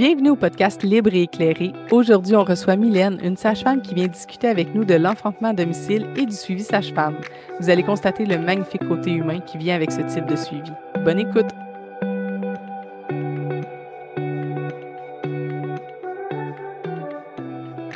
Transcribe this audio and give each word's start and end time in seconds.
Bienvenue 0.00 0.30
au 0.30 0.36
podcast 0.36 0.82
Libre 0.82 1.12
et 1.12 1.24
éclairé. 1.24 1.74
Aujourd'hui, 1.90 2.34
on 2.34 2.42
reçoit 2.42 2.74
Mylène, 2.74 3.20
une 3.22 3.36
sage-femme 3.36 3.82
qui 3.82 3.94
vient 3.94 4.06
discuter 4.06 4.48
avec 4.48 4.74
nous 4.74 4.86
de 4.86 4.94
l'enfantement 4.94 5.48
à 5.48 5.52
domicile 5.52 6.06
et 6.16 6.24
du 6.24 6.32
suivi 6.34 6.64
sage-femme. 6.64 7.18
Vous 7.60 7.68
allez 7.68 7.82
constater 7.82 8.24
le 8.24 8.38
magnifique 8.38 8.88
côté 8.88 9.10
humain 9.12 9.40
qui 9.40 9.58
vient 9.58 9.74
avec 9.74 9.92
ce 9.92 10.00
type 10.00 10.24
de 10.24 10.36
suivi. 10.36 10.72
Bonne 11.04 11.18
écoute! 11.18 11.48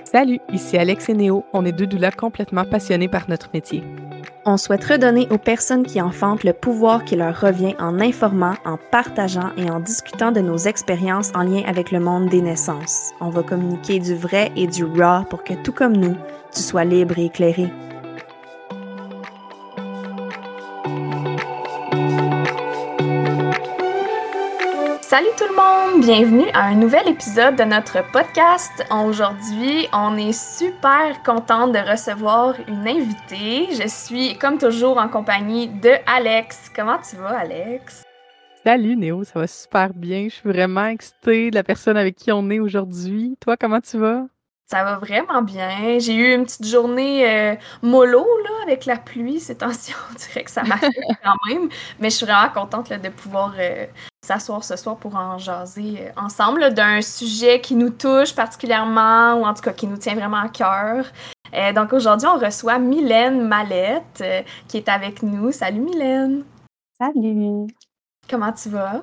Salut, 0.04 0.40
ici 0.52 0.76
Alex 0.76 1.08
et 1.08 1.14
Néo. 1.14 1.46
On 1.54 1.64
est 1.64 1.72
deux 1.72 1.86
doulas 1.86 2.10
complètement 2.10 2.66
passionnés 2.66 3.08
par 3.08 3.30
notre 3.30 3.48
métier. 3.54 3.82
On 4.46 4.58
souhaite 4.58 4.84
redonner 4.84 5.26
aux 5.30 5.38
personnes 5.38 5.86
qui 5.86 6.02
enfantent 6.02 6.44
le 6.44 6.52
pouvoir 6.52 7.04
qui 7.06 7.16
leur 7.16 7.40
revient 7.40 7.74
en 7.78 7.98
informant, 7.98 8.56
en 8.66 8.76
partageant 8.76 9.52
et 9.56 9.70
en 9.70 9.80
discutant 9.80 10.32
de 10.32 10.40
nos 10.40 10.58
expériences 10.58 11.32
en 11.34 11.42
lien 11.42 11.62
avec 11.66 11.90
le 11.90 11.98
monde 11.98 12.28
des 12.28 12.42
naissances. 12.42 13.12
On 13.22 13.30
va 13.30 13.42
communiquer 13.42 14.00
du 14.00 14.14
vrai 14.14 14.52
et 14.54 14.66
du 14.66 14.84
raw 14.84 15.24
pour 15.30 15.44
que 15.44 15.54
tout 15.54 15.72
comme 15.72 15.96
nous, 15.96 16.16
tu 16.54 16.60
sois 16.60 16.84
libre 16.84 17.18
et 17.18 17.26
éclairé. 17.26 17.70
Salut 25.14 25.28
tout 25.38 25.44
le 25.48 25.54
monde, 25.54 26.04
bienvenue 26.04 26.50
à 26.54 26.64
un 26.64 26.74
nouvel 26.74 27.06
épisode 27.06 27.54
de 27.54 27.62
notre 27.62 28.02
podcast. 28.10 28.84
Aujourd'hui, 28.90 29.86
on 29.92 30.16
est 30.16 30.32
super 30.32 31.22
contente 31.22 31.70
de 31.70 31.78
recevoir 31.78 32.56
une 32.66 32.88
invitée. 32.88 33.68
Je 33.80 33.86
suis 33.86 34.36
comme 34.38 34.58
toujours 34.58 34.98
en 34.98 35.08
compagnie 35.08 35.68
de 35.68 35.92
Alex. 36.08 36.68
Comment 36.74 36.98
tu 36.98 37.14
vas, 37.14 37.38
Alex? 37.38 38.02
Salut 38.64 38.96
Néo, 38.96 39.22
ça 39.22 39.38
va 39.38 39.46
super 39.46 39.94
bien. 39.94 40.24
Je 40.24 40.34
suis 40.34 40.48
vraiment 40.48 40.86
excitée 40.86 41.52
de 41.52 41.54
la 41.54 41.62
personne 41.62 41.96
avec 41.96 42.16
qui 42.16 42.32
on 42.32 42.50
est 42.50 42.58
aujourd'hui. 42.58 43.36
Toi, 43.40 43.56
comment 43.56 43.80
tu 43.80 43.98
vas? 43.98 44.24
Ça 44.66 44.82
va 44.82 44.96
vraiment 44.96 45.42
bien. 45.42 45.98
J'ai 45.98 46.14
eu 46.14 46.34
une 46.34 46.44
petite 46.44 46.66
journée 46.66 47.28
euh, 47.28 47.54
mollo 47.82 48.24
là, 48.44 48.50
avec 48.64 48.86
la 48.86 48.96
pluie 48.96 49.40
ces 49.40 49.56
temps-ci. 49.56 49.92
On 50.10 50.14
dirait 50.14 50.44
que 50.44 50.50
ça 50.50 50.62
m'a 50.62 50.78
fait 50.78 50.88
quand 51.24 51.36
même. 51.48 51.68
Mais 52.00 52.10
je 52.10 52.16
suis 52.16 52.26
vraiment 52.26 52.48
contente 52.48 52.90
de 52.90 53.08
pouvoir 53.10 53.54
euh, 53.58 53.86
s'asseoir 54.24 54.64
ce 54.64 54.76
soir 54.76 54.96
pour 54.96 55.14
en 55.14 55.38
jaser 55.38 55.96
euh, 56.00 56.10
ensemble 56.16 56.72
d'un 56.74 57.02
sujet 57.02 57.60
qui 57.60 57.76
nous 57.76 57.90
touche 57.90 58.34
particulièrement 58.34 59.34
ou 59.34 59.44
en 59.44 59.54
tout 59.54 59.62
cas 59.62 59.72
qui 59.72 59.86
nous 59.86 59.98
tient 59.98 60.14
vraiment 60.14 60.40
à 60.40 60.48
cœur. 60.48 61.06
Euh, 61.54 61.72
donc 61.72 61.92
aujourd'hui, 61.92 62.26
on 62.26 62.38
reçoit 62.38 62.78
Mylène 62.78 63.46
Mallette 63.46 64.22
euh, 64.22 64.42
qui 64.66 64.78
est 64.78 64.88
avec 64.88 65.22
nous. 65.22 65.52
Salut 65.52 65.80
Mylène. 65.80 66.44
Salut. 66.98 67.66
Comment 68.28 68.52
tu 68.52 68.70
vas? 68.70 69.02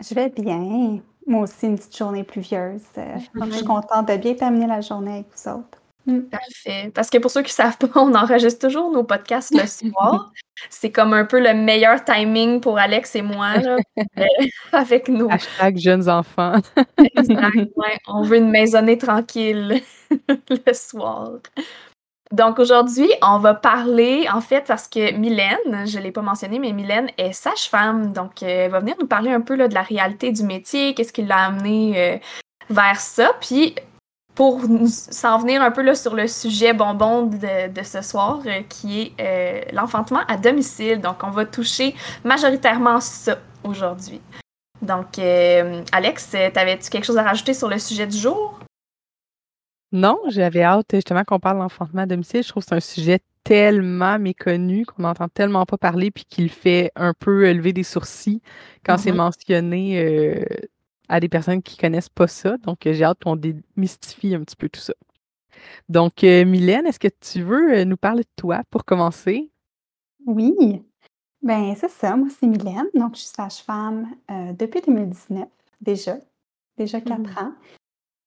Je 0.00 0.14
vais 0.14 0.30
bien. 0.30 1.00
Moi 1.26 1.42
aussi, 1.42 1.66
une 1.66 1.76
petite 1.76 1.96
journée 1.96 2.24
pluvieuse. 2.24 2.82
je 2.96 3.50
suis 3.52 3.64
contente 3.64 4.08
de 4.08 4.16
bien 4.16 4.34
terminer 4.34 4.66
la 4.66 4.80
journée 4.80 5.12
avec 5.12 5.26
vous 5.34 5.50
autres. 5.50 5.78
Mm. 6.06 6.20
Parfait. 6.22 6.90
Parce 6.94 7.10
que 7.10 7.18
pour 7.18 7.30
ceux 7.30 7.42
qui 7.42 7.50
ne 7.50 7.64
savent 7.64 7.78
pas, 7.78 7.88
on 8.00 8.14
enregistre 8.14 8.66
toujours 8.66 8.90
nos 8.90 9.04
podcasts 9.04 9.54
le 9.54 9.66
soir. 9.66 10.32
C'est 10.68 10.90
comme 10.90 11.12
un 11.12 11.24
peu 11.24 11.40
le 11.40 11.54
meilleur 11.54 12.04
timing 12.04 12.60
pour 12.60 12.78
Alex 12.78 13.16
et 13.16 13.22
moi, 13.22 13.56
là, 13.58 13.76
euh, 14.18 14.24
avec 14.72 15.08
nous. 15.08 15.28
Hashtag 15.30 15.78
jeunes 15.78 16.08
enfants. 16.08 16.54
On 18.06 18.22
veut 18.22 18.36
une 18.36 18.50
maisonnée 18.50 18.98
tranquille 18.98 19.80
le 20.10 20.72
soir. 20.72 21.38
Donc 22.32 22.58
aujourd'hui, 22.58 23.10
on 23.22 23.38
va 23.38 23.52
parler, 23.52 24.26
en 24.32 24.40
fait, 24.40 24.64
parce 24.66 24.88
que 24.88 25.12
Mylène, 25.12 25.86
je 25.86 25.98
ne 25.98 26.02
l'ai 26.02 26.12
pas 26.12 26.22
mentionné, 26.22 26.58
mais 26.58 26.72
Mylène 26.72 27.10
est 27.18 27.34
sage-femme. 27.34 28.14
Donc, 28.14 28.42
euh, 28.42 28.64
elle 28.64 28.70
va 28.70 28.80
venir 28.80 28.96
nous 28.98 29.06
parler 29.06 29.30
un 29.30 29.42
peu 29.42 29.58
de 29.58 29.74
la 29.74 29.82
réalité 29.82 30.32
du 30.32 30.42
métier, 30.42 30.94
qu'est-ce 30.94 31.12
qui 31.12 31.22
l'a 31.22 31.44
amené 31.44 31.92
euh, 31.94 32.18
vers 32.70 32.98
ça. 32.98 33.32
Puis, 33.42 33.74
pour 34.34 34.62
s'en 34.86 35.38
venir 35.40 35.60
un 35.60 35.70
peu 35.70 35.82
là, 35.82 35.94
sur 35.94 36.14
le 36.14 36.26
sujet 36.26 36.72
bonbon 36.72 37.24
de, 37.26 37.82
ce 37.82 38.00
soir, 38.00 38.40
euh, 38.46 38.62
qui 38.66 39.12
est 39.18 39.70
l'enfantement 39.74 40.20
à 40.26 40.38
domicile. 40.38 41.02
Donc, 41.02 41.22
on 41.24 41.30
va 41.30 41.44
toucher 41.44 41.94
majoritairement 42.24 43.00
ça 43.00 43.36
aujourd'hui. 43.62 44.22
Donc, 44.80 45.18
Alex, 45.92 46.30
t'avais-tu 46.54 46.88
quelque 46.88 47.04
chose 47.04 47.18
à 47.18 47.22
rajouter 47.22 47.52
sur 47.52 47.68
le 47.68 47.78
sujet 47.78 48.06
du 48.06 48.16
jour? 48.16 48.58
Non, 49.92 50.18
j'avais 50.28 50.62
hâte 50.62 50.90
justement 50.94 51.24
qu'on 51.24 51.38
parle 51.38 51.58
d'enfantement 51.58 52.02
à 52.02 52.06
domicile. 52.06 52.42
Je 52.42 52.48
trouve 52.48 52.62
que 52.64 52.68
c'est 52.70 52.74
un 52.74 52.80
sujet 52.80 53.20
tellement 53.44 54.18
méconnu 54.18 54.86
qu'on 54.86 55.02
n'entend 55.02 55.28
tellement 55.28 55.66
pas 55.66 55.76
parler 55.76 56.10
puis 56.10 56.24
qu'il 56.24 56.48
fait 56.48 56.90
un 56.96 57.12
peu 57.12 57.52
lever 57.52 57.72
des 57.72 57.82
sourcils 57.82 58.40
quand 58.84 58.96
c'est 58.96 59.10
mm-hmm. 59.10 59.16
mentionné 59.16 60.46
à 61.12 61.20
des 61.20 61.28
personnes 61.28 61.62
qui 61.62 61.76
connaissent 61.76 62.08
pas 62.08 62.26
ça. 62.26 62.56
Donc, 62.56 62.86
euh, 62.86 62.94
j'ai 62.94 63.04
hâte 63.04 63.22
qu'on 63.22 63.36
démystifie 63.36 64.34
un 64.34 64.40
petit 64.40 64.56
peu 64.56 64.70
tout 64.70 64.80
ça. 64.80 64.94
Donc, 65.90 66.24
euh, 66.24 66.46
Mylène, 66.46 66.86
est-ce 66.86 66.98
que 66.98 67.08
tu 67.20 67.42
veux 67.42 67.74
euh, 67.74 67.84
nous 67.84 67.98
parler 67.98 68.22
de 68.22 68.30
toi 68.34 68.62
pour 68.70 68.86
commencer? 68.86 69.50
Oui. 70.24 70.82
Ben, 71.42 71.74
c'est 71.76 71.90
ça. 71.90 72.16
Moi, 72.16 72.28
c'est 72.30 72.46
Mylène. 72.46 72.88
Donc, 72.94 73.16
je 73.16 73.20
suis 73.20 73.30
sage-femme 73.34 74.08
depuis 74.58 74.80
2019, 74.80 75.46
déjà. 75.82 76.16
Déjà 76.78 77.00
quatre 77.02 77.20
mmh. 77.20 77.44
ans. 77.44 77.52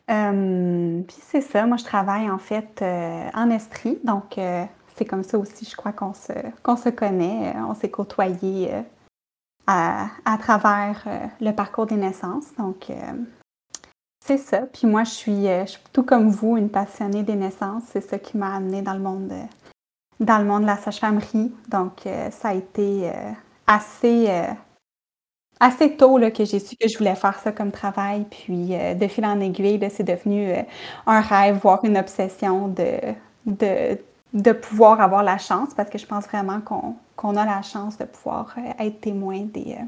Puis 0.08 1.18
c'est 1.22 1.42
ça, 1.42 1.66
moi 1.66 1.78
je 1.78 1.84
travaille 1.84 2.30
en 2.30 2.38
fait 2.38 2.84
en 3.34 3.50
Estrie, 3.50 4.00
donc 4.04 4.40
c'est 4.96 5.06
comme 5.06 5.24
ça 5.24 5.38
aussi, 5.38 5.66
je 5.66 5.76
crois 5.76 5.92
qu'on 5.92 6.14
se, 6.14 6.34
se 6.34 6.90
connaît, 6.90 7.54
on 7.68 7.74
s'est 7.74 7.90
côtoyés 7.90 8.72
à, 9.68 10.38
travers 10.40 11.04
euh, 11.08 11.26
le 11.42 11.52
parcours 11.52 11.86
des 11.86 11.96
naissances. 11.96 12.54
Donc, 12.58 12.90
euh, 12.90 12.94
c'est 14.26 14.38
ça. 14.38 14.62
Puis 14.62 14.88
moi, 14.88 15.04
je 15.04 15.12
suis, 15.12 15.48
euh, 15.48 15.66
je 15.66 15.72
suis, 15.72 15.82
tout 15.94 16.04
comme 16.04 16.30
vous, 16.30 16.58
une 16.58 16.70
passionnée 16.70 17.24
des 17.24 17.36
naissances. 17.36 17.84
C'est 17.88 18.02
ça 18.02 18.20
qui 18.20 18.38
m'a 18.38 18.56
amenée 18.56 18.82
dans 18.82 18.94
le 18.94 19.00
monde, 19.00 19.32
dans 20.20 20.38
le 20.38 20.46
monde 20.46 20.62
de 20.62 20.68
la 20.68 20.78
sage-famerie. 20.78 21.54
Donc, 21.70 22.08
ça 22.32 22.50
a 22.50 22.54
été 22.54 23.12
assez, 23.68 24.30
assez 25.60 25.96
tôt 25.96 26.18
là, 26.18 26.32
que 26.32 26.46
j'ai 26.46 26.60
su 26.60 26.76
que 26.76 26.88
je 26.88 26.98
voulais 26.98 27.16
faire 27.16 27.40
ça 27.40 27.52
comme 27.52 27.72
travail. 27.72 28.26
Puis, 28.30 28.70
de 28.70 29.08
fil 29.08 29.26
en 29.26 29.40
aiguille, 29.40 29.80
c'est 29.90 30.04
devenu 30.04 30.54
un 31.06 31.22
rêve, 31.22 31.60
voire 31.62 31.84
une 31.84 31.98
obsession 31.98 32.68
de, 32.68 33.00
de, 33.46 33.98
de 34.36 34.52
pouvoir 34.52 35.00
avoir 35.00 35.24
la 35.24 35.38
chance, 35.38 35.74
parce 35.74 35.90
que 35.90 35.98
je 35.98 36.06
pense 36.06 36.26
vraiment 36.26 36.60
qu'on 36.62 37.38
a 37.38 37.46
la 37.46 37.62
chance 37.62 37.98
de 37.98 38.04
pouvoir 38.04 38.54
euh, 38.58 38.72
être 38.86 39.00
témoin 39.00 39.42
des, 39.46 39.78
euh, 39.80 39.86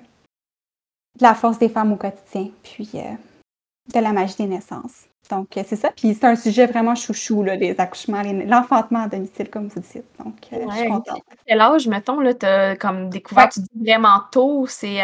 de 1.18 1.24
la 1.24 1.36
force 1.36 1.60
des 1.60 1.70
femmes 1.70 1.92
au 1.92 1.98
quotidien, 1.98 2.50
puis 2.64 2.90
euh, 2.96 3.14
de 3.94 4.00
la 4.00 4.14
magie 4.14 4.38
des 4.38 4.48
naissances. 4.48 5.06
Donc, 5.30 5.48
c'est 5.54 5.76
ça. 5.76 5.92
Puis 5.96 6.14
c'est 6.14 6.26
un 6.26 6.36
sujet 6.36 6.66
vraiment 6.66 6.96
chouchou, 6.96 7.44
là, 7.44 7.56
les 7.56 7.80
accouchements, 7.80 8.22
l'enfantement 8.46 9.04
à 9.04 9.08
domicile, 9.08 9.50
comme 9.50 9.68
vous 9.68 9.80
dites. 9.80 10.06
Donc, 10.24 10.36
je 10.52 10.76
suis 10.76 10.88
contente. 10.88 11.22
Quel 11.46 11.62
âge, 11.62 11.88
mettons, 11.88 12.20
là, 12.20 12.34
tu 12.34 12.46
as 12.46 12.76
comme 12.76 13.10
découvert, 13.10 13.50
tu 13.50 13.60
dis 13.60 13.70
vraiment 13.80 14.22
tôt, 14.32 14.66
c'est 14.68 15.00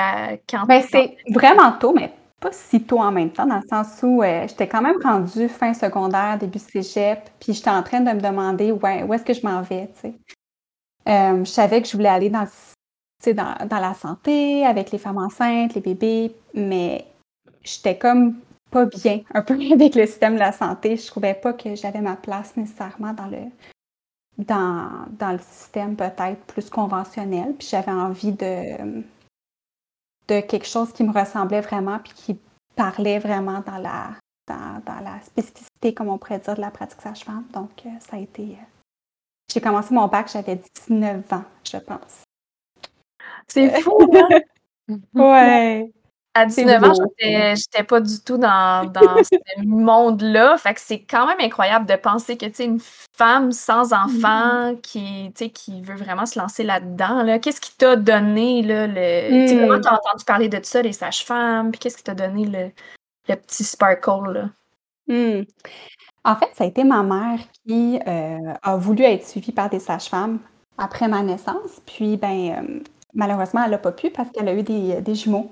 quand? 0.49 0.65
Ben, 0.65 0.81
c'est 0.89 1.17
vraiment 1.29 1.73
tôt, 1.73 1.93
mais 1.93 2.11
pas 2.43 2.51
si 2.51 2.83
tôt 2.83 2.99
en 2.99 3.11
même 3.11 3.31
temps, 3.31 3.45
dans 3.45 3.61
le 3.61 3.67
sens 3.67 3.87
où 4.03 4.21
euh, 4.21 4.45
j'étais 4.49 4.67
quand 4.67 4.81
même 4.81 5.01
rendue 5.01 5.47
fin 5.47 5.73
secondaire, 5.73 6.37
début 6.37 6.59
cégep, 6.59 7.29
puis 7.39 7.53
j'étais 7.53 7.69
en 7.69 7.81
train 7.83 8.01
de 8.01 8.11
me 8.11 8.19
demander 8.19 8.73
ouais, 8.73 9.03
où 9.03 9.13
est-ce 9.13 9.23
que 9.23 9.33
je 9.33 9.47
m'en 9.47 9.61
vais, 9.61 9.89
tu 9.95 10.01
sais. 10.01 10.13
Euh, 11.07 11.43
je 11.43 11.49
savais 11.49 11.81
que 11.81 11.87
je 11.87 11.93
voulais 11.93 12.09
aller 12.09 12.29
dans, 12.29 12.45
dans, 13.25 13.65
dans 13.65 13.79
la 13.79 13.93
santé, 13.93 14.65
avec 14.65 14.91
les 14.91 14.97
femmes 14.97 15.19
enceintes, 15.19 15.73
les 15.73 15.81
bébés, 15.81 16.35
mais 16.53 17.05
j'étais 17.63 17.97
comme 17.97 18.35
pas 18.73 18.85
bien 18.85 19.21
un 19.33 19.43
peu 19.43 19.53
avec 19.71 19.95
le 19.95 20.05
système 20.05 20.33
de 20.33 20.39
la 20.39 20.51
santé. 20.51 20.97
Je 20.97 21.07
trouvais 21.07 21.35
pas 21.35 21.53
que 21.53 21.75
j'avais 21.75 22.01
ma 22.01 22.15
place 22.15 22.57
nécessairement 22.57 23.13
dans 23.13 23.27
le, 23.27 23.43
dans, 24.39 25.05
dans 25.11 25.31
le 25.31 25.39
système 25.39 25.95
peut-être 25.95 26.41
plus 26.47 26.69
conventionnel. 26.69 27.53
Puis 27.53 27.67
j'avais 27.69 27.91
envie 27.91 28.33
de, 28.33 29.03
de 30.27 30.41
quelque 30.41 30.67
chose 30.67 30.91
qui 30.91 31.03
me 31.03 31.13
ressemblait 31.13 31.61
vraiment 31.61 31.99
puis 31.99 32.13
qui 32.13 32.39
parlait 32.75 33.19
vraiment 33.19 33.61
dans 33.61 33.77
la, 33.77 34.09
dans, 34.47 34.99
la 35.03 35.21
spécificité, 35.21 35.93
comme 35.93 36.09
on 36.09 36.17
pourrait 36.17 36.39
dire, 36.39 36.55
de 36.55 36.61
la 36.61 36.71
pratique 36.71 37.01
sage-femme. 37.01 37.45
Donc, 37.53 37.69
euh, 37.85 37.89
ça 37.99 38.17
a 38.17 38.19
été. 38.19 38.41
Euh, 38.41 38.65
j'ai 39.53 39.61
commencé 39.61 39.93
mon 39.93 40.07
bac, 40.07 40.29
j'avais 40.31 40.59
19 40.87 41.31
ans, 41.31 41.43
je 41.63 41.77
pense. 41.77 42.23
C'est 43.47 43.81
fou, 43.81 43.99
hein? 44.15 44.39
ouais. 45.13 45.91
À 46.35 46.47
19 46.47 46.83
ans, 46.83 46.93
j'étais 47.19 47.83
pas 47.83 48.01
du 48.01 48.19
tout 48.21 48.39
dans, 48.39 48.89
dans 48.91 49.23
ce 49.23 49.63
monde-là. 49.65 50.57
Fait 50.57 50.73
que 50.73 50.81
c'est 50.81 51.01
quand 51.01 51.27
même 51.27 51.39
incroyable 51.39 51.85
de 51.85 51.95
penser 51.95 52.37
que, 52.37 52.47
tu 52.47 52.63
une 52.63 52.79
femme 52.79 53.51
sans 53.51 53.91
mm-hmm. 53.91 54.17
enfant 54.17 54.75
qui, 54.81 55.31
qui 55.31 55.81
veut 55.83 55.95
vraiment 55.95 56.25
se 56.25 56.39
lancer 56.39 56.63
là-dedans, 56.63 57.21
là. 57.21 57.37
Qu'est-ce 57.37 57.61
qui 57.61 57.77
t'a 57.77 57.95
donné, 57.95 58.63
là, 58.63 58.87
le... 58.87 59.45
Mm. 59.45 59.67
Comment 59.67 59.79
t'as 59.79 59.93
entendu 59.93 60.25
parler 60.25 60.49
de 60.49 60.59
ça, 60.63 60.81
les 60.81 60.93
sages-femmes? 60.93 61.69
Puis 61.71 61.79
qu'est-ce 61.79 61.97
qui 61.97 62.03
t'a 62.03 62.15
donné 62.15 62.45
le, 62.45 62.71
le, 63.29 63.35
petit 63.35 63.63
sparkle, 63.63 64.31
là? 64.31 64.49
Mm. 65.07 65.43
En 66.25 66.35
fait, 66.35 66.49
ça 66.53 66.63
a 66.63 66.67
été 66.67 66.83
ma 66.83 67.03
mère 67.03 67.39
qui 67.67 67.99
euh, 68.07 68.53
a 68.63 68.75
voulu 68.77 69.03
être 69.03 69.27
suivie 69.27 69.51
par 69.51 69.69
des 69.69 69.79
sages-femmes 69.79 70.39
après 70.79 71.07
ma 71.07 71.21
naissance. 71.21 71.79
Puis, 71.85 72.17
ben, 72.17 72.55
euh, 72.57 72.79
malheureusement, 73.13 73.63
elle 73.65 73.71
n'a 73.71 73.77
pas 73.77 73.91
pu 73.91 74.09
parce 74.09 74.31
qu'elle 74.31 74.47
a 74.47 74.53
eu 74.55 74.63
des, 74.63 74.99
des 75.01 75.13
jumeaux. 75.13 75.51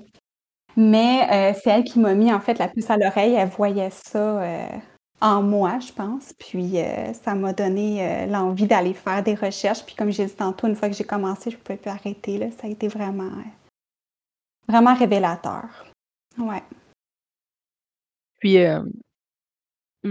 Mais 0.76 1.28
euh, 1.30 1.58
c'est 1.62 1.70
elle 1.70 1.84
qui 1.84 1.98
m'a 1.98 2.14
mis 2.14 2.32
en 2.32 2.40
fait 2.40 2.58
la 2.58 2.68
puce 2.68 2.90
à 2.90 2.96
l'oreille. 2.96 3.34
Elle 3.34 3.48
voyait 3.48 3.90
ça 3.90 4.42
euh, 4.42 4.66
en 5.20 5.42
moi, 5.42 5.78
je 5.80 5.92
pense. 5.92 6.32
Puis 6.38 6.78
euh, 6.78 7.12
ça 7.12 7.34
m'a 7.34 7.52
donné 7.52 8.26
l'envie 8.28 8.66
d'aller 8.66 8.94
faire 8.94 9.22
des 9.22 9.34
recherches. 9.34 9.84
Puis 9.84 9.94
comme 9.94 10.10
j'ai 10.10 10.26
dit 10.26 10.34
tantôt, 10.34 10.66
une 10.66 10.76
fois 10.76 10.88
que 10.88 10.94
j'ai 10.94 11.04
commencé, 11.04 11.50
je 11.50 11.56
ne 11.56 11.62
pouvais 11.62 11.78
plus 11.78 11.90
arrêter. 11.90 12.38
Là. 12.38 12.46
Ça 12.50 12.66
a 12.66 12.70
été 12.70 12.88
vraiment, 12.88 13.30
vraiment 14.68 14.94
révélateur. 14.94 15.64
Ouais. 16.38 16.62
Puis, 18.40 18.56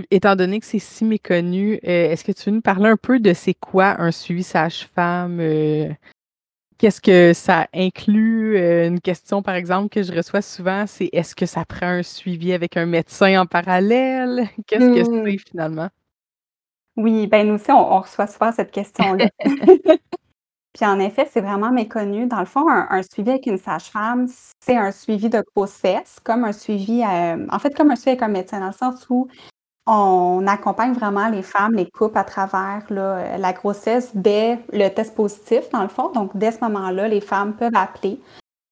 étant 0.09 0.35
donné 0.37 0.59
que 0.61 0.65
c'est 0.65 0.79
si 0.79 1.03
méconnu, 1.03 1.79
est-ce 1.81 2.23
que 2.23 2.31
tu 2.31 2.49
veux 2.49 2.55
nous 2.55 2.61
parler 2.61 2.89
un 2.89 2.97
peu 2.97 3.19
de 3.19 3.33
c'est 3.33 3.55
quoi 3.55 3.99
un 3.99 4.11
suivi 4.11 4.43
sage-femme? 4.43 5.41
Qu'est-ce 6.81 7.00
que 7.00 7.33
ça 7.33 7.68
inclut? 7.75 8.57
Euh, 8.57 8.88
une 8.88 9.00
question, 9.00 9.44
par 9.44 9.54
exemple, 9.54 9.89
que 9.89 10.01
je 10.01 10.12
reçois 10.12 10.42
souvent, 10.42 10.86
c'est 10.88 11.12
est-ce 11.13 11.36
que 11.36 11.45
ça 11.45 11.63
prend 11.63 11.86
un 11.86 12.01
suivi 12.01 12.54
avec 12.54 12.75
un 12.75 12.88
médecin 12.88 13.39
en 13.39 13.45
parallèle? 13.45 14.50
Qu'est-ce 14.66 14.86
que 14.86 15.07
mmh. 15.07 15.25
c'est 15.25 15.38
finalement? 15.38 15.89
Oui, 16.98 17.28
ben 17.28 17.48
nous 17.48 17.54
aussi, 17.54 17.69
on, 17.69 18.00
reçoit 18.00 18.25
souvent 18.25 18.51
cette 18.51 18.72
question-là. 18.72 19.30
Puis 20.74 20.83
en 20.83 21.00
effet, 21.00 21.28
c'est 21.31 21.42
vraiment 21.42 21.72
méconnu. 21.72 22.25
Dans 22.25 22.39
le 22.39 22.45
fond, 22.45 22.68
un, 22.68 23.04
suivi 23.04 23.30
avec 23.30 23.45
une 23.45 23.60
sage-femme, 23.60 24.25
c'est 24.60 24.75
un 24.75 24.92
suivi 24.92 25.30
de 25.30 25.44
grossesse, 25.56 26.18
comme 26.24 26.45
un 26.45 26.51
suivi, 26.51 27.04
euh, 27.04 27.45
en 27.51 27.60
fait, 27.60 27.75
comme 27.75 27.92
un 27.92 27.95
suivi 27.95 28.13
avec 28.13 28.24
un 28.24 28.30
médecin, 28.30 28.60
dans 28.60 28.66
le 28.66 28.72
sens 28.72 29.06
où 29.07 29.28
on 29.88 30.45
accompagne 30.48 30.94
vraiment 30.94 31.28
les 31.30 31.42
femmes, 31.42 31.74
les 31.74 31.89
couples 31.89 32.18
à 32.18 32.24
travers 32.24 32.83
la 32.89 33.54
grossesse 33.54 34.12
dès 34.13 34.60
le 34.72 34.89
test 34.89 35.16
positif, 35.16 35.69
dans 35.72 35.81
le 35.81 35.89
fond. 35.89 36.12
Donc, 36.12 36.31
dès 36.36 36.51
ce 36.51 36.60
moment-là, 36.62 37.07
les 37.07 37.22
femmes 37.22 37.54
peuvent 37.54 37.75
appeler 37.75 38.19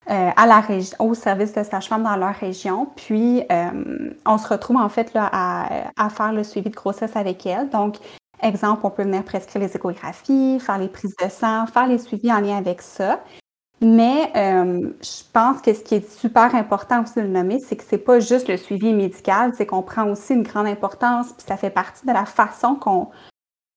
euh, 0.10 0.32
à 0.36 0.62
au 1.00 1.14
service 1.14 1.54
de 1.54 1.64
sage-femme 1.64 2.04
dans 2.04 2.16
leur 2.16 2.34
région. 2.34 2.88
Puis, 2.96 3.44
euh, 3.52 4.12
on 4.26 4.38
se 4.38 4.48
retrouve 4.48 4.78
en 4.78 4.90
fait 4.90 5.14
là, 5.14 5.30
à, 5.32 6.10
faire 6.10 6.32
le 6.32 6.44
suivi 6.44 6.70
de 6.70 6.76
grossesse 6.76 7.16
avec 7.16 7.46
elles. 7.46 7.70
Donc, 7.70 7.98
exemple, 8.42 8.82
on 8.86 8.90
peut 8.90 9.04
venir 9.04 9.24
prescrire 9.24 9.62
les 9.62 9.76
échographies, 9.76 10.60
faire 10.60 10.78
les 10.78 10.88
prises 10.88 11.16
de 11.24 11.30
sang, 11.30 11.66
faire 11.68 11.88
les 11.88 11.98
suivis 11.98 12.32
en 12.32 12.40
lien 12.40 12.58
avec 12.58 12.82
ça. 12.82 13.24
Mais 13.82 14.32
euh, 14.36 14.92
je 15.02 15.24
pense 15.32 15.62
que 15.62 15.74
ce 15.74 15.82
qui 15.82 15.96
est 15.96 16.10
super 16.10 16.54
important 16.54 17.02
aussi 17.04 17.16
de 17.16 17.22
le 17.22 17.30
nommer, 17.30 17.60
c'est 17.60 17.78
que 17.78 17.84
c'est 17.88 17.98
pas 17.98 18.20
juste 18.20 18.50
le 18.50 18.58
suivi 18.58 18.94
médical, 18.94 19.54
c'est 19.56 19.66
qu'on 19.66 19.84
prend 19.84 20.10
aussi 20.10 20.34
une 20.34 20.44
grande 20.44 20.68
importance, 20.68 21.32
puis 21.32 21.46
ça 21.48 21.56
fait 21.56 21.70
partie 21.70 22.06
de 22.06 22.12
la 22.12 22.26
façon 22.26 22.76
qu'on 22.76 23.08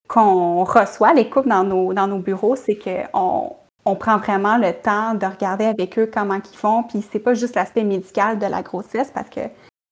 qu'on 0.09 0.65
reçoit 0.65 1.15
les 1.15 1.31
couples 1.31 1.49
dans 1.49 1.65
nos, 1.65 1.95
dans 1.95 2.07
nos 2.07 2.19
bureaux, 2.19 2.57
c'est 2.57 2.77
qu'on 2.77 3.57
on 3.87 3.97
prend 3.97 4.19
vraiment 4.19 4.59
le 4.59 4.73
temps 4.73 5.15
de 5.15 5.25
regarder 5.25 5.65
avec 5.65 5.99
eux 5.99 6.11
comment 6.13 6.35
ils 6.35 6.57
font, 6.57 6.83
puis 6.83 7.03
c'est 7.11 7.21
pas 7.21 7.35
juste 7.35 7.55
l'aspect 7.55 7.85
médical 7.85 8.39
de 8.39 8.47
la 8.47 8.63
grossesse, 8.63 9.11
parce 9.15 9.31
que 9.31 9.41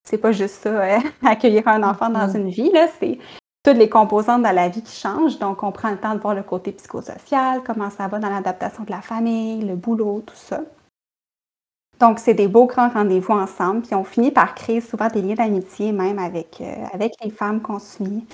c'est 0.04 0.18
pas 0.18 0.32
juste 0.32 0.56
ça, 0.56 0.68
euh, 0.70 0.98
accueillir 1.24 1.68
un 1.68 1.84
enfant 1.84 2.10
dans 2.10 2.26
mm-hmm. 2.26 2.36
une 2.36 2.50
vie, 2.50 2.70
là, 2.72 2.88
c'est 2.98 3.18
toutes 3.62 3.76
les 3.76 3.88
composantes 3.88 4.42
dans 4.42 4.54
la 4.54 4.68
vie 4.68 4.82
qui 4.82 4.98
changent. 4.98 5.38
Donc, 5.38 5.62
on 5.62 5.72
prend 5.72 5.90
le 5.90 5.98
temps 5.98 6.14
de 6.14 6.20
voir 6.20 6.34
le 6.34 6.42
côté 6.42 6.72
psychosocial, 6.72 7.62
comment 7.64 7.90
ça 7.90 8.08
va 8.08 8.18
dans 8.18 8.30
l'adaptation 8.30 8.84
de 8.84 8.90
la 8.90 9.02
famille, 9.02 9.62
le 9.62 9.76
boulot, 9.76 10.22
tout 10.26 10.34
ça. 10.34 10.60
Donc, 12.00 12.18
c'est 12.18 12.32
des 12.32 12.48
beaux 12.48 12.64
grands 12.64 12.88
rendez-vous 12.88 13.34
ensemble. 13.34 13.82
Puis, 13.82 13.94
on 13.94 14.04
finit 14.04 14.30
par 14.30 14.54
créer 14.54 14.80
souvent 14.80 15.08
des 15.08 15.20
liens 15.20 15.34
d'amitié 15.34 15.92
même 15.92 16.18
avec, 16.18 16.62
euh, 16.62 17.08
les 17.22 17.30
femmes 17.30 17.60
qu'on 17.60 17.78
suit. 17.78 18.24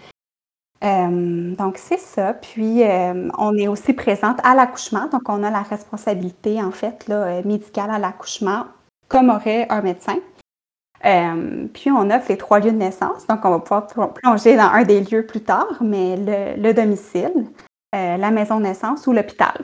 Euh, 0.84 1.54
donc, 1.56 1.78
c'est 1.78 1.98
ça. 1.98 2.32
Puis, 2.34 2.84
euh, 2.84 3.28
on 3.36 3.56
est 3.56 3.66
aussi 3.66 3.92
présente 3.92 4.38
à 4.44 4.54
l'accouchement. 4.54 5.08
Donc, 5.08 5.22
on 5.28 5.42
a 5.42 5.50
la 5.50 5.62
responsabilité, 5.62 6.62
en 6.62 6.70
fait, 6.70 7.08
là, 7.08 7.42
médicale 7.42 7.90
à 7.90 7.98
l'accouchement, 7.98 8.66
comme 9.08 9.30
aurait 9.30 9.66
un 9.68 9.82
médecin. 9.82 10.18
Euh, 11.04 11.66
puis 11.72 11.90
on 11.90 12.10
offre 12.10 12.26
les 12.28 12.38
trois 12.38 12.58
lieux 12.58 12.72
de 12.72 12.76
naissance, 12.76 13.26
donc 13.26 13.44
on 13.44 13.50
va 13.50 13.60
pouvoir 13.60 13.86
plonger 14.14 14.56
dans 14.56 14.70
un 14.70 14.82
des 14.82 15.00
lieux 15.00 15.26
plus 15.26 15.42
tard, 15.42 15.76
mais 15.80 16.16
le, 16.56 16.72
domicile, 16.72 17.46
euh, 17.94 18.16
la 18.16 18.30
maison 18.30 18.58
de 18.58 18.64
naissance 18.64 19.06
ou 19.06 19.12
l'hôpital. 19.12 19.62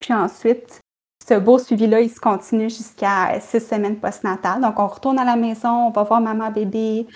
Puis 0.00 0.14
ensuite, 0.14 0.80
ce 1.26 1.34
beau 1.34 1.58
suivi-là, 1.58 2.00
il 2.00 2.10
se 2.10 2.20
continue 2.20 2.70
jusqu'à 2.70 3.40
six 3.40 3.60
semaines 3.60 3.96
postnatales. 3.96 4.60
Donc 4.60 4.78
on 4.78 4.86
retourne 4.86 5.18
à 5.18 5.24
la 5.24 5.36
maison, 5.36 5.88
on 5.88 5.90
va 5.90 6.04
voir 6.04 6.20
maman 6.20 6.50
bébé. 6.50 7.06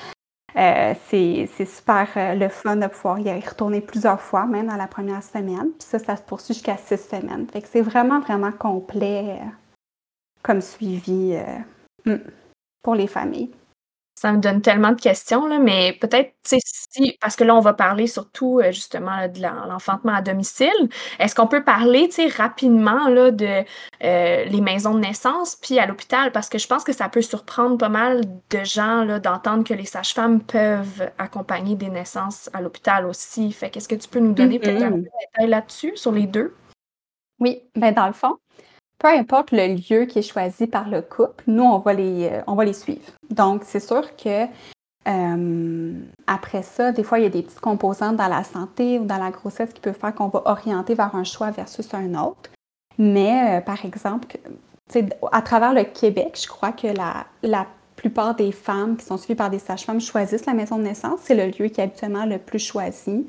Euh, 0.56 0.94
c'est 1.08 1.46
super 1.64 2.08
le 2.16 2.48
fun 2.48 2.74
de 2.74 2.88
pouvoir 2.88 3.20
y 3.20 3.32
retourner 3.40 3.80
plusieurs 3.80 4.20
fois, 4.20 4.46
même 4.46 4.66
dans 4.66 4.76
la 4.76 4.88
première 4.88 5.22
semaine. 5.22 5.70
Puis 5.78 5.86
ça, 5.88 6.00
ça 6.00 6.16
se 6.16 6.22
poursuit 6.22 6.54
jusqu'à 6.54 6.76
six 6.76 6.98
semaines. 6.98 7.46
Fait 7.52 7.62
que 7.62 7.68
c'est 7.68 7.82
vraiment, 7.82 8.18
vraiment 8.18 8.50
complet 8.50 9.38
comme 10.42 10.60
suivi. 10.60 11.38
Hmm 12.04 12.16
pour 12.82 12.94
les 12.94 13.06
familles. 13.06 13.50
Ça 14.20 14.32
me 14.32 14.38
donne 14.38 14.60
tellement 14.60 14.92
de 14.92 15.00
questions, 15.00 15.46
là, 15.46 15.58
mais 15.58 15.96
peut-être, 15.98 16.34
si, 16.44 17.16
parce 17.22 17.36
que 17.36 17.44
là, 17.44 17.54
on 17.54 17.60
va 17.60 17.72
parler 17.72 18.06
surtout 18.06 18.60
euh, 18.60 18.70
justement 18.70 19.28
de 19.28 19.40
l'enfantement 19.40 20.12
à 20.12 20.20
domicile. 20.20 20.90
Est-ce 21.18 21.34
qu'on 21.34 21.46
peut 21.46 21.64
parler 21.64 22.10
rapidement 22.36 23.08
là, 23.08 23.30
de 23.30 23.64
euh, 24.04 24.44
les 24.44 24.60
maisons 24.60 24.92
de 24.92 25.00
naissance 25.00 25.56
puis 25.56 25.78
à 25.78 25.86
l'hôpital? 25.86 26.32
Parce 26.32 26.50
que 26.50 26.58
je 26.58 26.66
pense 26.66 26.84
que 26.84 26.92
ça 26.92 27.08
peut 27.08 27.22
surprendre 27.22 27.78
pas 27.78 27.88
mal 27.88 28.20
de 28.50 28.64
gens 28.64 29.18
d'entendre 29.18 29.64
que 29.64 29.72
les 29.72 29.86
sages-femmes 29.86 30.42
peuvent 30.42 31.10
accompagner 31.16 31.74
des 31.74 31.88
naissances 31.88 32.50
à 32.52 32.60
l'hôpital 32.60 33.06
aussi. 33.06 33.50
Fait 33.52 33.70
qu'est-ce 33.70 33.88
que 33.88 33.94
tu 33.94 34.08
peux 34.08 34.20
nous 34.20 34.34
donner 34.34 34.58
peut-être 34.58 34.82
un 34.82 34.90
peu 34.90 34.96
de 34.98 35.08
détails 35.32 35.48
là-dessus, 35.48 35.96
sur 35.96 36.12
les 36.12 36.26
deux? 36.26 36.54
Oui, 37.38 37.62
bien 37.74 37.92
dans 37.92 38.06
le 38.06 38.12
fond, 38.12 38.36
peu 39.00 39.08
importe 39.08 39.50
le 39.50 39.74
lieu 39.74 40.04
qui 40.04 40.20
est 40.20 40.30
choisi 40.30 40.66
par 40.66 40.88
le 40.88 41.00
couple, 41.00 41.42
nous, 41.46 41.64
on 41.64 41.78
va 41.78 41.94
les, 41.94 42.28
euh, 42.30 42.42
on 42.46 42.54
va 42.54 42.64
les 42.64 42.74
suivre. 42.74 43.10
Donc, 43.30 43.62
c'est 43.64 43.80
sûr 43.80 44.14
que 44.14 44.44
euh, 45.08 45.92
après 46.26 46.62
ça, 46.62 46.92
des 46.92 47.02
fois, 47.02 47.18
il 47.18 47.22
y 47.22 47.26
a 47.26 47.30
des 47.30 47.42
petites 47.42 47.60
composantes 47.60 48.16
dans 48.16 48.28
la 48.28 48.44
santé 48.44 48.98
ou 48.98 49.06
dans 49.06 49.16
la 49.16 49.30
grossesse 49.30 49.72
qui 49.72 49.80
peuvent 49.80 49.98
faire 49.98 50.14
qu'on 50.14 50.28
va 50.28 50.42
orienter 50.44 50.94
vers 50.94 51.14
un 51.14 51.24
choix 51.24 51.50
versus 51.50 51.92
un 51.94 52.14
autre. 52.14 52.50
Mais, 52.98 53.58
euh, 53.58 53.60
par 53.62 53.84
exemple, 53.86 54.36
à 55.32 55.42
travers 55.42 55.72
le 55.72 55.84
Québec, 55.84 56.38
je 56.40 56.46
crois 56.46 56.72
que 56.72 56.88
la, 56.88 57.26
la 57.42 57.66
plupart 57.96 58.34
des 58.34 58.52
femmes 58.52 58.98
qui 58.98 59.06
sont 59.06 59.16
suivies 59.16 59.36
par 59.36 59.48
des 59.48 59.58
sages-femmes 59.58 60.00
choisissent 60.00 60.44
la 60.44 60.52
maison 60.54 60.76
de 60.76 60.82
naissance. 60.82 61.20
C'est 61.22 61.34
le 61.34 61.46
lieu 61.46 61.68
qui 61.68 61.80
est 61.80 61.84
habituellement 61.84 62.26
le 62.26 62.38
plus 62.38 62.58
choisi. 62.58 63.26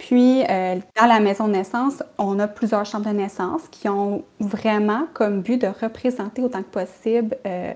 Puis, 0.00 0.42
euh, 0.48 0.76
dans 0.98 1.06
la 1.06 1.20
maison 1.20 1.46
de 1.46 1.52
naissance, 1.52 2.02
on 2.16 2.38
a 2.38 2.48
plusieurs 2.48 2.86
chambres 2.86 3.04
de 3.04 3.14
naissance 3.14 3.60
qui 3.70 3.86
ont 3.86 4.24
vraiment 4.40 5.06
comme 5.12 5.42
but 5.42 5.60
de 5.60 5.66
représenter 5.66 6.40
autant 6.40 6.62
que 6.62 6.70
possible 6.70 7.36
euh, 7.46 7.74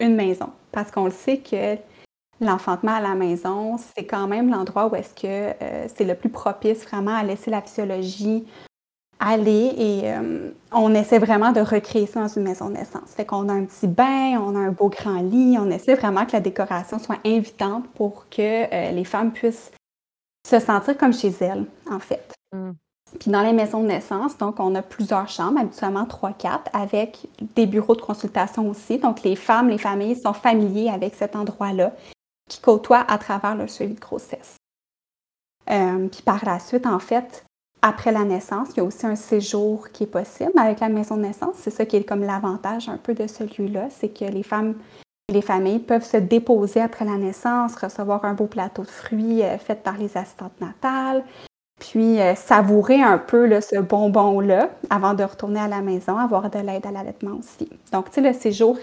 une 0.00 0.16
maison. 0.16 0.48
Parce 0.72 0.90
qu'on 0.90 1.04
le 1.04 1.10
sait 1.10 1.36
que 1.36 1.76
l'enfantement 2.40 2.94
à 2.94 3.02
la 3.02 3.14
maison, 3.14 3.76
c'est 3.76 4.06
quand 4.06 4.26
même 4.26 4.50
l'endroit 4.50 4.86
où 4.86 4.96
est-ce 4.96 5.14
que 5.14 5.26
euh, 5.62 5.86
c'est 5.94 6.04
le 6.04 6.14
plus 6.14 6.30
propice 6.30 6.82
vraiment 6.86 7.14
à 7.14 7.22
laisser 7.22 7.50
la 7.50 7.60
physiologie 7.60 8.46
aller 9.18 9.72
et 9.78 10.12
on 10.72 10.94
essaie 10.94 11.18
vraiment 11.18 11.50
de 11.50 11.60
recréer 11.60 12.06
ça 12.06 12.20
dans 12.20 12.28
une 12.28 12.42
maison 12.42 12.68
de 12.68 12.74
naissance. 12.74 13.14
Fait 13.16 13.24
qu'on 13.24 13.48
a 13.48 13.52
un 13.54 13.64
petit 13.64 13.86
bain, 13.86 14.38
on 14.38 14.54
a 14.54 14.58
un 14.58 14.72
beau 14.72 14.90
grand 14.90 15.22
lit, 15.22 15.56
on 15.58 15.70
essaie 15.70 15.94
vraiment 15.94 16.26
que 16.26 16.32
la 16.32 16.40
décoration 16.40 16.98
soit 16.98 17.16
invitante 17.24 17.88
pour 17.94 18.28
que 18.28 18.92
les 18.92 19.04
femmes 19.04 19.32
puissent 19.32 19.72
se 20.46 20.60
sentir 20.60 20.96
comme 20.96 21.12
chez 21.12 21.32
elle, 21.40 21.64
en 21.90 21.98
fait. 21.98 22.32
Mm. 22.52 22.70
Puis 23.18 23.30
dans 23.30 23.42
les 23.42 23.52
maisons 23.52 23.82
de 23.82 23.88
naissance, 23.88 24.36
donc 24.36 24.60
on 24.60 24.74
a 24.74 24.82
plusieurs 24.82 25.28
chambres, 25.28 25.60
habituellement 25.60 26.04
3-4, 26.04 26.66
avec 26.72 27.26
des 27.54 27.66
bureaux 27.66 27.96
de 27.96 28.00
consultation 28.00 28.68
aussi. 28.68 28.98
Donc 28.98 29.22
les 29.22 29.36
femmes, 29.36 29.68
les 29.68 29.78
familles 29.78 30.16
sont 30.16 30.32
familiers 30.32 30.90
avec 30.90 31.14
cet 31.14 31.34
endroit-là 31.34 31.92
qui 32.48 32.60
côtoient 32.60 33.04
à 33.08 33.18
travers 33.18 33.56
le 33.56 33.66
suivi 33.66 33.94
de 33.94 34.00
grossesse. 34.00 34.56
Euh, 35.70 36.08
puis 36.08 36.22
par 36.22 36.44
la 36.44 36.60
suite, 36.60 36.86
en 36.86 36.98
fait, 36.98 37.44
après 37.82 38.12
la 38.12 38.24
naissance, 38.24 38.68
il 38.72 38.76
y 38.78 38.80
a 38.80 38.84
aussi 38.84 39.06
un 39.06 39.16
séjour 39.16 39.90
qui 39.90 40.04
est 40.04 40.08
possible 40.08 40.52
avec 40.56 40.80
la 40.80 40.88
maison 40.88 41.16
de 41.16 41.22
naissance. 41.22 41.56
C'est 41.56 41.70
ça 41.70 41.86
qui 41.86 41.96
est 41.96 42.04
comme 42.04 42.22
l'avantage 42.22 42.88
un 42.88 42.98
peu 42.98 43.14
de 43.14 43.26
ce 43.26 43.44
lieu-là, 43.44 43.88
c'est 43.90 44.08
que 44.08 44.24
les 44.24 44.42
femmes 44.42 44.74
les 45.32 45.42
familles 45.42 45.80
peuvent 45.80 46.04
se 46.04 46.16
déposer 46.16 46.80
après 46.80 47.04
la 47.04 47.16
naissance, 47.16 47.76
recevoir 47.76 48.24
un 48.24 48.34
beau 48.34 48.46
plateau 48.46 48.82
de 48.82 48.88
fruits 48.88 49.42
euh, 49.42 49.58
fait 49.58 49.82
par 49.82 49.96
les 49.96 50.16
assistantes 50.16 50.60
natales, 50.60 51.24
puis 51.80 52.20
euh, 52.20 52.34
savourer 52.34 53.02
un 53.02 53.18
peu 53.18 53.60
ce 53.60 53.80
bonbon-là 53.80 54.70
avant 54.88 55.14
de 55.14 55.24
retourner 55.24 55.60
à 55.60 55.68
la 55.68 55.82
maison, 55.82 56.16
avoir 56.16 56.48
de 56.48 56.58
l'aide 56.60 56.86
à 56.86 56.92
l'allaitement 56.92 57.38
aussi. 57.38 57.68
Donc, 57.92 58.10
tu 58.10 58.14
sais, 58.14 58.20
le 58.20 58.32
séjour 58.32 58.78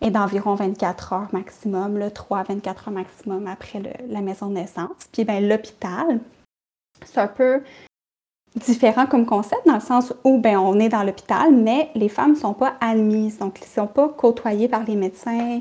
est 0.00 0.10
d'environ 0.10 0.54
24 0.56 1.12
heures 1.12 1.28
maximum, 1.32 1.98
là, 1.98 2.10
3 2.10 2.38
à 2.38 2.42
24 2.42 2.88
heures 2.88 2.94
maximum 2.94 3.46
après 3.46 3.80
la 4.08 4.20
maison 4.20 4.48
de 4.48 4.54
naissance. 4.54 5.08
Puis, 5.12 5.24
ben, 5.24 5.48
l'hôpital, 5.48 6.20
c'est 7.04 7.20
un 7.20 7.28
peu 7.28 7.62
différent 8.56 9.06
comme 9.06 9.26
concept 9.26 9.66
dans 9.66 9.74
le 9.74 9.80
sens 9.80 10.14
où 10.24 10.38
ben, 10.38 10.56
on 10.56 10.78
est 10.78 10.88
dans 10.88 11.02
l'hôpital, 11.02 11.54
mais 11.54 11.90
les 11.94 12.08
femmes 12.08 12.32
ne 12.32 12.36
sont 12.36 12.54
pas 12.54 12.74
admises, 12.80 13.38
donc 13.38 13.58
elles 13.60 13.68
ne 13.68 13.86
sont 13.86 13.86
pas 13.86 14.08
côtoyées 14.08 14.68
par 14.68 14.84
les 14.84 14.96
médecins 14.96 15.60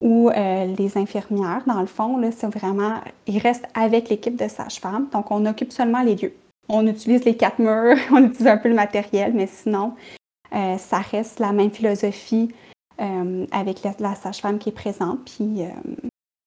ou 0.00 0.30
euh, 0.30 0.66
les 0.66 0.98
infirmières. 0.98 1.62
Dans 1.66 1.80
le 1.80 1.86
fond, 1.86 2.20
c'est 2.32 2.48
vraiment, 2.48 3.00
ils 3.26 3.38
restent 3.38 3.68
avec 3.74 4.08
l'équipe 4.08 4.36
de 4.36 4.48
sages-femmes, 4.48 5.08
donc 5.12 5.30
on 5.30 5.46
occupe 5.46 5.72
seulement 5.72 6.02
les 6.02 6.16
lieux. 6.16 6.34
On 6.68 6.86
utilise 6.86 7.24
les 7.24 7.36
quatre 7.36 7.60
murs, 7.60 7.96
on 8.10 8.24
utilise 8.24 8.48
un 8.48 8.56
peu 8.56 8.68
le 8.68 8.74
matériel, 8.74 9.32
mais 9.34 9.46
sinon, 9.46 9.94
euh, 10.54 10.76
ça 10.78 10.98
reste 10.98 11.38
la 11.38 11.52
même 11.52 11.70
philosophie 11.70 12.52
avec 13.50 13.82
la, 13.98 14.14
sage-femme 14.14 14.60
qui 14.60 14.68
est 14.68 14.72
présente, 14.72 15.24
puis 15.24 15.62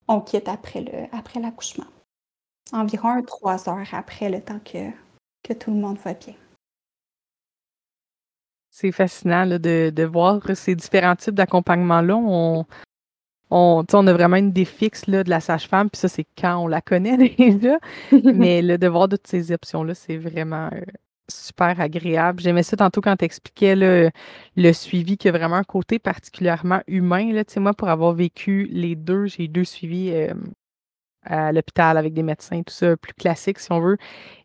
on 0.08 0.22
quitte 0.22 0.48
après 0.48 0.80
le 0.80 1.18
après 1.18 1.42
l'accouchement. 1.42 1.84
Environ 2.72 3.22
trois 3.24 3.68
heures 3.68 3.88
après 3.92 4.30
le 4.30 4.40
temps 4.40 4.60
que, 4.64 4.90
que 5.46 5.54
tout 5.54 5.72
le 5.72 5.78
monde 5.78 5.98
va 6.04 6.14
bien. 6.14 6.34
C'est 8.72 8.92
fascinant 8.92 9.48
de, 9.48 9.90
de, 9.90 10.04
voir 10.04 10.42
ces 10.54 10.76
différents 10.76 11.16
types 11.16 11.36
d'accompagnement-là. 11.36 12.16
On, 12.18 12.66
on, 13.50 13.86
on, 13.94 14.08
a 14.08 14.14
vraiment 14.14 14.36
une 14.36 14.54
là, 15.08 15.24
de 15.24 15.30
la 15.30 15.40
sage-femme, 15.40 15.90
puis 15.90 16.00
ça, 16.00 16.10
c'est 16.10 16.26
quand 16.38 16.58
on 16.58 16.68
la 16.68 16.82
connaît 16.82 17.18
déjà. 17.38 17.78
Mais 18.12 18.62
le 18.62 18.78
de 18.78 18.88
voir 18.88 19.08
toutes 19.08 19.28
ces 19.28 19.52
options-là, 19.54 19.94
c'est 19.94 20.18
vraiment 20.18 20.70
euh, 20.74 20.82
super 21.30 21.80
agréable. 21.80 22.42
J'aimais 22.42 22.64
ça 22.64 22.76
tantôt 22.76 23.00
quand 23.00 23.16
tu 23.16 23.26
expliquais 23.26 23.76
le, 23.76 24.10
le 24.58 24.74
suivi, 24.74 25.18
qui 25.18 25.30
a 25.30 25.32
vraiment 25.32 25.56
un 25.56 25.64
côté 25.64 26.00
particulièrement 26.00 26.82
humain. 26.88 27.32
Là. 27.32 27.44
Moi, 27.58 27.74
pour 27.74 27.88
avoir 27.88 28.14
vécu 28.14 28.68
les 28.72 28.96
deux, 28.96 29.28
j'ai 29.28 29.48
deux 29.48 29.64
suivis 29.64 30.12
euh, 30.12 30.34
à 31.26 31.52
l'hôpital 31.52 31.98
avec 31.98 32.14
des 32.14 32.24
médecins, 32.24 32.62
tout 32.64 32.74
ça, 32.74 32.96
plus 32.98 33.14
classique 33.14 33.60
si 33.60 33.72
on 33.72 33.80
veut, 33.80 33.98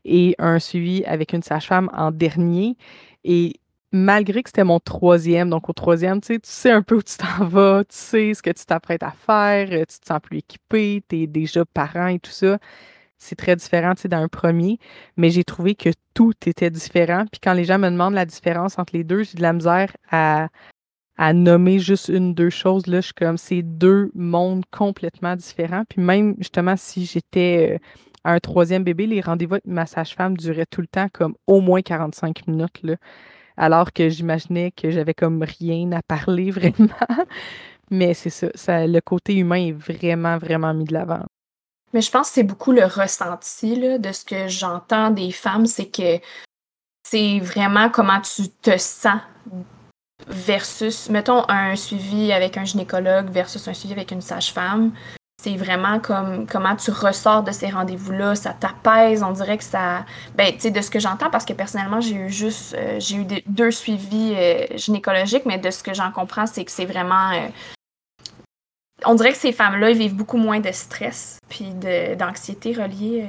et 0.05 0.35
un 0.39 0.59
suivi 0.59 1.05
avec 1.05 1.33
une 1.33 1.43
sage-femme 1.43 1.91
en 1.93 2.11
dernier. 2.11 2.77
Et 3.25 3.55
malgré 3.93 4.43
que 4.43 4.51
c'était 4.51 4.65
mon 4.65 4.81
troisième, 4.81 5.51
donc 5.51 5.69
au 5.69 5.73
troisième, 5.73 6.21
tu 6.21 6.39
sais, 6.43 6.71
un 6.71 6.83
peu 6.83 6.97
où 6.97 7.03
tu 7.03 7.17
t'en 7.17 7.45
vas, 7.45 7.85
tu 7.85 7.97
sais 7.97 8.35
ce 8.35 8.43
que 8.43 8.51
tu 8.51 8.65
t'apprêtes 8.65 9.03
à 9.03 9.13
faire, 9.13 9.69
tu 9.69 9.99
te 10.01 10.07
sens 10.07 10.21
plus 10.23 10.39
équipé, 10.39 11.03
tu 11.09 11.23
es 11.23 11.27
déjà 11.27 11.65
parent 11.65 12.07
et 12.09 12.19
tout 12.19 12.31
ça. 12.31 12.59
C'est 13.19 13.37
très 13.37 13.55
différent, 13.57 13.95
tu 13.95 14.03
sais, 14.03 14.09
dans 14.09 14.19
un 14.23 14.29
premier, 14.29 14.79
mais 15.17 15.31
j'ai 15.31 15.45
trouvé 15.45 15.75
que 15.75 15.91
tout 16.15 16.33
était 16.47 16.71
différent. 16.71 17.25
Puis 17.31 17.41
quand 17.43 17.53
les 17.53 17.65
gens 17.65 17.79
me 17.79 17.91
demandent 17.91 18.15
la 18.15 18.25
différence 18.25 18.79
entre 18.79 18.97
les 18.97 19.05
deux, 19.05 19.25
j'ai 19.25 19.37
de 19.37 19.43
la 19.43 19.53
misère 19.53 19.95
à, 20.11 20.49
à 21.21 21.33
nommer 21.33 21.79
juste 21.79 22.09
une, 22.09 22.35
deux 22.35 22.51
choses. 22.51 22.87
Là, 22.87 23.01
je 23.01 23.07
suis 23.07 23.15
comme, 23.15 23.37
c'est 23.37 23.63
deux 23.63 24.11
mondes 24.15 24.65
complètement 24.71 25.37
différents. 25.37 25.85
Puis 25.89 26.01
même, 26.01 26.35
justement, 26.39 26.77
si 26.77 27.05
j'étais 27.05 27.75
euh, 27.75 27.79
un 28.25 28.39
troisième 28.41 28.85
bébé, 28.85 29.07
les 29.07 29.21
rendez-vous 29.21 29.55
avec 29.55 29.67
ma 29.67 29.85
sage-femme 29.85 30.37
duraient 30.37 30.67
tout 30.67 30.81
le 30.81 30.87
temps 30.87 31.09
comme 31.13 31.35
au 31.47 31.61
moins 31.61 31.83
45 31.83 32.47
minutes. 32.49 32.83
Là 32.83 32.97
alors 33.61 33.93
que 33.93 34.09
j'imaginais 34.09 34.71
que 34.71 34.91
j'avais 34.91 35.13
comme 35.13 35.43
rien 35.43 35.93
à 35.93 36.01
parler 36.03 36.51
vraiment. 36.51 36.89
Mais 37.91 38.15
c'est 38.15 38.31
ça, 38.31 38.87
le 38.87 39.01
côté 39.01 39.35
humain 39.37 39.69
est 39.69 39.73
vraiment, 39.73 40.39
vraiment 40.39 40.73
mis 40.73 40.85
de 40.85 40.95
l'avant. 40.95 41.25
Mais 41.93 42.01
je 42.01 42.11
pense 42.11 42.29
que 42.29 42.35
c'est 42.35 42.43
beaucoup 42.45 42.73
le 42.73 42.85
ressenti 42.85 43.99
de 43.99 44.13
ce 44.13 44.25
que 44.25 44.49
j'entends 44.49 45.11
des 45.11 45.33
femmes, 45.33 45.67
c'est 45.67 45.91
que 45.91 46.21
c'est 47.03 47.41
vraiment 47.41 47.91
comment 47.91 48.21
tu 48.21 48.49
te 48.49 48.79
sens 48.79 49.21
versus, 50.27 51.09
mettons, 51.09 51.45
un 51.49 51.77
suivi 51.77 52.33
avec 52.33 52.57
un 52.57 52.65
gynécologue 52.65 53.31
versus 53.31 53.67
un 53.69 53.75
suivi 53.75 53.95
avec 53.95 54.11
une 54.11 54.21
sage-femme 54.21 54.93
c'est 55.43 55.57
vraiment 55.57 56.01
comme 56.01 56.47
comment 56.47 56.77
tu 56.77 56.91
ressors 56.91 57.43
de 57.43 57.51
ces 57.51 57.71
rendez-vous-là, 57.71 58.35
ça 58.35 58.53
t'apaise, 58.53 59.23
on 59.23 59.33
dirait 59.33 59.57
que 59.57 59.65
ça... 59.65 60.05
Ben, 60.35 60.53
tu 60.53 60.61
sais, 60.61 60.71
de 60.71 60.81
ce 60.81 60.91
que 60.91 60.99
j'entends, 60.99 61.31
parce 61.31 61.47
que 61.47 61.55
personnellement, 61.55 62.01
j'ai 62.01 62.15
eu 62.15 62.31
juste, 62.31 62.75
euh, 62.75 63.01
j'ai 63.01 63.17
eu 63.17 63.25
deux 63.47 63.71
suivis 63.71 64.35
euh, 64.37 64.67
gynécologiques, 64.77 65.47
mais 65.47 65.57
de 65.57 65.71
ce 65.71 65.83
que 65.83 65.95
j'en 65.95 66.13
comprends, 66.13 66.47
c'est 66.47 66.65
que 66.65 66.71
c'est 66.71 66.85
vraiment... 66.85 67.31
Euh, 67.31 67.49
on 69.07 69.15
dirait 69.15 69.33
que 69.33 69.39
ces 69.39 69.53
femmes-là, 69.53 69.91
ils 69.91 69.97
vivent 69.97 70.15
beaucoup 70.15 70.37
moins 70.37 70.61
de 70.61 70.73
stress, 70.73 71.39
puis 71.49 71.73
d'anxiété 72.19 72.75
reliée 72.75 73.25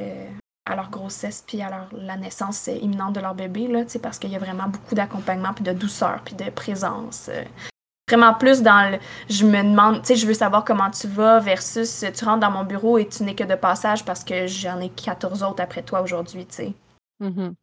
à 0.66 0.76
leur 0.76 0.90
grossesse, 0.90 1.44
puis 1.46 1.62
à 1.62 1.70
leur, 1.70 1.88
la 1.94 2.18
naissance 2.18 2.68
imminente 2.68 3.14
de 3.14 3.20
leur 3.20 3.36
bébé, 3.36 3.68
là, 3.68 3.84
parce 4.02 4.20
qu'il 4.20 4.32
y 4.32 4.36
a 4.36 4.40
vraiment 4.40 4.68
beaucoup 4.68 4.96
d'accompagnement, 4.96 5.54
puis 5.54 5.64
de 5.64 5.74
douceur, 5.74 6.22
puis 6.24 6.36
de 6.36 6.50
présence 6.50 7.30
vraiment 8.12 8.34
plus 8.34 8.62
dans 8.62 8.92
le 8.92 8.98
je 9.30 9.46
me 9.46 9.64
demande, 9.64 10.02
tu 10.02 10.08
sais, 10.08 10.16
je 10.16 10.28
veux 10.28 10.34
savoir 10.34 10.66
comment 10.66 10.90
tu 10.90 11.08
vas 11.08 11.40
versus 11.40 12.06
tu 12.14 12.26
rentres 12.26 12.42
dans 12.42 12.52
mon 12.52 12.64
bureau 12.64 12.98
et 12.98 13.08
tu 13.08 13.24
n'es 13.24 13.36
que 13.36 13.44
de 13.44 13.56
passage 13.56 14.04
parce 14.06 14.24
que 14.24 14.48
j'en 14.48 14.80
ai 14.80 14.90
14 14.90 15.44
autres 15.44 15.64
après 15.64 15.82
toi 15.82 16.02
aujourd'hui, 16.02 16.46
tu 16.46 16.56
sais. 16.56 16.74
Mm-hmm. 17.22 17.54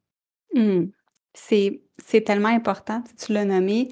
Mm. 0.54 0.90
C'est 1.34 2.20
tellement 2.24 2.48
important, 2.48 3.02
tu 3.18 3.32
l'as 3.32 3.44
nommé. 3.44 3.88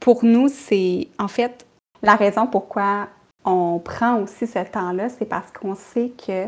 Pour 0.00 0.24
nous, 0.24 0.48
c'est 0.48 1.08
en 1.18 1.28
fait 1.28 1.66
la 2.02 2.16
raison 2.16 2.46
pourquoi 2.46 3.08
on 3.44 3.78
prend 3.78 4.20
aussi 4.20 4.46
ce 4.46 4.58
temps-là, 4.58 5.08
c'est 5.08 5.26
parce 5.26 5.50
qu'on 5.52 5.74
sait 5.74 6.12
que 6.26 6.46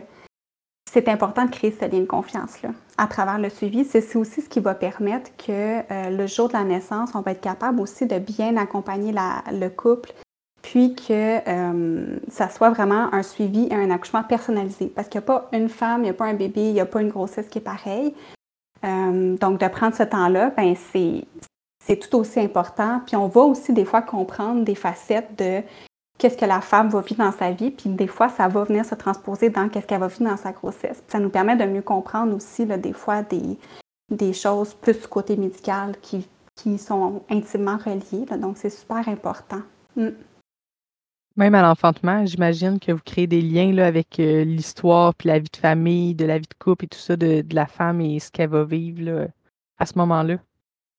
c'est 0.94 1.08
important 1.08 1.44
de 1.44 1.50
créer 1.50 1.72
ce 1.72 1.90
lien 1.90 2.00
de 2.00 2.06
confiance-là 2.06 2.70
à 2.96 3.08
travers 3.08 3.40
le 3.40 3.48
suivi. 3.48 3.84
C'est 3.84 4.14
aussi 4.14 4.42
ce 4.42 4.48
qui 4.48 4.60
va 4.60 4.76
permettre 4.76 5.32
que 5.36 5.50
euh, 5.50 6.10
le 6.10 6.26
jour 6.28 6.46
de 6.46 6.52
la 6.52 6.62
naissance, 6.62 7.10
on 7.16 7.20
va 7.20 7.32
être 7.32 7.40
capable 7.40 7.80
aussi 7.80 8.06
de 8.06 8.20
bien 8.20 8.56
accompagner 8.56 9.12
le 9.12 9.68
couple, 9.70 10.12
puis 10.62 10.94
que 10.94 11.48
euh, 11.48 12.16
ça 12.28 12.48
soit 12.48 12.70
vraiment 12.70 13.12
un 13.12 13.24
suivi 13.24 13.66
et 13.72 13.74
un 13.74 13.90
accouchement 13.90 14.22
personnalisé. 14.22 14.86
Parce 14.86 15.08
qu'il 15.08 15.20
n'y 15.20 15.24
a 15.24 15.26
pas 15.26 15.48
une 15.52 15.68
femme, 15.68 16.02
il 16.02 16.04
n'y 16.04 16.10
a 16.10 16.14
pas 16.14 16.26
un 16.26 16.34
bébé, 16.34 16.68
il 16.68 16.74
n'y 16.74 16.80
a 16.80 16.86
pas 16.86 17.02
une 17.02 17.10
grossesse 17.10 17.48
qui 17.48 17.58
est 17.58 17.60
pareille. 17.60 18.14
Euh, 18.84 19.36
donc, 19.36 19.58
de 19.58 19.66
prendre 19.66 19.96
ce 19.96 20.04
temps-là, 20.04 20.52
ben, 20.56 20.76
c'est 20.76 21.96
tout 21.96 22.16
aussi 22.18 22.38
important. 22.38 23.00
Puis 23.04 23.16
on 23.16 23.26
va 23.26 23.40
aussi 23.40 23.72
des 23.72 23.84
fois 23.84 24.00
comprendre 24.00 24.62
des 24.62 24.76
facettes 24.76 25.36
de 25.36 25.60
qu'est-ce 26.18 26.36
que 26.36 26.44
la 26.44 26.60
femme 26.60 26.88
va 26.88 27.00
vivre 27.00 27.24
dans 27.24 27.32
sa 27.32 27.50
vie, 27.50 27.70
puis 27.70 27.90
des 27.90 28.06
fois, 28.06 28.28
ça 28.28 28.48
va 28.48 28.64
venir 28.64 28.84
se 28.84 28.94
transposer 28.94 29.50
dans 29.50 29.68
qu'est-ce 29.68 29.86
qu'elle 29.86 30.00
va 30.00 30.08
vivre 30.08 30.30
dans 30.30 30.36
sa 30.36 30.52
grossesse. 30.52 31.02
ça 31.08 31.18
nous 31.18 31.30
permet 31.30 31.56
de 31.56 31.64
mieux 31.64 31.82
comprendre 31.82 32.34
aussi, 32.34 32.64
là, 32.66 32.76
des 32.76 32.92
fois, 32.92 33.22
des, 33.22 33.58
des 34.10 34.32
choses 34.32 34.74
plus 34.74 35.00
du 35.00 35.08
côté 35.08 35.36
médical 35.36 35.96
qui, 36.00 36.26
qui 36.56 36.78
sont 36.78 37.22
intimement 37.30 37.78
reliées. 37.78 38.26
donc, 38.38 38.58
c'est 38.58 38.70
super 38.70 39.08
important. 39.08 39.62
Mm. 39.96 40.08
Même 41.36 41.56
à 41.56 41.62
l'enfantement, 41.62 42.24
j'imagine 42.24 42.78
que 42.78 42.92
vous 42.92 43.02
créez 43.04 43.26
des 43.26 43.42
liens 43.42 43.72
là, 43.72 43.86
avec 43.86 44.20
euh, 44.20 44.44
l'histoire, 44.44 45.14
puis 45.16 45.28
la 45.28 45.40
vie 45.40 45.48
de 45.52 45.56
famille, 45.56 46.14
de 46.14 46.26
la 46.26 46.38
vie 46.38 46.46
de 46.46 46.64
couple 46.64 46.84
et 46.84 46.88
tout 46.88 46.98
ça 46.98 47.16
de, 47.16 47.40
de 47.40 47.54
la 47.56 47.66
femme 47.66 48.00
et 48.00 48.20
ce 48.20 48.30
qu'elle 48.30 48.50
va 48.50 48.62
vivre 48.62 49.02
là, 49.02 49.26
à 49.78 49.86
ce 49.86 49.98
moment-là. 49.98 50.36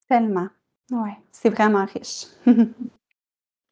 Tellement. 0.10 0.50
Oui, 0.92 1.12
c'est 1.32 1.50
vraiment 1.50 1.86
riche. 1.86 2.26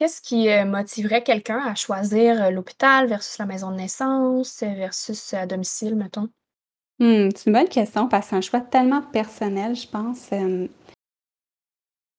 Qu'est-ce 0.03 0.21
qui 0.21 0.49
euh, 0.49 0.65
motiverait 0.65 1.23
quelqu'un 1.23 1.59
à 1.59 1.75
choisir 1.75 2.43
euh, 2.43 2.49
l'hôpital 2.49 3.07
versus 3.07 3.37
la 3.37 3.45
maison 3.45 3.71
de 3.71 3.77
naissance, 3.77 4.61
euh, 4.61 4.73
versus 4.75 5.33
à 5.33 5.45
domicile, 5.45 5.95
mettons? 5.95 6.27
Mmh, 6.99 7.29
c'est 7.33 7.45
une 7.45 7.53
bonne 7.53 7.69
question 7.69 8.09
parce 8.09 8.25
que 8.25 8.29
c'est 8.31 8.35
un 8.35 8.41
choix 8.41 8.59
tellement 8.59 9.01
personnel, 9.01 9.77
je 9.77 9.87
pense. 9.87 10.27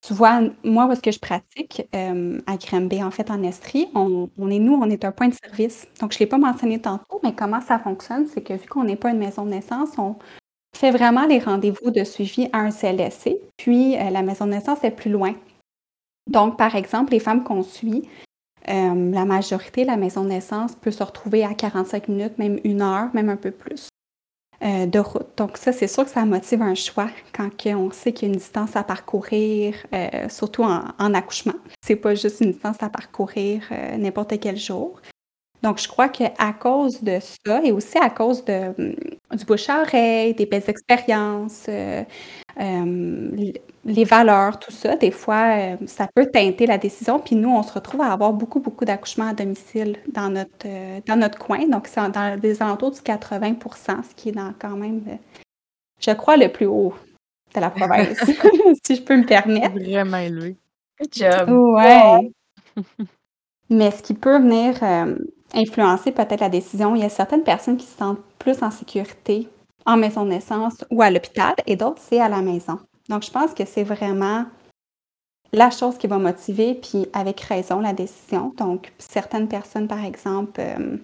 tu 0.01 0.15
vois, 0.15 0.41
moi, 0.65 0.87
où 0.87 0.95
ce 0.95 1.03
que 1.03 1.11
je 1.11 1.19
pratique 1.19 1.87
à 1.93 2.57
Granby, 2.57 3.03
en 3.03 3.11
fait, 3.11 3.31
en 3.31 3.43
Estrie, 3.43 3.89
on, 3.95 4.31
est 4.49 4.59
nous, 4.59 4.81
on 4.83 4.89
est 4.89 5.05
un 5.05 5.13
point 5.13 5.29
de 5.29 5.35
service. 5.35 5.87
Donc, 6.01 6.13
je 6.13 6.17
ne 6.17 6.21
l'ai 6.21 6.27
pas 6.27 6.39
mentionné 6.39 6.81
tantôt, 6.81 7.21
mais 7.23 7.35
comment 7.35 7.61
ça 7.61 7.79
fonctionne, 7.79 8.27
c'est 8.27 8.41
que 8.41 8.55
vu 8.55 8.67
qu'on 8.67 8.85
n'est 8.85 8.97
pas 8.97 9.11
une 9.11 9.19
maison 9.19 9.45
de 9.45 9.51
naissance, 9.51 9.91
on 9.99 10.17
fait 10.75 10.91
vraiment 10.91 11.27
les 11.27 11.39
rendez-vous 11.39 11.91
de 11.91 12.03
suivi 12.03 12.49
à 12.55 12.61
un 12.61 12.71
CLSC, 12.71 13.37
puis 13.59 13.95
la 13.95 14.23
maison 14.23 14.47
de 14.47 14.53
naissance 14.53 14.83
est 14.85 14.91
plus 14.91 15.11
loin. 15.11 15.35
Donc, 16.31 16.57
par 16.57 16.75
exemple, 16.75 17.13
les 17.13 17.21
femmes 17.21 17.45
qu'on 17.45 17.63
suit, 17.63 18.09
euh, 18.69 19.11
la 19.13 19.25
majorité, 19.25 19.85
la 19.85 19.97
maison 19.97 20.25
de 20.25 20.31
naissance 20.31 20.75
peut 20.75 20.91
se 20.91 21.03
retrouver 21.03 21.45
à 21.45 21.55
45 21.55 22.09
minutes, 22.09 22.39
même 22.39 22.59
une 22.65 22.81
heure, 22.81 23.11
même 23.13 23.29
un 23.29 23.37
peu 23.37 23.51
plus 23.51 23.89
euh, 24.63 24.87
de 24.87 24.99
route. 24.99 25.27
Donc 25.37 25.59
ça, 25.59 25.73
c'est 25.73 25.87
sûr 25.87 26.05
que 26.05 26.11
ça 26.11 26.25
motive 26.25 26.63
un 26.63 26.75
choix 26.75 27.11
quand 27.35 27.51
on 27.67 27.91
sait 27.91 28.13
qu'il 28.13 28.29
y 28.29 28.31
a 28.31 28.33
une 28.33 28.39
distance 28.39 28.75
à 28.75 28.83
parcourir, 28.83 29.75
euh, 29.93 30.29
surtout 30.31 30.63
en, 30.63 30.85
en 30.99 31.15
accouchement. 31.15 31.55
C'est 31.85 31.97
pas 31.97 32.15
juste 32.15 32.41
une 32.41 32.53
distance 32.53 32.83
à 32.83 32.89
parcourir 32.89 33.63
n'importe 33.99 34.41
quel 34.41 34.57
jour. 34.57 35.01
Donc, 35.65 35.81
je 35.81 35.89
crois 35.89 36.11
qu'à 36.11 36.53
cause 36.61 37.03
de 37.03 37.19
ça 37.21 37.63
et 37.65 37.73
aussi 37.73 37.97
à 37.97 38.11
cause 38.11 38.45
de, 38.45 38.69
hum, 38.79 38.95
du 39.33 39.45
bouche 39.47 39.71
à 39.71 39.81
oreille, 39.81 40.35
des 40.35 40.45
belles 40.45 40.69
expériences, 40.69 41.65
euh, 41.71 42.03
hum, 42.61 43.35
les 43.87 44.05
valeurs, 44.05 44.59
tout 44.59 44.71
ça, 44.71 44.95
des 44.97 45.11
fois, 45.11 45.57
euh, 45.57 45.77
ça 45.87 46.07
peut 46.15 46.27
teinter 46.27 46.67
la 46.67 46.77
décision. 46.77 47.19
Puis 47.19 47.35
nous, 47.35 47.49
on 47.49 47.63
se 47.63 47.73
retrouve 47.73 48.03
à 48.03 48.13
avoir 48.13 48.35
beaucoup, 48.35 48.61
beaucoup 48.61 48.85
d'accouchements 48.85 49.29
à 49.29 49.33
domicile 49.33 49.97
dans 50.13 50.29
notre, 50.29 50.67
euh, 50.67 51.01
dans 51.07 51.17
notre 51.17 51.39
coin. 51.39 51.67
Donc, 51.67 51.87
c'est 51.87 52.11
dans 52.11 52.39
les 52.43 52.61
alentours 52.63 52.91
du 52.91 53.01
80% 53.01 54.03
ce 54.03 54.15
qui 54.15 54.29
est 54.29 54.33
dans 54.33 54.53
quand 54.59 54.77
même, 54.77 55.01
je 55.99 56.11
crois, 56.11 56.37
le 56.37 56.53
plus 56.53 56.67
haut 56.67 56.93
de 57.55 57.61
la 57.61 57.71
province, 57.71 58.19
si 58.87 58.97
je 58.97 59.03
peux 59.03 59.17
me 59.17 59.25
permettre. 59.25 59.71
Vraiment 59.71 60.19
élevé. 60.19 60.59
Good 61.01 61.09
job. 61.11 61.49
Ouais. 61.49 62.31
Mais 63.71 63.91
ce 63.93 64.03
qui 64.03 64.13
peut 64.13 64.39
venir 64.39 64.75
influencer 65.55 66.13
peut-être 66.13 66.41
la 66.41 66.49
décision. 66.49 66.95
Il 66.95 67.03
y 67.03 67.05
a 67.05 67.09
certaines 67.09 67.43
personnes 67.43 67.77
qui 67.77 67.87
se 67.87 67.97
sentent 67.97 68.21
plus 68.39 68.63
en 68.63 68.71
sécurité 68.71 69.49
en 69.87 69.97
maison 69.97 70.25
de 70.25 70.31
naissance 70.31 70.85
ou 70.91 71.03
à 71.03 71.11
l'hôpital 71.11 71.55
et 71.67 71.77
d'autres, 71.77 72.01
c'est 72.01 72.21
à 72.21 72.29
la 72.29 72.41
maison. 72.41 72.79
Donc, 73.09 73.23
je 73.23 73.31
pense 73.31 73.53
que 73.53 73.65
c'est 73.65 73.85
vraiment 73.85 74.47
la 75.53 75.71
chose 75.71 75.97
qui 75.99 76.07
va 76.07 76.19
motiver, 76.19 76.75
puis 76.75 77.07
avec 77.13 77.41
raison, 77.41 77.81
la 77.81 77.93
décision. 77.93 78.53
Donc, 78.57 78.93
certaines 78.99 79.47
personnes, 79.47 79.87
par 79.87 80.05
exemple, 80.05 80.61
euh, 80.61 80.97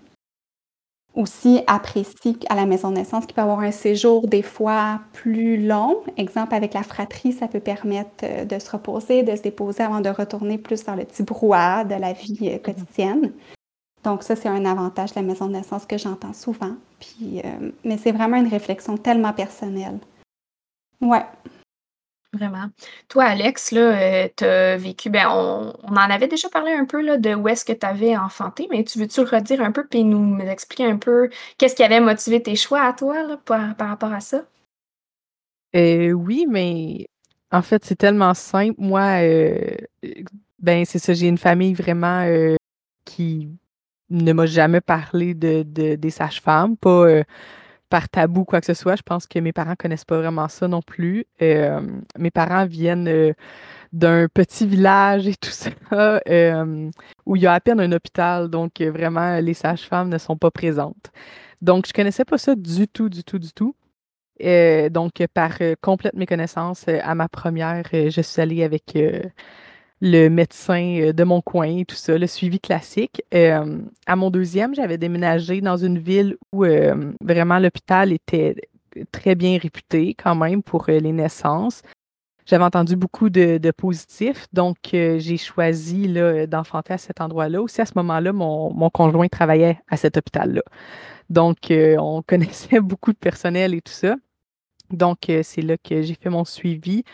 aussi 1.14 1.60
apprécient 1.66 2.34
à 2.48 2.54
la 2.54 2.66
maison 2.66 2.90
de 2.90 2.96
naissance 2.96 3.26
qu'il 3.26 3.34
peut 3.34 3.42
avoir 3.42 3.60
un 3.60 3.70
séjour 3.70 4.26
des 4.26 4.42
fois 4.42 5.00
plus 5.12 5.64
long. 5.64 6.02
Exemple, 6.16 6.54
avec 6.54 6.74
la 6.74 6.82
fratrie, 6.82 7.32
ça 7.32 7.48
peut 7.48 7.60
permettre 7.60 8.24
euh, 8.24 8.44
de 8.44 8.58
se 8.58 8.70
reposer, 8.70 9.22
de 9.22 9.36
se 9.36 9.42
déposer 9.42 9.82
avant 9.82 10.00
de 10.00 10.08
retourner 10.08 10.58
plus 10.58 10.84
dans 10.84 10.94
le 10.94 11.04
petit 11.04 11.22
brouhaha 11.22 11.84
de 11.84 11.94
la 11.94 12.12
vie 12.12 12.50
euh, 12.50 12.58
quotidienne. 12.58 13.32
Donc 14.04 14.22
ça, 14.22 14.34
c'est 14.36 14.48
un 14.48 14.64
avantage 14.64 15.10
de 15.10 15.16
la 15.16 15.22
maison 15.22 15.46
de 15.46 15.52
naissance 15.52 15.86
que 15.86 15.98
j'entends 15.98 16.32
souvent. 16.32 16.74
Puis, 17.00 17.42
euh, 17.44 17.70
mais 17.84 17.98
c'est 17.98 18.12
vraiment 18.12 18.36
une 18.36 18.48
réflexion 18.48 18.96
tellement 18.96 19.32
personnelle. 19.32 19.98
Ouais. 21.00 21.24
Vraiment. 22.32 22.66
Toi, 23.08 23.24
Alex, 23.24 23.72
là, 23.72 23.80
euh, 23.80 24.28
tu 24.36 24.44
as 24.44 24.76
vécu, 24.76 25.10
ben, 25.10 25.26
on, 25.28 25.72
en 25.82 25.96
avait 25.96 26.28
déjà 26.28 26.48
parlé 26.48 26.70
un 26.72 26.84
peu 26.84 27.02
là, 27.02 27.16
de 27.16 27.34
où 27.34 27.48
est-ce 27.48 27.64
que 27.64 27.72
tu 27.72 27.84
avais 27.84 28.16
enfanté, 28.16 28.68
mais 28.70 28.84
tu 28.84 29.00
veux-tu 29.00 29.22
le 29.22 29.26
redire 29.26 29.60
un 29.62 29.72
peu 29.72 29.84
puis 29.84 30.04
nous 30.04 30.38
expliquer 30.38 30.84
un 30.84 30.96
peu 30.96 31.28
qu'est-ce 31.58 31.74
qui 31.74 31.82
avait 31.82 32.00
motivé 32.00 32.40
tes 32.40 32.54
choix 32.54 32.82
à 32.82 32.92
toi 32.92 33.24
là, 33.24 33.36
par, 33.36 33.74
rapport 33.76 34.12
à 34.12 34.20
ça? 34.20 34.44
Euh, 35.74 36.12
oui, 36.12 36.46
mais 36.48 37.08
en 37.50 37.62
fait, 37.62 37.84
c'est 37.84 37.96
tellement 37.96 38.34
simple. 38.34 38.76
Moi, 38.78 39.22
euh, 39.24 39.76
ben 40.60 40.84
c'est 40.84 41.00
ça, 41.00 41.14
j'ai 41.14 41.26
une 41.26 41.38
famille 41.38 41.74
vraiment 41.74 42.24
qui 43.04 43.48
ne 44.10 44.32
m'a 44.32 44.46
jamais 44.46 44.80
parlé 44.80 45.34
de, 45.34 45.62
des 45.62 46.10
sages-femmes, 46.10 46.76
pas 46.76 47.22
par 47.90 48.08
tabou 48.08 48.44
quoi 48.44 48.60
que 48.60 48.66
ce 48.66 48.74
soit. 48.74 48.96
Je 48.96 49.02
pense 49.02 49.26
que 49.26 49.38
mes 49.40 49.52
parents 49.52 49.74
connaissent 49.76 50.06
pas 50.06 50.18
vraiment 50.18 50.48
ça 50.48 50.68
non 50.68 50.80
plus. 50.80 51.26
Euh, 51.42 51.80
mes 52.18 52.30
parents 52.30 52.64
viennent 52.64 53.08
euh, 53.08 53.32
d'un 53.92 54.28
petit 54.32 54.66
village 54.66 55.26
et 55.26 55.34
tout 55.34 55.50
ça, 55.50 55.70
euh, 56.28 56.88
où 57.26 57.36
il 57.36 57.42
y 57.42 57.46
a 57.46 57.52
à 57.52 57.60
peine 57.60 57.80
un 57.80 57.92
hôpital, 57.92 58.48
donc 58.48 58.80
vraiment 58.80 59.40
les 59.40 59.54
sages-femmes 59.54 60.08
ne 60.08 60.18
sont 60.18 60.38
pas 60.38 60.50
présentes. 60.50 61.10
Donc 61.60 61.86
je 61.86 61.92
connaissais 61.92 62.24
pas 62.24 62.38
ça 62.38 62.54
du 62.54 62.88
tout, 62.88 63.10
du 63.10 63.24
tout, 63.24 63.38
du 63.38 63.52
tout. 63.52 63.74
donc 64.90 65.26
par 65.34 65.58
complète 65.82 66.14
méconnaissance, 66.14 66.86
à 66.88 67.14
ma 67.14 67.28
première, 67.28 67.82
je 67.92 68.20
suis 68.22 68.40
allée 68.40 68.62
avec 68.62 68.96
le 70.00 70.28
médecin 70.28 71.00
euh, 71.00 71.12
de 71.12 71.24
mon 71.24 71.40
coin 71.40 71.78
et 71.78 71.84
tout 71.84 71.96
ça, 71.96 72.16
le 72.16 72.26
suivi 72.26 72.58
classique. 72.58 73.22
Euh, 73.34 73.78
à 74.06 74.16
mon 74.16 74.30
deuxième, 74.30 74.74
j'avais 74.74 74.98
déménagé 74.98 75.60
dans 75.60 75.76
une 75.76 75.98
ville 75.98 76.36
où 76.52 76.64
euh, 76.64 77.12
vraiment 77.20 77.58
l'hôpital 77.58 78.12
était 78.12 78.56
très 79.12 79.34
bien 79.34 79.58
réputé 79.58 80.14
quand 80.14 80.34
même 80.34 80.62
pour 80.62 80.86
les 80.88 81.12
naissances. 81.12 81.82
J'avais 82.46 82.64
entendu 82.64 82.96
beaucoup 82.96 83.30
de, 83.30 83.70
positifs, 83.70 84.46
donc 84.52 84.76
j'ai 84.90 85.36
choisi 85.36 86.08
d'enfanter 86.48 86.94
à 86.94 86.98
cet 86.98 87.20
endroit-là. 87.20 87.62
Aussi, 87.62 87.80
à 87.80 87.86
ce 87.86 87.92
moment-là, 87.96 88.32
mon, 88.32 88.74
mon, 88.74 88.90
conjoint 88.90 89.28
travaillait 89.28 89.78
à 89.88 89.96
cet 89.96 90.16
hôpital-là. 90.16 90.62
Donc, 91.28 91.58
on 91.70 92.22
connaissait 92.26 92.80
beaucoup 92.80 93.12
de 93.12 93.18
personnel 93.18 93.74
et 93.74 93.80
tout 93.80 93.92
ça. 93.92 94.16
Donc, 94.90 95.18
c'est 95.44 95.62
là 95.62 95.76
que 95.76 96.02
j'ai 96.02 96.14
fait 96.14 96.30
mon 96.30 96.44
suivi. 96.44 97.04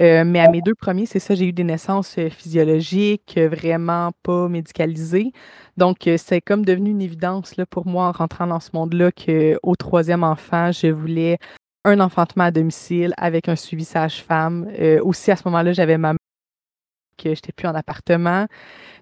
Euh, 0.00 0.24
mais 0.24 0.40
à 0.40 0.48
mes 0.48 0.62
deux 0.62 0.74
premiers, 0.76 1.06
c'est 1.06 1.18
ça, 1.18 1.34
j'ai 1.34 1.46
eu 1.46 1.52
des 1.52 1.64
naissances 1.64 2.16
euh, 2.18 2.30
physiologiques, 2.30 3.34
euh, 3.36 3.48
vraiment 3.48 4.12
pas 4.22 4.48
médicalisées. 4.48 5.32
Donc, 5.76 6.08
c'est 6.16 6.40
comme 6.40 6.64
devenu 6.64 6.90
une 6.90 7.02
évidence 7.02 7.56
là, 7.56 7.66
pour 7.66 7.86
moi 7.86 8.06
en 8.08 8.12
rentrant 8.12 8.46
dans 8.46 8.60
ce 8.60 8.70
monde-là 8.74 9.10
qu'au 9.12 9.76
troisième 9.76 10.24
enfant, 10.24 10.72
je 10.72 10.88
voulais 10.88 11.38
un 11.84 12.00
enfantement 12.00 12.44
à 12.44 12.50
domicile 12.50 13.14
avec 13.16 13.48
un 13.48 13.56
suivi 13.56 13.84
sage-femme. 13.84 14.68
aussi, 15.02 15.30
à 15.30 15.36
ce 15.36 15.42
moment-là, 15.46 15.72
j'avais 15.72 15.98
ma 15.98 16.14
que 17.16 17.34
j'étais 17.34 17.52
plus 17.52 17.66
en 17.68 17.74
appartement. 17.74 18.46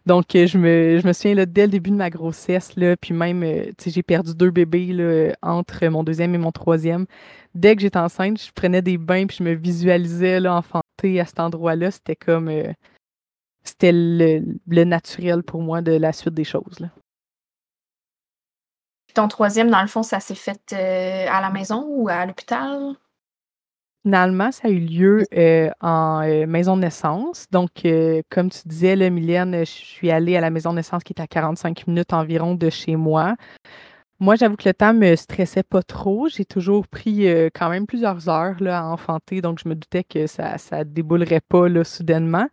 Donc, 0.07 0.27
je 0.35 0.59
me, 0.59 0.99
je 1.01 1.07
me 1.07 1.13
souviens, 1.13 1.35
là, 1.35 1.47
dès 1.47 1.63
le 1.63 1.69
début 1.69 1.91
de 1.91 1.97
ma 1.97 2.11
grossesse, 2.11 2.77
là, 2.77 2.97
puis 2.97 3.15
même, 3.15 3.45
j'ai 3.85 4.03
perdu 4.03 4.35
deux 4.35 4.51
bébés 4.51 4.93
là, 4.93 5.35
entre 5.43 5.87
mon 5.89 6.05
deuxième 6.05 6.35
et 6.35 6.39
mon 6.39 6.53
troisième. 6.53 7.07
Dès 7.55 7.77
que 7.77 7.83
j'étais 7.83 7.99
enceinte, 7.99 8.41
je 8.41 8.53
prenais 8.53 8.83
des 8.83 8.99
bains, 8.99 9.27
puis 9.27 9.39
je 9.39 9.45
me 9.45 9.55
visualisais 9.55 10.41
là, 10.41 10.57
enfant 10.57 10.83
à 11.05 11.25
cet 11.25 11.41
endroit-là, 11.41 11.91
c'était 11.91 12.17
comme. 12.17 12.49
Euh, 12.49 12.73
c'était 13.63 13.93
le, 13.93 14.85
naturel 14.85 15.43
pour 15.43 15.61
moi 15.61 15.83
de 15.83 15.93
la 15.93 16.13
suite 16.13 16.35
des 16.35 16.45
choses. 16.45 16.79
Là. 16.79 16.89
Ton 19.15 19.27
troisième, 19.29 19.71
dans 19.71 19.83
le 19.83 19.89
fond, 19.89 20.03
ça 20.03 20.21
s'est 20.21 20.37
fait 20.37 20.73
euh, 20.73 21.27
à 21.29 21.41
la 21.41 21.51
maison 21.51 21.85
ou 21.89 22.09
à 22.09 22.27
l'hôpital? 22.27 22.95
Finalement, 24.05 24.53
ça 24.53 24.69
a 24.69 24.71
eu 24.71 24.79
lieu 24.79 25.25
euh, 25.35 25.69
en 25.81 26.21
maison 26.47 26.77
de 26.77 26.83
naissance. 26.83 27.47
Donc, 27.51 27.71
comme 28.31 28.51
tu 28.51 28.61
disais, 28.69 28.95
là, 28.95 29.11
Mylène, 29.11 29.59
je 29.61 29.65
suis 29.65 30.13
allée 30.13 30.37
à 30.37 30.41
la 30.41 30.51
maison 30.51 30.71
de 30.71 30.77
naissance 30.77 31.03
qui 31.03 31.13
est 31.13 31.21
à 31.21 31.27
45 31.27 31.89
minutes 31.89 32.13
environ 32.13 32.55
de 32.55 32.71
chez 32.71 32.95
moi. 32.95 33.35
Moi, 34.19 34.35
j'avoue 34.37 34.57
que 34.57 34.67
le 34.67 34.73
temps 34.73 34.95
me 34.95 35.15
stressait 35.15 35.63
pas 35.63 35.83
trop. 35.83 36.29
J'ai 36.29 36.47
toujours 36.47 36.89
pris 36.89 37.29
euh, 37.29 37.51
quand 37.55 37.69
même 37.69 37.87
plusieurs 37.87 38.31
heures 38.31 38.57
à 38.67 38.87
enfanter, 38.87 39.43
donc 39.43 39.59
je 39.63 39.69
me 39.69 39.75
doutais 39.75 40.05
que 40.05 40.27
ça 40.27 40.57
ne 40.73 40.85
déboulerait 40.85 41.43
pas 41.43 41.67
soudainement. 41.85 42.49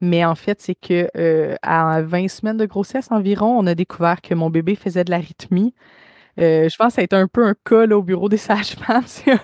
Mais 0.00 0.24
en 0.24 0.36
fait, 0.36 0.60
c'est 0.60 0.76
que 0.76 1.08
euh, 1.16 1.56
à 1.62 2.02
20 2.02 2.28
semaines 2.28 2.56
de 2.56 2.64
grossesse 2.66 3.10
environ, 3.10 3.58
on 3.58 3.66
a 3.66 3.74
découvert 3.74 4.20
que 4.22 4.34
mon 4.34 4.50
bébé 4.50 4.76
faisait 4.76 5.04
de 5.04 5.10
l'arythmie. 5.10 5.74
Euh, 6.40 6.68
je 6.68 6.76
pense 6.76 6.88
que 6.88 6.94
ça 6.94 7.00
a 7.02 7.04
été 7.04 7.16
un 7.16 7.28
peu 7.28 7.44
un 7.44 7.54
cas 7.64 7.86
au 7.88 8.02
bureau 8.02 8.28
des 8.28 8.36
sages-femmes. 8.38 9.04
c'est 9.06 9.38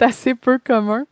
assez 0.00 0.34
peu 0.34 0.58
commun. 0.58 1.06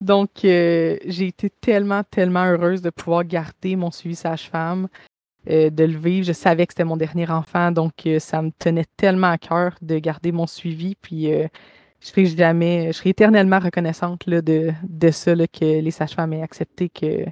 Donc, 0.00 0.30
j'ai 0.42 1.00
été 1.26 1.50
tellement, 1.50 2.02
tellement 2.04 2.44
heureuse 2.44 2.82
de 2.82 2.90
pouvoir 2.90 3.24
garder 3.24 3.76
mon 3.76 3.90
suivi 3.90 4.14
sage-femme. 4.16 4.88
Euh, 5.50 5.68
de 5.68 5.84
le 5.84 5.98
vivre. 5.98 6.26
Je 6.26 6.32
savais 6.32 6.66
que 6.66 6.72
c'était 6.72 6.84
mon 6.84 6.96
dernier 6.96 7.28
enfant, 7.28 7.70
donc 7.70 7.92
euh, 8.06 8.18
ça 8.18 8.40
me 8.40 8.50
tenait 8.58 8.86
tellement 8.96 9.30
à 9.30 9.36
cœur 9.36 9.74
de 9.82 9.98
garder 9.98 10.32
mon 10.32 10.46
suivi. 10.46 10.94
Puis 10.94 11.30
euh, 11.30 11.48
je 12.00 12.06
serai 12.08 12.24
je 12.24 13.08
éternellement 13.08 13.58
reconnaissante 13.58 14.26
de, 14.26 14.72
de 14.82 15.10
ça, 15.10 15.34
que 15.34 15.80
les 15.80 15.90
sages-femmes 15.90 16.32
aient 16.32 16.42
accepté 16.42 16.88
que, 16.88 17.24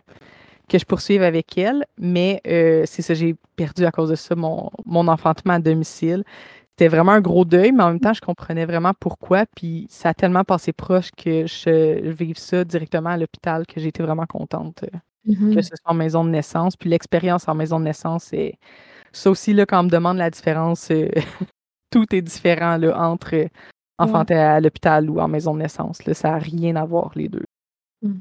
je 0.72 0.84
poursuive 0.84 1.22
avec 1.22 1.56
elles. 1.56 1.84
Mais 1.98 2.40
c'est 2.86 3.02
ça, 3.02 3.14
j'ai 3.14 3.34
perdu 3.56 3.84
à 3.84 3.90
cause 3.90 4.10
de 4.10 4.14
ça 4.14 4.34
mon, 4.34 4.70
enfantement 4.86 5.54
à 5.54 5.58
domicile. 5.58 6.24
C'était 6.70 6.88
vraiment 6.88 7.12
un 7.12 7.20
gros 7.20 7.44
deuil, 7.44 7.72
mais 7.72 7.82
en 7.82 7.88
même 7.88 8.00
temps, 8.00 8.14
je 8.14 8.22
comprenais 8.22 8.64
vraiment 8.64 8.92
pourquoi. 8.98 9.44
Puis 9.54 9.86
ça 9.90 10.10
a 10.10 10.14
tellement 10.14 10.44
passé 10.44 10.72
proche 10.72 11.10
que 11.10 11.46
je 11.46 12.08
vive 12.10 12.38
ça 12.38 12.64
directement 12.64 13.10
à 13.10 13.18
l'hôpital 13.18 13.66
que 13.66 13.78
été 13.80 14.02
vraiment 14.02 14.26
contente 14.26 14.84
que 15.24 15.30
mm-hmm. 15.30 15.62
ce 15.62 15.76
soit 15.76 15.90
en 15.90 15.94
maison 15.94 16.24
de 16.24 16.30
naissance. 16.30 16.76
Puis 16.76 16.90
l'expérience 16.90 17.48
en 17.48 17.54
maison 17.54 17.78
de 17.78 17.84
naissance, 17.84 18.24
c'est 18.24 18.54
ça 19.12 19.30
aussi, 19.30 19.52
là, 19.52 19.66
quand 19.66 19.80
on 19.80 19.84
me 19.84 19.90
demande 19.90 20.16
la 20.16 20.30
différence, 20.30 20.90
euh, 20.90 21.08
tout 21.90 22.06
est 22.14 22.22
différent 22.22 22.76
là, 22.76 22.98
entre 22.98 23.48
enfanter 23.98 24.34
à 24.34 24.60
l'hôpital 24.60 25.08
ou 25.08 25.20
en 25.20 25.28
maison 25.28 25.54
de 25.54 25.60
naissance. 25.60 26.04
Là, 26.04 26.14
ça 26.14 26.30
n'a 26.30 26.38
rien 26.38 26.76
à 26.76 26.84
voir, 26.84 27.12
les 27.14 27.28
deux. 27.28 27.44
Mm. 28.02 28.20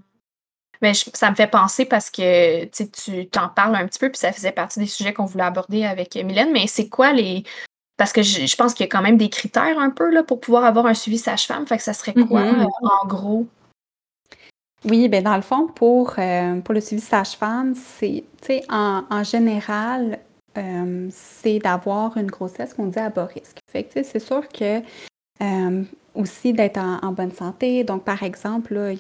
Mais 0.81 0.93
ça 0.95 1.29
me 1.29 1.35
fait 1.35 1.47
penser 1.47 1.85
parce 1.85 2.09
que 2.09 2.65
tu 2.65 3.27
t'en 3.27 3.49
parles 3.49 3.75
un 3.75 3.85
petit 3.85 3.99
peu, 3.99 4.09
puis 4.09 4.17
ça 4.17 4.31
faisait 4.31 4.51
partie 4.51 4.79
des 4.79 4.87
sujets 4.87 5.13
qu'on 5.13 5.25
voulait 5.25 5.43
aborder 5.43 5.85
avec 5.85 6.15
Mylène, 6.15 6.51
mais 6.51 6.65
c'est 6.67 6.89
quoi 6.89 7.13
les. 7.13 7.43
Parce 7.97 8.13
que 8.13 8.23
je, 8.23 8.55
pense 8.55 8.73
qu'il 8.73 8.83
y 8.83 8.89
a 8.89 8.91
quand 8.91 9.03
même 9.03 9.17
des 9.17 9.29
critères 9.29 9.77
un 9.77 9.91
peu 9.91 10.11
là, 10.11 10.23
pour 10.23 10.39
pouvoir 10.39 10.65
avoir 10.65 10.87
un 10.87 10.95
suivi 10.95 11.19
sage-femme. 11.19 11.67
Fait 11.67 11.77
que 11.77 11.83
ça 11.83 11.93
serait 11.93 12.15
quoi, 12.15 12.41
mm-hmm. 12.41 12.67
en 12.81 13.07
gros? 13.07 13.47
Oui, 14.85 15.07
ben 15.09 15.23
dans 15.23 15.35
le 15.35 15.43
fond, 15.43 15.67
pour, 15.67 16.15
euh, 16.17 16.59
pour 16.61 16.73
le 16.73 16.81
suivi 16.81 17.01
sage-femme, 17.01 17.75
c'est, 17.75 18.23
en, 18.69 19.03
en 19.09 19.23
général, 19.23 20.19
euh, 20.57 21.07
c'est 21.11 21.59
d'avoir 21.59 22.17
une 22.17 22.31
grossesse 22.31 22.73
qu'on 22.73 22.87
dit 22.87 22.97
à 22.97 23.09
bas 23.09 23.25
risque. 23.25 23.57
Fait 23.71 23.83
que, 23.83 24.01
c'est 24.01 24.19
sûr 24.19 24.47
que 24.49 24.81
euh, 25.41 25.83
aussi 26.15 26.53
d'être 26.53 26.79
en, 26.79 27.11
bonne 27.11 27.31
santé. 27.31 27.83
Donc, 27.83 28.03
par 28.03 28.23
exemple, 28.23 28.95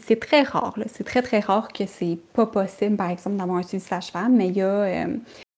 c'est 0.00 0.20
très 0.20 0.42
rare, 0.42 0.78
c'est 0.86 1.04
très, 1.04 1.22
très 1.22 1.40
rare 1.40 1.72
que 1.72 1.84
c'est 1.86 2.18
pas 2.32 2.46
possible, 2.46 2.96
par 2.96 3.10
exemple, 3.10 3.36
d'avoir 3.36 3.58
un 3.58 3.62
suivi 3.64 3.82
sage-femme, 3.82 4.36
mais 4.36 4.48
il 4.48 4.58
y 4.58 4.62
a, 4.62 5.04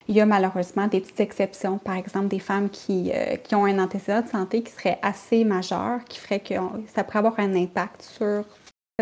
il 0.08 0.16
y 0.16 0.22
a 0.22 0.26
malheureusement 0.26 0.86
des 0.86 1.00
petites 1.00 1.20
exceptions. 1.20 1.76
Par 1.76 1.96
exemple, 1.96 2.28
des 2.28 2.38
femmes 2.38 2.70
qui, 2.70 3.12
qui 3.44 3.54
ont 3.54 3.66
un 3.66 3.78
antécédent 3.78 4.22
de 4.22 4.28
santé 4.28 4.62
qui 4.62 4.72
serait 4.72 4.98
assez 5.02 5.44
majeur, 5.44 6.02
qui 6.08 6.18
ferait 6.18 6.40
que 6.40 6.54
ça 6.94 7.04
pourrait 7.04 7.18
avoir 7.18 7.38
un 7.38 7.54
impact 7.54 8.00
sur 8.00 8.44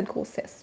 grossesse. 0.06 0.62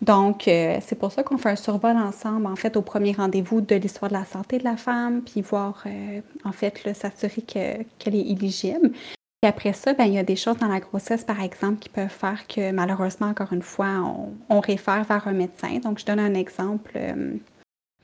Donc, 0.00 0.46
euh, 0.46 0.78
c'est 0.80 0.98
pour 0.98 1.10
ça 1.10 1.22
qu'on 1.22 1.38
fait 1.38 1.50
un 1.50 1.56
survol 1.56 1.96
ensemble, 1.96 2.46
en 2.46 2.56
fait, 2.56 2.76
au 2.76 2.82
premier 2.82 3.12
rendez-vous 3.12 3.60
de 3.60 3.74
l'histoire 3.74 4.10
de 4.10 4.16
la 4.16 4.24
santé 4.24 4.58
de 4.58 4.64
la 4.64 4.76
femme, 4.76 5.22
puis 5.22 5.42
voir, 5.42 5.82
euh, 5.86 6.20
en 6.44 6.52
fait, 6.52 6.94
s'assurer 6.94 7.42
qu'elle 7.42 8.14
est 8.14 8.30
éligible. 8.30 8.92
Puis 9.40 9.48
après 9.48 9.72
ça, 9.72 9.94
ben, 9.94 10.04
il 10.04 10.14
y 10.14 10.18
a 10.18 10.24
des 10.24 10.36
choses 10.36 10.58
dans 10.58 10.68
la 10.68 10.80
grossesse, 10.80 11.24
par 11.24 11.40
exemple, 11.40 11.78
qui 11.78 11.88
peuvent 11.88 12.08
faire 12.08 12.46
que, 12.46 12.70
malheureusement, 12.70 13.28
encore 13.28 13.52
une 13.52 13.62
fois, 13.62 14.04
on, 14.48 14.60
réfère 14.60 15.04
vers 15.04 15.26
un 15.26 15.32
médecin. 15.32 15.78
Donc, 15.78 15.98
je 15.98 16.06
donne 16.06 16.20
un 16.20 16.34
exemple. 16.34 16.92
Euh, 16.96 17.34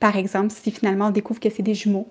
par 0.00 0.16
exemple, 0.16 0.50
si 0.50 0.70
finalement 0.70 1.08
on 1.08 1.10
découvre 1.10 1.40
que 1.40 1.50
c'est 1.50 1.62
des 1.62 1.74
jumeaux, 1.74 2.08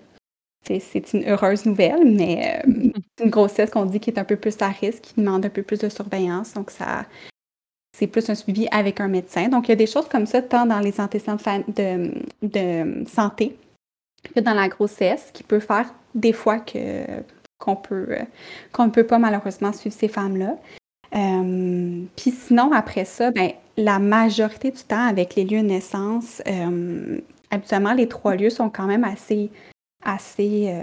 c'est 0.66 1.14
une 1.14 1.26
heureuse 1.28 1.66
nouvelle, 1.66 2.06
mais 2.06 2.62
c'est 3.18 3.26
une 3.26 3.30
grossesse 3.30 3.70
qu'on 3.70 3.86
dit 3.86 4.00
qui 4.00 4.10
est 4.10 4.20
un 4.20 4.24
peu 4.24 4.38
plus 4.38 4.56
à 4.62 4.70
risque, 4.70 5.02
qui 5.02 5.14
demande 5.18 5.46
un 5.46 5.50
peu 5.50 5.64
plus 5.64 5.80
de 5.80 5.90
surveillance. 5.90 6.54
Donc, 6.54 6.72
ça, 6.72 7.06
c'est 7.96 8.08
plus 8.08 8.28
un 8.30 8.36
suivi 8.36 8.68
avec 8.72 9.00
un 9.00 9.08
médecin. 9.08 9.48
Donc, 9.48 9.68
il 9.68 9.72
y 9.72 9.74
a 9.74 9.78
des 9.78 9.88
choses 9.88 10.08
comme 10.10 10.26
ça, 10.26 10.42
tant 10.42 10.66
dans 10.66 10.80
les 10.80 11.00
antécédents 11.00 11.38
de, 11.68 12.12
de, 12.42 13.08
santé 13.08 13.56
que 14.36 14.40
dans 14.40 14.54
la 14.54 14.68
grossesse, 14.68 15.30
qui 15.32 15.44
peut 15.44 15.60
faire 15.60 15.94
des 16.16 16.34
fois 16.34 16.60
que 16.60 17.06
qu'on 17.60 17.76
peut, 17.78 18.08
euh, 18.10 18.24
qu'on 18.74 18.88
ne 18.88 18.92
peut 18.92 19.06
pas 19.06 19.20
malheureusement 19.20 19.72
suivre 19.72 19.96
ces 19.96 20.10
femmes-là. 20.10 20.58
Euh, 21.16 22.02
puis 22.18 22.32
sinon, 22.32 22.74
après 22.74 23.06
ça, 23.06 23.32
ben, 23.32 23.52
la 23.78 24.00
majorité 24.00 24.72
du 24.72 24.84
temps 24.84 25.08
avec 25.08 25.36
les 25.36 25.46
lieux 25.46 25.62
de 25.62 25.68
naissance, 25.68 26.42
habituellement, 27.52 27.94
les 27.94 28.10
trois 28.10 28.36
lieux 28.36 28.50
sont 28.50 28.70
quand 28.70 28.86
même 28.86 29.06
assez, 29.06 29.50
assez 30.04 30.76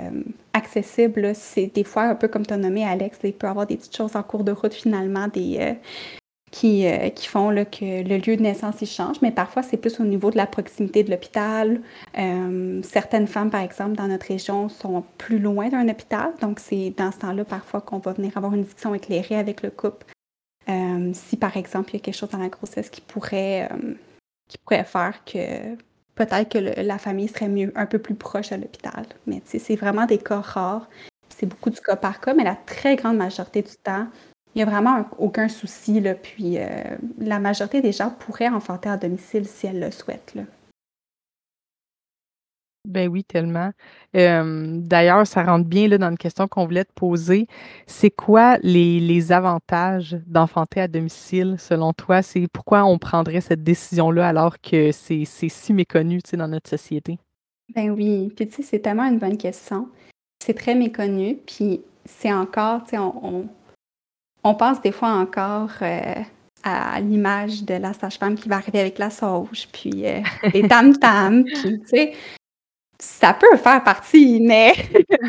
accessibles. 0.55 1.33
C'est 1.35 1.67
des 1.67 1.85
fois 1.85 2.05
un 2.05 2.15
peu 2.15 2.29
comme 2.29 2.47
tu 2.47 2.55
as 2.55 2.57
nommé, 2.57 2.85
Alex, 2.85 3.19
il 3.25 3.35
peut 3.35 3.47
y 3.47 3.51
avoir 3.51 3.67
des 3.67 3.77
petites 3.77 3.97
choses 3.97 4.17
en 4.17 4.23
cours 4.23 4.45
de 4.45 4.53
route 4.53 4.73
finalement, 4.73 5.29
des, 5.29 5.77
qui, 6.51 6.87
euh, 6.87 7.11
qui 7.11 7.29
font 7.29 7.51
que 7.65 8.03
le 8.03 8.17
lieu 8.17 8.37
de 8.37 8.43
naissance 8.43 8.77
il 8.83 8.87
change, 8.87 9.21
mais 9.23 9.31
parfois 9.31 9.63
c'est 9.63 9.77
plus 9.77 10.01
au 10.01 10.05
niveau 10.05 10.31
de 10.31 10.37
la 10.37 10.47
proximité 10.47 11.05
de 11.05 11.11
l'hôpital. 11.11 11.81
Euh, 12.19 12.81
certaines 12.83 13.27
femmes, 13.27 13.51
par 13.51 13.61
exemple, 13.61 13.97
dans 13.97 14.09
notre 14.09 14.27
région, 14.27 14.69
sont 14.69 15.05
plus 15.19 15.39
loin 15.39 15.69
d'un 15.69 15.89
hôpital, 15.89 16.33
donc 16.41 16.59
c'est 16.59 16.93
dans 16.97 17.13
ce 17.13 17.19
temps-là 17.19 17.45
parfois 17.45 17.81
qu'on 17.81 17.99
va 17.99 18.13
venir 18.13 18.37
avoir 18.37 18.55
une 18.55 18.65
discussion 18.65 18.95
éclairée 18.95 19.37
avec 19.37 19.63
le 19.63 19.71
couple. 19.71 20.07
Euh, 20.69 21.11
si 21.15 21.37
par 21.37 21.57
exemple 21.57 21.91
il 21.91 21.95
y 21.95 21.97
a 21.97 22.01
quelque 22.01 22.15
chose 22.15 22.29
dans 22.31 22.39
la 22.39 22.49
grossesse 22.49 22.91
qui 22.91 23.01
pourrait, 23.01 23.69
qui 24.47 24.59
pourrait 24.59 24.85
faire 24.85 25.25
que 25.25 25.75
peut-être 26.15 26.51
que 26.51 26.81
la 26.83 26.99
famille 26.99 27.29
serait 27.29 27.49
mieux, 27.49 27.73
un 27.75 27.87
peu 27.87 27.99
plus 27.99 28.15
proche 28.15 28.53
à 28.53 28.57
l'hôpital. 28.57 29.07
Mais 29.27 29.41
c'est 29.45 29.77
vraiment 29.77 30.05
des 30.07 30.19
cas 30.19 30.41
rares. 30.41 30.89
C'est 31.29 31.47
beaucoup 31.47 31.71
du 31.71 31.81
cas 31.81 31.97
par 31.97 32.21
cas, 32.21 32.35
mais 32.35 32.45
la 32.45 32.57
très 32.57 32.97
grande 32.97 33.17
majorité 33.17 33.63
du 33.63 33.75
temps, 33.83 34.07
il 34.55 34.59
n'y 34.59 34.63
a 34.63 34.67
vraiment 34.67 35.05
aucun 35.19 35.49
souci. 35.49 36.01
Là, 36.01 36.15
puis 36.15 36.59
euh, 36.59 36.67
la 37.19 37.39
majorité 37.39 37.81
des 37.81 37.93
gens 37.93 38.11
pourraient 38.11 38.49
enfanter 38.49 38.89
à 38.89 38.97
domicile 38.97 39.47
si 39.47 39.67
elles 39.67 39.81
le 39.81 39.91
souhaitent. 39.91 40.35
Là. 40.35 40.43
Ben 42.89 43.09
oui, 43.09 43.25
tellement. 43.25 43.73
D'ailleurs, 44.15 45.27
ça 45.27 45.45
rentre 45.45 45.67
bien 45.67 45.87
là, 45.87 45.99
dans 45.99 46.11
une 46.11 46.19
question 46.19 46.49
qu'on 46.49 46.65
voulait 46.65 46.85
te 46.85 46.93
poser. 46.95 47.47
C'est 47.87 48.11
quoi 48.11 48.57
les, 48.63 49.33
avantages 49.33 50.17
d'enfanter 50.27 50.81
à 50.81 50.89
domicile 50.89 51.57
selon 51.59 51.93
toi? 51.93 52.23
C'est 52.23 52.49
pourquoi 52.51 52.85
on 52.85 52.99
prendrait 52.99 53.43
cette 53.43 53.63
décision-là 53.63 54.27
alors 54.27 54.59
que 54.61 54.93
c'est 54.93 55.25
si 55.27 55.73
méconnu 55.75 56.21
dans 56.33 56.49
notre 56.49 56.71
société? 56.71 57.19
Ben 57.75 57.91
oui, 57.91 58.33
puis 58.35 58.49
tu 58.49 58.55
sais, 58.55 58.63
c'est 58.63 58.81
tellement 58.81 59.05
une 59.05 59.19
bonne 59.19 59.37
question. 59.37 59.89
C'est 60.43 60.55
très 60.55 60.75
méconnu, 60.75 61.37
puis 61.47 61.83
c'est 62.07 62.33
encore, 62.33 62.83
tu 62.85 62.91
sais, 62.91 62.99
on, 62.99 63.25
on 63.25 63.49
pense 64.55 64.81
des 64.81 64.93
fois 64.93 65.11
encore 65.11 65.71
euh, 65.83 66.15
à 66.63 67.01
l'image 67.01 67.65
de 67.65 67.75
la 67.75 67.93
sage-femme 67.93 68.37
qui 68.37 68.49
va 68.49 68.57
arriver 68.57 68.81
avec 68.81 68.99
la 68.99 69.11
sauge, 69.11 69.69
puis 69.73 70.07
euh, 70.07 70.21
les 70.53 70.67
tam-tams, 70.67 71.45
tu 71.63 71.81
sais, 71.87 72.13
ça 72.99 73.35
peut 73.35 73.57
faire 73.57 73.83
partie, 73.83 74.41
mais 74.41 74.75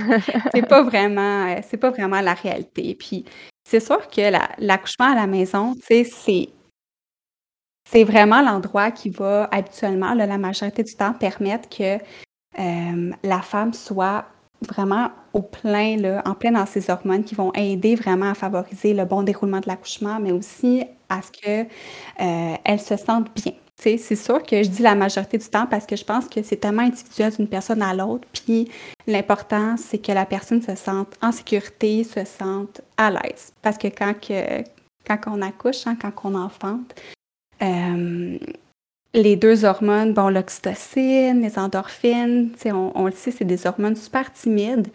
c'est 0.53 0.67
pas 0.67 0.83
vraiment, 0.83 1.47
euh, 1.47 1.77
pas 1.77 1.91
vraiment 1.91 2.21
la 2.21 2.33
réalité. 2.33 2.95
Puis 2.95 3.25
c'est 3.67 3.79
sûr 3.79 4.09
que 4.09 4.31
l'accouchement 4.59 5.11
à 5.11 5.15
la 5.15 5.27
maison, 5.27 5.73
tu 5.75 5.81
sais, 5.81 6.03
c'est 6.03 6.49
c'est 7.89 8.05
vraiment 8.05 8.41
l'endroit 8.41 8.91
qui 8.91 9.09
va 9.09 9.49
habituellement, 9.51 10.13
la 10.13 10.37
majorité 10.37 10.81
du 10.81 10.95
temps, 10.95 11.11
permettre 11.11 11.67
que 11.67 11.97
la 12.57 13.41
femme 13.41 13.73
soit 13.73 14.25
vraiment 14.67 15.09
au 15.33 15.41
plein, 15.41 15.97
là, 15.97 16.21
en 16.25 16.33
plein 16.33 16.51
dans 16.51 16.65
ces 16.65 16.89
hormones 16.89 17.23
qui 17.23 17.35
vont 17.35 17.51
aider 17.53 17.95
vraiment 17.95 18.31
à 18.31 18.33
favoriser 18.33 18.93
le 18.93 19.05
bon 19.05 19.23
déroulement 19.23 19.59
de 19.59 19.67
l'accouchement, 19.67 20.19
mais 20.19 20.31
aussi 20.31 20.83
à 21.09 21.21
ce 21.21 21.31
qu'elle 21.31 21.67
euh, 22.21 22.77
se 22.77 22.97
sente 22.97 23.27
bien. 23.35 23.53
C'est 23.77 23.97
sûr 24.15 24.43
que 24.43 24.61
je 24.61 24.69
dis 24.69 24.83
la 24.83 24.93
majorité 24.93 25.39
du 25.39 25.47
temps 25.47 25.65
parce 25.65 25.87
que 25.87 25.95
je 25.95 26.05
pense 26.05 26.27
que 26.27 26.43
c'est 26.43 26.57
tellement 26.57 26.83
individuel 26.83 27.33
d'une 27.35 27.47
personne 27.47 27.81
à 27.81 27.95
l'autre. 27.95 28.27
Puis 28.31 28.69
l'important, 29.07 29.75
c'est 29.75 29.97
que 29.97 30.11
la 30.11 30.27
personne 30.27 30.61
se 30.61 30.75
sente 30.75 31.15
en 31.19 31.31
sécurité, 31.31 32.03
se 32.03 32.23
sente 32.23 32.81
à 32.95 33.09
l'aise. 33.09 33.51
Parce 33.63 33.79
que 33.79 33.87
quand, 33.87 34.13
que, 34.13 34.61
quand 35.03 35.17
on 35.25 35.41
accouche, 35.41 35.87
hein, 35.87 35.97
quand 35.99 36.11
on 36.25 36.35
enfante, 36.35 36.93
euh, 37.63 38.37
les 39.13 39.35
deux 39.35 39.65
hormones, 39.65 40.13
bon, 40.13 40.29
l'oxytocine, 40.29 41.41
les 41.41 41.57
endorphines, 41.57 42.51
on, 42.65 42.91
on 42.95 43.05
le 43.05 43.11
sait, 43.11 43.31
c'est 43.31 43.45
des 43.45 43.67
hormones 43.67 43.95
super 43.95 44.31
timides 44.31 44.87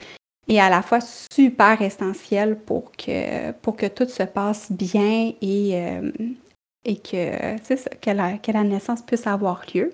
et 0.48 0.60
à 0.60 0.70
la 0.70 0.82
fois 0.82 1.00
super 1.00 1.82
essentielles 1.82 2.56
pour 2.56 2.92
que, 2.92 3.52
pour 3.52 3.76
que 3.76 3.86
tout 3.86 4.08
se 4.08 4.22
passe 4.22 4.70
bien 4.70 5.32
et, 5.40 5.72
euh, 5.74 6.10
et 6.84 6.96
que, 6.96 7.56
que, 8.00 8.10
la, 8.10 8.38
que 8.38 8.52
la 8.52 8.62
naissance 8.62 9.02
puisse 9.02 9.26
avoir 9.26 9.62
lieu. 9.74 9.92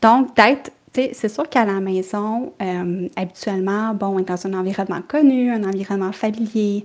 Donc, 0.00 0.36
d'être 0.36 0.72
c'est 0.92 1.28
sûr 1.28 1.48
qu'à 1.48 1.64
la 1.64 1.78
maison, 1.80 2.52
euh, 2.60 3.08
habituellement, 3.14 3.94
bon, 3.94 4.08
on 4.08 4.18
est 4.18 4.24
dans 4.24 4.46
un 4.46 4.54
environnement 4.54 5.02
connu, 5.02 5.52
un 5.52 5.62
environnement 5.62 6.10
familier. 6.12 6.84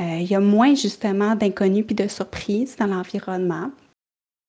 Euh, 0.00 0.16
il 0.20 0.26
y 0.26 0.34
a 0.34 0.40
moins 0.40 0.74
justement 0.74 1.34
d'inconnus 1.34 1.84
puis 1.86 1.94
de 1.94 2.08
surprises 2.08 2.76
dans 2.76 2.86
l'environnement. 2.86 3.70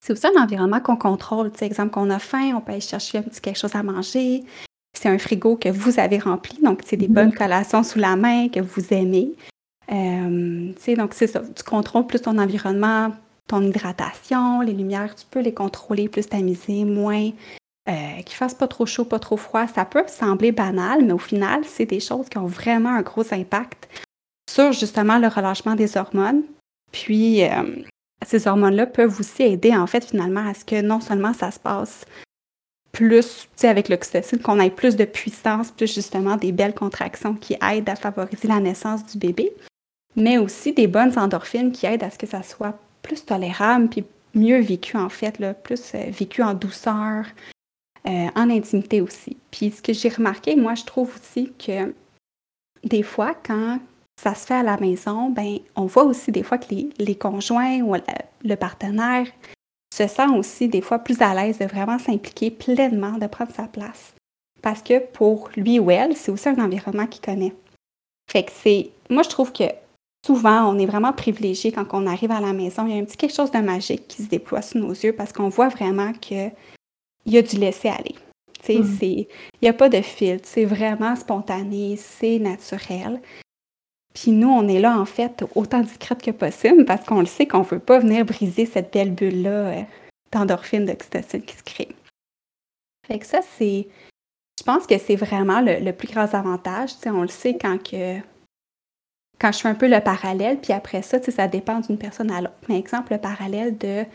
C'est 0.03 0.11
aussi 0.11 0.27
un 0.27 0.43
environnement 0.43 0.81
qu'on 0.81 0.97
contrôle. 0.97 1.49
Tu 1.53 1.59
sais, 1.59 1.65
exemple, 1.65 1.91
qu'on 1.91 2.09
a 2.09 2.19
faim, 2.19 2.55
on 2.57 2.59
peut 2.59 2.73
aller 2.73 2.81
chercher 2.81 3.19
un 3.19 3.21
petit 3.21 3.39
quelque 3.39 3.57
chose 3.57 3.73
à 3.73 3.83
manger. 3.83 4.43
C'est 4.93 5.07
un 5.07 5.17
frigo 5.17 5.55
que 5.55 5.69
vous 5.69 5.97
avez 5.97 6.19
rempli, 6.19 6.61
donc 6.61 6.81
c'est 6.85 6.97
des 6.97 7.07
bonnes 7.07 7.29
mhm. 7.29 7.35
collations 7.35 7.83
sous 7.83 7.99
la 7.99 8.17
main 8.17 8.49
que 8.49 8.59
vous 8.59 8.93
aimez. 8.93 9.31
Euh, 9.93 10.73
tu 10.73 10.81
sais, 10.81 10.95
donc 10.95 11.13
c'est 11.13 11.27
ça. 11.27 11.41
Tu 11.55 11.63
contrôles 11.63 12.05
plus 12.05 12.21
ton 12.21 12.37
environnement, 12.37 13.13
ton 13.47 13.61
hydratation, 13.61 14.59
les 14.59 14.73
lumières, 14.73 15.15
tu 15.15 15.25
peux 15.31 15.39
les 15.39 15.53
contrôler, 15.53 16.09
plus 16.09 16.27
tamiser, 16.27 16.83
moins. 16.83 17.29
Euh, 17.89 18.21
qu'il 18.25 18.35
fasse 18.35 18.55
pas 18.55 18.67
trop 18.67 18.85
chaud, 18.85 19.05
pas 19.05 19.19
trop 19.19 19.37
froid. 19.37 19.67
Ça 19.67 19.85
peut 19.85 20.03
sembler 20.07 20.51
banal, 20.51 21.05
mais 21.05 21.13
au 21.13 21.17
final, 21.17 21.61
c'est 21.63 21.85
des 21.85 22.01
choses 22.01 22.27
qui 22.27 22.37
ont 22.37 22.45
vraiment 22.45 22.89
un 22.89 23.03
gros 23.03 23.33
impact 23.33 23.87
sur 24.49 24.73
justement 24.73 25.17
le 25.17 25.29
relâchement 25.29 25.75
des 25.75 25.95
hormones. 25.95 26.43
Puis, 26.91 27.43
euh, 27.45 27.83
ces 28.25 28.47
hormones-là 28.47 28.87
peuvent 28.87 29.19
aussi 29.19 29.43
aider, 29.43 29.75
en 29.75 29.87
fait, 29.87 30.05
finalement, 30.05 30.47
à 30.47 30.53
ce 30.53 30.65
que 30.65 30.81
non 30.81 30.99
seulement 30.99 31.33
ça 31.33 31.51
se 31.51 31.59
passe 31.59 32.05
plus, 32.91 33.25
tu 33.41 33.47
sais, 33.55 33.67
avec 33.67 33.89
l'oxytocine, 33.89 34.39
qu'on 34.39 34.59
ait 34.59 34.69
plus 34.69 34.95
de 34.95 35.05
puissance, 35.05 35.71
plus 35.71 35.93
justement 35.93 36.37
des 36.37 36.51
belles 36.51 36.75
contractions 36.75 37.33
qui 37.33 37.57
aident 37.61 37.89
à 37.89 37.95
favoriser 37.95 38.47
la 38.47 38.59
naissance 38.59 39.05
du 39.05 39.17
bébé, 39.17 39.51
mais 40.15 40.37
aussi 40.37 40.73
des 40.73 40.87
bonnes 40.87 41.17
endorphines 41.17 41.71
qui 41.71 41.87
aident 41.87 42.03
à 42.03 42.11
ce 42.11 42.19
que 42.19 42.27
ça 42.27 42.43
soit 42.43 42.77
plus 43.01 43.25
tolérable, 43.25 43.89
puis 43.89 44.05
mieux 44.35 44.61
vécu, 44.61 44.95
en 44.95 45.09
fait, 45.09 45.39
là, 45.39 45.53
plus 45.53 45.95
euh, 45.95 46.05
vécu 46.09 46.43
en 46.43 46.53
douceur, 46.53 47.25
euh, 48.07 48.27
en 48.35 48.49
intimité 48.49 49.01
aussi. 49.01 49.37
Puis 49.49 49.71
ce 49.71 49.81
que 49.81 49.93
j'ai 49.93 50.09
remarqué, 50.09 50.55
moi, 50.55 50.75
je 50.75 50.83
trouve 50.83 51.11
aussi 51.15 51.51
que 51.57 51.93
des 52.83 53.03
fois, 53.03 53.33
quand 53.33 53.79
ça 54.23 54.35
se 54.35 54.45
fait 54.45 54.53
à 54.53 54.63
la 54.63 54.77
maison, 54.77 55.29
ben, 55.29 55.59
on 55.75 55.85
voit 55.85 56.05
aussi 56.05 56.31
des 56.31 56.43
fois 56.43 56.57
que 56.57 56.73
les, 56.97 57.15
conjoints 57.15 57.81
ou 57.81 57.93
le, 58.43 58.55
partenaire 58.55 59.27
se 59.93 60.07
sent 60.07 60.29
aussi 60.37 60.69
des 60.69 60.81
fois 60.81 60.99
plus 60.99 61.21
à 61.21 61.33
l'aise 61.33 61.59
de 61.59 61.65
vraiment 61.65 61.99
s'impliquer 61.99 62.49
pleinement, 62.49 63.17
de 63.17 63.27
prendre 63.27 63.51
sa 63.51 63.67
place. 63.67 64.13
Parce 64.61 64.81
que 64.81 64.99
pour 64.99 65.49
lui 65.57 65.77
ou 65.77 65.91
elle, 65.91 66.15
c'est 66.15 66.31
aussi 66.31 66.47
un 66.47 66.63
environnement 66.63 67.05
qu'il 67.05 67.21
connaît. 67.21 67.53
Fait 68.31 68.43
que 68.43 68.51
c'est. 68.53 68.91
Moi, 69.09 69.23
je 69.23 69.29
trouve 69.29 69.51
que 69.51 69.65
souvent, 70.25 70.73
on 70.73 70.79
est 70.79 70.85
vraiment 70.85 71.11
privilégié 71.11 71.73
quand 71.73 71.85
on 71.91 72.07
arrive 72.07 72.31
à 72.31 72.39
la 72.39 72.53
maison. 72.53 72.87
Il 72.87 72.95
y 72.95 72.97
a 72.97 73.01
un 73.01 73.05
petit 73.05 73.17
quelque 73.17 73.35
chose 73.35 73.51
de 73.51 73.59
magique 73.59 74.07
qui 74.07 74.23
se 74.23 74.29
déploie 74.29 74.61
sous 74.61 74.77
nos 74.77 74.91
yeux 74.91 75.13
parce 75.13 75.33
qu'on 75.33 75.49
voit 75.49 75.67
vraiment 75.67 76.13
qu'il 76.13 76.53
y 77.25 77.37
a 77.37 77.41
du 77.41 77.57
laisser-aller. 77.57 78.15
Mm. 78.69 78.97
Il 79.01 79.27
n'y 79.61 79.67
a 79.67 79.73
pas 79.73 79.89
de 79.89 80.01
filtre, 80.01 80.47
c'est 80.47 80.63
vraiment 80.63 81.17
spontané, 81.17 81.97
c'est 81.97 82.39
naturel. 82.39 83.19
Puis 84.13 84.31
nous, 84.31 84.49
on 84.49 84.67
est 84.67 84.79
là, 84.79 84.97
en 84.97 85.05
fait, 85.05 85.43
autant 85.55 85.81
discrète 85.81 86.21
que 86.21 86.31
possible 86.31 86.85
parce 86.85 87.05
qu'on 87.05 87.19
le 87.19 87.25
sait 87.25 87.47
qu'on 87.47 87.59
ne 87.59 87.65
veut 87.65 87.79
pas 87.79 87.99
venir 87.99 88.25
briser 88.25 88.65
cette 88.65 88.93
belle 88.93 89.11
bulle-là 89.11 89.49
euh, 89.49 89.81
d'endorphine, 90.31 90.85
d'oxytocine 90.85 91.41
qui 91.41 91.55
se 91.55 91.63
crée. 91.63 91.89
Fait 93.07 93.19
que 93.19 93.25
ça, 93.25 93.39
c'est. 93.57 93.87
Je 94.59 94.63
pense 94.63 94.85
que 94.85 94.97
c'est 94.99 95.15
vraiment 95.15 95.61
le, 95.61 95.91
plus 95.91 96.07
grand 96.07 96.33
avantage. 96.33 96.91
on 97.05 97.23
le 97.23 97.27
sait 97.27 97.57
quand 97.57 97.81
que. 97.81 98.19
Quand 99.39 99.51
je 99.51 99.59
fais 99.59 99.67
un 99.67 99.75
peu 99.75 99.89
le 99.89 99.99
parallèle, 99.99 100.59
puis 100.61 100.73
après 100.73 101.01
ça, 101.01 101.21
ça 101.21 101.47
dépend 101.47 101.79
d'une 101.79 101.97
personne 101.97 102.31
à 102.31 102.39
l'autre. 102.39 102.53
Mais 102.69 102.77
exemple, 102.77 103.13
le 103.13 103.19
parallèle 103.19 103.77
de 103.77 104.05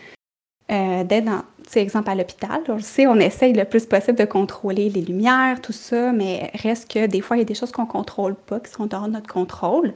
euh, 0.70 1.02
d'être 1.02 1.24
dans, 1.24 1.42
exemple 1.74 2.10
à 2.10 2.14
l'hôpital. 2.14 2.62
On 2.68 2.74
le 2.74 2.80
sait, 2.80 3.06
on 3.06 3.16
essaye 3.16 3.54
le 3.54 3.64
plus 3.64 3.86
possible 3.86 4.18
de 4.18 4.24
contrôler 4.24 4.90
les 4.90 5.02
lumières, 5.02 5.60
tout 5.62 5.72
ça, 5.72 6.12
mais 6.12 6.50
reste 6.54 6.92
que 6.92 7.06
des 7.06 7.20
fois, 7.20 7.36
il 7.36 7.40
y 7.40 7.42
a 7.42 7.46
des 7.46 7.54
choses 7.54 7.72
qu'on 7.72 7.82
ne 7.82 7.88
contrôle 7.88 8.34
pas, 8.34 8.60
qui 8.60 8.70
sont 8.70 8.86
de 8.86 8.96
notre 9.08 9.32
contrôle. 9.32 9.94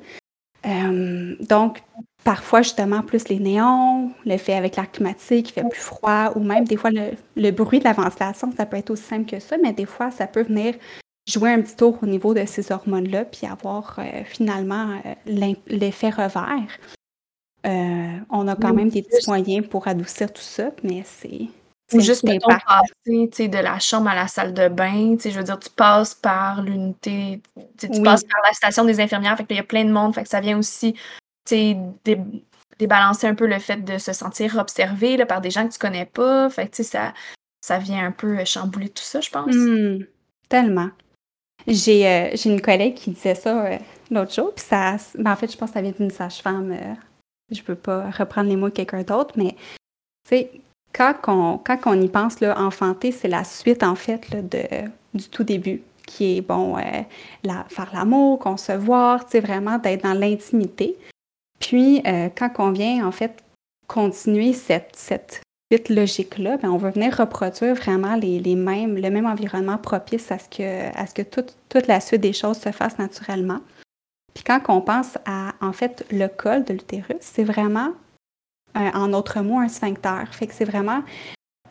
Euh, 0.64 1.34
donc, 1.40 1.82
parfois, 2.24 2.62
justement, 2.62 3.02
plus 3.02 3.28
les 3.28 3.38
néons, 3.38 4.12
le 4.24 4.36
fait 4.38 4.54
avec 4.54 4.76
l'air 4.76 4.90
climatique 4.90 5.46
qui 5.46 5.52
fait 5.52 5.68
plus 5.68 5.80
froid, 5.80 6.32
ou 6.36 6.40
même 6.40 6.64
des 6.64 6.76
fois 6.76 6.90
le, 6.90 7.50
bruit 7.50 7.78
de 7.78 7.84
la 7.84 7.92
ventilation, 7.92 8.50
ça 8.56 8.64
peut 8.64 8.76
être 8.76 8.90
aussi 8.90 9.02
simple 9.02 9.30
que 9.30 9.40
ça, 9.40 9.56
mais 9.62 9.72
des 9.72 9.86
fois, 9.86 10.10
ça 10.10 10.26
peut 10.26 10.42
venir 10.42 10.74
jouer 11.28 11.50
un 11.50 11.60
petit 11.60 11.76
tour 11.76 11.98
au 12.02 12.06
niveau 12.06 12.32
de 12.32 12.44
ces 12.46 12.72
hormones-là, 12.72 13.26
puis 13.26 13.46
avoir 13.46 13.96
euh, 13.98 14.24
finalement 14.24 15.00
l'effet 15.26 16.10
revers. 16.10 16.78
Euh, 17.64 18.18
on 18.30 18.48
a 18.48 18.56
quand 18.56 18.74
même 18.74 18.88
des 18.88 19.02
petits 19.02 19.28
moyens 19.28 19.66
pour 19.68 19.86
adoucir 19.86 20.32
tout 20.32 20.42
ça, 20.42 20.70
mais 20.82 21.02
c'est 21.04 21.48
Ou 21.92 22.00
juste, 22.00 22.24
mettons, 22.24 22.48
passer 22.48 23.48
de 23.48 23.58
la 23.58 23.78
chambre 23.78 24.08
à 24.08 24.14
la 24.14 24.26
salle 24.26 24.52
de 24.52 24.68
bain. 24.68 25.16
Je 25.22 25.30
veux 25.30 25.44
dire, 25.44 25.58
tu 25.58 25.70
passes 25.70 26.14
par 26.14 26.62
l'unité, 26.62 27.40
tu 27.78 27.88
passes 28.02 28.24
par 28.24 28.40
la 28.44 28.52
station 28.52 28.84
des 28.84 29.00
infirmières, 29.00 29.36
fait 29.36 29.44
qu'il 29.44 29.56
y 29.56 29.60
a 29.60 29.64
plein 29.64 29.84
de 29.84 29.92
monde, 29.92 30.14
fait 30.14 30.24
que 30.24 30.28
ça 30.28 30.40
vient 30.40 30.58
aussi 30.58 30.94
débalancer 32.78 33.26
un 33.26 33.34
peu 33.34 33.46
le 33.46 33.58
fait 33.58 33.84
de 33.84 33.98
se 33.98 34.12
sentir 34.12 34.56
observé 34.58 35.16
là, 35.16 35.26
par 35.26 35.40
des 35.40 35.50
gens 35.50 35.66
que 35.66 35.72
tu 35.72 35.78
connais 35.78 36.06
pas. 36.06 36.50
Fait 36.50 36.68
que 36.68 36.82
ça, 36.82 37.12
ça 37.60 37.78
vient 37.78 38.04
un 38.04 38.12
peu 38.12 38.44
chambouler 38.44 38.88
tout 38.88 39.04
ça, 39.04 39.20
je 39.20 39.30
pense. 39.30 39.54
Mmh, 39.54 40.04
tellement. 40.48 40.90
J'ai 41.66 42.08
euh, 42.08 42.36
une 42.44 42.60
collègue 42.60 42.94
qui 42.94 43.10
disait 43.10 43.34
ça 43.34 43.66
euh, 43.66 43.78
l'autre 44.10 44.34
jour, 44.34 44.52
puis 44.54 44.64
ça, 44.64 44.96
ben, 45.16 45.32
en 45.32 45.36
fait, 45.36 45.50
je 45.50 45.56
pense 45.56 45.70
que 45.70 45.74
ça 45.74 45.82
vient 45.82 45.92
d'une 45.92 46.10
sage-femme. 46.10 46.72
Euh, 46.72 46.94
je 47.50 47.62
peux 47.62 47.74
pas 47.74 48.10
reprendre 48.10 48.48
les 48.48 48.56
mots 48.56 48.68
de 48.68 48.74
quelqu'un 48.74 49.02
d'autre, 49.02 49.34
mais 49.36 49.56
quand 50.92 51.14
on, 51.28 51.58
quand 51.58 51.92
y 51.94 52.08
pense, 52.08 52.40
là, 52.40 52.58
enfanter, 52.60 53.12
c'est 53.12 53.28
la 53.28 53.44
suite, 53.44 53.82
en 53.82 53.94
fait, 53.94 54.30
de, 54.30 54.88
du 55.14 55.28
tout 55.28 55.44
début, 55.44 55.82
qui 56.06 56.36
est, 56.36 56.40
bon, 56.40 56.76
la, 57.44 57.64
faire 57.68 57.90
l'amour, 57.92 58.38
concevoir, 58.38 59.24
vraiment 59.34 59.78
d'être 59.78 60.02
dans 60.02 60.14
l'intimité. 60.14 60.96
Puis, 61.60 62.02
quand 62.36 62.50
on 62.58 62.70
vient, 62.70 63.06
en 63.06 63.12
fait, 63.12 63.42
continuer 63.86 64.52
cette, 64.52 64.90
cette 64.94 65.42
suite 65.70 65.88
logique-là, 65.88 66.58
ben, 66.58 66.70
on 66.70 66.76
va 66.76 66.90
venir 66.90 67.16
reproduire 67.16 67.74
vraiment 67.74 68.14
les, 68.14 68.38
les, 68.38 68.56
mêmes, 68.56 68.96
le 68.96 69.10
même 69.10 69.26
environnement 69.26 69.78
propice 69.78 70.30
à 70.30 70.38
ce 70.38 70.48
que, 70.48 70.98
à 70.98 71.06
ce 71.06 71.14
que 71.14 71.22
toute, 71.22 71.56
toute 71.68 71.86
la 71.86 72.00
suite 72.00 72.20
des 72.20 72.32
choses 72.32 72.58
se 72.58 72.72
fasse 72.72 72.98
naturellement. 72.98 73.60
Puis 74.34 74.44
quand 74.44 74.60
on 74.68 74.80
pense 74.80 75.18
à, 75.26 75.52
en 75.60 75.72
fait, 75.72 76.04
le 76.10 76.26
col 76.28 76.64
de 76.64 76.72
l'utérus, 76.72 77.16
c'est 77.20 77.44
vraiment, 77.44 77.90
euh, 78.76 78.90
en 78.94 79.12
autre 79.12 79.40
mots, 79.40 79.58
un 79.58 79.68
sphincter. 79.68 80.24
Fait 80.30 80.46
que 80.46 80.54
c'est 80.54 80.64
vraiment 80.64 81.02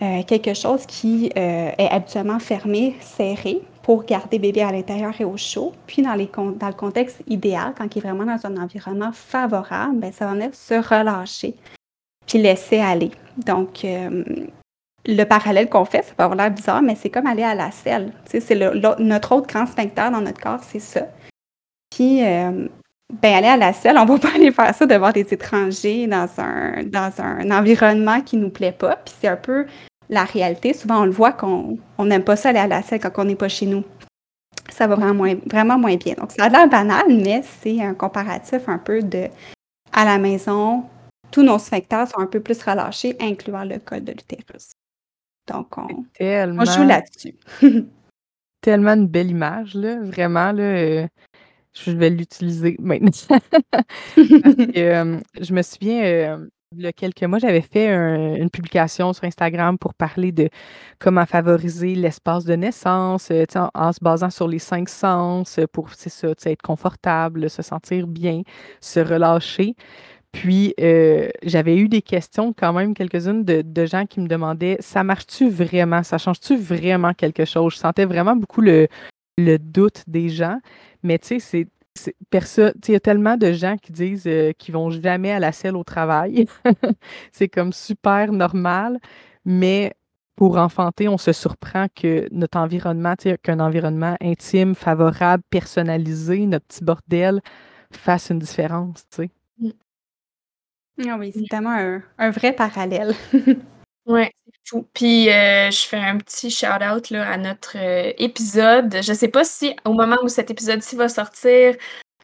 euh, 0.01 0.23
quelque 0.23 0.53
chose 0.53 0.85
qui 0.85 1.31
euh, 1.37 1.71
est 1.77 1.89
habituellement 1.89 2.39
fermé, 2.39 2.95
serré, 3.01 3.61
pour 3.83 4.05
garder 4.05 4.37
bébé 4.37 4.61
à 4.61 4.71
l'intérieur 4.71 5.13
et 5.19 5.25
au 5.25 5.37
chaud. 5.37 5.73
Puis 5.87 6.03
dans 6.03 6.13
le 6.13 6.73
contexte 6.73 7.23
idéal, 7.27 7.73
quand 7.75 7.95
il 7.95 7.97
est 7.97 8.07
vraiment 8.07 8.25
dans 8.25 8.45
un 8.45 8.57
environnement 8.57 9.11
favorable, 9.11 9.97
bien, 9.97 10.11
ça 10.11 10.27
va 10.27 10.33
venir 10.33 10.53
se 10.53 10.75
relâcher, 10.75 11.55
puis 12.27 12.37
laisser 12.37 12.79
aller. 12.79 13.09
Donc, 13.37 13.83
le 15.05 15.23
parallèle 15.23 15.67
qu'on 15.67 15.85
fait, 15.85 16.03
ça 16.03 16.13
peut 16.13 16.23
avoir 16.23 16.37
l'air 16.37 16.51
bizarre, 16.51 16.83
mais 16.83 16.93
c'est 16.93 17.09
comme 17.09 17.25
aller 17.25 17.41
à 17.41 17.55
la 17.55 17.71
selle. 17.71 18.13
c'est 18.25 18.47
notre 18.99 19.31
autre 19.31 19.47
grand 19.47 19.65
sphincter 19.65 20.09
dans 20.11 20.21
notre 20.21 20.39
corps, 20.39 20.63
c'est 20.63 20.79
ça. 20.79 21.07
Puis, 21.91 22.23
euh, 22.23 22.67
ben, 23.21 23.33
aller 23.35 23.47
à 23.47 23.57
la 23.57 23.73
selle, 23.73 23.97
on 23.97 24.05
va 24.05 24.17
pas 24.17 24.31
aller 24.35 24.51
faire 24.51 24.73
ça 24.73 24.85
devant 24.85 25.11
des 25.11 25.27
étrangers 25.31 26.07
dans 26.07 26.27
un, 26.37 26.83
dans 26.83 27.11
un 27.19 27.51
environnement 27.51 28.21
qui 28.21 28.37
nous 28.37 28.49
plaît 28.49 28.71
pas. 28.71 28.95
Puis 28.97 29.13
c'est 29.19 29.27
un 29.27 29.37
peu 29.37 29.65
la 30.09 30.23
réalité. 30.23 30.73
Souvent, 30.73 31.01
on 31.01 31.05
le 31.05 31.11
voit 31.11 31.33
qu'on 31.33 31.77
n'aime 31.99 32.23
pas 32.23 32.35
ça 32.35 32.49
aller 32.49 32.59
à 32.59 32.67
la 32.67 32.81
selle 32.81 32.99
quand 32.99 33.11
on 33.17 33.25
n'est 33.25 33.35
pas 33.35 33.49
chez 33.49 33.65
nous. 33.65 33.83
Ça 34.69 34.87
va 34.87 34.95
vraiment 34.95 35.13
moins, 35.13 35.35
vraiment 35.45 35.77
moins 35.77 35.95
bien. 35.95 36.13
Donc, 36.13 36.31
ça 36.31 36.45
a 36.45 36.49
l'air 36.49 36.67
banal, 36.67 37.03
mais 37.09 37.41
c'est 37.61 37.81
un 37.81 37.93
comparatif 37.93 38.67
un 38.67 38.77
peu 38.77 39.01
de 39.01 39.27
à 39.93 40.05
la 40.05 40.17
maison, 40.17 40.85
tous 41.31 41.43
nos 41.43 41.59
sphincters 41.59 42.07
sont 42.07 42.19
un 42.19 42.27
peu 42.27 42.39
plus 42.39 42.61
relâchés, 42.63 43.15
incluant 43.19 43.63
le 43.63 43.79
col 43.79 44.03
de 44.03 44.11
l'utérus. 44.11 44.71
Donc, 45.51 45.77
on, 45.77 45.87
on 45.87 46.65
joue 46.65 46.83
là-dessus. 46.83 47.35
tellement 48.61 48.93
une 48.93 49.07
belle 49.07 49.31
image, 49.31 49.73
là. 49.75 49.99
Vraiment, 50.01 50.51
là. 50.51 50.63
Euh, 50.63 51.07
je 51.73 51.91
vais 51.91 52.09
l'utiliser 52.09 52.75
maintenant. 52.79 53.11
je 54.17 55.53
me 55.53 55.61
souviens, 55.61 56.39
il 56.73 56.83
y 56.83 56.87
a 56.87 56.93
quelques 56.93 57.23
mois, 57.23 57.39
j'avais 57.39 57.61
fait 57.61 57.89
une 57.89 58.49
publication 58.49 59.11
sur 59.13 59.25
Instagram 59.25 59.77
pour 59.77 59.93
parler 59.93 60.31
de 60.31 60.49
comment 60.99 61.25
favoriser 61.25 61.95
l'espace 61.95 62.45
de 62.45 62.55
naissance, 62.55 63.29
en, 63.55 63.91
se 63.91 63.99
basant 64.01 64.29
sur 64.29 64.47
les 64.47 64.59
cinq 64.59 64.87
sens 64.87 65.59
pour, 65.73 65.93
c'est 65.93 66.09
ça, 66.09 66.29
être 66.45 66.61
confortable, 66.61 67.49
se 67.49 67.61
sentir 67.61 68.07
bien, 68.07 68.41
se 68.79 68.99
relâcher. 68.99 69.75
Puis, 70.31 70.73
j'avais 71.43 71.77
eu 71.77 71.89
des 71.89 72.01
questions, 72.01 72.53
quand 72.53 72.71
même, 72.71 72.93
quelques-unes 72.93 73.43
de, 73.43 73.61
de, 73.61 73.85
gens 73.85 74.05
qui 74.05 74.21
me 74.21 74.27
demandaient 74.27 74.77
ça 74.79 75.03
marche-tu 75.03 75.49
vraiment? 75.49 76.03
Ça 76.03 76.17
change-tu 76.17 76.55
vraiment 76.55 77.13
quelque 77.13 77.43
chose 77.43 77.73
Je 77.73 77.79
sentais 77.79 78.05
vraiment 78.05 78.35
beaucoup 78.35 78.61
le, 78.61 78.87
le 79.37 79.57
doute 79.57 80.03
des 80.07 80.29
gens. 80.29 80.59
Mais 81.03 81.19
tu 81.19 81.39
sais, 81.39 81.39
c'est 81.39 81.67
il 82.05 82.93
y 82.93 82.95
a 82.95 82.99
tellement 82.99 83.37
de 83.37 83.51
gens 83.51 83.77
qui 83.77 83.91
disent 83.91 84.27
euh, 84.27 84.53
qu'ils 84.53 84.73
vont 84.73 84.89
jamais 84.89 85.31
à 85.31 85.39
la 85.39 85.51
selle 85.51 85.75
au 85.75 85.83
travail. 85.83 86.47
c'est 87.31 87.49
comme 87.49 87.73
super 87.73 88.31
normal, 88.31 88.99
mais 89.45 89.93
pour 90.35 90.57
enfanter, 90.57 91.07
on 91.07 91.17
se 91.17 91.33
surprend 91.33 91.87
que 91.93 92.27
notre 92.31 92.57
environnement, 92.57 93.13
qu'un 93.43 93.59
environnement 93.59 94.15
intime, 94.21 94.73
favorable, 94.73 95.43
personnalisé, 95.49 96.45
notre 96.47 96.65
petit 96.65 96.83
bordel, 96.83 97.41
fasse 97.91 98.29
une 98.29 98.39
différence, 98.39 99.07
tu 99.09 99.23
sais. 99.23 99.29
Mmh. 99.59 99.69
Ah 101.07 101.17
oui, 101.19 101.31
c'est 101.33 101.47
tellement 101.49 102.01
un 102.17 102.29
vrai 102.31 102.53
parallèle. 102.53 103.13
Ouais, 104.05 104.31
c'est 104.45 104.53
fou. 104.65 104.87
Puis, 104.93 105.29
euh, 105.29 105.69
je 105.69 105.85
fais 105.85 105.97
un 105.97 106.17
petit 106.17 106.49
shout-out 106.49 107.11
à 107.11 107.37
notre 107.37 107.77
euh, 107.77 108.13
épisode. 108.17 108.97
Je 109.01 109.13
sais 109.13 109.27
pas 109.27 109.43
si 109.43 109.75
au 109.85 109.93
moment 109.93 110.17
où 110.23 110.27
cet 110.27 110.49
épisode-ci 110.49 110.95
va 110.95 111.07
sortir, 111.07 111.75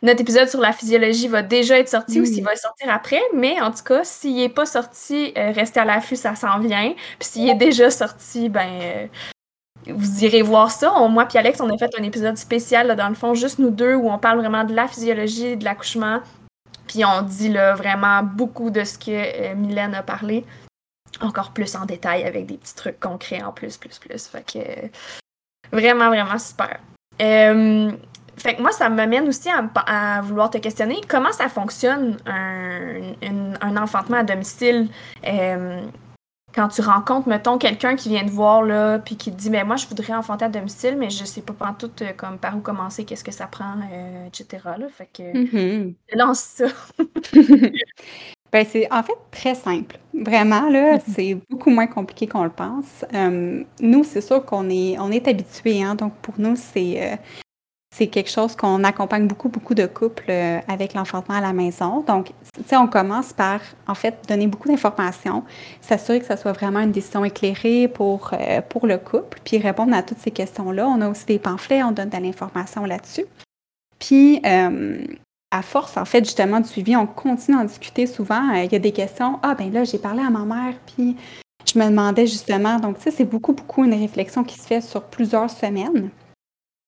notre 0.01 0.21
épisode 0.21 0.49
sur 0.49 0.59
la 0.59 0.73
physiologie 0.73 1.27
va 1.27 1.41
déjà 1.43 1.77
être 1.79 1.89
sorti 1.89 2.21
ou 2.21 2.25
s'il 2.25 2.43
va 2.43 2.55
sortir 2.55 2.89
après, 2.89 3.21
mais 3.33 3.59
en 3.61 3.71
tout 3.71 3.83
cas, 3.83 4.03
s'il 4.03 4.35
n'est 4.35 4.49
pas 4.49 4.65
sorti, 4.65 5.33
euh, 5.37 5.51
restez 5.51 5.79
à 5.79 5.85
l'affût, 5.85 6.15
ça 6.15 6.35
s'en 6.35 6.59
vient. 6.59 6.93
Puis 7.19 7.29
s'il 7.29 7.49
est 7.49 7.55
déjà 7.55 7.89
sorti, 7.89 8.49
ben 8.49 9.09
vous 9.87 10.23
irez 10.23 10.41
voir 10.41 10.69
ça. 10.69 10.91
moi 11.07 11.27
et 11.33 11.37
Alex, 11.37 11.61
on 11.61 11.69
a 11.69 11.77
fait 11.77 11.89
un 11.97 12.03
épisode 12.03 12.37
spécial, 12.37 12.95
dans 12.95 13.09
le 13.09 13.15
fond, 13.15 13.33
juste 13.33 13.57
nous 13.57 13.69
deux, 13.71 13.95
où 13.95 14.09
on 14.09 14.19
parle 14.19 14.39
vraiment 14.39 14.65
de 14.65 14.75
la 14.75 14.87
physiologie, 14.87 15.57
de 15.57 15.63
l'accouchement. 15.63 16.21
Puis 16.87 17.03
on 17.05 17.21
dit 17.21 17.49
là, 17.49 17.73
vraiment 17.73 18.21
beaucoup 18.23 18.69
de 18.69 18.83
ce 18.83 18.97
que 18.97 19.53
Mylène 19.55 19.95
a 19.95 20.03
parlé 20.03 20.45
encore 21.21 21.51
plus 21.51 21.75
en 21.75 21.86
détail 21.86 22.23
avec 22.23 22.45
des 22.45 22.58
petits 22.58 22.75
trucs 22.75 22.99
concrets 22.99 23.41
en 23.41 23.51
plus, 23.51 23.77
plus, 23.77 23.99
plus. 23.99 24.27
Fait 24.27 24.43
que 24.43 24.89
vraiment, 25.71 26.10
vraiment 26.10 26.38
super. 26.38 26.80
Euh, 27.21 27.91
fait 28.38 28.56
que 28.56 28.62
moi, 28.62 28.71
ça 28.71 28.89
m'amène 28.89 29.27
aussi 29.27 29.49
à, 29.49 30.21
vouloir 30.21 30.49
te 30.49 30.58
questionner 30.60 31.01
comment 31.08 31.32
ça 31.32 31.49
fonctionne 31.49 32.17
un, 32.27 33.75
enfantement 33.75 34.17
à 34.17 34.23
domicile? 34.23 34.89
Euh, 35.25 35.82
quand 36.53 36.69
tu 36.69 36.82
rencontres, 36.82 37.27
mettons, 37.27 37.58
quelqu'un 37.58 37.95
qui 37.95 38.10
vient 38.10 38.25
te 38.25 38.32
voir, 38.32 38.63
là, 38.63 38.99
puis 38.99 39.15
qui 39.15 39.32
te 39.32 39.38
dit, 39.38 39.49
mais 39.49 39.63
moi, 39.63 39.75
je 39.75 39.88
voudrais 39.88 40.13
enfanter 40.13 40.45
à 40.45 40.49
domicile, 40.49 40.95
mais 40.97 41.10
je 41.10 41.23
sais 41.25 41.41
pas 41.41 41.53
euh, 41.62 42.13
comme 42.15 42.38
par 42.38 42.56
où 42.56 42.62
commencer, 42.62 43.06
qu'est-ce 43.06 43.23
que 43.23 43.32
ça 43.32 43.47
prend, 43.47 43.75
etc. 44.27 44.63
Là. 44.77 44.88
Fait 44.89 45.10
que, 45.12 45.23
mm-hmm. 45.23 45.95
lance 46.15 46.39
ça. 46.39 46.65
Ben, 48.51 48.65
c'est 48.67 48.91
en 48.91 49.03
fait 49.03 49.17
très 49.31 49.55
simple. 49.55 49.97
Vraiment, 50.13 50.69
là, 50.69 50.97
mm-hmm. 50.97 51.01
c'est 51.13 51.38
beaucoup 51.49 51.69
moins 51.69 51.88
compliqué 51.88 52.27
qu'on 52.27 52.43
le 52.43 52.49
pense. 52.49 53.05
Euh, 53.13 53.63
nous, 53.81 54.03
c'est 54.03 54.21
sûr 54.21 54.43
qu'on 54.45 54.69
est, 54.69 54.97
on 54.99 55.12
est 55.12 55.27
habitués, 55.27 55.83
hein, 55.83 55.95
donc 55.95 56.13
pour 56.21 56.36
nous, 56.38 56.55
c'est, 56.55 57.03
euh, 57.03 57.15
c'est 57.93 58.07
quelque 58.07 58.29
chose 58.29 58.55
qu'on 58.55 58.83
accompagne 58.86 59.27
beaucoup, 59.27 59.49
beaucoup 59.49 59.73
de 59.73 59.86
couples 59.86 60.29
euh, 60.29 60.60
avec 60.69 60.93
l'enfantement 60.93 61.36
à 61.36 61.41
la 61.41 61.51
maison. 61.51 62.01
Donc, 62.07 62.27
tu 62.55 62.63
sais, 62.65 62.77
on 62.77 62.88
commence 62.88 63.33
par, 63.33 63.60
en 63.86 63.95
fait, 63.95 64.15
donner 64.29 64.47
beaucoup 64.47 64.69
d'informations, 64.69 65.43
s'assurer 65.81 66.21
que 66.21 66.25
ça 66.25 66.38
soit 66.38 66.53
vraiment 66.53 66.79
une 66.79 66.91
décision 66.91 67.25
éclairée 67.25 67.89
pour, 67.89 68.31
pour 68.69 68.88
le 68.88 68.97
couple, 68.97 69.39
puis 69.43 69.57
répondre 69.57 69.93
à 69.93 70.03
toutes 70.03 70.19
ces 70.19 70.31
questions-là. 70.31 70.88
On 70.88 71.01
a 71.01 71.10
aussi 71.10 71.25
des 71.25 71.39
pamphlets, 71.39 71.83
on 71.83 71.91
donne 71.91 72.10
de 72.10 72.17
l'information 72.17 72.86
là-dessus. 72.86 73.25
Puis, 73.99 74.41
à 75.51 75.62
force, 75.62 75.97
en 75.97 76.05
fait, 76.05 76.23
justement, 76.25 76.60
du 76.60 76.67
suivi, 76.67 76.95
on 76.95 77.07
continue 77.07 77.57
à 77.57 77.62
en 77.62 77.65
discuter 77.65 78.05
souvent. 78.05 78.53
Euh, 78.53 78.63
il 78.63 78.71
y 78.71 78.75
a 78.75 78.79
des 78.79 78.91
questions. 78.91 79.39
Ah, 79.43 79.55
ben 79.55 79.71
là, 79.71 79.83
j'ai 79.83 79.97
parlé 79.97 80.21
à 80.21 80.29
ma 80.29 80.43
mère, 80.43 80.75
puis 80.86 81.15
je 81.65 81.79
me 81.79 81.86
demandais 81.86 82.27
justement. 82.27 82.79
Donc, 82.79 82.97
sais, 82.99 83.12
c'est 83.12 83.25
beaucoup, 83.25 83.53
beaucoup 83.53 83.83
une 83.83 83.93
réflexion 83.93 84.43
qui 84.43 84.57
se 84.57 84.67
fait 84.67 84.81
sur 84.81 85.05
plusieurs 85.05 85.49
semaines. 85.49 86.10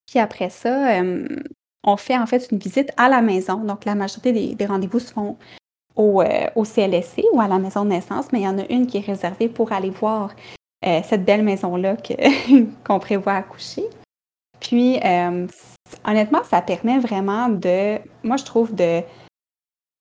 Puis 0.07 0.19
après 0.19 0.49
ça, 0.49 0.99
euh, 0.99 1.27
on 1.83 1.95
fait 1.95 2.17
en 2.17 2.25
fait 2.25 2.49
une 2.51 2.57
visite 2.57 2.91
à 2.97 3.07
la 3.07 3.21
maison. 3.21 3.63
Donc, 3.63 3.85
la 3.85 3.95
majorité 3.95 4.55
des, 4.55 4.65
rendez-vous 4.65 4.99
se 4.99 5.13
font 5.13 5.37
au, 5.95 6.21
euh, 6.21 6.63
CLSC 6.63 7.23
ou 7.33 7.39
à 7.39 7.47
la 7.47 7.59
maison 7.59 7.85
de 7.85 7.89
naissance, 7.89 8.31
mais 8.33 8.41
il 8.41 8.43
y 8.43 8.47
en 8.47 8.57
a 8.57 8.65
une 8.69 8.87
qui 8.87 8.97
est 8.97 9.05
réservée 9.05 9.47
pour 9.47 9.71
aller 9.71 9.89
voir 9.89 10.33
cette 10.81 11.25
belle 11.25 11.43
maison-là 11.43 11.97
qu'on 12.85 12.99
prévoit 12.99 13.33
accoucher. 13.33 13.83
Puis, 14.61 14.97
honnêtement, 16.05 16.43
ça 16.43 16.61
permet 16.61 16.99
vraiment 16.99 17.49
de, 17.49 17.97
moi 18.23 18.37
je 18.37 18.45
trouve, 18.45 18.73
de 18.73 19.01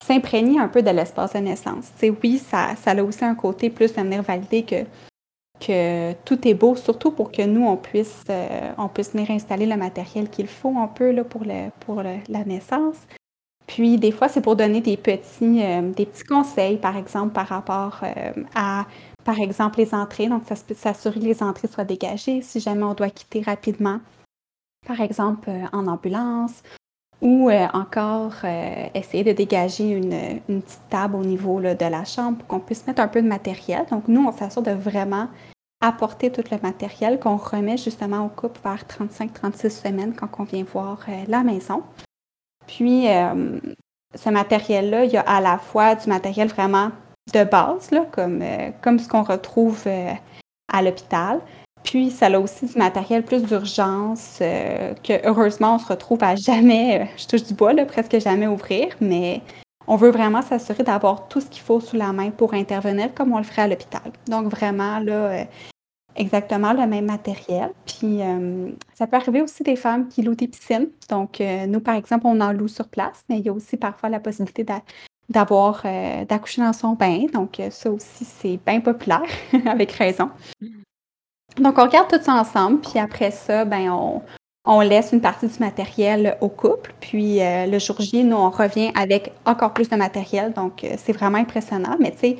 s'imprégner 0.05 0.59
un 0.61 0.69
peu 0.69 0.83
de 0.83 0.91
l'espace 0.91 1.33
de 1.33 1.39
naissance. 1.39 1.91
sais, 1.97 2.13
oui, 2.23 2.39
ça, 2.39 2.75
ça 2.77 2.93
a 2.93 3.03
aussi 3.03 3.25
un 3.25 3.35
côté 3.35 3.71
plus 3.71 3.93
de 3.93 4.01
venir 4.01 4.23
valider 4.23 4.63
que, 4.63 4.85
que 5.61 6.13
tout 6.25 6.47
est 6.47 6.55
beau, 6.55 6.77
surtout 6.77 7.11
pour 7.11 7.33
que 7.33 7.43
nous, 7.43 7.67
on 7.67 7.77
puisse, 7.77 8.25
euh, 8.31 8.73
on 8.79 8.89
puisse 8.89 9.13
venir 9.13 9.31
installer 9.31 9.67
le 9.67 9.77
matériel 9.77 10.31
qu'il 10.31 10.47
faut 10.47 10.79
un 10.79 10.87
peu 10.87 11.11
là, 11.11 11.25
pour, 11.25 11.43
le, 11.45 11.71
pour 11.81 12.03
la 12.03 12.45
naissance. 12.45 12.97
Puis 13.69 13.99
des 13.99 14.13
fois, 14.13 14.29
c'est 14.29 14.41
pour 14.41 14.57
donner 14.57 14.81
des 14.81 14.97
petits, 14.97 15.63
euh, 15.63 15.93
des 15.93 16.07
petits 16.07 16.25
conseils, 16.25 16.79
par 16.79 16.97
exemple, 16.97 17.35
par 17.35 17.47
rapport 17.47 18.01
euh, 18.03 18.33
à 18.55 18.87
par 19.25 19.39
exemple, 19.41 19.79
les 19.79 19.95
entrées. 19.95 20.27
Donc, 20.27 20.45
ça 20.49 20.57
s'assurer 20.57 21.21
que 21.21 21.25
les 21.27 21.43
entrées 21.43 21.69
soient 21.69 21.85
dégagées 21.85 22.41
si 22.41 22.61
jamais 22.61 22.85
on 22.85 22.95
doit 22.95 23.11
quitter 23.11 23.43
rapidement, 23.43 24.01
par 24.89 25.01
exemple 25.01 25.51
en 25.73 25.87
ambulance, 25.87 26.63
ou 27.21 27.51
encore 27.51 28.45
essayer 28.95 29.25
de 29.25 29.33
dégager 29.33 29.91
une, 29.91 30.41
une, 30.49 30.63
petite 30.63 30.89
table 30.89 31.17
au 31.17 31.25
niveau 31.25 31.61
de 31.61 31.91
la 31.91 32.05
chambre 32.05 32.39
pour 32.39 32.47
qu'on 32.47 32.61
puisse 32.61 32.87
mettre 32.87 33.03
un 33.03 33.09
peu 33.09 33.21
de 33.21 33.27
matériel. 33.27 33.87
Donc, 33.91 34.09
nous, 34.09 34.25
on 34.25 34.33
s'assure 34.33 34.63
de 34.63 34.71
vraiment 34.71 35.29
apporter 35.81 36.31
tout 36.31 36.45
le 36.51 36.59
matériel 36.63 37.21
qu'on 37.21 37.37
remet 37.37 37.77
justement 37.77 38.25
au 38.25 38.29
couple 38.29 38.61
vers 38.63 38.85
35-36 38.85 39.71
semaines 39.71 40.15
quand 40.15 40.29
on 40.39 40.45
vient 40.45 40.65
voir 40.65 41.05
la 41.27 41.43
maison. 41.43 41.83
Puis, 42.67 43.09
ce 44.15 44.31
matériel-là, 44.31 45.05
il 45.05 45.13
y 45.13 45.17
a 45.17 45.23
à 45.23 45.41
la 45.41 45.59
fois 45.59 45.95
du 45.95 46.09
matériel 46.09 46.49
vraiment 46.49 46.91
de 47.33 47.45
base, 47.45 47.91
là, 47.91 48.07
comme, 48.11 48.41
euh, 48.43 48.71
comme 48.81 48.99
ce 48.99 49.09
qu'on 49.09 49.23
retrouve 49.23 49.83
euh, 49.87 50.13
à 50.73 50.83
l'hôpital. 50.83 51.41
Puis, 51.85 52.11
ça 52.11 52.27
a 52.27 52.39
aussi 52.39 52.67
du 52.67 52.77
matériel 52.79 53.25
plus 53.25 53.43
d'urgence 53.43 54.39
euh, 54.41 54.95
que, 55.03 55.27
heureusement, 55.27 55.77
on 55.77 55.79
se 55.79 55.87
retrouve 55.87 56.23
à 56.23 56.37
jamais, 56.37 57.09
je 57.17 57.27
touche 57.27 57.45
du 57.45 57.55
bois, 57.55 57.73
là, 57.73 57.87
presque 57.87 58.19
jamais 58.21 58.47
ouvrir, 58.47 58.89
mais 59.01 59.41
on 59.87 59.97
veut 59.97 60.11
vraiment 60.11 60.43
s'assurer 60.43 60.83
d'avoir 60.83 61.29
tout 61.29 61.41
ce 61.41 61.47
qu'il 61.47 61.63
faut 61.63 61.81
sous 61.81 61.97
la 61.97 62.13
main 62.13 62.31
pour 62.31 62.55
intervenir 62.55 63.15
comme 63.15 63.33
on 63.33 63.39
le 63.39 63.45
ferait 63.45 63.63
à 63.63 63.69
l'hôpital. 63.69 64.13
Donc, 64.29 64.49
vraiment, 64.49 64.99
là, 64.99 65.47
exactement 66.15 66.75
le 66.75 66.87
même 66.87 67.07
matériel. 67.07 67.71
Puis, 67.87 68.21
ça 68.93 69.07
peut 69.07 69.17
arriver 69.17 69.41
aussi 69.41 69.63
des 69.63 69.77
femmes 69.77 70.09
qui 70.09 70.21
louent 70.21 70.35
des 70.35 70.49
piscines. 70.49 70.89
Donc, 71.09 71.41
nous, 71.41 71.81
par 71.81 71.95
exemple, 71.95 72.27
on 72.27 72.39
en 72.43 72.53
loue 72.53 72.69
sur 72.69 72.89
place, 72.89 73.25
mais 73.31 73.39
il 73.39 73.47
y 73.47 73.49
a 73.49 73.53
aussi 73.53 73.79
parfois 73.79 74.11
la 74.11 74.21
possibilité 74.21 74.63
d'avoir 75.29 75.83
euh, 75.85 76.25
d'accoucher 76.25 76.63
dans 76.63 76.73
son 76.73 76.95
bain. 76.95 77.27
Donc, 77.33 77.61
euh, 77.61 77.71
ça 77.71 77.91
aussi, 77.91 78.25
c'est 78.25 78.59
bien 78.65 78.81
populaire, 78.81 79.23
avec 79.67 79.93
raison. 79.93 80.31
Donc, 81.61 81.79
on 81.79 81.85
regarde 81.85 82.09
tout 82.09 82.23
ça 82.23 82.35
ensemble, 82.35 82.81
puis 82.81 82.99
après 82.99 83.31
ça, 83.31 83.65
ben, 83.65 83.91
on, 83.91 84.23
on 84.65 84.81
laisse 84.81 85.13
une 85.13 85.21
partie 85.21 85.47
du 85.47 85.59
matériel 85.59 86.37
au 86.41 86.49
couple. 86.49 86.95
Puis 87.01 87.43
euh, 87.43 87.67
le 87.67 87.79
jour 87.79 88.01
J, 88.01 88.25
nous, 88.25 88.37
on 88.37 88.51
revient 88.51 88.93
avec 88.95 89.33
encore 89.45 89.73
plus 89.73 89.89
de 89.89 89.97
matériel. 89.97 90.53
Donc, 90.53 90.87
c'est 90.97 91.13
vraiment 91.13 91.39
impressionnant. 91.39 91.97
Mais 91.99 92.13
tu 92.13 92.19
sais, 92.19 92.37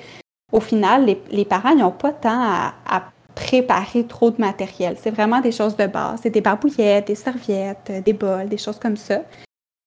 au 0.53 0.61
final, 0.61 1.07
les, 1.31 1.45
parents 1.45 1.75
n'ont 1.75 1.91
pas 1.91 2.13
tant 2.13 2.41
à, 2.87 3.03
préparer 3.35 4.05
trop 4.05 4.33
de 4.33 4.41
matériel. 4.41 4.97
C'est 4.99 5.13
vraiment 5.13 5.41
des 5.41 5.53
choses 5.53 5.77
de 5.77 5.87
base. 5.87 6.19
C'est 6.23 6.31
des 6.31 6.41
barbouillettes, 6.41 7.07
des 7.07 7.15
serviettes, 7.15 7.93
des 8.05 8.13
bols, 8.13 8.49
des 8.49 8.59
choses 8.59 8.81
comme 8.81 8.97
ça. 8.97 9.21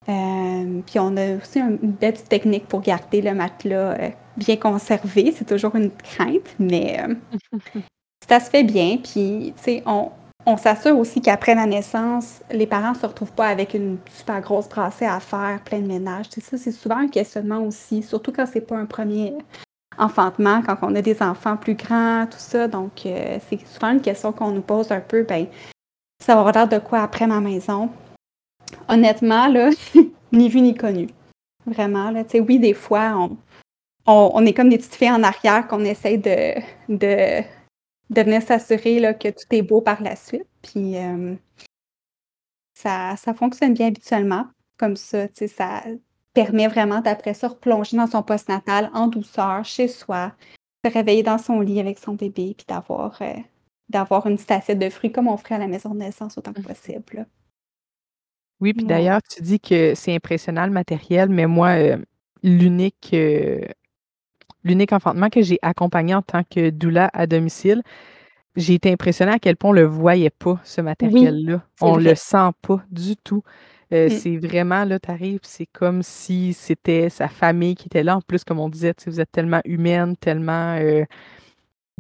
Euh, 0.10 0.82
puis 0.86 1.00
on 1.00 1.16
a 1.18 1.36
aussi 1.36 1.60
une 1.60 1.78
belle 1.78 2.22
technique 2.24 2.68
pour 2.68 2.82
garder 2.82 3.22
le 3.22 3.34
matelas 3.34 4.00
euh, 4.00 4.10
bien 4.38 4.56
conservé. 4.56 5.34
C'est 5.36 5.46
toujours 5.46 5.76
une 5.76 5.92
crainte, 5.92 6.56
mais 6.60 7.00
euh, 7.02 7.14
ça 8.32 8.40
se 8.40 8.50
fait 8.50 8.64
bien. 8.64 8.98
Puis, 8.98 9.54
tu 9.58 9.64
sais, 9.64 9.84
on, 9.86 10.10
on 10.46 10.56
s'assure 10.56 10.98
aussi 10.98 11.22
qu'après 11.22 11.54
la 11.54 11.66
naissance, 11.66 12.42
les 12.50 12.66
parents 12.66 12.94
ne 12.94 12.98
se 12.98 13.06
retrouvent 13.06 13.34
pas 13.34 13.48
avec 13.48 13.74
une 13.74 13.98
super 14.10 14.40
grosse 14.40 14.70
brassée 14.70 15.06
à 15.06 15.20
faire, 15.20 15.60
plein 15.66 15.80
de 15.80 15.88
ménage. 15.88 16.28
C'est 16.30 16.42
ça, 16.42 16.58
c'est 16.58 16.72
souvent 16.72 17.00
un 17.00 17.10
questionnement 17.10 17.60
aussi, 17.60 18.02
surtout 18.02 18.32
quand 18.32 18.46
c'est 18.46 18.62
pas 18.62 18.78
un 18.78 18.86
premier 18.86 19.34
enfantement, 19.98 20.62
quand 20.62 20.78
on 20.84 20.96
a 20.96 21.02
des 21.02 21.22
enfants 21.22 21.58
plus 21.58 21.76
grands, 21.76 22.26
tout 22.26 22.40
ça. 22.40 22.70
Donc, 22.70 22.92
c'est 23.04 23.66
souvent 23.66 23.92
une 23.92 24.02
question 24.02 24.32
qu'on 24.32 24.52
nous 24.52 24.62
pose 24.62 24.92
un 24.94 25.02
peu, 25.02 25.24
ben, 25.24 25.48
ça 26.24 26.36
va 26.36 26.48
avoir 26.48 26.68
de 26.70 26.80
quoi 26.80 27.02
après 27.02 27.28
ma 27.28 27.42
maison? 27.42 27.90
honnêtement, 28.88 29.48
là, 29.48 29.70
ni 30.32 30.48
vu 30.48 30.62
ni 30.62 30.74
connu. 30.74 31.08
Vraiment, 31.66 32.12
là. 32.12 32.24
Tu 32.24 32.32
sais, 32.32 32.40
oui, 32.40 32.60
des 32.60 32.74
fois, 32.74 33.14
on, 34.06 34.32
on, 34.34 34.46
est 34.46 34.54
comme 34.54 34.70
des 34.70 34.78
petites 34.78 34.96
filles 34.96 35.12
en 35.12 35.24
arrière 35.24 35.68
qu'on 35.68 35.84
essaye 35.84 36.18
de, 36.18 36.56
de, 36.90 37.44
de 38.12 38.22
venir 38.22 38.42
s'assurer 38.42 39.18
que 39.18 39.30
tout 39.30 39.56
est 39.56 39.62
beau 39.62 39.82
par 39.82 40.04
la 40.04 40.16
suite. 40.16 40.48
Puis 40.62 40.98
euh, 40.98 41.36
ça, 42.74 43.16
ça 43.18 43.34
fonctionne 43.34 43.74
bien 43.74 43.88
habituellement. 43.88 44.46
Comme 44.78 44.96
ça, 44.96 45.28
tu 45.30 45.36
sais, 45.36 45.48
ça 45.48 45.82
permet 46.34 46.68
vraiment 46.68 47.02
d'après 47.02 47.34
ça 47.34 47.48
replonger 47.48 47.98
dans 47.98 48.08
son 48.08 48.22
poste 48.22 48.50
natal 48.50 48.92
en 48.94 49.08
douceur, 49.08 49.64
chez 49.66 49.88
soi, 49.88 50.34
se 50.86 50.92
réveiller 50.92 51.24
dans 51.24 51.38
son 51.38 51.62
lit 51.62 51.80
avec 51.80 52.00
son 52.00 52.14
bébé, 52.14 52.54
puis 52.58 52.66
d'avoir 52.68 53.22
euh, 53.22 53.34
d'avoir 53.90 54.28
une 54.28 54.36
petite 54.36 54.52
assiette 54.52 54.80
de 54.80 54.90
fruits 54.90 55.12
comme 55.12 55.28
on 55.28 55.38
ferait 55.38 55.56
à 55.56 55.60
la 55.60 55.68
maison 55.68 55.90
de 55.94 56.00
naissance 56.00 56.38
autant 56.38 56.54
que 56.54 56.62
mmh. 56.62 56.66
possible. 56.66 57.28
Oui, 58.62 58.74
puis 58.74 58.86
d'ailleurs, 58.86 59.22
tu 59.24 59.42
dis 59.42 59.60
que 59.60 59.96
c'est 59.96 60.14
impressionnant 60.16 60.66
le 60.66 60.72
matériel, 60.72 61.30
mais 61.30 61.48
moi, 61.48 61.70
euh, 61.70 61.98
l'unique 62.44 63.16
l'unique 64.64 64.94
enfantement 64.94 65.30
que 65.30 65.42
j'ai 65.42 65.60
accompagné 65.62 66.16
en 66.16 66.22
tant 66.22 66.44
que 66.44 66.70
doula 66.70 67.10
à 67.14 67.28
domicile, 67.28 67.82
j'ai 68.56 68.74
été 68.74 68.92
impressionnée 68.92 69.32
à 69.32 69.40
quel 69.40 69.56
point 69.56 69.70
on 69.70 69.74
le 69.74 69.86
voyait 69.86 70.30
pas, 70.30 70.60
ce 70.64 70.82
matériel-là. 70.82 71.64
On 71.80 71.98
le 71.98 72.16
sent 72.16 72.50
pas 72.62 72.84
du 72.92 73.16
tout. 73.16 73.44
Euh, 73.94 74.08
mmh. 74.08 74.10
C'est 74.10 74.38
vraiment, 74.38 74.86
là, 74.86 75.00
tu 75.00 75.12
arrives, 75.12 75.40
c'est 75.44 75.66
comme 75.66 76.02
si 76.02 76.54
c'était 76.54 77.10
sa 77.10 77.28
famille 77.28 77.76
qui 77.76 77.88
était 77.88 78.04
là. 78.04 78.18
En 78.18 78.22
plus, 78.22 78.44
comme 78.44 78.60
on 78.60 78.70
disait, 78.70 78.94
vous 79.06 79.20
êtes 79.20 79.32
tellement 79.32 79.62
humaine, 79.66 80.16
tellement 80.18 80.78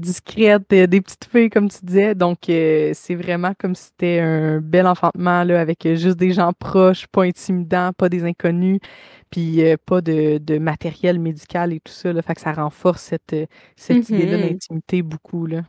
discrète, 0.02 0.70
des 0.70 1.02
petites 1.02 1.26
filles, 1.26 1.50
comme 1.50 1.70
tu 1.70 1.78
disais. 1.84 2.16
Donc, 2.16 2.50
euh, 2.50 2.92
c'est 2.94 3.16
vraiment 3.16 3.54
comme 3.58 3.76
si 3.76 3.86
c'était 3.86 4.20
un 4.20 4.60
bel 4.60 4.88
enfantement 4.88 5.44
là, 5.44 5.62
avec 5.62 5.88
juste 5.96 6.18
des 6.18 6.32
gens 6.32 6.52
proches, 6.54 7.08
pas 7.08 7.24
intimidants, 7.24 7.92
pas 7.98 8.10
des 8.10 8.24
inconnus, 8.24 8.80
puis 9.30 9.64
euh, 9.64 9.78
pas 9.86 10.02
de, 10.02 10.58
matériel 10.60 11.20
médical 11.20 11.74
et 11.74 11.80
tout 11.80 11.94
ça. 11.94 12.12
Là, 12.12 12.22
fait 12.22 12.36
que 12.36 12.42
ça 12.42 12.54
renforce 12.54 13.02
cette, 13.04 13.36
cette 13.76 14.10
idée-là 14.10 14.38
mm-hmm. 14.38 14.50
d'intimité 14.50 15.02
beaucoup. 15.02 15.46
Là. 15.46 15.62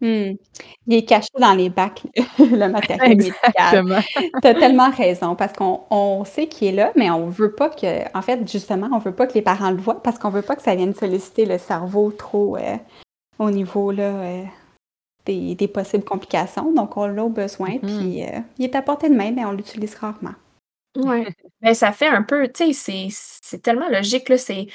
Hmm. 0.00 0.34
Il 0.86 0.94
est 0.94 1.04
caché 1.04 1.30
dans 1.38 1.54
les 1.54 1.70
bacs, 1.70 2.02
le 2.38 2.68
matériel 2.68 3.08
médical. 3.16 4.04
Tu 4.42 4.48
as 4.48 4.54
tellement 4.54 4.90
raison, 4.90 5.34
parce 5.34 5.54
qu'on 5.54 6.24
sait 6.24 6.48
qu'il 6.48 6.68
est 6.68 6.72
là, 6.72 6.92
mais 6.96 7.10
on 7.10 7.28
veut 7.28 7.52
pas 7.52 7.70
que, 7.70 8.16
en 8.16 8.20
fait, 8.20 8.50
justement, 8.50 8.88
on 8.92 8.98
veut 8.98 9.14
pas 9.14 9.26
que 9.26 9.34
les 9.34 9.42
parents 9.42 9.70
le 9.70 9.78
voient, 9.78 10.02
parce 10.02 10.18
qu'on 10.18 10.28
veut 10.28 10.42
pas 10.42 10.54
que 10.54 10.62
ça 10.62 10.74
vienne 10.74 10.94
solliciter 10.94 11.46
le 11.46 11.56
cerveau 11.56 12.10
trop, 12.10 12.58
euh, 12.58 12.76
au 13.38 13.50
niveau 13.50 13.90
là, 13.90 14.14
euh, 14.14 14.44
des, 15.24 15.68
possibles 15.68 16.04
complications. 16.04 16.72
Donc, 16.72 16.96
on 16.96 17.06
l'a 17.06 17.24
au 17.24 17.28
besoin, 17.28 17.76
mm-hmm. 17.76 17.80
puis 17.80 18.24
euh, 18.24 18.40
il 18.58 18.64
est 18.64 18.74
à 18.74 18.82
portée 18.82 19.08
de 19.08 19.14
main, 19.14 19.32
mais 19.32 19.44
on 19.44 19.52
l'utilise 19.52 19.94
rarement. 19.96 20.34
Oui. 20.96 21.26
mais 21.60 21.74
ça 21.74 21.92
fait 21.92 22.08
un 22.08 22.22
peu, 22.22 22.48
tu 22.48 22.72
sais, 22.72 23.08
c'est 23.10 23.62
tellement 23.62 23.88
logique, 23.88 24.28
là, 24.28 24.38
c'est 24.38 24.66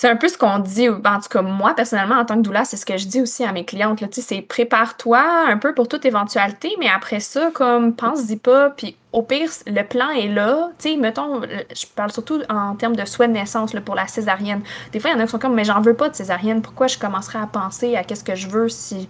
c'est 0.00 0.08
un 0.08 0.14
peu 0.14 0.28
ce 0.28 0.38
qu'on 0.38 0.60
dit, 0.60 0.88
en 0.88 0.94
tout 0.94 1.28
cas 1.28 1.42
moi 1.42 1.74
personnellement 1.74 2.14
en 2.14 2.24
tant 2.24 2.36
que 2.36 2.42
doula, 2.42 2.64
c'est 2.64 2.76
ce 2.76 2.86
que 2.86 2.96
je 2.96 3.08
dis 3.08 3.20
aussi 3.20 3.42
à 3.42 3.50
mes 3.50 3.64
clientes. 3.64 3.98
C'est 4.12 4.42
prépare-toi 4.42 5.20
un 5.48 5.58
peu 5.58 5.74
pour 5.74 5.88
toute 5.88 6.04
éventualité, 6.04 6.70
mais 6.78 6.86
après 6.88 7.18
ça, 7.18 7.50
comme 7.52 7.96
pense-y 7.96 8.36
pas, 8.36 8.70
puis 8.70 8.96
au 9.10 9.22
pire, 9.22 9.50
le 9.66 9.82
plan 9.82 10.10
est 10.10 10.28
là. 10.28 10.70
Tu 10.78 10.90
sais, 10.90 10.96
mettons, 10.96 11.40
je 11.42 11.86
parle 11.96 12.12
surtout 12.12 12.40
en 12.48 12.76
termes 12.76 12.94
de 12.94 13.04
souhait 13.04 13.26
de 13.26 13.32
naissance 13.32 13.72
pour 13.84 13.96
la 13.96 14.06
césarienne. 14.06 14.62
Des 14.92 15.00
fois, 15.00 15.10
il 15.10 15.14
y 15.14 15.16
en 15.16 15.20
a 15.20 15.24
qui 15.24 15.32
sont 15.32 15.40
comme, 15.40 15.54
mais 15.54 15.64
j'en 15.64 15.80
veux 15.80 15.94
pas 15.94 16.08
de 16.08 16.14
césarienne. 16.14 16.62
Pourquoi 16.62 16.86
je 16.86 16.96
commencerais 16.96 17.40
à 17.40 17.48
penser 17.48 17.96
à 17.96 18.04
qu'est-ce 18.04 18.22
que 18.22 18.36
je 18.36 18.46
veux 18.46 18.68
si 18.68 19.08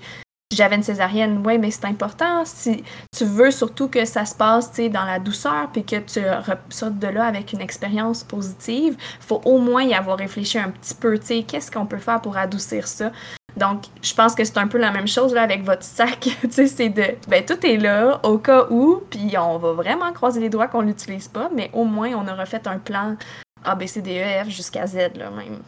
j'avais 0.50 0.76
une 0.76 0.82
césarienne, 0.82 1.42
oui, 1.44 1.58
mais 1.58 1.70
c'est 1.70 1.84
important. 1.84 2.44
Si 2.44 2.82
tu 3.16 3.24
veux 3.24 3.50
surtout 3.50 3.88
que 3.88 4.04
ça 4.04 4.24
se 4.24 4.34
passe 4.34 4.72
dans 4.74 5.04
la 5.04 5.18
douceur 5.18 5.68
puis 5.72 5.84
que 5.84 5.96
tu 5.96 6.20
ressortes 6.20 6.98
de 6.98 7.08
là 7.08 7.26
avec 7.26 7.52
une 7.52 7.60
expérience 7.60 8.24
positive, 8.24 8.96
faut 9.20 9.42
au 9.44 9.58
moins 9.58 9.82
y 9.82 9.94
avoir 9.94 10.16
réfléchi 10.16 10.58
un 10.58 10.70
petit 10.70 10.94
peu. 10.94 11.18
Qu'est-ce 11.18 11.70
qu'on 11.70 11.86
peut 11.86 11.98
faire 11.98 12.20
pour 12.22 12.36
adoucir 12.38 12.86
ça? 12.86 13.12
Donc, 13.56 13.84
je 14.02 14.14
pense 14.14 14.34
que 14.34 14.44
c'est 14.44 14.58
un 14.58 14.68
peu 14.68 14.78
la 14.78 14.90
même 14.90 15.08
chose 15.08 15.34
là, 15.34 15.42
avec 15.42 15.64
votre 15.64 15.82
sac. 15.82 16.28
c'est 16.50 16.88
de, 16.88 17.04
ben, 17.28 17.44
tout 17.44 17.66
est 17.66 17.76
là 17.76 18.20
au 18.22 18.38
cas 18.38 18.66
où, 18.70 19.02
puis 19.10 19.36
on 19.36 19.58
va 19.58 19.72
vraiment 19.72 20.12
croiser 20.12 20.40
les 20.40 20.48
doigts 20.48 20.68
qu'on 20.68 20.82
l'utilise 20.82 21.28
pas, 21.28 21.50
mais 21.54 21.70
au 21.72 21.84
moins 21.84 22.10
on 22.14 22.26
aura 22.26 22.46
fait 22.46 22.66
un 22.66 22.78
plan 22.78 23.16
A, 23.64 23.74
B, 23.74 23.86
C, 23.86 24.00
D, 24.00 24.20
E, 24.20 24.44
F 24.44 24.48
jusqu'à 24.48 24.86
Z, 24.86 25.16
là, 25.16 25.30
même. 25.30 25.58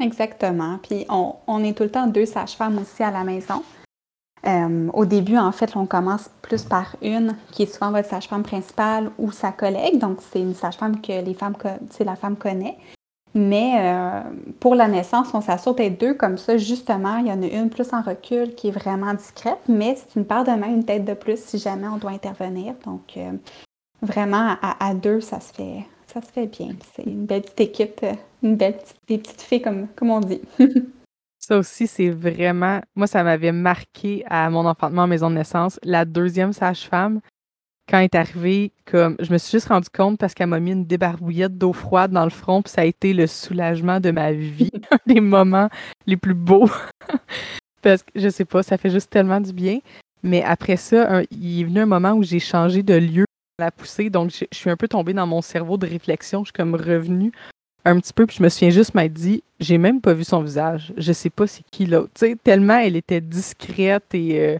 Exactement. 0.00 0.78
Puis 0.82 1.04
on, 1.08 1.34
on 1.46 1.64
est 1.64 1.76
tout 1.76 1.82
le 1.82 1.90
temps 1.90 2.06
deux 2.06 2.26
sages-femmes 2.26 2.78
aussi 2.78 3.02
à 3.02 3.10
la 3.10 3.24
maison. 3.24 3.62
Euh, 4.46 4.88
au 4.92 5.04
début, 5.04 5.36
en 5.36 5.50
fait, 5.50 5.76
on 5.76 5.86
commence 5.86 6.30
plus 6.42 6.62
par 6.62 6.96
une 7.02 7.34
qui 7.50 7.64
est 7.64 7.66
souvent 7.66 7.90
votre 7.90 8.08
sage-femme 8.08 8.42
principale 8.42 9.10
ou 9.18 9.32
sa 9.32 9.50
collègue. 9.50 9.98
Donc, 9.98 10.18
c'est 10.20 10.40
une 10.40 10.54
sage-femme 10.54 11.00
que 11.00 11.24
les 11.24 11.34
femmes, 11.34 11.56
la 11.98 12.16
femme 12.16 12.36
connaît. 12.36 12.76
Mais 13.34 13.74
euh, 13.80 14.22
pour 14.60 14.74
la 14.74 14.88
naissance, 14.88 15.28
on 15.34 15.42
s'assure 15.42 15.74
d'être 15.74 16.00
deux 16.00 16.14
comme 16.14 16.38
ça. 16.38 16.56
Justement, 16.56 17.18
il 17.18 17.26
y 17.26 17.32
en 17.32 17.42
a 17.42 17.46
une 17.46 17.68
plus 17.68 17.92
en 17.92 18.00
recul 18.00 18.54
qui 18.54 18.68
est 18.68 18.70
vraiment 18.70 19.12
discrète, 19.12 19.58
mais 19.68 19.96
c'est 19.96 20.18
une 20.18 20.24
paire 20.24 20.44
de 20.44 20.52
main, 20.52 20.68
une 20.68 20.84
tête 20.84 21.04
de 21.04 21.12
plus 21.12 21.38
si 21.38 21.58
jamais 21.58 21.86
on 21.88 21.98
doit 21.98 22.12
intervenir. 22.12 22.74
Donc, 22.86 23.14
euh, 23.16 23.32
vraiment, 24.00 24.56
à, 24.62 24.94
deux, 24.94 25.20
ça 25.20 25.40
se 25.40 25.52
fait, 25.52 25.84
ça 26.06 26.22
se 26.22 26.28
fait 26.28 26.46
bien. 26.46 26.68
C'est 26.94 27.02
une 27.02 27.26
belle 27.26 27.42
petite 27.42 27.60
équipe, 27.60 28.06
une 28.42 28.56
belle 28.56 28.78
petite, 28.78 28.96
des 29.06 29.18
petites 29.18 29.42
filles 29.42 29.62
comme, 29.62 29.88
comme 29.96 30.10
on 30.10 30.20
dit. 30.20 30.40
Ça 31.38 31.58
aussi, 31.58 31.86
c'est 31.86 32.10
vraiment. 32.10 32.80
Moi, 32.94 33.06
ça 33.06 33.22
m'avait 33.22 33.52
marqué 33.52 34.24
à 34.28 34.48
mon 34.50 34.66
enfantement 34.66 35.02
en 35.02 35.06
maison 35.06 35.30
de 35.30 35.36
naissance. 35.36 35.78
La 35.84 36.04
deuxième 36.04 36.52
sage-femme, 36.52 37.20
quand 37.88 37.98
elle 37.98 38.04
est 38.04 38.14
arrivée, 38.14 38.72
comme 38.84 39.16
je 39.20 39.32
me 39.32 39.38
suis 39.38 39.52
juste 39.52 39.68
rendu 39.68 39.88
compte 39.88 40.18
parce 40.18 40.34
qu'elle 40.34 40.48
m'a 40.48 40.60
mis 40.60 40.72
une 40.72 40.86
débarbouillette 40.86 41.56
d'eau 41.56 41.72
froide 41.72 42.10
dans 42.10 42.24
le 42.24 42.30
front, 42.30 42.62
puis 42.62 42.72
ça 42.72 42.80
a 42.80 42.84
été 42.84 43.12
le 43.12 43.26
soulagement 43.26 44.00
de 44.00 44.10
ma 44.10 44.32
vie, 44.32 44.72
un 44.90 44.98
des 45.06 45.20
moments 45.20 45.68
les 46.06 46.16
plus 46.16 46.34
beaux. 46.34 46.68
parce 47.82 48.02
que 48.02 48.10
je 48.16 48.28
sais 48.28 48.44
pas, 48.44 48.62
ça 48.62 48.76
fait 48.76 48.90
juste 48.90 49.10
tellement 49.10 49.40
du 49.40 49.52
bien. 49.52 49.78
Mais 50.22 50.42
après 50.42 50.76
ça, 50.76 51.22
il 51.30 51.60
est 51.60 51.64
venu 51.64 51.80
un 51.80 51.86
moment 51.86 52.12
où 52.12 52.24
j'ai 52.24 52.40
changé 52.40 52.82
de 52.82 52.94
lieu 52.94 53.26
la 53.58 53.70
poussée, 53.70 54.10
donc 54.10 54.30
je, 54.30 54.44
suis 54.52 54.70
un 54.70 54.76
peu 54.76 54.88
tombée 54.88 55.14
dans 55.14 55.26
mon 55.26 55.40
cerveau 55.40 55.78
de 55.78 55.86
réflexion. 55.86 56.40
Je 56.40 56.46
suis 56.46 56.52
comme 56.52 56.74
revenue 56.74 57.32
un 57.84 57.98
petit 58.00 58.12
peu, 58.12 58.26
puis 58.26 58.36
je 58.38 58.42
me 58.42 58.48
souviens 58.48 58.70
juste 58.70 58.94
m'être 58.94 59.12
dit, 59.12 59.44
j'ai 59.60 59.78
même 59.78 60.00
pas 60.00 60.14
vu 60.14 60.24
son 60.24 60.42
visage. 60.42 60.92
Je 60.96 61.12
sais 61.12 61.30
pas 61.30 61.46
c'est 61.46 61.64
qui 61.70 61.86
l'autre. 61.86 62.12
Tellement 62.42 62.78
elle 62.78 62.96
était 62.96 63.20
discrète 63.20 64.14
et 64.14 64.40
euh, 64.40 64.58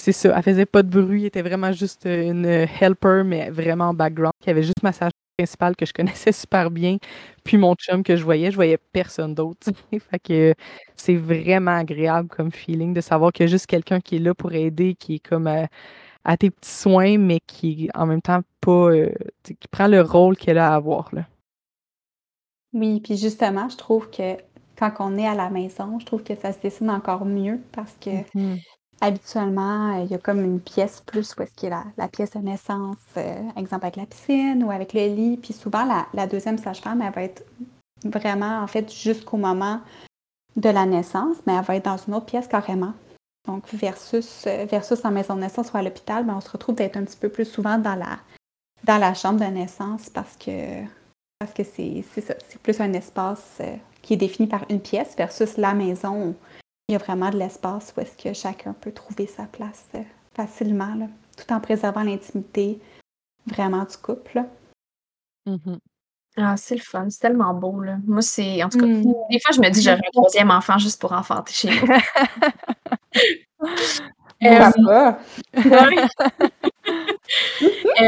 c'est 0.00 0.12
ça, 0.12 0.32
elle 0.34 0.42
faisait 0.42 0.66
pas 0.66 0.82
de 0.82 0.88
bruit, 0.88 1.22
elle 1.22 1.26
était 1.26 1.42
vraiment 1.42 1.72
juste 1.72 2.06
une 2.06 2.46
helper, 2.46 3.22
mais 3.24 3.50
vraiment 3.50 3.90
en 3.90 3.94
background, 3.94 4.32
qui 4.40 4.48
avait 4.50 4.62
juste 4.62 4.82
ma 4.82 4.92
sage 4.92 5.12
principale 5.36 5.76
que 5.76 5.86
je 5.86 5.92
connaissais 5.92 6.32
super 6.32 6.70
bien, 6.70 6.96
puis 7.44 7.56
mon 7.58 7.74
chum 7.74 8.02
que 8.02 8.16
je 8.16 8.24
voyais, 8.24 8.50
je 8.50 8.56
voyais 8.56 8.78
personne 8.92 9.34
d'autre. 9.34 9.68
fait 10.10 10.18
que 10.18 10.54
c'est 10.96 11.16
vraiment 11.16 11.76
agréable 11.76 12.28
comme 12.28 12.50
feeling 12.50 12.94
de 12.94 13.00
savoir 13.00 13.32
qu'il 13.32 13.44
y 13.44 13.48
a 13.48 13.50
juste 13.50 13.66
quelqu'un 13.66 14.00
qui 14.00 14.16
est 14.16 14.20
là 14.20 14.34
pour 14.34 14.52
aider, 14.52 14.94
qui 14.94 15.16
est 15.16 15.18
comme 15.18 15.46
à, 15.46 16.36
tes 16.38 16.50
petits 16.50 16.70
soins, 16.70 17.18
mais 17.18 17.40
qui 17.46 17.90
en 17.94 18.06
même 18.06 18.22
temps 18.22 18.40
pas, 18.60 18.90
euh, 18.90 19.10
qui 19.44 19.68
prend 19.70 19.86
le 19.86 20.00
rôle 20.00 20.36
qu'elle 20.36 20.58
a 20.58 20.72
à 20.72 20.76
avoir. 20.76 21.10
Là. 21.12 21.26
Oui, 22.72 23.00
puis 23.00 23.16
justement, 23.16 23.68
je 23.68 23.76
trouve 23.76 24.10
que 24.10 24.36
quand 24.78 24.92
on 25.00 25.18
est 25.18 25.26
à 25.26 25.34
la 25.34 25.50
maison, 25.50 25.98
je 25.98 26.06
trouve 26.06 26.22
que 26.22 26.34
ça 26.34 26.52
se 26.52 26.60
dessine 26.60 26.90
encore 26.90 27.24
mieux 27.24 27.60
parce 27.72 27.92
que 28.00 28.10
mm-hmm. 28.10 28.62
habituellement, 29.00 29.92
il 30.02 30.10
y 30.10 30.14
a 30.14 30.18
comme 30.18 30.42
une 30.42 30.60
pièce 30.60 31.02
plus 31.04 31.34
où 31.36 31.42
est-ce 31.42 31.52
qu'il 31.54 31.68
y 31.68 31.72
a 31.72 31.84
la, 31.96 32.08
pièce 32.08 32.30
de 32.30 32.38
naissance, 32.38 32.96
euh, 33.16 33.42
exemple 33.56 33.84
avec 33.84 33.96
la 33.96 34.06
piscine 34.06 34.64
ou 34.64 34.70
avec 34.70 34.94
le 34.94 35.06
lit. 35.06 35.36
Puis 35.36 35.52
souvent, 35.52 35.86
la, 36.14 36.26
deuxième 36.26 36.58
sage-femme, 36.58 37.02
elle 37.02 37.12
va 37.12 37.22
être 37.22 37.44
vraiment, 38.04 38.62
en 38.62 38.66
fait, 38.66 38.90
jusqu'au 38.92 39.36
moment 39.36 39.80
de 40.56 40.68
la 40.68 40.86
naissance, 40.86 41.36
mais 41.46 41.54
elle 41.54 41.64
va 41.64 41.76
être 41.76 41.84
dans 41.84 41.98
une 41.98 42.14
autre 42.14 42.26
pièce 42.26 42.46
carrément. 42.46 42.94
Donc, 43.46 43.64
versus, 43.72 44.44
euh, 44.46 44.66
versus 44.70 45.04
en 45.04 45.10
maison 45.10 45.34
de 45.34 45.40
naissance 45.40 45.72
ou 45.72 45.76
à 45.76 45.82
l'hôpital, 45.82 46.24
ben, 46.24 46.34
on 46.36 46.40
se 46.40 46.50
retrouve 46.50 46.74
d'être 46.74 46.96
un 46.96 47.04
petit 47.04 47.16
peu 47.16 47.28
plus 47.28 47.46
souvent 47.46 47.78
dans 47.78 47.94
la, 47.94 48.18
dans 48.84 48.98
la 48.98 49.14
chambre 49.14 49.40
de 49.40 49.50
naissance 49.50 50.10
parce 50.10 50.36
que 50.36 50.84
parce 51.40 51.52
que 51.54 51.64
c'est 51.64 52.04
plus 52.62 52.80
un 52.80 52.92
espace 52.92 53.56
euh, 53.60 53.74
qui 54.02 54.12
est 54.12 54.18
défini 54.18 54.46
par 54.46 54.64
une 54.68 54.80
pièce 54.80 55.16
versus 55.16 55.56
la 55.56 55.72
maison 55.72 56.28
où 56.28 56.34
il 56.86 56.92
y 56.92 56.94
a 56.94 56.98
vraiment 56.98 57.30
de 57.30 57.38
l'espace 57.38 57.94
où 57.96 58.00
est-ce 58.00 58.16
que 58.22 58.34
chacun 58.34 58.74
peut 58.74 58.92
trouver 58.92 59.26
sa 59.26 59.44
place 59.44 59.86
euh, 59.94 60.02
facilement, 60.36 61.08
tout 61.36 61.50
en 61.52 61.60
préservant 61.60 62.02
l'intimité 62.02 62.78
vraiment 63.46 63.84
du 63.84 63.96
couple. 63.96 64.44
Mm-hmm. 65.48 65.78
Ah, 66.36 66.56
c'est 66.58 66.74
le 66.74 66.82
fun, 66.82 67.08
c'est 67.08 67.20
tellement 67.20 67.54
beau. 67.54 67.80
Là. 67.80 67.96
Moi, 68.06 68.20
c'est. 68.22 68.62
En 68.62 68.68
tout 68.68 68.78
cas, 68.78 68.86
mm. 68.86 69.02
des 69.30 69.40
fois, 69.40 69.52
je 69.54 69.60
me 69.60 69.70
dis 69.70 69.80
j'aurais 69.82 69.96
un 69.96 70.10
troisième 70.12 70.50
enfant 70.50 70.76
juste 70.78 71.00
pour 71.00 71.12
enfanter 71.12 71.52
chez 71.52 71.70
nous. 71.70 71.88
euh, 74.44 74.70
ça 74.70 75.18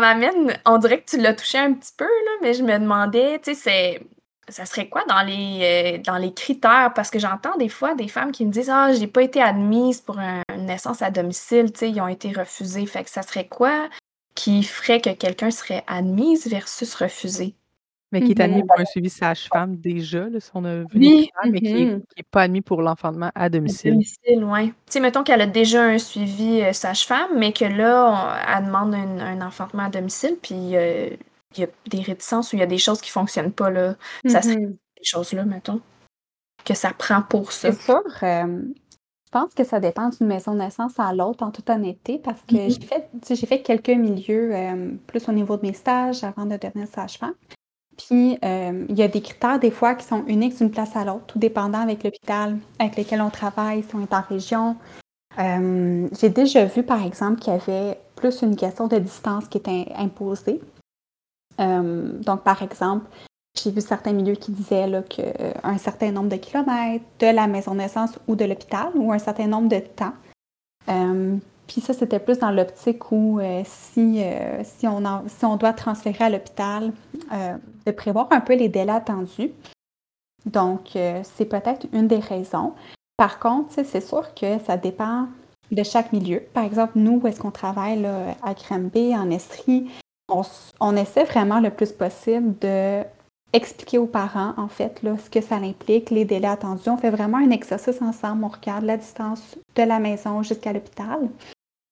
m'amène, 0.00 0.58
on 0.66 0.78
dirait 0.78 1.00
que 1.00 1.10
tu 1.10 1.18
l'as 1.18 1.34
touché 1.34 1.58
un 1.58 1.72
petit 1.72 1.92
peu, 1.96 2.08
mais 2.42 2.54
je 2.54 2.62
me 2.62 2.78
demandais, 2.78 3.40
tu 3.40 3.54
sais, 3.54 4.00
ça 4.48 4.66
serait 4.66 4.88
quoi 4.88 5.04
dans 5.08 5.22
les, 5.22 5.96
euh, 5.96 6.02
dans 6.02 6.16
les 6.16 6.32
critères? 6.34 6.92
Parce 6.94 7.10
que 7.10 7.18
j'entends 7.18 7.56
des 7.56 7.68
fois 7.68 7.94
des 7.94 8.08
femmes 8.08 8.32
qui 8.32 8.44
me 8.44 8.50
disent 8.52 8.70
Ah, 8.70 8.92
j'ai 8.92 9.06
pas 9.06 9.22
été 9.22 9.40
admise 9.40 10.00
pour 10.00 10.18
une 10.18 10.66
naissance 10.66 11.02
à 11.02 11.10
domicile, 11.10 11.72
tu 11.72 11.80
sais, 11.80 11.90
ils 11.90 12.00
ont 12.00 12.08
été 12.08 12.32
refusés. 12.32 12.86
Fait 12.86 13.04
que 13.04 13.10
ça 13.10 13.22
serait 13.22 13.48
quoi 13.48 13.88
qui 14.34 14.62
ferait 14.62 15.00
que 15.00 15.10
quelqu'un 15.10 15.50
serait 15.50 15.84
admise 15.86 16.46
versus 16.46 16.94
refusé? 16.94 17.54
Mais 18.12 18.20
qui 18.20 18.32
est 18.32 18.40
admis 18.40 18.58
mhm. 18.58 18.66
pour 18.66 18.78
un 18.78 18.84
suivi 18.84 19.08
sage-femme 19.08 19.76
déjà, 19.76 20.28
là, 20.28 20.38
si 20.38 20.50
on 20.54 20.64
a 20.66 20.80
vu 20.80 20.86
oui. 20.94 21.30
mais 21.50 21.60
qui 21.60 21.72
n'est 21.72 21.84
mhm. 21.86 22.02
pas 22.30 22.42
admis 22.42 22.60
pour 22.60 22.82
l'enfantement 22.82 23.30
à 23.34 23.48
domicile. 23.48 23.92
À 23.92 23.94
domicile, 23.94 24.44
oui. 24.44 24.66
Tu 24.68 24.74
sais, 24.86 25.00
mettons 25.00 25.22
qu'elle 25.22 25.40
a 25.40 25.46
déjà 25.46 25.82
un 25.82 25.98
suivi 25.98 26.60
euh, 26.60 26.74
sage-femme, 26.74 27.30
mais 27.38 27.54
que 27.54 27.64
là, 27.64 28.38
elle 28.54 28.66
demande 28.66 28.94
un, 28.94 29.40
enfantement 29.40 29.84
à 29.84 29.88
domicile, 29.88 30.36
puis 30.42 30.76
euh, 30.76 31.08
il 31.56 31.60
y 31.60 31.64
a 31.64 31.68
des 31.86 32.02
réticences 32.02 32.52
ou 32.52 32.56
il 32.56 32.58
y 32.58 32.62
a 32.62 32.66
des 32.66 32.78
choses 32.78 33.00
qui 33.00 33.08
ne 33.08 33.12
fonctionnent 33.12 33.52
pas, 33.52 33.70
là. 33.70 33.94
Ça 34.26 34.42
serait 34.42 34.56
mhm. 34.56 34.72
des 34.72 35.04
choses-là, 35.04 35.46
mettons, 35.46 35.80
que 36.66 36.74
ça 36.74 36.92
prend 36.92 37.22
pour 37.22 37.52
ça. 37.52 37.72
C'est 37.72 37.80
sûr. 37.80 38.02
Euh, 38.22 38.62
je 39.24 39.30
pense 39.38 39.54
que 39.54 39.64
ça 39.64 39.80
dépend 39.80 40.10
d'une 40.10 40.26
maison 40.26 40.52
de 40.52 40.58
naissance 40.58 40.98
à 40.98 41.14
l'autre, 41.14 41.42
en 41.42 41.50
toute 41.50 41.70
honnêteté, 41.70 42.20
parce 42.22 42.42
que 42.42 42.68
j'ai 42.68 42.86
fait, 42.86 43.08
j'ai 43.26 43.46
fait 43.46 43.62
quelques 43.62 43.88
milieux, 43.88 44.52
plus 45.06 45.26
au 45.30 45.32
niveau 45.32 45.56
de 45.56 45.62
mes 45.62 45.72
stages 45.72 46.22
avant 46.22 46.44
de 46.44 46.58
devenir 46.58 46.86
sage-femme. 46.86 47.32
Puis, 48.06 48.38
euh, 48.44 48.86
il 48.88 48.96
y 48.96 49.02
a 49.02 49.08
des 49.08 49.20
critères 49.20 49.58
des 49.58 49.70
fois 49.70 49.94
qui 49.94 50.06
sont 50.06 50.24
uniques 50.26 50.56
d'une 50.56 50.70
place 50.70 50.96
à 50.96 51.04
l'autre, 51.04 51.26
tout 51.26 51.38
dépendant 51.38 51.80
avec 51.80 52.02
l'hôpital 52.02 52.58
avec 52.78 52.96
lequel 52.96 53.20
on 53.20 53.30
travaille, 53.30 53.82
si 53.82 53.94
on 53.94 54.02
est 54.02 54.14
en 54.14 54.22
région. 54.22 54.76
Euh, 55.38 56.08
j'ai 56.18 56.28
déjà 56.28 56.64
vu, 56.64 56.82
par 56.82 57.04
exemple, 57.04 57.40
qu'il 57.40 57.52
y 57.52 57.56
avait 57.56 57.98
plus 58.16 58.42
une 58.42 58.56
question 58.56 58.88
de 58.88 58.98
distance 58.98 59.46
qui 59.48 59.58
était 59.58 59.86
imposée. 59.96 60.60
Euh, 61.60 62.18
donc, 62.20 62.42
par 62.42 62.62
exemple, 62.62 63.06
j'ai 63.62 63.70
vu 63.70 63.80
certains 63.80 64.12
milieux 64.12 64.34
qui 64.34 64.52
disaient 64.52 64.90
qu'un 65.08 65.78
certain 65.78 66.10
nombre 66.10 66.28
de 66.28 66.36
kilomètres 66.36 67.04
de 67.20 67.26
la 67.26 67.46
maison 67.46 67.72
de 67.72 67.78
naissance 67.78 68.18
ou 68.26 68.34
de 68.34 68.44
l'hôpital 68.44 68.90
ou 68.94 69.12
un 69.12 69.18
certain 69.18 69.46
nombre 69.46 69.68
de 69.68 69.78
temps. 69.78 70.14
Puis 71.66 71.80
ça, 71.80 71.92
c'était 71.92 72.18
plus 72.18 72.38
dans 72.38 72.50
l'optique 72.50 73.12
où 73.12 73.38
euh, 73.40 73.62
si, 73.64 74.22
euh, 74.22 74.62
si, 74.64 74.86
on 74.86 75.02
si 75.26 75.44
on 75.44 75.56
doit 75.56 75.72
transférer 75.72 76.24
à 76.24 76.30
l'hôpital, 76.30 76.92
euh, 77.32 77.56
de 77.86 77.92
prévoir 77.92 78.28
un 78.30 78.40
peu 78.40 78.54
les 78.54 78.68
délais 78.68 78.92
attendus. 78.92 79.52
Donc, 80.44 80.90
c'est 81.22 81.44
peut-être 81.44 81.86
une 81.92 82.08
des 82.08 82.18
raisons. 82.18 82.72
Par 83.16 83.38
contre, 83.38 83.70
c'est 83.84 84.00
sûr 84.00 84.34
que 84.34 84.58
ça 84.66 84.76
dépend 84.76 85.28
de 85.70 85.84
chaque 85.84 86.12
milieu. 86.12 86.40
Par 86.52 86.64
exemple, 86.64 86.94
nous, 86.96 87.20
où 87.22 87.26
est-ce 87.28 87.38
qu'on 87.38 87.52
travaille 87.52 88.04
à 88.42 88.52
Granby, 88.54 89.14
en 89.16 89.30
Estrie, 89.30 89.88
on, 90.28 90.42
on, 90.80 90.96
essaie 90.96 91.22
vraiment 91.22 91.60
le 91.60 91.70
plus 91.70 91.92
possible 91.92 92.58
de 92.58 93.04
expliquer 93.52 93.98
aux 93.98 94.06
parents, 94.06 94.54
en 94.56 94.68
fait, 94.68 95.02
là, 95.02 95.16
ce 95.22 95.28
que 95.28 95.40
ça 95.40 95.56
implique, 95.56 96.10
les 96.10 96.24
délais 96.24 96.48
attendus. 96.48 96.88
On 96.88 96.96
fait 96.96 97.10
vraiment 97.10 97.38
un 97.38 97.50
exercice 97.50 98.00
ensemble. 98.00 98.44
On 98.44 98.48
regarde 98.48 98.84
la 98.84 98.96
distance 98.96 99.56
de 99.74 99.82
la 99.82 99.98
maison 99.98 100.42
jusqu'à 100.42 100.72
l'hôpital. 100.72 101.28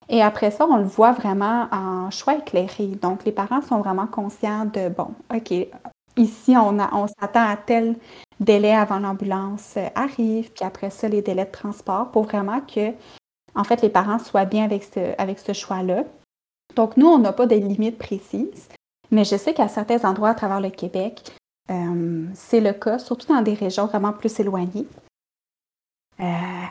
Et 0.09 0.21
après 0.21 0.51
ça, 0.51 0.65
on 0.67 0.77
le 0.77 0.83
voit 0.83 1.11
vraiment 1.13 1.67
en 1.71 2.09
choix 2.11 2.35
éclairé. 2.35 2.87
Donc, 2.87 3.23
les 3.25 3.31
parents 3.31 3.61
sont 3.61 3.79
vraiment 3.79 4.07
conscients 4.07 4.65
de, 4.65 4.89
bon, 4.89 5.09
OK, 5.33 5.53
ici, 6.17 6.55
on, 6.57 6.77
on 6.79 7.07
s'attend 7.07 7.47
à 7.47 7.55
tel 7.55 7.95
délai 8.39 8.73
avant 8.73 8.99
l'ambulance 8.99 9.75
euh, 9.77 9.87
arrive, 9.95 10.51
puis 10.51 10.65
après 10.65 10.89
ça, 10.89 11.07
les 11.07 11.21
délais 11.21 11.45
de 11.45 11.51
transport 11.51 12.09
pour 12.09 12.23
vraiment 12.23 12.59
que, 12.61 12.91
en 13.55 13.63
fait, 13.63 13.81
les 13.81 13.89
parents 13.89 14.19
soient 14.19 14.45
bien 14.45 14.65
avec 14.65 14.83
ce, 14.83 15.15
avec 15.17 15.39
ce 15.39 15.53
choix-là. 15.53 16.03
Donc, 16.75 16.97
nous, 16.97 17.07
on 17.07 17.19
n'a 17.19 17.33
pas 17.33 17.45
de 17.45 17.55
limites 17.55 17.97
précises, 17.97 18.67
mais 19.11 19.23
je 19.25 19.35
sais 19.35 19.53
qu'à 19.53 19.67
certains 19.67 20.03
endroits 20.09 20.29
à 20.29 20.35
travers 20.35 20.61
le 20.61 20.69
Québec, 20.69 21.21
euh, 21.69 22.25
c'est 22.33 22.59
le 22.59 22.73
cas, 22.73 22.99
surtout 22.99 23.27
dans 23.33 23.41
des 23.41 23.53
régions 23.53 23.85
vraiment 23.85 24.13
plus 24.13 24.39
éloignées. 24.39 24.87
Euh, 26.19 26.25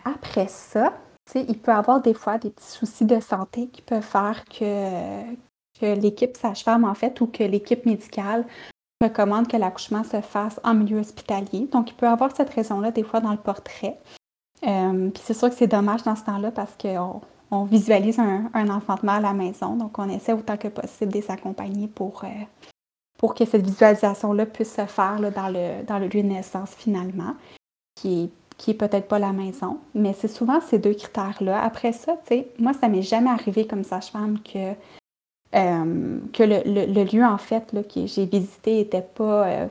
après 0.05 0.49
ça, 0.49 0.93
il 1.35 1.59
peut 1.59 1.73
y 1.73 1.75
avoir 1.75 2.01
des 2.01 2.15
fois 2.15 2.39
des 2.39 2.51
petits 2.51 2.71
soucis 2.71 3.05
de 3.05 3.21
santé 3.21 3.69
qui 3.69 3.83
peuvent 3.83 4.03
faire 4.03 4.45
que, 4.45 5.23
l'équipe 5.83 6.37
sage-femme, 6.37 6.85
en 6.85 6.95
fait, 6.95 7.21
ou 7.21 7.27
que 7.27 7.43
l'équipe 7.43 7.87
médicale 7.87 8.45
recommande 9.03 9.49
que 9.49 9.57
l'accouchement 9.57 10.05
se 10.05 10.21
fasse 10.21 10.61
en 10.63 10.75
milieu 10.75 10.99
hospitalier. 10.99 11.69
Donc, 11.73 11.91
il 11.91 11.95
peut 11.95 12.07
y 12.07 12.09
avoir 12.09 12.37
cette 12.37 12.51
raison-là 12.51 12.91
des 12.91 13.03
fois 13.03 13.21
dans 13.21 13.31
le 13.31 13.39
portrait. 13.39 13.99
Euh, 14.67 15.09
puis 15.09 15.23
c'est 15.25 15.33
sûr 15.33 15.49
que 15.49 15.55
c'est 15.55 15.67
dommage 15.67 16.03
dans 16.03 16.17
ce 16.17 16.25
temps-là 16.25 16.51
parce 16.51 16.75
qu'on 16.77 17.23
on 17.51 17.65
visualise 17.65 18.19
un, 18.19 18.69
enfantement 18.69 19.13
à 19.13 19.21
la 19.21 19.33
maison. 19.33 19.77
Donc, 19.77 19.99
on 19.99 20.09
essaie 20.11 20.35
autant 20.35 20.59
que 20.59 20.69
possible 20.69 21.13
de 21.13 21.19
les 21.19 21.31
accompagner 21.31 21.89
pour, 21.89 22.25
pour 23.21 23.35
que 23.35 23.45
cette 23.45 23.63
visualisation-là 23.63 24.47
puisse 24.47 24.75
se 24.75 24.87
faire 24.87 25.21
dans, 25.21 25.49
le, 25.49 25.85
dans 25.85 25.99
le 25.99 26.07
lieu 26.07 26.23
de 26.23 26.29
naissance 26.29 26.71
finalement, 26.75 27.35
qui 27.95 28.25
est 28.25 28.31
qui 28.61 28.73
est 28.73 28.75
peut-être 28.75 29.09
pas 29.09 29.19
la 29.19 29.33
maison. 29.33 29.79
Mais 29.95 30.13
c'est 30.13 30.29
souvent 30.29 30.61
ces 30.61 30.79
deux 30.79 30.93
critères-là. 30.93 31.63
Après 31.63 31.93
ça, 31.93 32.19
tu 32.27 32.29
sais, 32.29 32.49
moi, 32.59 32.75
ça 32.75 32.89
m'est 32.89 33.01
jamais 33.01 33.31
arrivé 33.31 33.67
comme 33.67 33.85
sage-femme 33.85 34.39
que, 34.41 34.73
euh, 35.55 36.19
que 36.35 36.43
le, 36.43 37.05
lieu, 37.05 37.25
en 37.25 37.39
fait, 37.39 37.73
là, 37.73 37.83
que 37.83 38.07
j'ai 38.07 38.27
visité 38.27 38.81
était 38.81 39.01
pas. 39.01 39.49
Euh, 39.49 39.67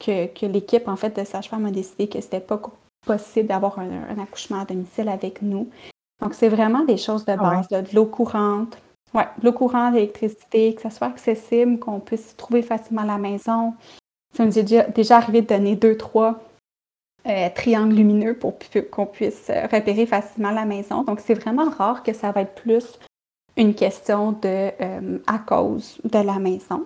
que, 0.00 0.46
l'équipe, 0.46 0.88
en 0.88 0.96
fait, 0.96 1.16
de 1.16 1.24
sage-femme 1.24 1.64
a 1.66 1.70
décidé 1.70 2.08
que 2.08 2.20
c'était 2.20 2.40
pas 2.40 2.60
possible 3.06 3.46
d'avoir 3.46 3.78
un, 3.78 4.18
accouchement 4.18 4.60
à 4.60 4.64
domicile 4.64 5.08
avec 5.08 5.40
nous. 5.40 5.68
Donc, 6.20 6.34
c'est 6.34 6.48
vraiment 6.48 6.84
des 6.84 6.96
choses 6.96 7.24
de 7.24 7.32
ah 7.32 7.36
base, 7.36 7.68
de 7.68 7.94
l'eau 7.94 8.06
courante. 8.06 8.76
De 9.14 9.44
l'eau 9.44 9.52
courante, 9.52 9.94
l'électricité, 9.94 10.74
que 10.74 10.82
ça 10.82 10.90
soit 10.90 11.08
accessible, 11.08 11.78
qu'on 11.78 12.00
puisse 12.00 12.36
trouver 12.36 12.62
facilement 12.62 13.04
la 13.04 13.18
maison. 13.18 13.74
Ça 14.34 14.44
nous 14.44 14.58
est 14.58 14.92
déjà, 14.94 15.16
arrivé 15.16 15.42
de 15.42 15.46
donner 15.46 15.76
deux, 15.76 15.96
trois 15.96 16.40
euh, 17.26 17.48
triangle 17.54 17.94
lumineux 17.94 18.34
pour 18.34 18.54
qu'on 18.90 19.06
puisse 19.06 19.50
euh, 19.50 19.66
repérer 19.70 20.06
facilement 20.06 20.50
la 20.50 20.64
maison. 20.64 21.02
Donc, 21.02 21.20
c'est 21.20 21.34
vraiment 21.34 21.68
rare 21.68 22.02
que 22.02 22.12
ça 22.12 22.32
va 22.32 22.42
être 22.42 22.54
plus 22.54 22.98
une 23.56 23.74
question 23.74 24.32
de 24.32 24.70
euh, 24.80 25.18
à 25.26 25.38
cause 25.38 26.00
de 26.04 26.18
la 26.18 26.38
maison. 26.38 26.84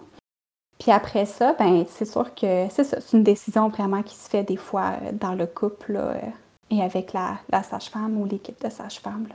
Puis 0.79 0.91
après 0.91 1.24
ça, 1.24 1.55
ben 1.59 1.87
c'est 1.89 2.05
sûr 2.05 2.35
que 2.35 2.66
c'est 2.70 2.85
ça, 2.85 3.01
c'est 3.01 3.16
une 3.16 3.22
décision 3.22 3.68
vraiment 3.68 4.03
qui 4.03 4.14
se 4.14 4.29
fait 4.29 4.43
des 4.43 4.57
fois 4.57 4.97
dans 5.12 5.33
le 5.33 5.47
couple 5.47 5.99
et 6.70 6.83
avec 6.83 7.14
la, 7.14 7.39
la 7.49 7.62
sage-femme 7.62 8.20
ou 8.20 8.27
l'équipe 8.27 8.62
de 8.62 8.68
sage-femme. 8.68 9.27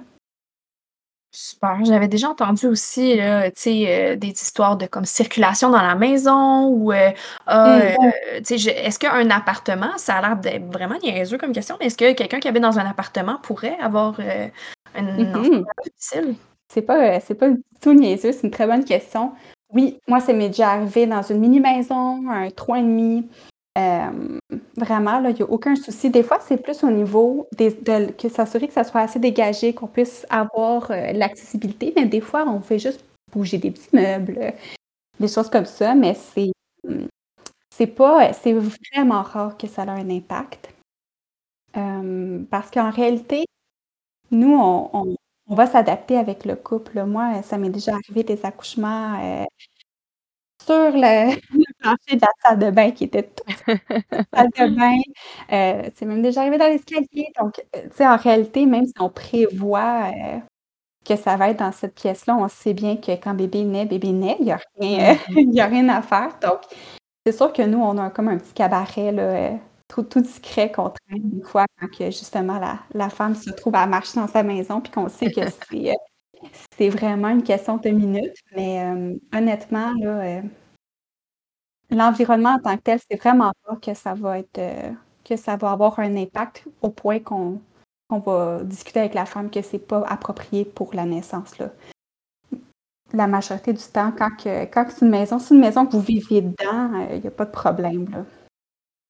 Super. 1.33 1.77
J'avais 1.85 2.09
déjà 2.09 2.29
entendu 2.29 2.67
aussi 2.67 3.15
là, 3.15 3.45
euh, 3.45 4.15
des 4.17 4.27
histoires 4.31 4.75
de 4.75 4.85
comme 4.85 5.05
circulation 5.05 5.69
dans 5.69 5.81
la 5.81 5.95
maison 5.95 6.67
ou 6.67 6.91
euh, 6.91 7.11
ah, 7.47 7.77
Mmh. 7.77 7.81
euh, 8.37 8.41
tu 8.45 8.59
sais, 8.59 8.71
est-ce 8.71 8.99
qu'un 8.99 9.29
appartement, 9.29 9.97
ça 9.97 10.15
a 10.15 10.21
l'air 10.21 10.35
d'être 10.35 10.65
vraiment 10.71 10.97
niaiseux 11.01 11.37
comme 11.37 11.53
question, 11.53 11.77
mais 11.79 11.85
est-ce 11.87 11.97
que 11.97 12.11
quelqu'un 12.13 12.39
qui 12.41 12.49
habite 12.49 12.61
dans 12.63 12.79
un 12.79 12.85
appartement 12.85 13.37
pourrait 13.43 13.77
avoir 13.79 14.15
euh, 14.19 14.47
un 14.95 15.35
enfant 15.35 15.49
Mhm. 15.59 15.65
à 15.69 15.83
domicile? 15.85 16.35
C'est 16.67 16.81
pas, 16.81 17.15
euh, 17.15 17.19
c'est 17.25 17.35
pas 17.35 17.49
du 17.49 17.61
tout 17.81 17.93
niaiseux, 17.93 18.33
c'est 18.33 18.43
une 18.43 18.51
très 18.51 18.67
bonne 18.67 18.83
question. 18.83 19.31
Oui, 19.73 19.99
moi, 20.09 20.19
ça 20.19 20.33
m'est 20.33 20.49
déjà 20.49 20.71
arrivé 20.71 21.05
dans 21.07 21.21
une 21.21 21.39
mini-maison, 21.39 22.29
un 22.29 22.49
3,5. 22.49 23.23
Euh, 23.77 24.37
vraiment, 24.75 25.23
il 25.23 25.33
n'y 25.35 25.41
a 25.41 25.45
aucun 25.49 25.75
souci. 25.75 26.09
Des 26.09 26.23
fois, 26.23 26.39
c'est 26.41 26.57
plus 26.61 26.83
au 26.83 26.91
niveau 26.91 27.47
des, 27.57 27.71
de, 27.71 28.11
que 28.11 28.27
s'assurer 28.29 28.67
que 28.67 28.73
ça 28.73 28.83
soit 28.83 29.01
assez 29.01 29.19
dégagé, 29.19 29.73
qu'on 29.73 29.87
puisse 29.87 30.25
avoir 30.29 30.91
euh, 30.91 31.13
l'accessibilité, 31.13 31.93
mais 31.95 32.05
des 32.05 32.21
fois, 32.21 32.45
on 32.47 32.59
fait 32.61 32.79
juste 32.79 33.03
bouger 33.31 33.57
des 33.57 33.71
petits 33.71 33.95
meubles, 33.95 34.37
euh, 34.41 34.51
des 35.19 35.27
choses 35.29 35.49
comme 35.49 35.65
ça, 35.65 35.95
mais 35.95 36.15
c'est 36.15 36.51
hum, 36.87 37.07
pas 37.97 38.33
c'est 38.33 38.53
vraiment 38.53 39.23
rare 39.23 39.57
que 39.57 39.67
ça 39.67 39.83
ait 39.83 39.89
un 39.89 40.09
impact. 40.09 40.69
Parce 42.49 42.69
qu'en 42.71 42.89
réalité, 42.91 43.45
nous, 44.31 44.53
on, 44.55 44.89
on- 44.93 45.15
va 45.55 45.67
s'adapter 45.67 46.17
avec 46.17 46.45
le 46.45 46.55
couple. 46.55 47.03
Moi, 47.05 47.41
ça 47.43 47.57
m'est 47.57 47.69
déjà 47.69 47.93
arrivé 47.95 48.23
des 48.23 48.45
accouchements 48.45 49.45
sur 50.65 50.91
le 50.93 51.35
plancher 51.81 52.15
de 52.15 52.21
la 52.21 52.31
salle 52.43 52.59
de 52.59 52.71
bain 52.71 52.91
qui 52.91 53.05
était 53.05 53.23
toute 53.23 53.47
salle 54.33 54.49
de 54.57 54.75
bain. 54.75 54.97
Euh, 55.51 55.89
c'est 55.95 56.05
même 56.05 56.21
déjà 56.21 56.41
arrivé 56.41 56.57
dans 56.57 56.67
l'escalier. 56.67 57.27
Donc, 57.39 57.59
euh, 57.75 57.81
tu 57.83 57.97
sais, 57.97 58.07
en 58.07 58.17
réalité, 58.17 58.65
même 58.65 58.85
si 58.85 58.93
on 58.99 59.09
prévoit 59.09 60.11
euh, 60.15 60.39
que 61.05 61.15
ça 61.15 61.35
va 61.37 61.49
être 61.49 61.59
dans 61.59 61.71
cette 61.71 61.95
pièce-là, 61.95 62.37
on 62.37 62.47
sait 62.47 62.73
bien 62.73 62.97
que 62.97 63.11
quand 63.13 63.33
bébé 63.33 63.63
naît, 63.63 63.85
bébé 63.85 64.11
naît, 64.11 64.37
il 64.39 64.45
n'y 64.45 64.51
a, 64.51 64.59
rien, 64.79 65.17
euh, 65.31 65.41
y 65.51 65.59
a 65.59 65.67
rien 65.67 65.89
à 65.89 66.01
faire. 66.01 66.37
Donc, 66.41 66.61
c'est 67.25 67.33
sûr 67.33 67.51
que 67.53 67.63
nous, 67.63 67.79
on 67.79 67.97
a 67.97 68.09
comme 68.09 68.29
un 68.29 68.37
petit 68.37 68.53
cabaret 68.53 69.11
là, 69.11 69.51
tout, 69.87 70.03
tout 70.03 70.21
discret 70.21 70.71
qu'on 70.71 70.89
traîne 70.89 71.29
des 71.29 71.43
fois 71.43 71.65
quand 71.79 71.87
que, 71.87 72.05
justement 72.05 72.57
la, 72.59 72.79
la 72.93 73.09
femme 73.09 73.35
se 73.35 73.51
trouve 73.51 73.75
à 73.75 73.85
marcher 73.85 74.19
dans 74.19 74.27
sa 74.27 74.41
maison 74.41 74.81
puis 74.81 74.91
qu'on 74.91 75.09
sait 75.09 75.31
que 75.31 75.41
c'est 75.71 75.93
c'est 76.75 76.89
vraiment 76.89 77.29
une 77.29 77.43
question 77.43 77.77
de 77.77 77.89
minutes. 77.89 78.35
Mais 78.55 78.83
honnêtement, 79.31 79.93
là, 79.99 80.41
l'environnement 81.91 82.55
en 82.55 82.59
tant 82.59 82.77
que 82.77 82.81
tel, 82.81 82.99
c'est 83.09 83.17
vraiment 83.17 83.51
pas 83.65 83.75
que 83.75 83.93
ça 83.93 84.13
va 84.13 84.39
être 84.39 84.57
euh, 84.57 84.91
que 85.23 85.35
ça 85.35 85.55
va 85.55 85.71
avoir 85.71 85.99
un 85.99 86.15
impact 86.15 86.65
au 86.81 86.89
point 86.89 87.19
qu'on 87.19 87.61
qu'on 88.09 88.19
va 88.19 88.63
discuter 88.63 88.99
avec 88.99 89.13
la 89.13 89.25
femme 89.25 89.49
que 89.49 89.61
c'est 89.61 89.79
pas 89.79 90.03
approprié 90.05 90.65
pour 90.65 90.93
la 90.93 91.05
naissance. 91.05 91.57
Là. 91.57 91.69
La 93.13 93.27
majorité 93.27 93.71
du 93.71 93.83
temps, 93.83 94.11
quand, 94.11 94.31
que, 94.35 94.65
quand 94.65 94.85
c'est 94.89 95.05
une 95.05 95.11
maison, 95.11 95.39
c'est 95.39 95.53
une 95.53 95.61
maison 95.61 95.85
que 95.85 95.93
vous 95.93 96.01
viviez 96.01 96.41
dedans, 96.41 97.07
il 97.09 97.21
n'y 97.21 97.27
a 97.27 97.31
pas 97.31 97.45
de 97.45 97.51
problème. 97.51 98.09
Là. 98.09 98.25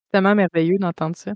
C'est 0.05 0.11
tellement 0.11 0.35
merveilleux 0.35 0.77
d'entendre 0.77 1.15
ça. 1.15 1.31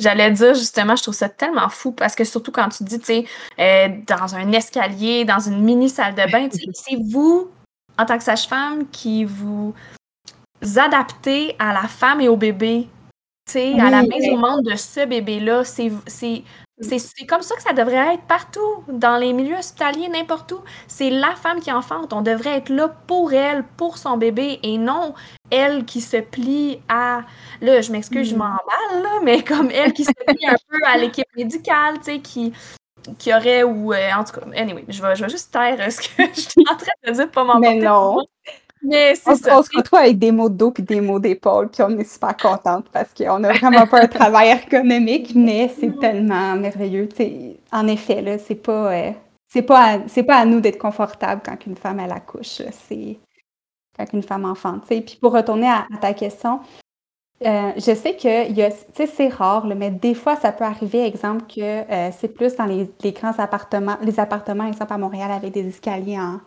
J'allais 0.00 0.32
dire 0.32 0.54
justement, 0.54 0.96
je 0.96 1.02
trouve 1.02 1.14
ça 1.14 1.28
tellement 1.28 1.68
fou 1.68 1.92
parce 1.92 2.16
que 2.16 2.24
surtout 2.24 2.50
quand 2.50 2.68
tu 2.70 2.82
dis, 2.82 2.98
tu 2.98 3.04
sais, 3.04 3.24
euh, 3.60 3.88
dans 4.08 4.34
un 4.34 4.50
escalier, 4.50 5.24
dans 5.24 5.38
une 5.38 5.62
mini 5.62 5.88
salle 5.88 6.14
de 6.14 6.32
bain, 6.32 6.48
c'est 6.72 6.96
vous, 7.12 7.48
en 7.96 8.06
tant 8.06 8.18
que 8.18 8.24
sage-femme, 8.24 8.88
qui 8.88 9.24
vous 9.24 9.72
adaptez 10.76 11.54
à 11.58 11.72
la 11.72 11.88
femme 11.88 12.20
et 12.20 12.28
au 12.28 12.36
bébé, 12.36 12.88
à 13.80 13.90
la 13.90 14.02
mise 14.02 14.28
au 14.32 14.36
monde 14.36 14.62
de 14.64 14.76
ce 14.76 15.04
bébé-là. 15.06 15.64
C'est 15.64 15.90
comme 17.28 17.42
ça 17.42 17.54
que 17.56 17.62
ça 17.62 17.72
devrait 17.72 18.14
être 18.14 18.22
partout, 18.26 18.84
dans 18.88 19.16
les 19.16 19.32
milieux 19.32 19.56
hospitaliers, 19.56 20.08
n'importe 20.08 20.52
où. 20.52 20.60
C'est 20.88 21.10
la 21.10 21.34
femme 21.36 21.60
qui 21.60 21.70
enfante. 21.70 22.12
On 22.12 22.22
devrait 22.22 22.56
être 22.58 22.70
là 22.70 22.88
pour 23.06 23.32
elle, 23.32 23.64
pour 23.76 23.98
son 23.98 24.16
bébé, 24.16 24.58
et 24.62 24.78
non 24.78 25.14
elle 25.50 25.84
qui 25.84 26.00
se 26.00 26.16
plie 26.16 26.80
à. 26.88 27.22
Là, 27.60 27.80
je 27.82 27.92
m'excuse, 27.92 28.30
je 28.30 28.34
Mm. 28.34 28.38
m'emballe, 28.38 29.02
là, 29.02 29.20
mais 29.22 29.42
comme 29.44 29.70
elle 29.70 29.92
qui 29.92 30.04
se 30.04 30.12
plie 30.26 30.46
un 30.46 30.56
peu 30.68 30.78
à 30.86 30.96
l'équipe 30.96 31.26
médicale, 31.36 31.98
tu 31.98 32.04
sais, 32.04 32.18
qui, 32.20 32.52
qui 33.18 33.34
aurait 33.34 33.62
ou. 33.64 33.92
euh, 33.92 34.10
en 34.16 34.24
tout 34.24 34.32
cas, 34.40 34.46
anyway, 34.56 34.84
je 34.88 35.02
vais, 35.02 35.14
je 35.14 35.24
vais 35.24 35.30
juste 35.30 35.52
taire 35.52 35.92
ce 35.92 36.00
que 36.00 36.22
je 36.34 36.40
suis 36.40 36.64
en 36.70 36.76
train 36.76 36.92
de 37.06 37.12
dire, 37.12 37.30
pas 37.30 37.44
m'emporter. 37.44 37.76
Mais 37.80 37.84
non. 37.84 38.16
Mais 38.82 39.14
On, 39.26 39.34
ça. 39.36 39.58
on 39.58 39.62
se 39.62 39.70
retrouve 39.76 39.98
avec 40.00 40.18
des 40.18 40.32
mots 40.32 40.48
de 40.48 40.54
dos 40.56 40.70
puis 40.72 40.82
des 40.82 41.00
mots 41.00 41.18
d'épaule, 41.20 41.68
puis 41.70 41.82
on 41.82 41.98
est 41.98 42.04
super 42.04 42.36
contente 42.36 42.86
parce 42.92 43.14
qu'on 43.14 43.38
n'a 43.38 43.52
vraiment 43.52 43.86
pas 43.86 44.02
un 44.02 44.08
travail 44.08 44.48
ergonomique, 44.48 45.34
mais 45.34 45.68
c'est 45.78 45.98
tellement 46.00 46.56
merveilleux. 46.56 47.08
En 47.70 47.86
effet, 47.86 48.22
là, 48.22 48.38
c'est 48.38 48.56
pas, 48.56 48.92
euh, 48.92 49.10
c'est 49.48 49.62
pas, 49.62 49.94
à, 49.94 49.98
pas 50.26 50.36
à 50.36 50.44
nous 50.44 50.60
d'être 50.60 50.78
confortable 50.78 51.42
quand 51.44 51.64
une 51.66 51.76
femme 51.76 52.00
elle 52.00 52.12
accouche. 52.12 52.62
C'est 52.70 53.18
quand 53.96 54.12
une 54.12 54.22
femme 54.22 54.44
enfante. 54.44 54.84
Puis 54.86 55.18
pour 55.20 55.32
retourner 55.32 55.68
à, 55.68 55.86
à 55.94 55.98
ta 56.00 56.12
question, 56.14 56.60
euh, 57.44 57.72
je 57.76 57.94
sais 57.94 58.16
que 58.16 59.06
c'est 59.06 59.28
rare, 59.28 59.66
là, 59.66 59.74
mais 59.74 59.90
des 59.90 60.14
fois, 60.14 60.36
ça 60.36 60.52
peut 60.52 60.64
arriver, 60.64 61.04
exemple, 61.04 61.44
que 61.52 61.60
euh, 61.60 62.10
c'est 62.16 62.28
plus 62.28 62.54
dans 62.54 62.66
les, 62.66 62.88
les 63.02 63.12
grands 63.12 63.36
appartements, 63.38 63.96
les 64.02 64.20
appartements, 64.20 64.66
exemple, 64.66 64.92
à 64.92 64.98
Montréal, 64.98 65.30
avec 65.32 65.52
des 65.52 65.66
escaliers 65.66 66.18
en 66.18 66.40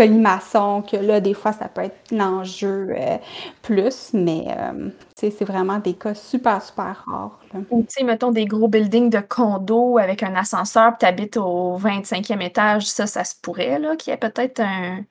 colimaçon, 0.00 0.82
que 0.82 0.96
là, 0.96 1.20
des 1.20 1.34
fois, 1.34 1.52
ça 1.52 1.68
peut 1.68 1.82
être 1.82 2.10
l'enjeu 2.10 2.88
euh, 2.96 3.18
plus, 3.60 4.12
mais 4.14 4.46
euh, 4.48 4.88
c'est 5.14 5.44
vraiment 5.44 5.78
des 5.78 5.92
cas 5.92 6.14
super, 6.14 6.62
super 6.62 7.04
rares. 7.06 7.38
là. 7.52 7.60
Ou, 7.70 7.82
tu 7.82 7.88
sais, 7.90 8.04
mettons 8.04 8.30
des 8.30 8.46
gros 8.46 8.66
buildings 8.66 9.10
de 9.10 9.20
condos 9.20 9.98
avec 9.98 10.22
un 10.22 10.34
ascenseur, 10.34 10.92
puis 10.92 11.00
tu 11.00 11.06
habites 11.06 11.36
au 11.36 11.78
25e 11.78 12.40
étage, 12.40 12.86
ça, 12.86 13.06
ça 13.06 13.24
se 13.24 13.34
pourrait, 13.42 13.78
là, 13.78 13.94
qu'il 13.96 14.10
y 14.10 14.14
ait 14.14 14.18
peut-être 14.18 14.60
un. 14.60 15.04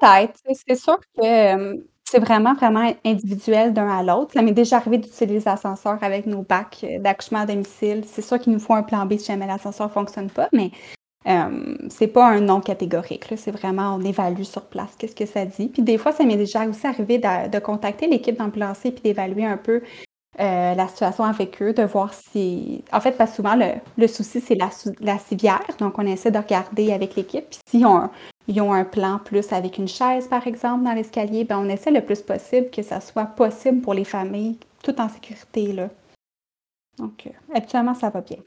Peut-être. 0.00 0.38
C'est 0.66 0.76
sûr 0.76 0.98
que 1.16 1.24
euh, 1.24 1.74
c'est 2.04 2.20
vraiment, 2.20 2.54
vraiment 2.54 2.92
individuel 3.04 3.72
d'un 3.72 3.88
à 3.88 4.04
l'autre. 4.04 4.34
Ça 4.34 4.42
m'est 4.42 4.52
déjà 4.52 4.76
arrivé 4.76 4.98
d'utiliser 4.98 5.44
l'ascenseur 5.44 5.98
avec 6.02 6.26
nos 6.26 6.42
bacs 6.42 6.86
d'accouchement 7.00 7.40
à 7.40 7.46
domicile. 7.46 8.04
C'est 8.06 8.22
sûr 8.22 8.38
qu'il 8.38 8.52
nous 8.52 8.60
faut 8.60 8.74
un 8.74 8.84
plan 8.84 9.06
B 9.06 9.16
si 9.18 9.26
jamais 9.26 9.46
l'ascenseur 9.46 9.88
ne 9.88 9.92
fonctionne 9.92 10.30
pas, 10.30 10.48
mais 10.52 10.70
euh, 11.26 11.76
c'est 11.90 12.06
pas 12.08 12.26
un 12.28 12.40
non 12.40 12.60
catégorique. 12.60 13.24
C'est 13.36 13.50
vraiment, 13.50 13.94
on 13.96 14.00
évalue 14.02 14.42
sur 14.42 14.62
place 14.66 14.94
qu'est-ce 14.98 15.14
que 15.16 15.26
ça 15.26 15.44
dit. 15.46 15.68
Puis 15.68 15.82
des 15.82 15.98
fois, 15.98 16.12
ça 16.12 16.24
m'est 16.24 16.36
déjà 16.36 16.66
aussi 16.66 16.86
arrivé 16.86 17.18
de, 17.18 17.48
de 17.48 17.58
contacter 17.58 18.06
l'équipe 18.06 18.36
d'ambulanciers 18.38 18.92
puis 18.92 19.02
d'évaluer 19.02 19.44
un 19.46 19.56
peu 19.56 19.82
euh, 20.40 20.74
la 20.74 20.88
situation 20.88 21.24
avec 21.24 21.62
eux, 21.62 21.72
de 21.72 21.82
voir 21.84 22.12
si. 22.12 22.82
En 22.92 23.00
fait, 23.00 23.12
parce 23.12 23.30
que 23.30 23.36
souvent, 23.36 23.54
le, 23.56 23.66
le 23.96 24.06
souci, 24.08 24.40
c'est 24.40 24.56
la, 24.56 24.68
la 25.00 25.18
civière. 25.18 25.62
Donc, 25.78 25.98
on 25.98 26.06
essaie 26.06 26.30
de 26.32 26.38
regarder 26.38 26.92
avec 26.92 27.14
l'équipe. 27.16 27.44
Puis, 27.48 27.58
s'ils 27.70 27.86
ont, 27.86 27.96
un- 27.96 28.10
ils 28.48 28.60
ont 28.60 28.72
un 28.72 28.84
plan 28.84 29.20
plus 29.24 29.52
avec 29.52 29.78
une 29.78 29.88
chaise, 29.88 30.26
par 30.28 30.46
exemple, 30.46 30.84
dans 30.84 30.92
l'escalier, 30.92 31.44
ben, 31.44 31.58
on 31.58 31.68
essaie 31.68 31.92
le 31.92 32.00
plus 32.00 32.20
possible 32.20 32.68
que 32.70 32.82
ça 32.82 33.00
soit 33.00 33.26
possible 33.26 33.80
pour 33.80 33.94
les 33.94 34.04
familles, 34.04 34.58
tout 34.82 35.00
en 35.00 35.08
sécurité. 35.08 35.72
Là. 35.72 35.88
Donc, 36.98 37.26
euh, 37.26 37.30
habituellement, 37.56 37.94
ça 37.94 38.10
va 38.10 38.20
bien. 38.20 38.38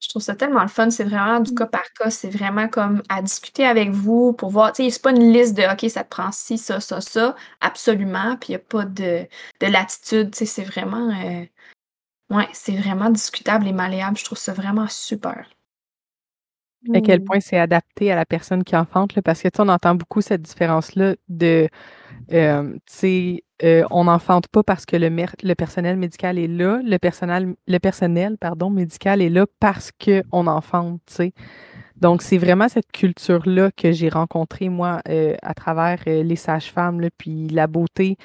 Je 0.00 0.08
trouve 0.08 0.22
ça 0.22 0.36
tellement 0.36 0.62
le 0.62 0.68
fun. 0.68 0.90
C'est 0.90 1.04
vraiment 1.04 1.40
du 1.40 1.52
cas 1.52 1.66
par 1.66 1.84
cas. 1.94 2.10
C'est 2.10 2.30
vraiment 2.30 2.68
comme 2.68 3.02
à 3.08 3.22
discuter 3.22 3.66
avec 3.66 3.90
vous 3.90 4.32
pour 4.34 4.50
voir. 4.50 4.72
Tu 4.72 4.84
sais, 4.84 4.90
c'est 4.90 5.02
pas 5.02 5.10
une 5.12 5.32
liste 5.32 5.54
de 5.56 5.62
OK, 5.72 5.90
ça 5.90 6.04
te 6.04 6.08
prend 6.10 6.30
ci, 6.32 6.58
ça, 6.58 6.80
ça, 6.80 7.00
ça. 7.00 7.34
Absolument. 7.60 8.36
Puis 8.36 8.50
il 8.50 8.52
n'y 8.52 8.56
a 8.56 8.58
pas 8.60 8.84
de, 8.84 9.26
de 9.60 9.66
latitude. 9.66 10.30
Tu 10.32 10.38
sais, 10.40 10.46
c'est 10.46 10.64
vraiment. 10.64 11.10
euh, 11.10 11.44
Ouais, 12.30 12.48
c'est 12.52 12.76
vraiment 12.76 13.10
discutable 13.10 13.66
et 13.68 13.72
malléable. 13.72 14.16
Je 14.18 14.24
trouve 14.24 14.38
ça 14.38 14.52
vraiment 14.54 14.88
super. 14.88 15.48
À 16.92 17.00
quel 17.00 17.20
Mm. 17.20 17.26
point 17.26 17.40
c'est 17.40 17.58
adapté 17.58 18.12
à 18.12 18.16
la 18.16 18.24
personne 18.24 18.62
qui 18.64 18.76
enfante, 18.76 19.14
là, 19.16 19.22
parce 19.22 19.42
que 19.42 19.48
tu 19.48 19.56
sais, 19.56 19.62
on 19.62 19.68
entend 19.68 19.94
beaucoup 19.96 20.20
cette 20.22 20.42
différence-là 20.42 21.16
de, 21.28 21.68
euh, 22.32 22.72
tu 22.74 22.80
sais, 22.88 23.44
euh, 23.62 23.84
on 23.90 24.04
n'enfante 24.04 24.48
pas 24.48 24.62
parce 24.62 24.84
que 24.84 24.96
le, 24.96 25.54
personnel 25.54 25.96
médical 25.96 26.38
est 26.38 26.46
là, 26.46 26.80
le 26.84 26.98
personnel, 26.98 27.54
le 27.66 27.78
personnel, 27.78 28.36
pardon, 28.38 28.68
médical 28.68 29.22
est 29.22 29.30
là 29.30 29.46
parce 29.60 29.92
qu'on 29.92 30.46
enfante. 30.46 31.20
Donc, 31.96 32.20
c'est 32.20 32.36
vraiment 32.36 32.68
cette 32.68 32.92
culture-là 32.92 33.70
que 33.70 33.92
j'ai 33.92 34.10
rencontrée, 34.10 34.68
moi, 34.68 35.00
euh, 35.08 35.34
à 35.42 35.54
travers 35.54 35.98
euh, 36.06 36.22
les 36.22 36.36
sages-femmes, 36.36 37.00
puis 37.16 37.48
la 37.48 37.66
beauté 37.66 38.18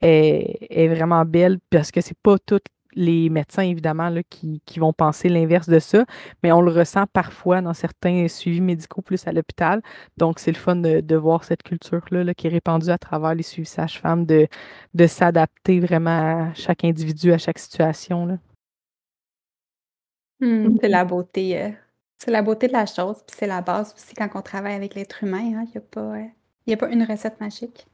est, 0.00 0.88
vraiment 0.88 1.24
belle 1.24 1.58
parce 1.70 1.92
que 1.92 2.00
c'est 2.00 2.18
pas 2.18 2.36
tous 2.44 2.58
les 2.94 3.28
médecins, 3.30 3.62
évidemment, 3.62 4.08
là, 4.08 4.22
qui, 4.22 4.60
qui 4.66 4.78
vont 4.78 4.92
penser 4.92 5.28
l'inverse 5.28 5.68
de 5.68 5.78
ça, 5.78 6.04
mais 6.42 6.52
on 6.52 6.60
le 6.60 6.70
ressent 6.70 7.06
parfois 7.12 7.60
dans 7.60 7.74
certains 7.74 8.28
suivis 8.28 8.60
médicaux 8.60 9.02
plus 9.02 9.26
à 9.26 9.32
l'hôpital. 9.32 9.82
Donc, 10.16 10.38
c'est 10.38 10.52
le 10.52 10.56
fun 10.58 10.76
de, 10.76 11.00
de 11.00 11.16
voir 11.16 11.44
cette 11.44 11.62
culture-là 11.62 12.24
là, 12.24 12.34
qui 12.34 12.46
est 12.46 12.50
répandue 12.50 12.90
à 12.90 12.98
travers 12.98 13.34
les 13.34 13.42
suivis 13.42 13.68
sages-femmes, 13.68 14.26
de, 14.26 14.46
de 14.94 15.06
s'adapter 15.06 15.80
vraiment 15.80 16.48
à 16.50 16.54
chaque 16.54 16.84
individu, 16.84 17.32
à 17.32 17.38
chaque 17.38 17.58
situation. 17.58 18.26
Là. 18.26 18.38
Hmm, 20.40 20.76
c'est 20.80 20.88
la 20.88 21.04
beauté. 21.04 21.62
euh, 21.62 21.70
c'est 22.18 22.30
la 22.30 22.42
beauté 22.42 22.68
de 22.68 22.72
la 22.72 22.86
chose, 22.86 23.16
puis 23.26 23.36
c'est 23.36 23.46
la 23.48 23.62
base 23.62 23.94
aussi 23.94 24.14
quand 24.14 24.28
on 24.34 24.42
travaille 24.42 24.74
avec 24.74 24.94
l'être 24.94 25.24
humain. 25.24 25.40
Il 25.40 25.56
n'y 25.56 25.76
a, 25.76 25.80
pas, 25.80 26.00
euh, 26.00 26.24
y 26.66 26.72
a 26.72 26.76
pas 26.76 26.88
une 26.88 27.02
recette 27.02 27.40
magique. 27.40 27.86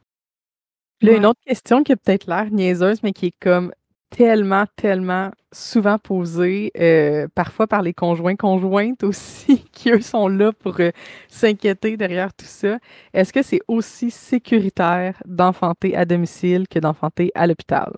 Là, 1.01 1.13
une 1.13 1.27
autre 1.27 1.41
question 1.47 1.83
qui 1.83 1.93
a 1.93 1.97
peut-être 1.97 2.27
l'air 2.27 2.51
niaiseuse, 2.51 3.03
mais 3.03 3.13
qui 3.13 3.27
est 3.27 3.39
comme 3.41 3.73
tellement, 4.11 4.65
tellement 4.77 5.31
souvent 5.53 5.99
posée, 5.99 6.71
euh, 6.79 7.27
parfois 7.35 7.67
par 7.67 7.83
les 7.83 7.95
conjoints, 7.95 8.37
conjointes 8.37 9.05
aussi, 9.05 9.65
qui 9.73 9.91
eux 9.91 10.01
sont 10.01 10.29
là 10.29 10.53
pour 10.53 10.81
euh, 10.81 10.91
s'inquiéter 11.29 11.97
derrière 11.97 12.33
tout 12.35 12.47
ça. 12.47 12.79
Est-ce 13.13 13.33
que 13.33 13.43
c'est 13.43 13.61
aussi 13.69 14.11
sécuritaire 14.11 15.23
d'enfanter 15.25 15.97
à 15.97 16.05
domicile 16.05 16.67
que 16.69 16.79
d'enfanter 16.79 17.31
à 17.35 17.47
l'hôpital? 17.47 17.93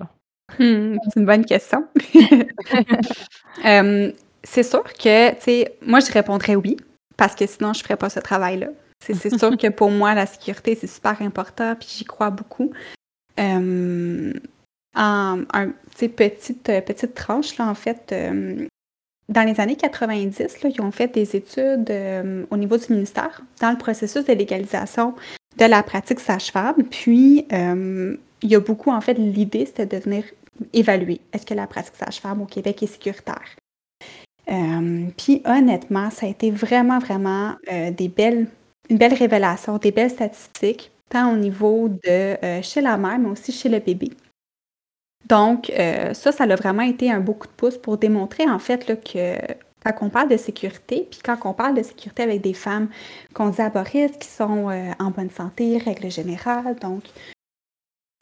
Mmh, 0.59 0.97
c'est 1.05 1.21
une 1.21 1.27
bonne 1.27 1.45
question. 1.45 1.87
c'est 4.43 4.63
sûr 4.63 4.85
que, 4.85 5.35
tu 5.35 5.41
sais, 5.41 5.77
moi, 5.87 6.01
je 6.01 6.13
répondrais 6.13 6.57
oui, 6.57 6.77
parce 7.17 7.35
que 7.35 7.47
sinon, 7.47 7.73
je 7.73 7.81
ne 7.81 7.85
ferais 7.85 7.97
pas 7.97 8.11
ce 8.11 8.21
travail-là. 8.21 8.69
C'est 9.01 9.15
sûr 9.15 9.51
que 9.59 9.69
pour 9.69 9.91
moi, 9.91 10.15
la 10.15 10.27
sécurité, 10.27 10.77
c'est 10.79 10.87
super 10.87 11.21
important, 11.23 11.75
puis 11.79 11.89
j'y 11.91 12.05
crois 12.05 12.31
beaucoup. 12.31 12.73
Euh, 13.39 14.33
en 14.95 15.39
petite, 15.97 16.69
euh, 16.69 16.81
petite 16.81 17.15
tranche, 17.15 17.57
là, 17.59 17.69
en 17.69 17.75
fait, 17.75 18.11
euh, 18.13 18.67
dans 19.29 19.43
les 19.43 19.61
années 19.61 19.77
90, 19.77 20.63
là, 20.63 20.71
ils 20.75 20.81
ont 20.81 20.91
fait 20.91 21.09
des 21.15 21.37
études 21.37 21.93
au 22.51 22.57
niveau 22.57 22.77
du 22.77 22.93
ministère 22.93 23.43
dans 23.61 23.71
le 23.71 23.79
processus 23.79 24.25
de 24.25 24.33
légalisation 24.33 25.15
de 25.57 25.65
la 25.67 25.83
pratique 25.85 26.19
sage-femme. 26.19 26.83
Puis, 26.91 27.47
il 27.53 28.19
y 28.51 28.57
a 28.57 28.61
beaucoup, 28.61 28.91
en 28.91 29.01
fait, 29.01 29.15
l'idée, 29.15 29.67
c'était 29.67 29.87
de 29.87 30.03
venir 30.03 30.25
évaluer 30.73 31.21
est-ce 31.33 31.47
que 31.47 31.55
la 31.55 31.69
pratique 31.69 31.95
sage-femme 31.95 32.43
au 32.43 32.47
Québec 32.47 32.83
est 32.83 32.89
sécuritaire. 32.89 33.57
puis, 35.17 35.43
honnêtement, 35.45 36.11
ça 36.11 36.27
a 36.27 36.29
été 36.29 36.51
vraiment, 36.51 36.99
vraiment 36.99 37.55
des 37.69 38.09
belles 38.09 38.49
une 38.91 38.99
belle 38.99 39.15
révélation, 39.15 39.79
des 39.79 39.93
belles 39.93 40.11
statistiques, 40.11 40.91
tant 41.09 41.33
au 41.33 41.37
niveau 41.37 41.89
de 41.89 41.99
euh, 42.09 42.61
chez 42.61 42.81
la 42.81 42.97
mère, 42.97 43.19
mais 43.19 43.29
aussi 43.29 43.53
chez 43.53 43.69
le 43.69 43.79
bébé. 43.79 44.11
Donc, 45.27 45.71
euh, 45.71 46.15
ça, 46.15 46.33
ça 46.33 46.45
a 46.45 46.57
vraiment 46.57 46.83
été 46.83 47.11
un 47.11 47.21
beau 47.21 47.35
coup 47.35 47.47
de 47.47 47.53
pouce 47.53 47.79
pour 47.79 47.99
démontrer, 47.99 48.49
en 48.49 48.59
fait, 48.59 48.89
là, 48.89 48.97
que 48.97 49.37
quand 49.85 50.07
on 50.07 50.11
parle 50.11 50.29
de 50.29 50.37
sécurité, 50.37 51.07
puis 51.11 51.21
quand 51.25 51.39
on 51.45 51.53
parle 51.53 51.75
de 51.75 51.83
sécurité 51.83 52.23
avec 52.23 52.41
des 52.43 52.55
femmes 52.55 52.89
qu'on 53.33 53.51
dit 53.51 53.63
qui 54.21 54.29
sont 54.29 54.71
euh, 54.71 54.91
en 54.99 55.11
bonne 55.11 55.31
santé, 55.31 55.79
règle 55.79 56.11
générale, 56.11 56.77
donc 56.81 57.05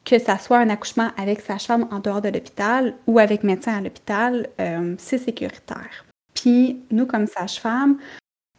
que 0.04 0.18
ça 0.18 0.38
soit 0.38 0.58
un 0.58 0.70
accouchement 0.70 1.10
avec 1.16 1.40
sa 1.40 1.58
femme 1.58 1.86
en 1.90 1.98
dehors 1.98 2.22
de 2.22 2.28
l'hôpital 2.28 2.94
ou 3.06 3.18
avec 3.18 3.42
médecin 3.42 3.76
à 3.76 3.80
l'hôpital, 3.82 4.48
c'est 4.96 5.18
sécuritaire. 5.18 6.06
Puis, 6.32 6.80
nous, 6.90 7.04
comme 7.04 7.26
sage-femme, 7.26 7.98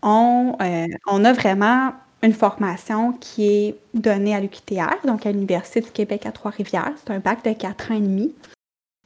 euh, 0.04 0.88
on, 1.08 1.26
a 1.26 1.34
vraiment 1.34 1.94
une 2.22 2.34
formation 2.34 3.14
qui 3.14 3.48
est 3.48 3.76
donnée 3.94 4.36
à 4.36 4.40
l'UQTR, 4.40 5.06
donc 5.06 5.26
à 5.26 5.32
l'Université 5.32 5.82
du 5.82 5.92
Québec 5.92 6.26
à 6.26 6.32
Trois-Rivières. 6.32 6.94
C'est 6.98 7.14
un 7.14 7.20
bac 7.20 7.44
de 7.44 7.54
quatre 7.54 7.92
ans 7.92 7.96
et 7.96 8.02
demi. 8.02 8.36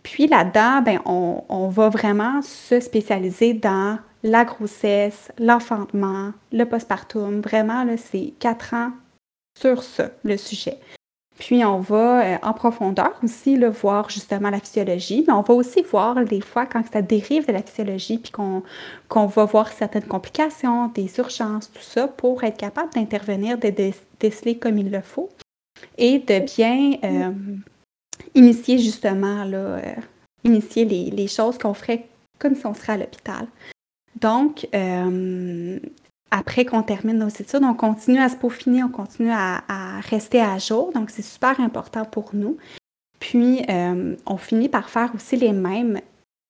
Puis 0.03 0.27
là-dedans, 0.27 0.81
ben, 0.81 0.99
on, 1.05 1.67
va 1.69 1.89
vraiment 1.89 2.41
se 2.41 2.79
spécialiser 2.79 3.53
dans 3.53 3.97
la 4.21 4.43
grossesse, 4.43 5.31
l'enfantement, 5.39 6.33
le 6.51 6.65
postpartum. 6.65 7.41
Vraiment, 7.41 7.85
c'est 7.97 8.33
quatre 8.39 8.73
ans 8.73 8.91
sur 9.57 9.83
ça, 9.83 10.09
le 10.23 10.37
sujet. 10.37 10.77
Puis 11.39 11.65
on 11.65 11.79
va 11.79 12.23
euh, 12.23 12.37
en 12.43 12.53
profondeur 12.53 13.13
aussi 13.23 13.57
le 13.57 13.69
voir 13.69 14.09
justement 14.09 14.49
la 14.49 14.59
physiologie, 14.59 15.23
mais 15.27 15.33
on 15.33 15.41
va 15.41 15.53
aussi 15.53 15.81
voir 15.81 16.23
des 16.23 16.41
fois 16.41 16.65
quand 16.65 16.83
ça 16.91 17.01
dérive 17.01 17.47
de 17.47 17.51
la 17.51 17.63
physiologie, 17.63 18.19
puis 18.19 18.31
qu'on 18.31 19.25
va 19.25 19.45
voir 19.45 19.71
certaines 19.71 20.05
complications, 20.05 20.87
des 20.89 21.11
urgences, 21.17 21.71
tout 21.71 21.81
ça, 21.81 22.07
pour 22.07 22.43
être 22.43 22.57
capable 22.57 22.93
d'intervenir, 22.93 23.57
de 23.57 23.73
déceler 24.19 24.57
comme 24.57 24.77
il 24.77 24.91
le 24.91 25.01
faut 25.01 25.29
et 25.97 26.19
de 26.19 26.39
bien 26.55 26.97
euh, 27.03 27.31
initier 28.35 28.77
justement, 28.77 29.43
là, 29.43 29.57
euh, 29.57 29.95
initier 30.43 30.85
les, 30.85 31.09
les 31.09 31.27
choses 31.27 31.57
qu'on 31.57 31.73
ferait 31.73 32.05
comme 32.37 32.55
si 32.55 32.65
on 32.65 32.73
serait 32.73 32.93
à 32.93 32.97
l'hôpital. 32.97 33.47
Donc, 34.19 34.67
après 36.33 36.65
qu'on 36.65 36.81
termine 36.81 37.19
nos 37.19 37.29
études, 37.29 37.63
on 37.63 37.75
continue 37.75 38.17
à 38.17 38.27
se 38.27 38.35
peaufiner, 38.35 38.83
on 38.83 38.89
continue 38.89 39.29
à, 39.31 39.99
rester 40.09 40.41
à 40.41 40.57
jour. 40.57 40.91
Donc, 40.91 41.11
c'est 41.11 41.21
super 41.21 41.59
important 41.59 42.05
pour 42.05 42.31
nous. 42.33 42.57
Puis, 43.19 43.61
euh, 43.69 44.15
on 44.25 44.37
finit 44.37 44.67
par 44.67 44.89
faire 44.89 45.11
aussi 45.13 45.37
les 45.37 45.53
mêmes 45.53 46.01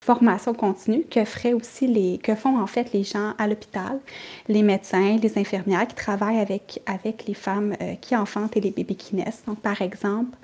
formations 0.05 0.53
continues 0.53 1.03
que 1.09 1.25
feraient 1.25 1.53
aussi 1.53 1.88
les, 1.88 2.17
que 2.17 2.34
font 2.34 2.59
en 2.59 2.67
fait 2.67 2.93
les 2.93 3.03
gens 3.03 3.34
à 3.38 3.47
l'hôpital, 3.47 3.99
les 4.47 4.63
médecins, 4.63 5.17
les 5.17 5.38
infirmières 5.38 5.88
qui 5.88 5.95
travaillent 5.95 6.39
avec, 6.39 6.81
avec 6.86 7.25
les 7.25 7.34
femmes 7.34 7.75
euh, 7.81 7.95
qui 7.95 8.15
enfantent 8.15 8.55
et 8.55 8.61
les 8.61 8.71
bébés 8.71 8.95
qui 8.95 9.17
naissent. 9.17 9.43
Donc, 9.45 9.59
par 9.59 9.81
exemple, 9.81 10.38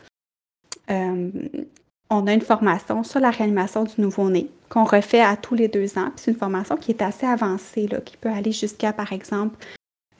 euh, 0.91 1.31
on 2.09 2.27
a 2.27 2.33
une 2.33 2.41
formation 2.41 3.03
sur 3.03 3.19
la 3.19 3.29
réanimation 3.29 3.83
du 3.83 4.01
nouveau-né 4.01 4.49
qu'on 4.69 4.83
refait 4.83 5.21
à 5.21 5.35
tous 5.35 5.55
les 5.55 5.67
deux 5.67 5.97
ans. 5.97 6.11
C'est 6.15 6.31
une 6.31 6.37
formation 6.37 6.77
qui 6.77 6.91
est 6.91 7.01
assez 7.01 7.25
avancée, 7.25 7.89
qui 8.05 8.17
peut 8.17 8.29
aller 8.29 8.51
jusqu'à, 8.51 8.93
par 8.93 9.13
exemple, 9.13 9.57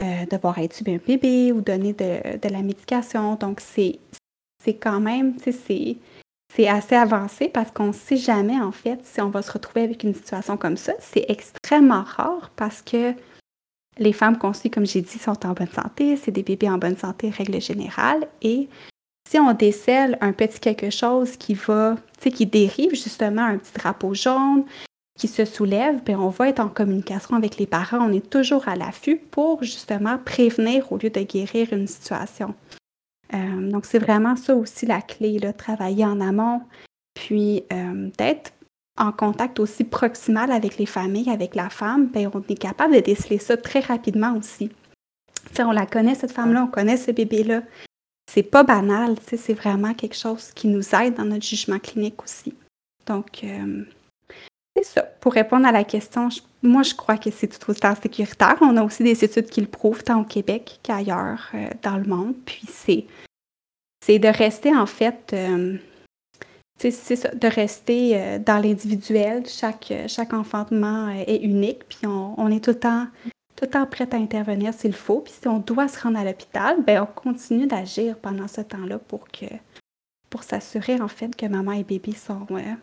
euh, 0.01 0.25
devoir 0.29 0.57
étudier 0.59 0.95
un 0.95 1.05
bébé 1.05 1.51
ou 1.51 1.61
donner 1.61 1.93
de, 1.93 2.49
la 2.49 2.61
médication. 2.61 3.35
Donc, 3.35 3.59
c'est, 3.59 3.99
quand 4.79 4.99
même, 4.99 5.35
c'est 5.39 6.67
assez 6.67 6.95
avancé 6.95 7.49
parce 7.49 7.71
qu'on 7.71 7.87
ne 7.87 7.93
sait 7.93 8.17
jamais, 8.17 8.59
en 8.59 8.71
fait, 8.71 8.99
si 9.03 9.21
on 9.21 9.29
va 9.29 9.41
se 9.41 9.51
retrouver 9.51 9.83
avec 9.83 10.03
une 10.03 10.13
situation 10.13 10.57
comme 10.57 10.77
ça. 10.77 10.93
C'est 10.99 11.25
extrêmement 11.27 12.03
rare 12.03 12.51
parce 12.55 12.81
que 12.81 13.13
les 13.97 14.13
femmes 14.13 14.37
conçues, 14.37 14.69
comme 14.69 14.85
j'ai 14.85 15.01
dit, 15.01 15.19
sont 15.19 15.45
en 15.45 15.53
bonne 15.53 15.67
santé. 15.67 16.15
C'est 16.17 16.31
des 16.31 16.43
bébés 16.43 16.69
en 16.69 16.77
bonne 16.77 16.97
santé, 16.97 17.29
règle 17.29 17.59
générale. 17.61 18.27
Et 18.41 18.69
si 19.29 19.37
on 19.37 19.53
décèle 19.53 20.17
un 20.21 20.33
petit 20.33 20.59
quelque 20.59 20.89
chose 20.89 21.37
qui 21.37 21.53
va, 21.53 21.97
qui 22.19 22.47
dérive 22.47 22.95
justement 22.95 23.43
un 23.43 23.59
petit 23.59 23.73
drapeau 23.73 24.15
jaune, 24.15 24.65
qui 25.19 25.27
se 25.27 25.45
soulève, 25.45 26.03
bien, 26.03 26.19
on 26.19 26.29
va 26.29 26.49
être 26.49 26.59
en 26.59 26.67
communication 26.67 27.35
avec 27.35 27.57
les 27.57 27.67
parents. 27.67 27.99
On 27.99 28.11
est 28.11 28.27
toujours 28.27 28.67
à 28.67 28.75
l'affût 28.75 29.17
pour 29.17 29.63
justement 29.63 30.17
prévenir 30.17 30.91
au 30.91 30.97
lieu 30.97 31.11
de 31.11 31.21
guérir 31.21 31.71
une 31.73 31.85
situation. 31.85 32.55
Euh, 33.35 33.69
donc, 33.69 33.85
c'est 33.85 33.99
vraiment 33.99 34.35
ça 34.35 34.55
aussi 34.55 34.87
la 34.87 35.01
clé, 35.01 35.37
là, 35.37 35.53
travailler 35.53 36.05
en 36.05 36.21
amont, 36.21 36.61
puis 37.13 37.63
euh, 37.71 38.09
d'être 38.17 38.53
en 38.97 39.11
contact 39.11 39.59
aussi 39.59 39.83
proximal 39.83 40.51
avec 40.51 40.77
les 40.79 40.87
familles, 40.87 41.29
avec 41.29 41.53
la 41.53 41.69
femme, 41.69 42.07
bien, 42.07 42.31
on 42.33 42.41
est 42.49 42.59
capable 42.59 42.95
de 42.95 43.01
déceler 43.01 43.37
ça 43.37 43.57
très 43.57 43.81
rapidement 43.81 44.35
aussi. 44.35 44.71
on 45.59 45.71
la 45.71 45.85
connaît, 45.85 46.15
cette 46.15 46.31
femme-là, 46.31 46.63
on 46.63 46.71
connaît 46.71 46.97
ce 46.97 47.11
bébé-là 47.11 47.61
c'est 48.31 48.43
pas 48.43 48.63
banal, 48.63 49.15
c'est 49.25 49.53
vraiment 49.53 49.95
quelque 49.95 50.15
chose 50.15 50.51
qui 50.53 50.67
nous 50.67 50.93
aide 50.93 51.15
dans 51.15 51.25
notre 51.25 51.45
jugement 51.45 51.79
clinique 51.79 52.21
aussi. 52.23 52.53
Donc, 53.07 53.43
euh, 53.43 53.83
c'est 54.75 54.83
ça. 54.83 55.01
Pour 55.01 55.33
répondre 55.33 55.65
à 55.65 55.71
la 55.71 55.83
question, 55.83 56.29
moi, 56.61 56.83
je 56.83 56.93
crois 56.93 57.17
que 57.17 57.31
c'est 57.31 57.47
tout 57.47 57.71
autant 57.71 57.95
sécuritaire. 57.95 58.57
On 58.61 58.77
a 58.77 58.83
aussi 58.83 59.03
des 59.03 59.23
études 59.23 59.49
qui 59.49 59.61
le 59.61 59.67
prouvent, 59.67 60.03
tant 60.03 60.21
au 60.21 60.25
Québec 60.25 60.79
qu'ailleurs 60.83 61.49
euh, 61.55 61.69
dans 61.81 61.97
le 61.97 62.03
monde. 62.03 62.35
Puis, 62.45 62.67
c'est, 62.67 64.19
de 64.19 64.27
rester, 64.27 64.75
en 64.75 64.85
fait, 64.85 65.31
euh, 65.33 65.77
c'est 66.77 66.91
ça, 66.91 67.33
de 67.33 67.47
rester 67.47 68.39
dans 68.45 68.61
l'individuel. 68.61 69.43
Chaque, 69.47 69.91
chaque 70.07 70.33
enfantement 70.33 71.09
est 71.09 71.37
unique, 71.37 71.83
puis 71.89 72.05
on, 72.05 72.35
on 72.37 72.51
est 72.51 72.63
tout 72.63 72.71
le 72.71 72.79
temps 72.79 73.07
tout 73.59 73.65
le 73.65 73.71
temps 73.71 73.85
prête 73.85 74.13
à 74.13 74.17
intervenir 74.17 74.73
s'il 74.73 74.95
faut. 74.95 75.19
Puis 75.19 75.33
si 75.33 75.45
on 75.49 75.59
doit 75.59 75.89
se 75.89 76.01
rendre 76.01 76.17
à 76.17 76.23
l'hôpital, 76.23 76.81
ben 76.81 77.01
on 77.03 77.05
continue 77.05 77.67
d'agir 77.67 78.17
pendant 78.17 78.47
ce 78.47 78.61
temps-là 78.61 78.99
pour 78.99 79.27
que 79.27 79.47
pour 80.29 80.43
s'assurer 80.43 81.01
en 81.01 81.09
fait 81.09 81.35
que 81.35 81.45
maman 81.45 81.73
et 81.73 81.83
bébé 81.83 82.13
sont 82.13 82.47
ouais, 82.51 82.77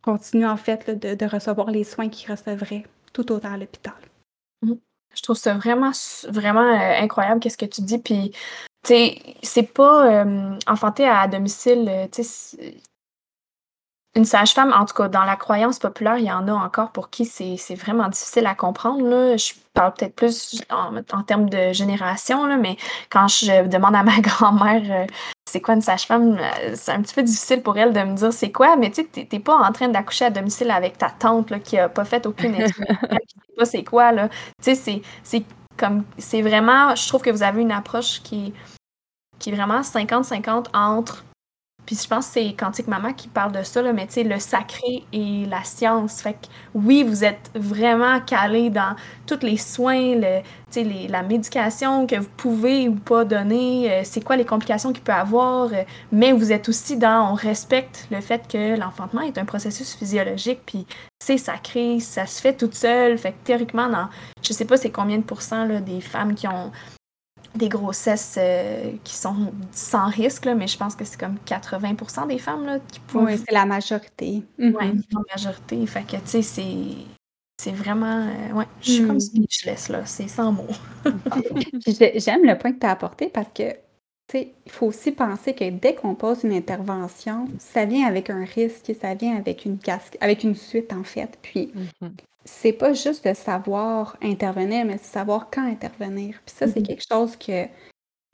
continuent 0.00 0.46
en 0.46 0.56
fait 0.56 0.90
de, 0.90 1.26
recevoir 1.26 1.72
les 1.72 1.82
soins 1.82 2.08
qu'ils 2.08 2.30
recevraient 2.30 2.84
tout 3.12 3.32
autant 3.32 3.52
à 3.52 3.56
l'hôpital. 3.56 3.94
Mmh. 4.62 4.74
Je 5.12 5.22
trouve 5.22 5.36
ça 5.36 5.54
vraiment 5.54 5.90
vraiment 6.28 6.60
euh, 6.60 7.02
incroyable 7.02 7.40
qu'est-ce 7.40 7.58
que 7.58 7.66
tu 7.66 7.82
dis 7.82 7.98
puis 7.98 8.30
c'est 8.84 9.72
pas 9.74 10.24
euh, 10.24 10.56
enfanter 10.68 11.08
à 11.08 11.26
domicile 11.26 11.88
euh, 11.88 12.06
une 14.16 14.24
sage-femme, 14.24 14.72
en 14.72 14.86
tout 14.86 14.94
cas, 14.94 15.08
dans 15.08 15.24
la 15.24 15.36
croyance 15.36 15.78
populaire, 15.78 16.16
il 16.16 16.24
y 16.24 16.32
en 16.32 16.48
a 16.48 16.52
encore 16.52 16.90
pour 16.90 17.10
qui 17.10 17.26
c'est 17.26 17.74
vraiment 17.74 18.08
difficile 18.08 18.46
à 18.46 18.54
comprendre. 18.54 19.06
Là. 19.06 19.36
Je 19.36 19.52
parle 19.74 19.92
peut-être 19.92 20.16
plus 20.16 20.62
en, 20.70 21.22
termes 21.22 21.50
de 21.50 21.72
génération, 21.72 22.46
là, 22.46 22.56
mais 22.56 22.78
quand 23.10 23.28
je 23.28 23.68
demande 23.68 23.94
à 23.94 24.02
ma 24.02 24.18
grand-mère 24.20 24.82
euh, 24.90 25.06
c'est 25.48 25.60
quoi 25.60 25.74
une 25.74 25.82
sage-femme, 25.82 26.38
euh, 26.38 26.72
c'est 26.74 26.92
un 26.92 27.02
petit 27.02 27.14
peu 27.14 27.22
difficile 27.22 27.62
pour 27.62 27.76
elle 27.76 27.92
de 27.92 28.00
me 28.00 28.16
dire 28.16 28.32
c'est 28.32 28.50
quoi, 28.50 28.76
mais 28.76 28.90
tu 28.90 29.06
sais, 29.12 29.26
t'es 29.26 29.38
pas 29.38 29.56
en 29.56 29.70
train 29.70 29.88
d'accoucher 29.88 30.24
à 30.24 30.30
domicile 30.30 30.70
avec 30.70 30.96
ta 30.96 31.10
tante 31.10 31.50
là, 31.50 31.58
qui 31.58 31.78
a 31.78 31.90
pas 31.90 32.06
fait 32.06 32.26
aucune 32.26 32.54
étude, 32.60 32.72
qui 32.74 32.84
sait 32.84 33.56
pas 33.56 33.64
c'est 33.66 33.84
quoi. 33.84 34.12
Là. 34.12 34.28
Tu 34.62 34.74
sais, 34.74 35.02
c'est 35.22 35.44
comme, 35.76 36.04
c'est 36.16 36.40
vraiment, 36.40 36.94
je 36.94 37.06
trouve 37.06 37.20
que 37.20 37.30
vous 37.30 37.42
avez 37.42 37.60
une 37.60 37.72
approche 37.72 38.22
qui, 38.22 38.54
qui 39.38 39.50
est 39.50 39.54
vraiment 39.54 39.82
50-50 39.82 40.68
entre 40.74 41.22
Puis 41.86 41.96
je 42.02 42.08
pense 42.08 42.26
que 42.26 42.32
c'est 42.32 42.52
Quantique 42.54 42.88
Maman 42.88 43.12
qui 43.12 43.28
parle 43.28 43.52
de 43.52 43.62
ça, 43.62 43.80
là, 43.80 43.92
mais 43.92 44.06
tu 44.06 44.14
sais, 44.14 44.24
le 44.24 44.40
sacré 44.40 45.04
et 45.12 45.46
la 45.46 45.62
science. 45.62 46.20
Fait 46.20 46.32
que 46.32 46.48
oui, 46.74 47.04
vous 47.04 47.24
êtes 47.24 47.50
vraiment 47.54 48.20
calé 48.20 48.70
dans 48.70 48.96
tous 49.26 49.40
les 49.42 49.56
soins, 49.56 50.16
le, 50.16 50.42
les, 50.74 51.08
la 51.08 51.22
médication 51.22 52.06
que 52.06 52.16
vous 52.16 52.28
pouvez 52.36 52.88
ou 52.88 52.96
pas 52.96 53.24
donner, 53.24 53.90
euh, 53.90 54.00
c'est 54.04 54.22
quoi 54.22 54.36
les 54.36 54.44
complications 54.44 54.92
qu'il 54.92 55.02
peut 55.02 55.12
avoir, 55.12 55.72
euh, 55.72 55.84
mais 56.12 56.32
vous 56.32 56.52
êtes 56.52 56.68
aussi 56.68 56.96
dans, 56.96 57.32
on 57.32 57.34
respecte 57.34 58.06
le 58.10 58.20
fait 58.20 58.46
que 58.48 58.78
l'enfantement 58.78 59.22
est 59.22 59.38
un 59.38 59.44
processus 59.44 59.94
physiologique, 59.94 60.60
puis 60.66 60.86
c'est 61.18 61.38
sacré, 61.38 62.00
ça 62.00 62.26
se 62.26 62.40
fait 62.40 62.54
toute 62.54 62.74
seule. 62.74 63.16
Fait 63.16 63.32
que 63.32 63.38
théoriquement, 63.44 63.88
dans, 63.88 64.08
je 64.42 64.52
sais 64.52 64.64
pas 64.64 64.76
c'est 64.76 64.90
combien 64.90 65.18
de 65.18 65.22
pourcents 65.22 65.64
là, 65.64 65.80
des 65.80 66.00
femmes 66.00 66.34
qui 66.34 66.48
ont 66.48 66.72
des 67.56 67.68
grossesses 67.68 68.36
euh, 68.38 68.92
qui 69.04 69.14
sont 69.14 69.52
sans 69.72 70.08
risque, 70.08 70.44
là, 70.44 70.54
mais 70.54 70.66
je 70.66 70.76
pense 70.76 70.94
que 70.94 71.04
c'est 71.04 71.18
comme 71.18 71.36
80% 71.46 72.28
des 72.28 72.38
femmes 72.38 72.66
là, 72.66 72.78
qui 72.78 73.00
peuvent. 73.00 73.24
Oui, 73.24 73.36
c'est 73.36 73.52
la 73.52 73.66
majorité. 73.66 74.42
Oui, 74.58 74.68
mhm. 74.68 75.02
la 75.12 75.20
majorité. 75.34 75.86
Fait 75.86 76.02
que, 76.02 76.16
tu 76.16 76.20
sais, 76.26 76.42
c'est. 76.42 76.64
C'est 77.58 77.72
vraiment. 77.72 78.28
Euh, 78.28 78.52
ouais, 78.52 78.66
je 78.82 78.92
suis 78.92 79.06
comme 79.06 79.14
mhm. 79.14 79.20
speechless, 79.20 79.88
là. 79.88 80.04
C'est 80.04 80.28
sans 80.28 80.52
mots. 80.52 80.66
J'aime 81.86 82.44
le 82.44 82.56
point 82.58 82.72
que 82.72 82.80
tu 82.80 82.86
as 82.86 82.90
apporté 82.90 83.28
parce 83.28 83.48
que, 83.54 83.70
tu 83.72 83.78
sais, 84.32 84.52
il 84.66 84.72
faut 84.72 84.86
aussi 84.86 85.12
penser 85.12 85.54
que 85.54 85.70
dès 85.70 85.94
qu'on 85.94 86.14
pose 86.14 86.44
une 86.44 86.52
intervention, 86.52 87.48
ça 87.58 87.86
vient 87.86 88.06
avec 88.06 88.28
un 88.28 88.44
risque, 88.44 88.92
ça 89.00 89.14
vient 89.14 89.36
avec 89.36 89.64
une 89.64 89.78
casque, 89.78 90.18
avec 90.20 90.44
une 90.44 90.54
suite, 90.54 90.92
en 90.92 91.04
fait. 91.04 91.38
Puis, 91.40 91.72
mhm 92.00 92.10
c'est 92.46 92.72
pas 92.72 92.92
juste 92.92 93.26
de 93.26 93.34
savoir 93.34 94.16
intervenir, 94.22 94.86
mais 94.86 94.98
c'est 94.98 95.12
savoir 95.12 95.50
quand 95.50 95.66
intervenir. 95.66 96.40
Puis 96.46 96.54
ça, 96.56 96.66
c'est 96.66 96.80
mm-hmm. 96.80 96.86
quelque 96.86 97.04
chose 97.06 97.36
que 97.36 97.66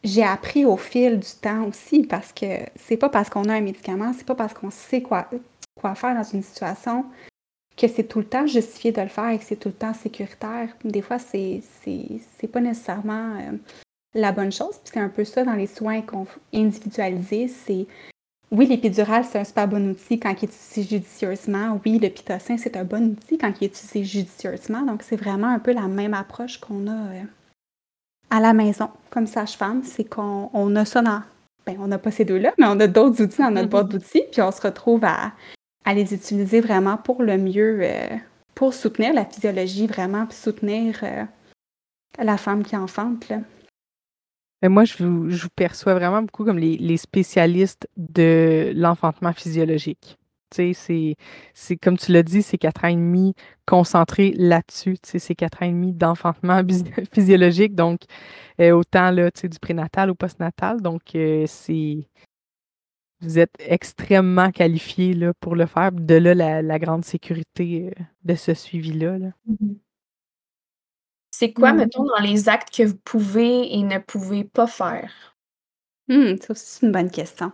j'ai 0.05 0.23
appris 0.23 0.65
au 0.65 0.77
fil 0.77 1.19
du 1.19 1.29
temps 1.41 1.67
aussi, 1.67 2.05
parce 2.05 2.33
que 2.33 2.47
c'est 2.77 2.97
pas 2.97 3.09
parce 3.09 3.31
qu'on 3.31 3.45
a 3.45 3.55
un 3.55 3.61
médicament, 3.61 4.13
c'est 4.17 4.27
pas 4.27 4.35
parce 4.35 4.53
qu'on 4.53 4.71
sait 4.71 5.01
quoi, 5.01 5.29
quoi 5.75 5.95
faire 5.95 6.15
dans 6.15 6.23
une 6.23 6.43
situation 6.43 7.07
que 7.77 7.89
c'est 7.89 8.05
tout 8.05 8.19
le 8.19 8.27
temps 8.27 8.47
justifié 8.47 8.93
de 8.93 9.01
le 9.01 9.09
faire 9.09 9.31
et 9.31 9.39
que 9.39 9.45
c'est 9.45 9.57
tout 9.57 9.71
le 9.71 9.75
temps 9.75 9.95
sécuritaire. 9.95 10.69
Des 10.85 11.01
fois, 11.01 11.19
c'est, 11.19 11.63
c'est, 11.83 12.47
pas 12.47 12.61
nécessairement 12.61 13.37
euh, 13.37 13.57
la 14.15 14.33
bonne 14.33 14.53
chose. 14.53 14.79
Puis 14.85 14.93
c'est 14.93 15.01
un 15.01 15.09
peu 15.09 15.25
ça 15.25 15.45
dans 15.45 15.55
les 15.55 15.67
soins 15.67 16.03
individualisés, 16.53 17.49
c'est 17.49 17.87
oui, 18.53 18.67
l'épidural, 18.67 19.25
c'est 19.25 19.39
un 19.39 19.45
super 19.45 19.67
bon 19.67 19.89
outil 19.89 20.21
quand 20.21 20.31
il 20.31 20.45
est 20.45 20.55
utilisé 20.55 20.83
judicieusement. 20.83 21.81
Oui, 21.87 21.99
le 21.99 22.11
pitocin, 22.11 22.59
c'est 22.59 22.77
un 22.77 22.85
bon 22.85 23.13
outil 23.13 23.39
quand 23.39 23.51
il 23.59 23.65
est 23.65 23.69
utilisé 23.69 24.05
judicieusement. 24.05 24.83
Donc, 24.83 25.03
c'est 25.03 25.17
vraiment 25.17 25.49
un 25.49 25.59
peu 25.59 25.73
la 25.73 25.89
même 25.89 26.13
approche 26.13 26.59
qu'on 26.61 26.87
a 26.87 27.15
euh, 27.15 27.23
à 28.29 28.41
la 28.41 28.53
maison 28.53 28.91
comme 29.09 29.27
sage-femme. 29.27 29.83
C'est 29.85 30.05
qu'on 30.05 30.77
a 30.77 30.85
ça 30.85 31.01
dans. 31.01 31.23
Ben, 31.65 31.77
on 31.81 31.87
n'a 31.87 31.99
pas 31.99 32.11
ces 32.11 32.27
deux-là, 32.27 32.53
mais 32.59 32.67
on 32.67 32.79
a 32.81 32.87
d'autres 32.89 33.23
outils 33.23 33.41
dans 33.41 33.51
notre 33.51 33.71
boîte 33.71 33.89
d'outils, 33.91 34.25
puis 34.31 34.43
on 34.43 34.51
se 34.51 34.61
retrouve 34.61 35.05
à, 35.05 35.33
les 35.87 36.13
utiliser 36.13 36.61
vraiment 36.61 36.99
pour 36.99 37.23
le 37.23 37.39
mieux, 37.39 37.79
euh, 37.83 38.17
pour 38.55 38.75
soutenir 38.75 39.15
la 39.15 39.25
physiologie 39.25 39.87
vraiment, 39.87 40.27
puis 40.27 40.37
soutenir 40.37 41.01
euh, 41.05 41.25
la 42.19 42.37
femme 42.37 42.65
qui 42.65 42.77
enfante. 42.77 43.31
Là 43.31 43.39
moi, 44.69 44.85
je 44.85 45.03
vous, 45.03 45.49
perçois 45.57 45.95
vraiment 45.95 46.23
beaucoup 46.23 46.45
comme 46.45 46.59
les, 46.59 46.97
spécialistes 46.97 47.89
de 47.97 48.73
l'enfantement 48.75 49.33
physiologique. 49.33 50.19
C'est 50.51 51.17
comme 51.83 51.97
tu 51.97 52.13
l'as 52.13 52.23
dit, 52.23 52.43
c'est 52.43 52.59
quatre 52.59 52.85
ans 52.85 52.89
et 52.89 52.95
demi 52.95 53.35
concentrés 53.67 54.33
là-dessus. 54.37 54.97
C'est 55.03 55.35
quatre 55.35 55.63
ans 55.63 55.67
et 55.67 55.71
demi 55.71 55.93
d'enfantement 55.93 56.61
physiologique, 57.13 57.75
donc 57.75 58.03
euh, 58.61 58.73
autant 58.73 59.11
là, 59.11 59.31
du 59.31 59.59
prénatal 59.59 60.11
au 60.11 60.15
postnatal. 60.15 60.83
Donc, 60.83 61.15
euh, 61.15 61.45
c'est 61.47 62.07
vous 63.23 63.39
êtes 63.39 63.55
extrêmement 63.61 64.51
qualifié 64.51 65.15
là, 65.15 65.33
pour 65.41 65.55
le 65.55 65.67
faire. 65.67 65.93
De 65.93 66.17
là, 66.17 66.61
la, 66.61 66.79
grande 66.79 67.05
sécurité 67.05 67.93
euh, 67.97 68.03
de 68.25 68.35
ce 68.35 68.53
suivi-là. 68.53 69.19
Là. 69.19 69.29
Mmh 69.47 69.75
c'est 71.35 71.53
quoi, 71.53 71.73
mmh. 71.73 71.77
mettons, 71.77 72.05
dans 72.05 72.23
les 72.23 72.49
actes 72.49 72.77
que 72.77 72.83
vous 72.85 72.99
pouvez 73.05 73.75
et 73.75 73.83
ne 73.83 73.99
pouvez 73.99 74.45
pas 74.45 74.67
faire? 74.67 75.35
Mmh, 76.09 76.37
ça 76.41 76.51
aussi, 76.51 76.65
c'est 76.67 76.87
une 76.87 76.93
bonne 76.93 77.11
question. 77.11 77.51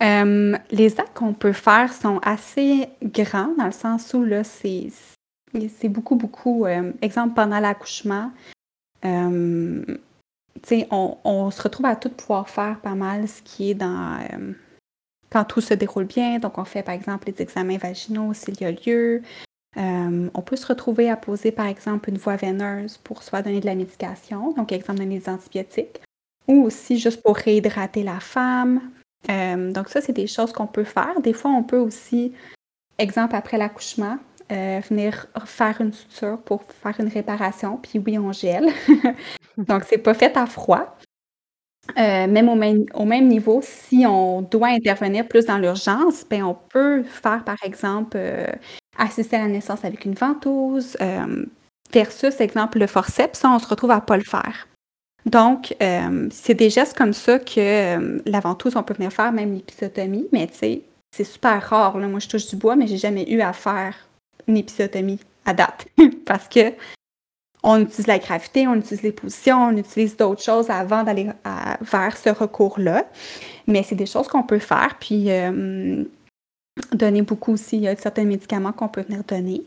les 0.00 0.94
actes 0.98 1.14
qu'on 1.14 1.34
peut 1.34 1.52
faire 1.52 1.92
sont 1.92 2.18
assez 2.20 2.88
grands, 3.02 3.54
dans 3.58 3.66
le 3.66 3.72
sens 3.72 4.14
où 4.14 4.24
là, 4.24 4.42
c'est, 4.42 4.88
c'est 5.52 5.88
beaucoup, 5.90 6.16
beaucoup. 6.16 6.66
exemple, 7.02 7.34
pendant 7.34 7.60
l'accouchement, 7.60 8.32
on, 9.04 9.84
on, 10.90 11.50
se 11.50 11.62
retrouve 11.62 11.86
à 11.86 11.96
tout 11.96 12.10
pouvoir 12.10 12.48
faire 12.48 12.80
pas 12.80 12.94
mal 12.94 13.28
ce 13.28 13.42
qui 13.42 13.70
est 13.70 13.74
dans. 13.74 14.18
quand 15.30 15.44
tout 15.44 15.60
se 15.60 15.74
déroule 15.74 16.04
bien, 16.04 16.38
donc 16.38 16.56
on 16.56 16.64
fait 16.64 16.82
par 16.82 16.94
exemple 16.94 17.28
les 17.28 17.42
examens 17.42 17.78
vaginaux 17.78 18.32
s'il 18.32 18.60
y 18.60 18.64
a 18.64 18.70
lieu, 18.70 19.22
euh, 19.76 20.28
on 20.34 20.42
peut 20.42 20.56
se 20.56 20.66
retrouver 20.66 21.08
à 21.08 21.16
poser, 21.16 21.50
par 21.50 21.66
exemple, 21.66 22.10
une 22.10 22.18
voie 22.18 22.36
veineuse 22.36 22.98
pour 22.98 23.22
soit 23.22 23.42
donner 23.42 23.60
de 23.60 23.66
la 23.66 23.74
médication, 23.74 24.52
donc 24.52 24.72
exemple 24.72 24.98
donner 24.98 25.18
des 25.18 25.28
antibiotiques, 25.28 26.00
ou 26.46 26.64
aussi 26.64 26.98
juste 26.98 27.22
pour 27.22 27.36
réhydrater 27.36 28.02
la 28.02 28.20
femme. 28.20 28.90
Euh, 29.30 29.72
donc 29.72 29.88
ça, 29.88 30.00
c'est 30.00 30.12
des 30.12 30.26
choses 30.26 30.52
qu'on 30.52 30.66
peut 30.66 30.84
faire. 30.84 31.20
Des 31.22 31.32
fois, 31.32 31.50
on 31.52 31.62
peut 31.62 31.78
aussi, 31.78 32.32
exemple 32.98 33.34
après 33.34 33.56
l'accouchement, 33.56 34.18
euh, 34.50 34.80
venir 34.90 35.26
faire 35.46 35.80
une 35.80 35.92
suture 35.92 36.38
pour 36.38 36.62
faire 36.64 37.00
une 37.00 37.08
réparation, 37.08 37.78
puis 37.78 37.98
oui, 38.04 38.18
on 38.18 38.32
gèle. 38.32 38.68
donc 39.56 39.84
c'est 39.84 39.98
pas 39.98 40.12
fait 40.12 40.36
à 40.36 40.44
froid. 40.44 40.98
même 41.96 42.48
au, 42.50 42.56
même 42.56 42.84
au 42.92 43.06
même 43.06 43.28
niveau, 43.28 43.60
si 43.62 44.04
on 44.06 44.42
doit 44.42 44.68
intervenir 44.68 45.26
plus 45.26 45.46
dans 45.46 45.56
l'urgence, 45.56 46.26
ben 46.28 46.42
on 46.42 46.54
peut 46.54 47.02
faire 47.04 47.42
par 47.44 47.56
exemple 47.64 48.18
assister 48.98 49.36
à 49.36 49.40
la 49.40 49.48
naissance 49.48 49.84
avec 49.84 50.04
une 50.04 50.14
ventouse, 50.14 50.96
euh, 51.00 51.46
versus, 51.92 52.40
exemple, 52.40 52.78
le 52.78 52.86
forceps, 52.86 53.38
ça, 53.38 53.50
on 53.50 53.58
se 53.58 53.66
retrouve 53.66 53.90
à 53.90 53.96
ne 53.96 54.00
pas 54.00 54.16
le 54.16 54.24
faire. 54.24 54.68
Donc, 55.26 55.74
euh, 55.82 56.28
c'est 56.32 56.54
des 56.54 56.70
gestes 56.70 56.96
comme 56.96 57.12
ça 57.12 57.38
que 57.38 57.60
euh, 57.60 58.18
la 58.26 58.40
ventouse, 58.40 58.76
on 58.76 58.82
peut 58.82 58.94
venir 58.94 59.12
faire, 59.12 59.32
même 59.32 59.54
l'épisotomie, 59.54 60.26
mais 60.32 60.46
tu 60.48 60.54
sais, 60.54 60.82
c'est 61.16 61.24
super 61.24 61.62
rare. 61.62 61.96
Moi, 61.96 62.18
je 62.18 62.28
touche 62.28 62.48
du 62.48 62.56
bois, 62.56 62.76
mais 62.76 62.86
j'ai 62.86 62.96
jamais 62.96 63.30
eu 63.30 63.40
à 63.40 63.52
faire 63.52 63.94
une 64.48 64.56
épisotomie 64.56 65.20
à 65.44 65.54
date. 65.54 65.86
Parce 66.26 66.48
que 66.48 66.72
on 67.64 67.80
utilise 67.80 68.08
la 68.08 68.18
gravité, 68.18 68.66
on 68.66 68.74
utilise 68.74 69.02
les 69.02 69.12
positions, 69.12 69.68
on 69.68 69.76
utilise 69.76 70.16
d'autres 70.16 70.42
choses 70.42 70.68
avant 70.68 71.04
d'aller 71.04 71.28
vers 71.80 72.16
ce 72.16 72.30
recours-là. 72.30 73.04
Mais 73.68 73.84
c'est 73.84 73.94
des 73.94 74.06
choses 74.06 74.26
qu'on 74.26 74.42
peut 74.42 74.58
faire. 74.58 74.96
Puis, 74.98 75.28
donner 76.92 77.22
beaucoup 77.22 77.52
aussi. 77.52 77.76
Il 77.76 77.82
y 77.82 77.88
a 77.88 77.96
certains 77.96 78.24
médicaments 78.24 78.72
qu'on 78.72 78.88
peut 78.88 79.02
venir 79.02 79.24
donner. 79.24 79.62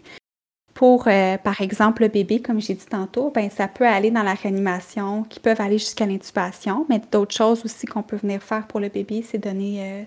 Pour, 0.73 1.07
euh, 1.07 1.37
par 1.37 1.61
exemple, 1.61 2.01
le 2.01 2.09
bébé, 2.09 2.41
comme 2.41 2.59
j'ai 2.59 2.73
dit 2.73 2.85
tantôt, 2.85 3.31
ben, 3.33 3.49
ça 3.49 3.69
peut 3.69 3.87
aller 3.87 4.11
dans 4.11 4.23
la 4.23 4.33
réanimation, 4.33 5.23
qui 5.23 5.39
peuvent 5.39 5.61
aller 5.61 5.77
jusqu'à 5.77 6.05
l'intubation, 6.05 6.85
mais 6.89 7.01
d'autres 7.11 7.33
choses 7.33 7.63
aussi 7.63 7.85
qu'on 7.85 8.03
peut 8.03 8.17
venir 8.17 8.43
faire 8.43 8.67
pour 8.67 8.81
le 8.81 8.89
bébé, 8.89 9.23
c'est 9.25 9.37
donner 9.37 9.79
euh, 9.79 10.03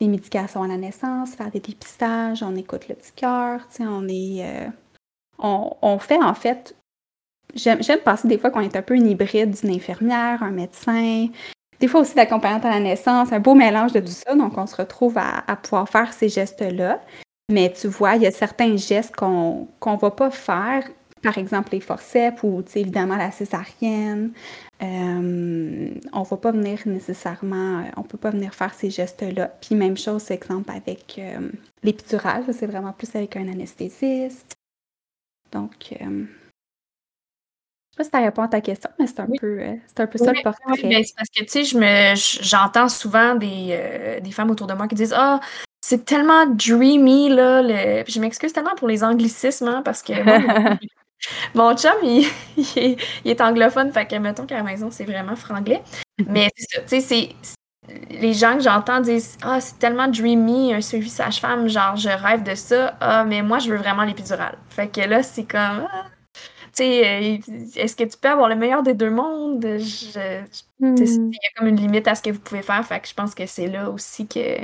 des 0.00 0.06
médications 0.06 0.62
à 0.62 0.68
la 0.68 0.76
naissance, 0.76 1.34
faire 1.34 1.50
des 1.50 1.58
dépistages, 1.58 2.44
on 2.44 2.54
écoute 2.54 2.88
le 2.88 2.94
petit 2.94 3.12
cœur, 3.12 3.60
on 3.80 4.06
est... 4.08 4.44
Euh, 4.44 4.68
on, 5.40 5.72
on, 5.82 5.98
fait 5.98 6.22
en 6.22 6.34
fait... 6.34 6.76
J'aime 7.56 8.00
penser 8.04 8.28
des 8.28 8.38
fois 8.38 8.50
qu'on 8.50 8.60
est 8.60 8.76
un 8.76 8.82
peu 8.82 8.94
une 8.94 9.08
hybride 9.08 9.50
d'une 9.50 9.74
infirmière, 9.74 10.42
un 10.42 10.50
médecin, 10.50 11.28
des 11.80 11.88
fois 11.88 12.00
aussi 12.00 12.14
d'accompagnante 12.14 12.64
à 12.64 12.70
la 12.70 12.80
naissance, 12.80 13.32
un 13.32 13.40
beau 13.40 13.54
mélange 13.54 13.92
de 13.92 14.00
tout 14.00 14.06
ça. 14.06 14.34
Donc, 14.34 14.56
on 14.56 14.66
se 14.66 14.76
retrouve 14.76 15.18
à, 15.18 15.56
pouvoir 15.56 15.88
faire 15.88 16.12
ces 16.12 16.28
gestes-là. 16.28 17.00
Mais 17.50 17.72
tu 17.72 17.88
vois, 17.88 18.16
il 18.16 18.22
y 18.22 18.26
a 18.26 18.30
certains 18.30 18.76
gestes 18.76 19.14
qu'on 19.14 19.68
ne 19.86 19.98
va 19.98 20.10
pas 20.10 20.30
faire, 20.30 20.84
par 21.22 21.36
exemple 21.36 21.70
les 21.72 21.80
forceps 21.80 22.42
ou 22.42 22.62
évidemment 22.74 23.16
la 23.16 23.30
césarienne. 23.30 24.32
Euh, 24.82 25.90
on 26.12 26.22
va 26.22 26.36
pas 26.36 26.52
venir 26.52 26.80
nécessairement, 26.86 27.84
on 27.96 28.02
peut 28.02 28.18
pas 28.18 28.30
venir 28.30 28.54
faire 28.54 28.74
ces 28.74 28.90
gestes-là. 28.90 29.48
Puis 29.60 29.74
même 29.74 29.96
chose, 29.96 30.30
exemple 30.30 30.70
avec 30.70 31.16
euh, 31.18 31.50
l'épidural, 31.82 32.44
c'est 32.52 32.66
vraiment 32.66 32.92
plus 32.92 33.14
avec 33.14 33.36
un 33.36 33.48
anesthésiste. 33.48 34.54
Donc, 35.52 35.94
euh, 36.00 36.24
je 37.94 38.02
sais 38.02 38.10
pas 38.10 38.18
si 38.18 38.22
ça 38.22 38.26
répond 38.26 38.42
à 38.42 38.48
ta 38.48 38.60
question, 38.60 38.90
mais 38.98 39.06
c'est 39.06 39.20
un, 39.20 39.28
peu, 39.38 39.60
euh, 39.60 39.74
un 39.98 40.06
peu 40.08 40.18
ça 40.18 40.32
le 40.32 40.42
portrait. 40.42 40.64
Oui, 40.68 40.82
ben, 40.82 41.04
c'est 41.04 41.14
parce 41.16 41.28
que, 41.28 41.44
tu 41.44 41.64
sais, 41.64 42.42
j'entends 42.42 42.88
souvent 42.88 43.36
des, 43.36 43.68
euh, 43.70 44.18
des 44.18 44.32
femmes 44.32 44.50
autour 44.50 44.66
de 44.66 44.74
moi 44.74 44.88
qui 44.88 44.96
disent 44.96 45.14
Ah, 45.16 45.38
c'est 45.80 46.04
tellement 46.04 46.44
dreamy, 46.46 47.28
là. 47.28 47.62
Le... 47.62 48.02
je 48.08 48.18
m'excuse 48.18 48.52
tellement 48.52 48.74
pour 48.74 48.88
les 48.88 49.04
anglicismes, 49.04 49.68
hein, 49.68 49.82
parce 49.84 50.02
que 50.02 50.12
mon 51.54 51.76
chum, 51.76 51.92
il, 52.02 52.96
est, 53.24 53.40
anglophone, 53.40 53.92
fait 53.92 54.06
que, 54.06 54.16
mettons 54.16 54.44
qu'à 54.44 54.56
la 54.56 54.64
maison, 54.64 54.88
c'est 54.90 55.04
vraiment 55.04 55.36
franglais. 55.36 55.82
Mais 56.26 56.50
tu 56.56 56.80
sais, 56.86 57.00
c'est. 57.00 57.28
Les 58.10 58.32
gens 58.32 58.56
que 58.56 58.62
j'entends 58.62 59.00
disent 59.00 59.38
Ah, 59.42 59.60
c'est 59.60 59.78
tellement 59.78 60.08
dreamy, 60.08 60.74
un 60.74 60.80
suivi 60.80 61.10
sage-femme, 61.10 61.68
genre, 61.68 61.94
je 61.94 62.08
rêve 62.08 62.42
de 62.42 62.56
ça. 62.56 62.96
Ah, 63.00 63.22
mais 63.24 63.42
moi, 63.42 63.60
je 63.60 63.70
veux 63.70 63.76
vraiment 63.76 64.02
l'épidurale. 64.02 64.58
Fait 64.68 64.88
que 64.88 65.02
là, 65.02 65.22
c'est 65.22 65.44
comme. 65.44 65.86
Ah, 65.92 66.06
sais, 66.74 67.40
est-ce 67.76 67.96
que 67.96 68.04
tu 68.04 68.16
peux 68.18 68.28
avoir 68.28 68.48
le 68.48 68.56
meilleur 68.56 68.82
des 68.82 68.94
deux 68.94 69.10
mondes? 69.10 69.62
Je, 69.62 70.40
hmm. 70.80 70.96
Il 70.96 71.32
y 71.32 71.46
a 71.46 71.58
comme 71.58 71.68
une 71.68 71.76
limite 71.76 72.08
à 72.08 72.14
ce 72.14 72.22
que 72.22 72.30
vous 72.30 72.40
pouvez 72.40 72.62
faire. 72.62 72.84
Fait 72.84 73.00
que 73.00 73.08
je 73.08 73.14
pense 73.14 73.34
que 73.34 73.46
c'est 73.46 73.68
là 73.68 73.90
aussi 73.90 74.26
que, 74.26 74.58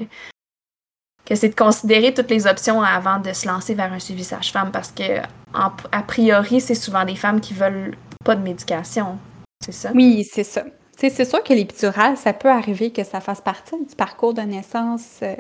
que 1.24 1.34
c'est 1.34 1.50
de 1.50 1.54
considérer 1.54 2.14
toutes 2.14 2.30
les 2.30 2.46
options 2.46 2.82
avant 2.82 3.18
de 3.18 3.32
se 3.32 3.46
lancer 3.46 3.74
vers 3.74 3.92
un 3.92 3.98
suivi 3.98 4.24
sage-femme 4.24 4.70
parce 4.72 4.90
que, 4.90 5.20
a 5.54 6.02
priori, 6.02 6.60
c'est 6.60 6.74
souvent 6.74 7.04
des 7.04 7.16
femmes 7.16 7.40
qui 7.40 7.54
veulent 7.54 7.96
pas 8.24 8.36
de 8.36 8.42
médication. 8.42 9.18
C'est 9.64 9.72
ça? 9.72 9.90
Oui, 9.94 10.24
c'est 10.24 10.44
ça. 10.44 10.64
C'est 11.08 11.24
sûr 11.24 11.42
que 11.42 11.54
l'épidural, 11.54 12.18
ça 12.18 12.34
peut 12.34 12.50
arriver 12.50 12.90
que 12.90 13.04
ça 13.04 13.22
fasse 13.22 13.40
partie 13.40 13.74
du 13.82 13.96
parcours 13.96 14.34
de 14.34 14.42
naissance 14.42 15.20
euh, 15.22 15.34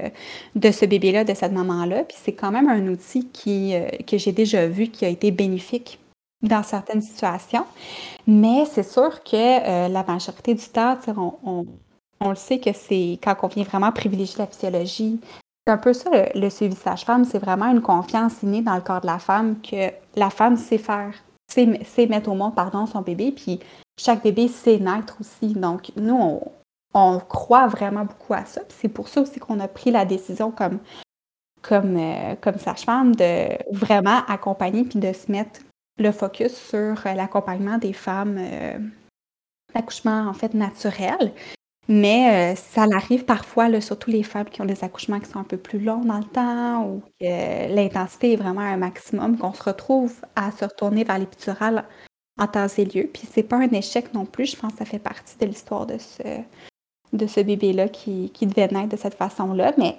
de 0.54 0.70
ce 0.70 0.86
bébé-là, 0.86 1.24
de 1.24 1.34
cette 1.34 1.52
maman-là. 1.52 2.04
Puis 2.04 2.16
c'est 2.22 2.32
quand 2.32 2.50
même 2.50 2.68
un 2.68 2.86
outil 2.88 3.28
qui, 3.28 3.74
euh, 3.74 3.86
que 4.06 4.16
j'ai 4.16 4.32
déjà 4.32 4.66
vu 4.66 4.88
qui 4.88 5.04
a 5.04 5.08
été 5.08 5.30
bénéfique 5.30 5.98
dans 6.42 6.62
certaines 6.62 7.02
situations. 7.02 7.66
Mais 8.26 8.64
c'est 8.64 8.82
sûr 8.82 9.22
que 9.22 9.36
euh, 9.36 9.88
la 9.88 10.04
majorité 10.04 10.54
du 10.54 10.66
temps, 10.66 10.96
on, 11.16 11.66
on, 12.20 12.28
le 12.30 12.36
sait 12.36 12.58
que 12.58 12.72
c'est 12.72 13.18
quand 13.22 13.36
on 13.42 13.48
vient 13.48 13.64
vraiment 13.64 13.92
privilégier 13.92 14.38
la 14.38 14.46
physiologie. 14.46 15.20
C'est 15.66 15.72
un 15.72 15.78
peu 15.78 15.92
ça, 15.92 16.10
le, 16.34 16.50
suivi 16.50 16.74
sage-femme, 16.74 17.24
c'est 17.24 17.38
vraiment 17.38 17.66
une 17.66 17.82
confiance 17.82 18.42
innée 18.42 18.62
dans 18.62 18.74
le 18.74 18.80
corps 18.80 19.02
de 19.02 19.06
la 19.06 19.18
femme 19.18 19.60
que 19.60 19.90
la 20.16 20.30
femme 20.30 20.56
sait 20.56 20.78
faire, 20.78 21.12
sait, 21.50 21.80
sait 21.84 22.06
mettre 22.06 22.30
au 22.30 22.34
monde 22.34 22.54
pardon, 22.54 22.86
son 22.86 23.02
bébé, 23.02 23.32
puis 23.32 23.60
chaque 23.98 24.22
bébé 24.22 24.48
sait 24.48 24.78
naître 24.78 25.16
aussi. 25.20 25.52
Donc, 25.52 25.92
nous, 25.96 26.40
on, 26.94 27.18
croit 27.20 27.68
vraiment 27.68 28.04
beaucoup 28.04 28.32
à 28.34 28.46
ça. 28.46 28.62
C'est 28.68 28.88
pour 28.88 29.08
ça 29.08 29.20
aussi 29.20 29.38
qu'on 29.38 29.60
a 29.60 29.68
pris 29.68 29.90
la 29.90 30.06
décision 30.06 30.50
comme, 30.50 30.78
comme, 31.60 31.96
euh, 31.96 32.34
comme 32.40 32.58
sage-femme 32.58 33.14
de 33.14 33.48
vraiment 33.70 34.22
accompagner 34.26 34.84
puis 34.84 34.98
de 34.98 35.12
se 35.12 35.30
mettre 35.30 35.60
le 36.00 36.12
focus 36.12 36.54
sur 36.54 37.06
euh, 37.06 37.14
l'accompagnement 37.14 37.78
des 37.78 37.92
femmes, 37.92 38.36
euh, 38.38 38.78
l'accouchement 39.74 40.28
en 40.28 40.32
fait 40.32 40.54
naturel. 40.54 41.32
Mais 41.88 42.54
ça 42.54 42.82
arrive 42.94 43.24
parfois, 43.24 43.80
surtout 43.80 44.10
les 44.10 44.22
femmes 44.22 44.48
qui 44.48 44.62
ont 44.62 44.64
des 44.64 44.84
accouchements 44.84 45.18
qui 45.18 45.28
sont 45.28 45.40
un 45.40 45.44
peu 45.44 45.56
plus 45.56 45.80
longs 45.80 46.04
dans 46.04 46.18
le 46.18 46.24
temps 46.24 46.84
ou 46.84 47.02
l'intensité 47.20 48.34
est 48.34 48.36
vraiment 48.36 48.60
un 48.60 48.76
maximum, 48.76 49.36
qu'on 49.36 49.52
se 49.52 49.64
retrouve 49.64 50.14
à 50.36 50.52
se 50.52 50.64
retourner 50.64 51.02
vers 51.02 51.18
l'épidural 51.18 51.84
en 52.38 52.46
temps 52.46 52.66
et 52.78 52.84
lieu. 52.84 53.08
Puis 53.12 53.28
c'est 53.30 53.42
pas 53.42 53.56
un 53.56 53.68
échec 53.68 54.12
non 54.14 54.24
plus. 54.24 54.46
Je 54.46 54.56
pense 54.56 54.72
que 54.72 54.78
ça 54.78 54.84
fait 54.84 54.98
partie 54.98 55.36
de 55.38 55.46
l'histoire 55.46 55.86
de 55.86 55.98
ce, 55.98 56.22
de 57.12 57.26
ce 57.26 57.40
bébé-là 57.40 57.88
qui, 57.88 58.30
qui, 58.30 58.46
devait 58.46 58.68
naître 58.68 58.88
de 58.88 58.96
cette 58.96 59.14
façon-là. 59.14 59.72
Mais 59.76 59.96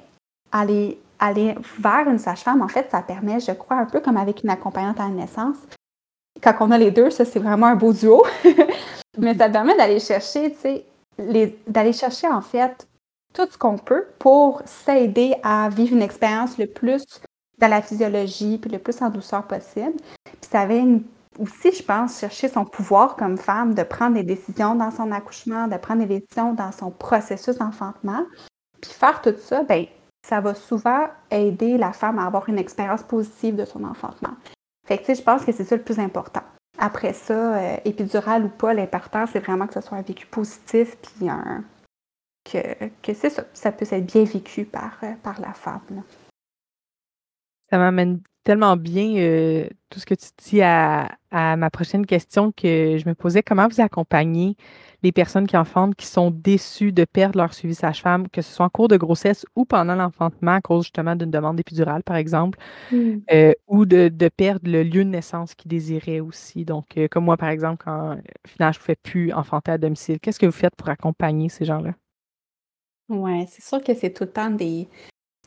aller, 0.51 0.97
aller 1.19 1.55
vers 1.79 2.09
une 2.09 2.19
sage-femme, 2.19 2.61
en 2.61 2.67
fait, 2.67 2.89
ça 2.91 3.01
permet, 3.01 3.39
je 3.39 3.51
crois, 3.51 3.77
un 3.77 3.85
peu 3.85 3.99
comme 3.99 4.17
avec 4.17 4.43
une 4.43 4.49
accompagnante 4.49 4.99
à 4.99 5.07
la 5.07 5.13
naissance. 5.13 5.57
Quand 6.41 6.55
on 6.59 6.71
a 6.71 6.77
les 6.77 6.91
deux, 6.91 7.09
ça, 7.09 7.25
c'est 7.25 7.39
vraiment 7.39 7.67
un 7.67 7.75
beau 7.75 7.93
duo. 7.93 8.23
Mais 9.17 9.35
ça 9.35 9.49
permet 9.49 9.75
d'aller 9.75 9.99
chercher, 9.99 10.51
tu 10.51 10.59
sais, 10.59 10.85
d'aller 11.67 11.93
chercher, 11.93 12.27
en 12.27 12.41
fait, 12.41 12.87
tout 13.33 13.47
ce 13.49 13.57
qu'on 13.57 13.77
peut 13.77 14.07
pour 14.19 14.61
s'aider 14.65 15.35
à 15.43 15.69
vivre 15.69 15.95
une 15.95 16.01
expérience 16.01 16.57
le 16.57 16.67
plus 16.67 17.03
dans 17.59 17.67
la 17.67 17.81
physiologie, 17.81 18.57
puis 18.57 18.71
le 18.71 18.79
plus 18.79 19.01
en 19.01 19.09
douceur 19.09 19.43
possible. 19.43 19.93
Puis 20.25 20.49
ça 20.51 20.61
avait 20.61 20.79
une 20.79 21.03
aussi, 21.39 21.71
je 21.71 21.83
pense, 21.83 22.19
chercher 22.19 22.49
son 22.49 22.65
pouvoir 22.65 23.15
comme 23.15 23.37
femme, 23.37 23.73
de 23.73 23.83
prendre 23.83 24.15
des 24.15 24.23
décisions 24.23 24.75
dans 24.75 24.91
son 24.91 25.11
accouchement, 25.11 25.67
de 25.67 25.77
prendre 25.77 26.05
des 26.05 26.19
décisions 26.19 26.53
dans 26.53 26.71
son 26.71 26.91
processus 26.91 27.57
d'enfantement. 27.57 28.25
Puis 28.81 28.91
faire 28.91 29.21
tout 29.21 29.35
ça, 29.37 29.63
ben, 29.63 29.85
ça 30.27 30.41
va 30.41 30.53
souvent 30.53 31.07
aider 31.29 31.77
la 31.77 31.93
femme 31.93 32.19
à 32.19 32.25
avoir 32.25 32.49
une 32.49 32.59
expérience 32.59 33.03
positive 33.03 33.55
de 33.55 33.65
son 33.65 33.83
enfantement. 33.83 34.33
Tu 34.97 35.05
sais, 35.05 35.15
je 35.15 35.21
pense 35.21 35.45
que 35.45 35.51
c'est 35.51 35.63
ça 35.63 35.75
le 35.75 35.81
plus 35.81 35.99
important. 35.99 36.43
Après 36.77 37.13
ça, 37.13 37.57
euh, 37.57 37.77
épidural 37.85 38.45
ou 38.45 38.49
pas, 38.49 38.73
l'important, 38.73 39.25
c'est 39.27 39.39
vraiment 39.39 39.67
que 39.67 39.73
ce 39.73 39.81
soit 39.81 39.97
un 39.97 40.01
vécu 40.01 40.25
positif, 40.25 40.97
puis 40.97 41.29
un, 41.29 41.63
que, 42.43 42.85
que 43.01 43.13
c'est 43.13 43.29
ça, 43.29 43.43
ça 43.53 43.71
peut 43.71 43.85
être 43.89 44.05
bien 44.05 44.23
vécu 44.23 44.65
par, 44.65 44.97
euh, 45.03 45.13
par 45.21 45.39
la 45.41 45.53
femme. 45.53 46.03
Ça 47.69 47.77
m'amène 47.77 48.21
tellement 48.43 48.75
bien 48.75 49.15
euh, 49.17 49.67
tout 49.89 49.99
ce 49.99 50.05
que 50.05 50.15
tu 50.15 50.27
dis 50.37 50.61
à, 50.61 51.09
ma 51.31 51.69
prochaine 51.69 52.05
question 52.05 52.51
que 52.51 52.97
je 52.97 53.07
me 53.07 53.13
posais. 53.13 53.43
Comment 53.43 53.67
vous 53.67 53.81
accompagnez 53.81 54.57
les 55.03 55.11
personnes 55.11 55.47
qui 55.47 55.57
enfantent 55.57 55.95
qui 55.95 56.05
sont 56.05 56.29
déçues 56.31 56.91
de 56.91 57.05
perdre 57.05 57.37
leur 57.37 57.53
suivi 57.53 57.73
sage-femme, 57.73 58.27
que 58.27 58.41
ce 58.41 58.53
soit 58.53 58.65
en 58.65 58.69
cours 58.69 58.87
de 58.87 58.97
grossesse 58.97 59.45
ou 59.55 59.65
pendant 59.65 59.95
l'enfantement 59.95 60.53
à 60.53 60.61
cause 60.61 60.83
justement 60.83 61.15
d'une 61.15 61.31
demande 61.31 61.59
épidurale, 61.59 62.03
par 62.03 62.17
exemple, 62.17 62.59
mmh. 62.91 63.11
euh, 63.31 63.53
ou 63.67 63.85
de, 63.85 64.09
perdre 64.35 64.69
le 64.69 64.83
lieu 64.83 65.03
de 65.03 65.09
naissance 65.09 65.55
qu'ils 65.55 65.69
désiraient 65.69 66.19
aussi? 66.19 66.65
Donc, 66.65 66.97
euh, 66.97 67.07
comme 67.07 67.25
moi, 67.25 67.37
par 67.37 67.49
exemple, 67.49 67.83
quand 67.83 68.17
finalement 68.47 68.73
je 68.73 68.79
ne 68.79 68.81
pouvais 68.81 68.97
plus 69.01 69.33
enfanter 69.33 69.71
à 69.71 69.77
domicile, 69.77 70.19
qu'est-ce 70.19 70.39
que 70.39 70.45
vous 70.45 70.51
faites 70.51 70.75
pour 70.75 70.89
accompagner 70.89 71.49
ces 71.49 71.65
gens-là? 71.65 71.93
Oui, 73.09 73.45
c'est 73.47 73.63
sûr 73.63 73.83
que 73.83 73.93
c'est 73.93 74.11
tout 74.11 74.23
le 74.23 74.31
temps 74.31 74.51
des, 74.51 74.87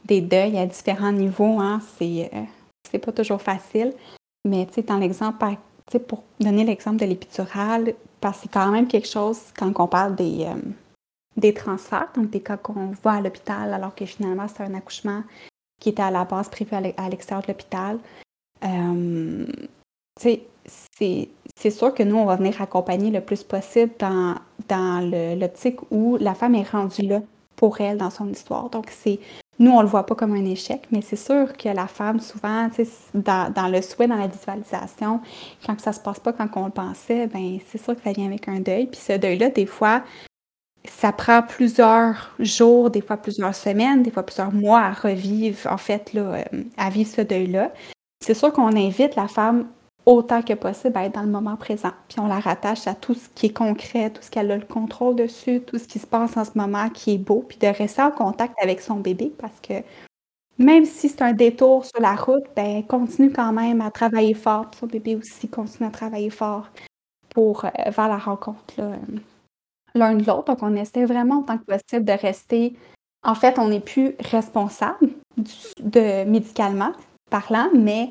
des 0.05 0.20
deuils 0.20 0.59
à 0.59 0.66
différents 0.66 1.12
niveaux. 1.12 1.61
Hein. 1.61 1.80
C'est 1.97 2.30
c'est 2.91 2.99
pas 2.99 3.12
toujours 3.12 3.43
facile. 3.43 3.93
Mais 4.47 4.66
tu 4.66 4.74
sais, 4.74 4.82
dans 4.82 4.99
l'exemple, 4.99 5.45
pour 6.07 6.24
donner 6.41 6.64
l'exemple 6.64 6.99
de 6.99 7.07
l'épidural, 7.07 7.95
parce 8.20 8.39
que 8.39 8.43
c'est 8.45 8.53
quand 8.53 8.70
même 8.70 8.87
quelque 8.87 9.09
chose 9.09 9.39
quand 9.57 9.72
on 9.78 9.89
parle 9.89 10.14
des, 10.14 10.45
euh, 10.45 10.55
des 11.37 11.55
transferts, 11.55 12.11
donc 12.14 12.30
des 12.30 12.41
cas 12.41 12.57
qu'on 12.57 12.93
voit 13.03 13.12
à 13.12 13.20
l'hôpital 13.20 13.72
alors 13.72 13.95
que 13.95 14.07
finalement 14.07 14.47
c'est 14.49 14.62
un 14.62 14.74
accouchement 14.74 15.22
qui 15.80 15.91
était 15.91 16.03
à 16.03 16.11
la 16.11 16.24
base 16.24 16.49
prévu 16.49 16.74
à 16.74 17.09
l'extérieur 17.09 17.43
de 17.43 17.49
l'hôpital. 17.49 17.99
Euh, 18.64 19.47
c'est 20.18 21.70
sûr 21.70 21.93
que 21.93 22.03
nous, 22.03 22.16
on 22.16 22.24
va 22.24 22.37
venir 22.37 22.61
accompagner 22.62 23.11
le 23.11 23.20
plus 23.20 23.43
possible 23.43 23.93
dans, 23.99 24.37
dans 24.68 25.01
l'optique 25.39 25.80
où 25.91 26.16
la 26.18 26.35
femme 26.35 26.55
est 26.55 26.68
rendue 26.68 27.03
là 27.03 27.20
pour 27.57 27.80
elle 27.80 27.99
dans 27.99 28.11
son 28.11 28.28
histoire. 28.30 28.70
Donc, 28.70 28.91
c'est 28.91 29.18
nous, 29.59 29.70
on 29.70 29.82
le 29.82 29.86
voit 29.86 30.05
pas 30.05 30.14
comme 30.14 30.34
un 30.34 30.44
échec, 30.44 30.82
mais 30.90 31.00
c'est 31.00 31.16
sûr 31.16 31.57
que 31.57 31.68
la 31.68 31.86
femme, 31.86 32.20
souvent, 32.20 32.68
dans, 33.14 33.52
dans 33.52 33.68
le 33.68 33.80
souhait, 33.82 34.09
dans 34.09 34.16
la 34.16 34.26
visualisation, 34.26 35.20
quand 35.64 35.80
ça 35.80 35.92
se 35.92 36.00
passe 36.00 36.18
pas 36.18 36.32
quand 36.32 36.48
on 36.57 36.66
le 36.66 36.72
pensait, 36.72 37.26
ben 37.28 37.59
c'est 37.68 37.82
sûr 37.82 37.94
que 37.94 38.02
ça 38.02 38.12
vient 38.12 38.26
avec 38.26 38.48
un 38.48 38.61
deuil. 38.61 38.86
Puis 38.86 39.00
ce 39.00 39.12
deuil-là, 39.12 39.50
des 39.50 39.66
fois, 39.66 40.02
ça 40.88 41.12
prend 41.12 41.42
plusieurs 41.42 42.34
jours, 42.38 42.90
des 42.90 43.00
fois 43.00 43.16
plusieurs 43.16 43.55
semaines, 43.55 44.02
des 44.02 44.11
fois 44.11 44.24
plusieurs 44.24 44.52
mois 44.52 44.80
à 44.80 44.92
revivre, 44.92 45.70
en 45.70 45.78
fait, 45.78 46.12
là, 46.12 46.34
euh, 46.34 46.62
à 46.76 46.90
vivre 46.90 47.11
ce 47.11 47.20
deuil-là. 47.20 47.72
C'est 48.24 48.34
sûr 48.34 48.52
qu'on 48.52 48.76
invite 48.76 49.16
la 49.16 49.28
femme 49.28 49.66
autant 50.07 50.42
que 50.42 50.52
possible 50.52 50.96
être 50.98 51.14
dans 51.14 51.22
le 51.22 51.30
moment 51.30 51.57
présent. 51.57 51.92
Puis 52.09 52.20
on 52.20 52.26
la 52.26 52.40
rattache 52.40 52.86
à 52.86 52.94
tout 52.94 53.14
ce 53.14 53.28
qui 53.34 53.46
est 53.46 53.52
concret, 53.52 54.11
tout 54.11 54.22
ce 54.22 54.30
qu'elle 54.30 54.50
a 54.50 54.57
le 54.57 54.66
contrôle 54.66 55.16
dessus, 55.16 55.61
tout 55.61 55.78
ce 55.78 55.88
qui 55.88 55.98
se 55.98 56.07
passe 56.07 56.36
en 56.36 56.44
ce 56.44 56.52
moment 56.55 56.90
qui 56.90 57.14
est 57.14 57.18
beau, 57.18 57.44
puis 57.46 57.59
de 57.59 57.66
rester 57.66 58.02
en 58.02 58.11
contact 58.11 58.55
avec 58.62 58.80
son 58.80 58.96
bébé 58.96 59.32
parce 59.38 59.61
que 59.61 59.82
même 60.59 60.84
si 60.84 61.09
c'est 61.09 61.22
un 61.22 61.32
détour 61.32 61.84
sur 61.84 62.00
la 62.00 62.14
route, 62.14 62.44
ben 62.55 62.84
continue 62.84 63.32
quand 63.32 63.52
même 63.52 63.80
à 63.80 63.90
travailler 63.90 64.34
fort. 64.34 64.70
Puis 64.70 64.80
son 64.80 64.86
bébé 64.86 65.16
aussi 65.16 65.48
continue 65.48 65.88
à 65.88 65.90
travailler 65.90 66.30
fort 66.30 66.68
pour 67.30 67.64
euh, 67.64 67.68
vers 67.90 68.09
la 68.09 68.18
rencontre 68.18 68.74
euh, 68.78 68.96
l'un 69.94 70.14
de 70.14 70.24
l'autre. 70.24 70.44
Donc 70.44 70.59
on 70.62 70.76
essaie 70.76 71.05
vraiment 71.07 71.40
autant 71.40 71.59
que 71.59 71.64
possible 71.64 72.05
de 72.05 72.12
rester. 72.12 72.76
En 73.24 73.34
fait, 73.34 73.59
on 73.59 73.68
n'est 73.68 73.80
plus 73.80 74.14
responsable 74.20 75.11
de 75.80 76.24
médicalement 76.24 76.92
parlant, 77.30 77.68
mais 77.74 78.11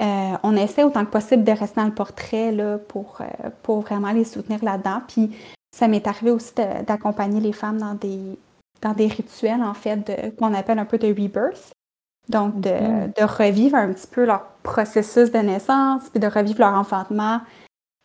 euh, 0.00 0.36
on 0.42 0.56
essaie 0.56 0.84
autant 0.84 1.04
que 1.04 1.10
possible 1.10 1.44
de 1.44 1.52
rester 1.52 1.80
dans 1.80 1.86
le 1.86 1.94
portrait 1.94 2.52
là, 2.52 2.78
pour, 2.78 3.18
euh, 3.20 3.50
pour 3.62 3.80
vraiment 3.80 4.12
les 4.12 4.24
soutenir 4.24 4.64
là-dedans. 4.64 5.02
Puis 5.06 5.36
ça 5.74 5.88
m'est 5.88 6.06
arrivé 6.06 6.30
aussi 6.30 6.52
d'accompagner 6.86 7.40
les 7.40 7.52
femmes 7.52 7.78
dans 7.78 7.94
des, 7.94 8.38
dans 8.80 8.92
des 8.92 9.06
rituels, 9.06 9.62
en 9.62 9.74
fait, 9.74 10.34
qu'on 10.38 10.54
appelle 10.54 10.78
un 10.78 10.84
peu 10.84 10.98
de 10.98 11.08
rebirth. 11.08 11.72
Donc, 12.28 12.60
de, 12.60 12.70
mm. 12.70 13.12
de, 13.18 13.24
revivre 13.24 13.76
un 13.76 13.92
petit 13.92 14.06
peu 14.06 14.24
leur 14.24 14.46
processus 14.62 15.30
de 15.32 15.38
naissance, 15.38 16.08
puis 16.08 16.20
de 16.20 16.26
revivre 16.26 16.60
leur 16.60 16.74
enfantement 16.74 17.40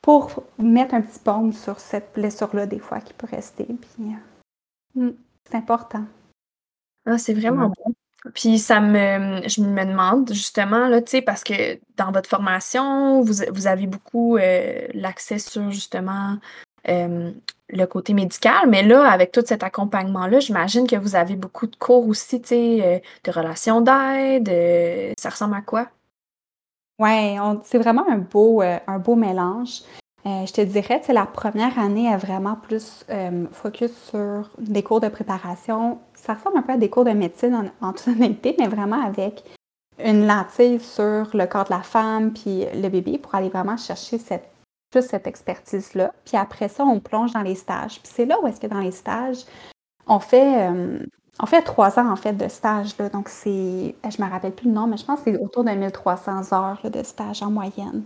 pour 0.01 0.43
mettre 0.57 0.95
un 0.95 1.01
petit 1.01 1.19
baume 1.23 1.53
sur 1.53 1.79
cette 1.79 2.13
blessure-là, 2.13 2.65
des 2.65 2.79
fois, 2.79 2.99
qui 2.99 3.13
peut 3.13 3.27
rester. 3.29 3.65
Puis, 3.65 4.15
euh, 4.97 5.07
mm, 5.07 5.13
c'est 5.45 5.57
important. 5.57 6.03
Ah, 7.05 7.17
c'est 7.17 7.33
vraiment 7.33 7.69
bon. 7.69 7.93
Puis 8.34 8.59
ça 8.59 8.80
me 8.80 9.47
je 9.47 9.61
me 9.61 9.86
demande 9.86 10.34
justement 10.34 10.88
là, 10.88 11.01
tu 11.01 11.11
sais, 11.11 11.22
parce 11.22 11.43
que 11.43 11.80
dans 11.97 12.11
votre 12.11 12.30
formation, 12.30 13.22
vous 13.22 13.43
vous 13.51 13.68
avez 13.68 13.88
beaucoup, 13.88 14.38
euh, 14.38 14.88
l'accès 14.93 15.39
sur 15.39 15.72
justement, 15.72 16.38
le 16.86 17.86
côté 17.86 18.13
médical, 18.13 18.70
mais 18.70 18.82
là, 18.82 19.11
avec 19.11 19.34
tout 19.34 19.43
cet 19.45 19.61
accompagnement-là, 19.61 20.39
j'imagine 20.39 20.88
que 20.88 20.95
vous 20.95 21.18
avez 21.18 21.36
beaucoup 21.36 21.68
de 21.68 21.76
cours 21.76 22.07
aussi, 22.07 22.41
euh, 22.51 22.99
de 23.26 23.32
relations 23.32 23.82
d'aide, 23.82 24.47
euh, 24.47 25.11
ça 25.20 25.30
ressemble 25.30 25.55
à 25.55 25.61
quoi? 25.61 25.88
Ouais, 26.97 27.36
c'est 27.65 27.78
vraiment 27.78 28.09
un 28.09 28.20
beau, 28.20 28.61
un 28.61 28.99
beau 28.99 29.15
mélange. 29.15 29.82
je 30.26 30.51
te 30.51 30.61
dirais, 30.61 31.01
c'est 31.03 31.13
la 31.13 31.26
première 31.26 31.78
année 31.78 32.07
est 32.07 32.18
vraiment 32.18 32.55
plus, 32.55 33.05
focus 33.51 33.91
sur 34.09 34.49
des 34.57 34.82
cours 34.82 35.01
de 35.01 35.09
préparation 35.09 35.99
ça 36.18 36.34
ressemble 36.34 36.57
un 36.57 36.61
peu 36.61 36.74
à 36.74 36.78
des 36.78 36.89
cours 36.89 37.05
de 37.05 37.11
médecine 37.11 37.72
en, 37.82 37.93
toute 37.93 38.07
honnêteté, 38.07 38.55
mais 38.59 38.68
vraiment 38.68 39.01
avec 39.01 39.43
une 40.03 40.28
lentille 40.28 40.80
sur 40.80 41.30
le 41.34 41.45
corps 41.45 41.65
de 41.65 41.74
la 41.74 41.82
femme 41.82 42.34
puis 42.34 42.65
le 42.74 42.89
bébé 42.89 43.18
pour 43.18 43.34
aller 43.34 43.49
vraiment 43.49 43.78
chercher 43.78 44.18
cette, 44.18 44.49
cette 44.99 45.28
expertise-là. 45.28 46.11
Puis 46.26 46.38
après 46.38 46.68
ça, 46.68 46.84
on 46.84 46.99
plonge 46.99 47.34
dans 47.34 47.41
les 47.41 47.55
stages. 47.55 47.99
Puis 48.01 48.11
c'est 48.13 48.26
là 48.26 48.38
où 48.41 48.47
est-ce 48.47 48.59
que 48.59 48.68
dans 48.68 48.80
les 48.80 48.91
stages, 48.91 49.45
on 50.07 50.20
fait, 50.20 50.70
euh, 50.70 50.99
on 51.41 51.45
fait 51.45 51.61
trois 51.61 51.99
ans 51.99 52.09
en 52.11 52.15
fait 52.15 52.34
de 52.34 52.47
stage. 52.47 52.97
Là. 52.97 53.09
Donc 53.09 53.30
c'est, 53.30 53.95
je 54.03 54.22
me 54.22 54.30
rappelle 54.30 54.53
plus 54.53 54.68
le 54.68 54.74
nom, 54.74 54.88
mais 54.88 54.97
je 54.97 55.05
pense 55.05 55.22
que 55.22 55.32
c'est 55.32 55.39
autour 55.39 55.63
de 55.63 55.72
1300 55.72 56.53
heures 56.53 56.82
de 56.84 57.03
stage 57.03 57.41
en 57.41 57.51
moyenne. 57.51 58.03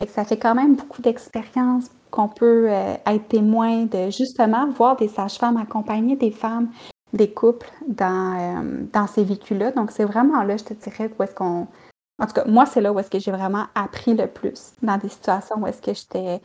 Et 0.00 0.06
ça 0.06 0.24
fait 0.24 0.38
quand 0.38 0.54
même 0.54 0.74
beaucoup 0.74 1.02
d'expérience 1.02 1.90
qu'on 2.10 2.28
peut 2.28 2.66
euh, 2.68 2.94
être 3.06 3.28
témoin 3.28 3.84
de 3.84 4.10
justement 4.10 4.68
voir 4.70 4.96
des 4.96 5.08
sages-femmes 5.08 5.56
accompagner 5.56 6.16
des 6.16 6.30
femmes 6.30 6.68
des 7.14 7.30
couples 7.30 7.70
dans, 7.86 8.36
euh, 8.38 8.84
dans 8.92 9.06
ces 9.06 9.24
vécus-là. 9.24 9.70
Donc, 9.70 9.90
c'est 9.90 10.04
vraiment 10.04 10.42
là, 10.42 10.56
je 10.56 10.64
te 10.64 10.74
dirais, 10.74 11.10
où 11.18 11.22
est-ce 11.22 11.34
qu'on. 11.34 11.66
En 12.22 12.26
tout 12.26 12.32
cas, 12.32 12.44
moi, 12.46 12.66
c'est 12.66 12.80
là 12.80 12.92
où 12.92 12.98
est-ce 12.98 13.10
que 13.10 13.18
j'ai 13.18 13.30
vraiment 13.30 13.66
appris 13.74 14.14
le 14.14 14.26
plus, 14.26 14.72
dans 14.82 14.98
des 14.98 15.08
situations 15.08 15.56
où 15.58 15.66
est-ce 15.66 15.80
que 15.80 15.94
j'étais. 15.94 16.40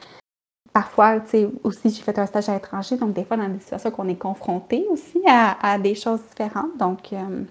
Parfois, 0.72 1.20
tu 1.20 1.30
sais, 1.30 1.50
aussi, 1.64 1.90
j'ai 1.90 2.04
fait 2.04 2.18
un 2.20 2.28
stage 2.28 2.48
à 2.48 2.54
l'étranger, 2.54 2.96
donc 2.98 3.14
des 3.14 3.24
fois, 3.24 3.38
dans 3.38 3.50
des 3.50 3.60
situations 3.60 3.90
qu'on 3.92 4.08
est 4.08 4.16
confronté 4.16 4.86
aussi 4.90 5.22
à, 5.28 5.58
à, 5.66 5.80
des 5.80 5.96
choses 5.96 6.22
différentes. 6.30 6.78
Donc, 6.78 7.12
euh, 7.12 7.44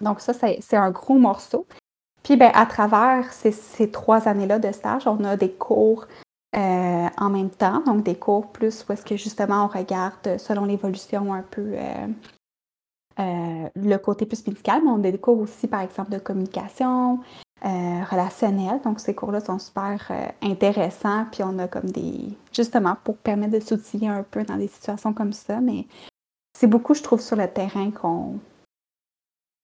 donc 0.00 0.20
ça, 0.20 0.32
c'est 0.34 0.76
un 0.76 0.90
gros 0.90 1.14
morceau. 1.14 1.66
Puis, 2.24 2.36
ben, 2.36 2.50
à 2.54 2.66
travers 2.66 3.32
ces, 3.32 3.52
ces 3.52 3.90
trois 3.90 4.26
années-là 4.26 4.58
de 4.58 4.72
stage, 4.72 5.06
on 5.06 5.22
a 5.24 5.36
des 5.36 5.52
cours 5.52 6.06
euh, 6.56 7.08
en 7.18 7.30
même 7.30 7.50
temps, 7.50 7.80
donc 7.80 8.04
des 8.04 8.14
cours 8.14 8.46
plus 8.52 8.84
où 8.88 8.92
est-ce 8.92 9.04
que 9.04 9.16
justement 9.16 9.64
on 9.64 9.66
regarde 9.66 10.38
selon 10.38 10.66
l'évolution 10.66 11.34
un 11.34 11.42
peu 11.42 11.72
euh, 11.74 12.06
euh, 13.18 13.68
le 13.74 13.96
côté 13.96 14.24
plus 14.24 14.46
médical, 14.46 14.82
mais 14.84 14.90
on 14.90 15.02
a 15.02 15.10
des 15.10 15.18
cours 15.18 15.40
aussi 15.40 15.66
par 15.66 15.80
exemple 15.80 16.12
de 16.12 16.18
communication, 16.18 17.20
relationnelle, 17.62 18.82
donc 18.84 19.00
ces 19.00 19.14
cours-là 19.14 19.40
sont 19.40 19.58
super 19.58 20.12
intéressants, 20.42 21.24
puis 21.32 21.42
on 21.42 21.58
a 21.58 21.66
comme 21.66 21.88
des, 21.88 22.36
justement 22.52 22.94
pour 23.02 23.16
permettre 23.16 23.54
de 23.54 23.60
s'outiller 23.60 24.08
un 24.08 24.22
peu 24.22 24.44
dans 24.44 24.58
des 24.58 24.68
situations 24.68 25.14
comme 25.14 25.32
ça, 25.32 25.60
mais 25.60 25.86
c'est 26.52 26.66
beaucoup 26.66 26.92
je 26.92 27.02
trouve 27.02 27.22
sur 27.22 27.36
le 27.36 27.48
terrain 27.48 27.90
qu'on 27.90 28.38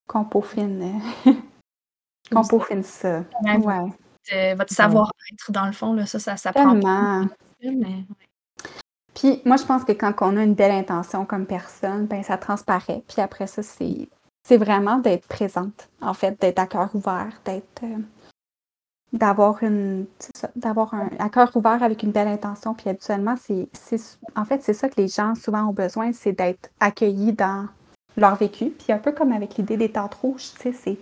qu'on 0.09 0.25
peaufine, 0.25 0.99
qu'on 2.33 2.43
peaufine 2.43 2.83
ça. 2.83 3.23
Ouais. 3.45 3.93
Euh, 4.33 4.55
votre 4.57 4.73
savoir-être, 4.73 5.51
dans 5.51 5.67
le 5.67 5.73
fond, 5.73 5.93
là, 5.93 6.07
ça, 6.07 6.19
ça, 6.19 6.37
ça 6.37 6.53
prend 6.53 6.75
Puis 9.15 9.43
moi, 9.45 9.57
je 9.57 9.65
pense 9.65 9.85
que 9.85 9.93
quand 9.93 10.15
on 10.21 10.37
a 10.37 10.43
une 10.43 10.55
belle 10.55 10.73
intention 10.73 11.25
comme 11.25 11.47
personne, 11.47 12.07
ben 12.07 12.23
ça 12.23 12.39
transparaît. 12.39 13.03
Puis 13.09 13.21
après 13.21 13.47
ça, 13.47 13.63
c'est, 13.63 14.09
c'est 14.47 14.57
vraiment 14.57 14.99
d'être 14.99 15.27
présente, 15.27 15.89
en 16.01 16.15
fait, 16.15 16.41
d'être 16.41 16.59
à 16.59 16.67
cœur 16.67 16.95
ouvert, 16.95 17.41
d'être... 17.45 17.83
Euh, 17.85 17.99
d'avoir 19.13 19.63
une 19.63 20.07
d'avoir 20.55 20.95
un 20.95 21.11
à 21.19 21.29
cœur 21.29 21.51
ouvert 21.57 21.83
avec 21.83 22.03
une 22.03 22.13
belle 22.13 22.29
intention. 22.29 22.75
Puis 22.75 22.89
habituellement 22.89 23.35
c'est, 23.37 23.69
en 24.37 24.45
fait 24.45 24.63
c'est 24.63 24.73
ça 24.73 24.89
que 24.89 25.01
les 25.01 25.09
gens 25.09 25.35
souvent 25.35 25.65
ont 25.65 25.73
besoin 25.73 26.13
c'est 26.13 26.33
d'être 26.33 26.71
accueillis 26.79 27.33
dans 27.33 27.67
leur 28.17 28.37
vécu. 28.37 28.71
Puis 28.71 28.93
un 28.93 28.99
peu 28.99 29.11
comme 29.13 29.33
avec 29.33 29.57
l'idée 29.57 29.77
des 29.77 29.91
tentes 29.91 30.15
rouges 30.15 30.53
tu 30.53 30.61
sais 30.61 30.73
c'est 30.73 30.99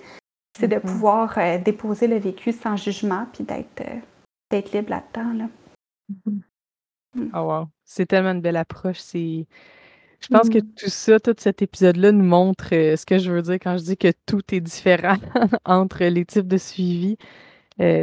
c'est 0.58 0.68
de 0.68 0.76
mm-hmm. 0.76 0.80
pouvoir 0.80 1.38
euh, 1.38 1.58
déposer 1.58 2.08
le 2.08 2.18
vécu 2.18 2.52
sans 2.52 2.76
jugement 2.76 3.26
puis 3.32 3.44
d'être 3.44 3.82
euh, 3.82 4.60
libre 4.72 4.90
là-dedans. 4.90 5.32
Là. 5.34 5.48
Mm. 6.26 7.30
Oh 7.34 7.40
wow. 7.40 7.66
C'est 7.84 8.06
tellement 8.06 8.32
une 8.32 8.40
belle 8.40 8.56
approche. 8.56 8.98
C'est. 8.98 9.46
Je 10.20 10.28
pense 10.28 10.48
que 10.48 10.58
mm. 10.58 10.72
tout 10.76 10.90
ça, 10.90 11.20
tout 11.20 11.34
cet 11.38 11.62
épisode-là 11.62 12.10
nous 12.10 12.24
montre 12.24 12.74
euh, 12.74 12.96
ce 12.96 13.06
que 13.06 13.18
je 13.18 13.30
veux 13.30 13.42
dire 13.42 13.54
quand 13.54 13.78
je 13.78 13.84
dis 13.84 13.96
que 13.96 14.12
tout 14.26 14.42
est 14.52 14.60
différent 14.60 15.16
entre 15.64 16.04
les 16.04 16.24
types 16.24 16.48
de 16.48 16.58
suivi. 16.58 17.16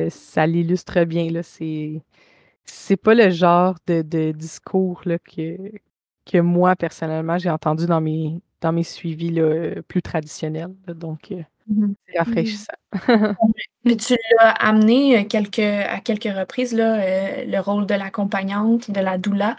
ça 0.10 0.48
l'illustre 0.48 1.04
bien. 1.04 1.30
Là. 1.30 1.44
C'est, 1.44 2.02
c'est 2.64 2.98
pas 2.98 3.16
le 3.16 3.30
genre 3.32 3.76
de, 3.88 4.02
de 4.02 4.32
discours 4.32 5.02
là, 5.06 5.20
que, 5.20 5.58
que 6.26 6.38
moi, 6.38 6.78
personnellement, 6.78 7.38
j'ai 7.38 7.50
entendu 7.50 7.86
dans 7.86 8.00
mes, 8.00 8.40
dans 8.62 8.72
mes 8.72 8.84
suivis 8.84 9.32
là, 9.32 9.82
plus 9.90 10.02
traditionnels. 10.02 10.74
Donc, 10.88 11.34
Mmh 11.68 11.94
c'est 12.08 12.20
rafraîchissant. 12.20 12.74
Mais 13.86 13.98
tu 13.98 14.16
l'as 14.40 14.52
amené 14.52 15.28
quelques, 15.28 15.60
à 15.60 16.00
quelques 16.00 16.36
reprises, 16.36 16.74
là, 16.74 17.44
le 17.46 17.60
rôle 17.60 17.86
de 17.86 17.94
l'accompagnante, 17.96 18.90
de 18.92 19.00
la 19.00 19.18
doula. 19.18 19.58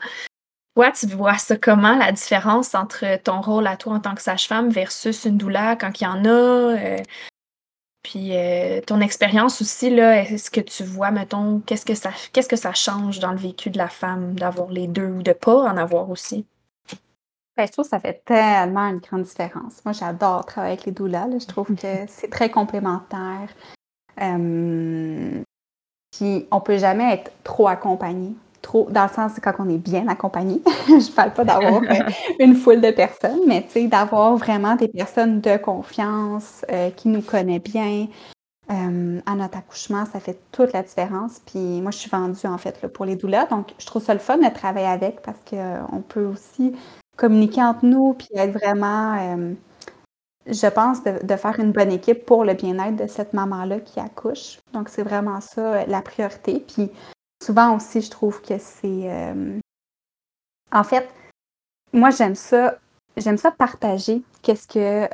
Toi, 0.77 0.93
tu 0.93 1.07
vois 1.07 1.39
ça 1.39 1.57
comment, 1.57 1.97
la 1.97 2.13
différence 2.13 2.75
entre 2.75 3.21
ton 3.23 3.41
rôle 3.41 3.67
à 3.67 3.77
toi 3.77 3.95
en 3.95 4.01
tant 4.01 4.15
que 4.15 4.23
sage-femme 4.23 4.71
versus 4.71 5.25
une 5.25 5.39
doula 5.39 5.77
quand 5.77 6.01
il 6.01 6.05
y 6.05 6.07
en 6.07 6.25
a? 6.25 6.77
puis 8.03 8.31
ton 8.87 9.01
expérience 9.01 9.61
aussi, 9.61 9.91
là, 9.91 10.23
est-ce 10.23 10.51
que 10.51 10.61
tu 10.61 10.85
vois, 10.85 11.11
mettons, 11.11 11.61
qu'est-ce 11.67 11.85
que 11.85 11.95
ça 11.97 12.13
qu'est-ce 12.33 12.49
que 12.49 12.57
ça 12.57 12.73
change 12.73 13.19
dans 13.19 13.33
le 13.33 13.39
vécu 13.39 13.69
de 13.71 13.79
la 13.79 13.89
femme 13.89 14.35
d'avoir 14.37 14.71
les 14.71 14.87
deux 14.87 15.07
ou 15.09 15.23
de 15.23 15.33
pas 15.33 15.57
en 15.57 15.77
avoir 15.77 16.09
aussi? 16.11 16.47
Ben, 17.57 17.67
je 17.67 17.73
trouve 17.73 17.87
que 17.87 17.91
ça 17.91 18.01
fait 18.01 18.23
tellement 18.25 18.87
une 18.89 18.99
grande 18.99 19.23
différence. 19.23 19.83
Moi, 19.85 19.93
j'adore 19.93 20.45
travailler 20.45 20.75
avec 20.75 20.85
les 20.85 20.93
doulas. 20.93 21.27
Je 21.39 21.47
trouve 21.47 21.75
que 21.75 21.87
c'est 22.09 22.29
très 22.29 22.51
complémentaire. 22.51 23.49
Euh, 24.21 25.43
puis, 26.13 26.47
on 26.51 26.61
peut 26.61 26.77
jamais 26.77 27.15
être 27.15 27.33
trop 27.45 27.69
accompagné. 27.69 28.35
Trop, 28.61 28.89
dans 28.91 29.05
le 29.05 29.09
sens 29.09 29.33
quand 29.43 29.55
on 29.59 29.69
est 29.71 29.79
bien 29.79 30.07
accompagné. 30.09 30.61
je 30.89 31.11
parle 31.13 31.33
pas 31.33 31.45
d'avoir 31.45 31.83
euh, 31.83 32.11
une 32.41 32.57
foule 32.57 32.83
de 32.83 32.91
personnes, 32.91 33.41
mais 33.47 33.67
d'avoir 33.87 34.37
vraiment 34.37 34.77
des 34.77 34.89
personnes 34.89 35.41
de 35.41 35.57
confiance 35.57 36.65
euh, 36.71 36.91
qui 36.91 37.09
nous 37.09 37.23
connaissent 37.23 37.63
bien. 37.63 38.09
à 38.69 39.35
notre 39.35 39.59
accouchement, 39.59 40.05
ça 40.05 40.21
fait 40.21 40.39
toute 40.53 40.75
la 40.75 40.83
différence. 40.83 41.41
Puis 41.47 41.81
moi, 41.81 41.91
je 41.91 41.99
suis 41.99 42.11
vendue 42.11 42.47
en 42.47 42.59
fait 42.59 42.87
pour 42.89 43.07
les 43.07 43.17
doulas. 43.17 43.47
Donc, 43.47 43.73
je 43.79 43.87
trouve 43.87 44.03
ça 44.03 44.13
le 44.13 44.21
fun 44.21 44.37
de 44.37 44.53
travailler 44.53 44.89
avec 44.89 45.23
parce 45.23 45.39
qu'on 45.49 46.03
peut 46.03 46.27
aussi 46.27 46.75
communiquer 47.17 47.63
entre 47.63 47.85
nous, 47.85 48.15
puis 48.15 48.29
être 48.35 48.53
vraiment, 48.53 49.15
euh, 49.19 49.55
je 50.47 50.67
pense, 50.69 51.03
de, 51.03 51.37
faire 51.37 51.59
une 51.59 51.73
bonne 51.73 51.91
équipe 51.91 52.25
pour 52.25 52.45
le 52.45 52.55
bien-être 52.55 52.97
de 52.97 53.07
cette 53.07 53.33
maman-là 53.33 53.81
qui 53.81 54.01
accouche. 54.01 54.59
Donc, 54.73 54.89
c'est 54.89 55.03
vraiment 55.03 55.41
ça 55.41 55.75
euh, 55.75 55.85
la 55.87 56.03
priorité. 56.03 56.61
Puis, 56.61 56.91
souvent 57.43 57.77
aussi, 57.77 58.01
je 58.03 58.11
trouve 58.11 58.41
que 58.43 58.59
c'est... 58.59 59.11
Euh, 59.11 59.59
en 60.73 60.85
fait, 60.85 61.09
moi, 61.93 62.11
j'aime 62.11 62.35
ça. 62.35 62.79
J'aime 63.17 63.39
ça 63.39 63.51
partager 63.51 64.23
qu'est-ce 64.43 64.69
que 64.69 65.09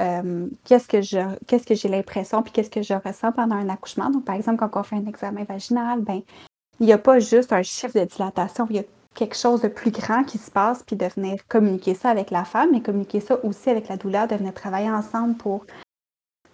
qu'est-ce 0.65 0.89
que 0.89 1.03
je 1.03 1.21
qu'est-ce 1.47 1.65
que 1.65 1.77
j'ai 1.77 1.89
l'impression 1.89 2.43
puis 2.43 2.51
qu'est-ce 2.51 2.69
que 2.69 2.83
je 2.83 2.95
ressens 2.95 3.31
pendant 3.31 3.55
un 3.55 3.69
accouchement. 3.69 4.11
Donc 4.11 4.25
par 4.25 4.35
exemple 4.35 4.59
quand 4.59 4.81
on 4.81 4.83
fait 4.83 4.97
un 4.97 5.07
examen 5.07 5.45
vaginal, 5.45 6.01
ben 6.01 6.21
il 6.81 6.87
n'y 6.87 6.93
a 6.93 6.99
pas 6.99 7.21
juste 7.21 7.53
un 7.53 7.63
chiffre 7.63 7.97
de 7.97 8.05
dilatation, 8.05 8.67
il 8.71 8.77
y 8.77 8.79
a 8.81 8.85
quelque 9.15 9.37
chose 9.37 9.61
de 9.63 9.69
plus 9.69 9.91
grand 9.91 10.25
qui 10.25 10.39
se 10.39 10.51
passe, 10.51 10.83
puis 10.83 10.97
de 10.97 11.07
venir 11.07 11.47
communiquer 11.49 11.95
ça 11.95 12.11
avec 12.11 12.31
la 12.31 12.45
femme, 12.45 12.71
mais 12.73 12.83
communiquer 12.83 13.21
ça 13.21 13.43
aussi 13.45 13.71
avec 13.71 13.89
la 13.89 13.97
douleur, 13.97 14.27
de 14.27 14.37
venir 14.37 14.55
travailler 14.55 14.91
ensemble 14.91 15.37
pour 15.37 15.67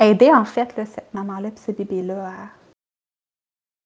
aider 0.00 0.30
en 0.30 0.44
fait 0.44 0.72
cette 0.86 1.12
maman-là 1.14 1.48
et 1.48 1.56
ce 1.56 1.72
bébé-là 1.72 2.32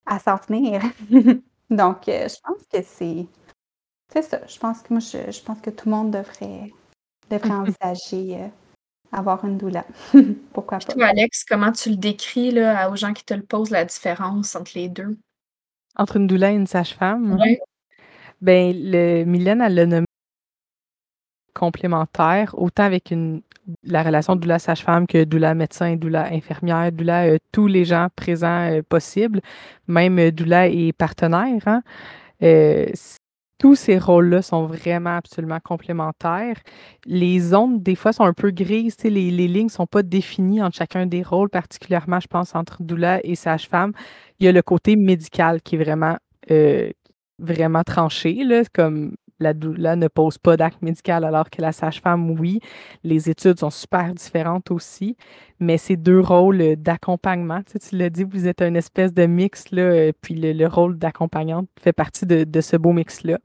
à, 0.07 0.19
s'en 0.19 0.39
tenir. 0.39 0.83
Donc, 1.71 2.09
euh, 2.09 2.29
je 2.29 2.37
pense 2.43 2.63
que 2.71 2.83
c'est. 2.83 3.27
C'est 4.13 4.23
ça. 4.23 4.41
Je 4.47 4.59
pense 4.59 4.83
que 4.83 4.93
moi, 4.93 5.01
je, 5.01 5.43
pense 5.43 5.61
que 5.61 5.71
tout 5.71 5.89
le 5.89 5.95
monde 5.95 6.11
devrait, 6.11 6.71
devrait 7.31 7.51
envisager 7.51 8.43
euh, 8.43 8.49
avoir 9.11 9.43
une 9.47 9.57
douleur. 9.57 9.85
Pourquoi 10.53 10.79
pas? 10.79 10.93
Toi, 10.93 11.07
Alex, 11.07 11.45
comment 11.45 11.73
tu 11.73 11.91
le 11.91 11.97
décris 11.97 12.51
là, 12.51 12.91
aux 12.91 12.97
gens 12.97 13.15
qui 13.15 13.25
te 13.25 13.33
le 13.33 13.43
posent, 13.43 13.71
la 13.71 13.87
différence 13.87 14.55
entre 14.55 14.73
les 14.75 14.91
deux? 14.91 15.17
Entre 15.97 16.17
une 16.17 16.27
doula 16.27 16.53
et 16.53 16.57
une 16.57 16.67
sage-femme? 16.67 17.39
Oui. 17.41 17.59
Ben, 18.43 18.75
le 18.77 19.25
Mylène, 19.25 19.61
elle 19.63 19.75
l'a 19.77 19.87
nommé 19.87 20.07
complémentaire, 21.55 22.55
autant 22.59 22.83
avec 22.83 23.13
une 23.13 23.43
la 23.85 24.03
relation 24.03 24.35
doula 24.35 24.59
sage-femme 24.59 25.07
que 25.07 25.23
doula 25.23 25.55
médecin, 25.55 25.95
doula 25.95 26.27
infirmière, 26.33 26.91
doula 26.91 27.27
euh, 27.27 27.39
tous 27.53 27.69
les 27.69 27.85
gens 27.85 28.09
présents 28.17 28.69
euh, 28.69 28.83
possibles, 28.83 29.41
même 29.87 30.19
euh, 30.19 30.33
doula 30.33 30.67
et 30.67 30.93
partenaire. 30.93 31.63
Hein. 31.67 31.83
tous 33.59 33.77
ces 33.77 33.99
rôles-là 33.99 34.43
sont 34.43 34.67
vraiment 34.67 35.17
absolument 35.17 35.61
complémentaires. 35.63 36.57
Les 37.07 37.39
zones, 37.39 37.81
des 37.81 37.95
fois, 37.95 38.13
sont 38.13 38.25
un 38.25 38.33
peu 38.33 38.51
grises. 38.51 38.97
Les, 39.05 39.31
les 39.31 39.47
lignes 39.47 39.67
ne 39.67 39.71
sont 39.71 39.87
pas 39.87 40.03
définies 40.03 40.61
entre 40.61 40.77
chacun 40.79 41.07
des 41.07 41.23
rôles, 41.23 41.49
particulièrement, 41.49 42.19
je 42.19 42.27
pense, 42.27 42.57
entre 42.57 42.83
doula 42.83 43.21
et 43.23 43.37
sage-femme. 43.37 43.93
Il 44.41 44.47
y 44.47 44.49
a 44.49 44.53
le 44.53 44.63
côté 44.63 44.97
médical 44.97 45.63
qui 45.63 45.77
est 45.77 45.85
vraiment 45.85 46.17
vraiment 47.39 47.83
tranché, 47.83 48.45
là, 48.45 48.63
comme 48.73 49.17
la 49.43 49.53
doula 49.53 49.97
ne 49.97 50.09
pose 50.09 50.39
pas 50.39 50.57
d'acte 50.57 50.81
médical 50.81 51.25
alors 51.25 51.51
que 51.51 51.61
la 51.61 51.73
sage-femme, 51.73 52.31
oui. 52.31 52.61
Les 53.05 53.29
études 53.29 53.59
sont 53.59 53.71
super 53.71 54.15
différentes 54.15 54.71
aussi, 54.71 55.17
mais 55.61 55.77
c'est 55.77 55.97
deux 55.97 56.21
rôles 56.21 56.77
d'accompagnement. 56.77 57.61
Tu, 57.63 57.97
l'as 57.97 58.11
dit, 58.11 58.25
vous 58.25 58.47
êtes 58.47 58.63
un 58.63 58.75
espèce 58.75 59.13
de 59.13 59.27
mix, 59.27 59.71
là, 59.73 59.83
euh, 59.83 60.13
puis 60.21 60.35
le, 60.35 60.67
rôle 60.67 60.97
d'accompagnante 60.99 61.69
fait 61.79 61.93
partie 61.93 62.25
de, 62.25 62.61
ce 62.61 62.77
beau 62.77 62.93
mix-là. 62.93 63.39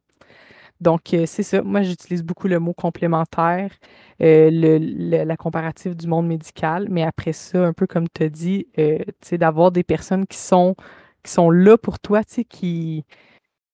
Donc, 0.80 1.14
euh, 1.14 1.24
c'est 1.26 1.42
ça. 1.44 1.64
Moi, 1.64 1.82
j'utilise 1.82 2.24
beaucoup 2.24 2.48
le 2.48 2.60
mot 2.60 2.74
complémentaire, 2.74 3.72
euh, 4.22 4.52
le, 4.52 4.78
le- 4.78 5.24
la 5.24 5.38
comparative 5.38 5.96
du 5.96 6.08
monde 6.08 6.28
médical, 6.28 6.88
mais 6.92 7.04
après 7.04 7.34
ça, 7.34 7.66
un 7.66 7.74
peu 7.74 7.88
comme 7.88 8.08
tu 8.08 8.24
as 8.24 8.30
dit, 8.30 8.68
d'avoir 9.32 9.72
des 9.72 9.84
personnes 9.84 10.28
qui 10.28 10.38
sont, 10.38 10.76
qui 11.24 11.32
sont 11.32 11.50
là 11.50 11.78
pour 11.78 12.00
toi, 12.00 12.22
qui, 12.24 13.06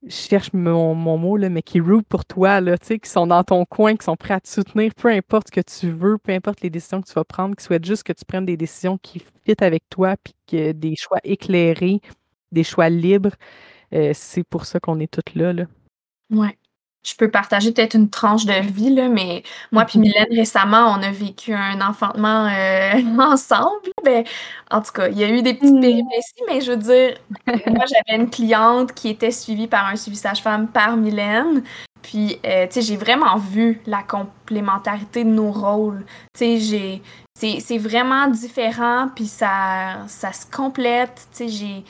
je 0.06 0.16
cherche 0.16 0.52
mon, 0.54 0.96
mot, 0.96 1.38
là, 1.38 1.50
mais 1.50 1.62
qui 1.62 1.80
root 1.80 2.02
pour 2.08 2.26
toi, 2.26 2.60
là, 2.62 2.78
qui 2.78 3.10
sont 3.10 3.28
dans 3.28 3.44
ton 3.44 3.66
coin, 3.66 3.96
qui 3.96 4.04
sont 4.04 4.16
prêts 4.16 4.34
à 4.34 4.42
te 4.42 4.50
soutenir, 4.50 4.94
peu 4.96 5.10
importe 5.10 5.48
ce 5.48 5.52
que 5.52 5.62
tu 5.62 5.92
veux, 5.92 6.18
peu 6.18 6.34
importe 6.34 6.62
les 6.62 6.70
décisions 6.70 7.02
que 7.02 7.08
tu 7.08 7.14
vas 7.14 7.24
prendre, 7.24 7.56
qui 7.56 7.64
souhaitent 7.64 7.86
juste 7.86 8.04
que 8.04 8.14
tu 8.14 8.26
prennes 8.26 8.46
des 8.46 8.58
décisions 8.58 8.98
qui 8.98 9.20
fit 9.20 9.56
avec 9.60 9.84
toi, 9.90 10.16
puis 10.22 10.34
que 10.48 10.72
des 10.74 10.96
choix 10.96 11.20
éclairés, 11.24 12.02
des 12.52 12.64
choix 12.64 12.90
libres. 12.90 13.36
Euh, 13.94 14.12
c'est 14.14 14.44
pour 14.44 14.66
ça 14.66 14.80
qu'on 14.80 15.00
est 15.00 15.12
toutes 15.12 15.36
là, 15.36 15.54
là. 15.54 15.66
Ouais. 16.30 16.58
Je 17.04 17.16
peux 17.16 17.30
partager 17.30 17.72
peut-être 17.72 17.96
une 17.96 18.10
tranche 18.10 18.46
de 18.46 18.54
vie, 18.54 18.90
là, 18.94 19.10
mais 19.10 19.44
moi 19.72 19.86
puis 19.86 20.00
Mylène, 20.00 20.28
récemment, 20.32 20.96
on 20.98 21.02
a 21.04 21.12
vécu 21.12 21.54
un 21.54 21.82
enfantement 21.82 22.48
euh, 22.48 22.92
ensemble. 23.20 23.90
Ben, 24.06 24.24
en 24.72 24.82
tout 24.82 24.92
cas, 24.94 25.08
il 25.10 25.18
y 25.18 25.24
a 25.24 25.30
eu 25.30 25.42
des 25.42 25.54
petites 25.54 25.74
Mm. 25.74 25.82
péripéties, 25.82 26.44
mais 26.48 26.62
je 26.62 26.72
veux 26.72 26.78
dire, 26.78 27.18
moi, 27.48 27.86
j'avais 27.88 28.22
une 28.22 28.30
cliente 28.30 28.94
qui 28.94 29.10
était 29.10 29.32
suivie 29.32 29.68
par 29.68 29.88
un 29.88 29.96
suivi 29.96 30.18
sage-femme 30.18 30.68
par 30.68 30.96
Mylène. 30.98 31.64
Puis, 32.02 32.40
euh, 32.46 32.68
tu 32.68 32.74
sais, 32.74 32.82
j'ai 32.82 32.98
vraiment 32.98 33.38
vu 33.38 33.82
la 33.86 34.04
complémentarité 34.04 35.24
de 35.24 35.30
nos 35.30 35.52
rôles. 35.52 36.06
Tu 36.34 36.40
sais, 36.40 36.60
j'ai... 36.60 37.02
C'est, 37.36 37.60
c'est 37.62 37.80
vraiment 37.80 38.28
différent, 38.28 39.10
puis 39.16 39.26
ça, 39.26 40.06
ça 40.08 40.32
se 40.34 40.46
complète. 40.46 41.28
Tu 41.36 41.38
sais, 41.38 41.50
j'ai... 41.50 41.84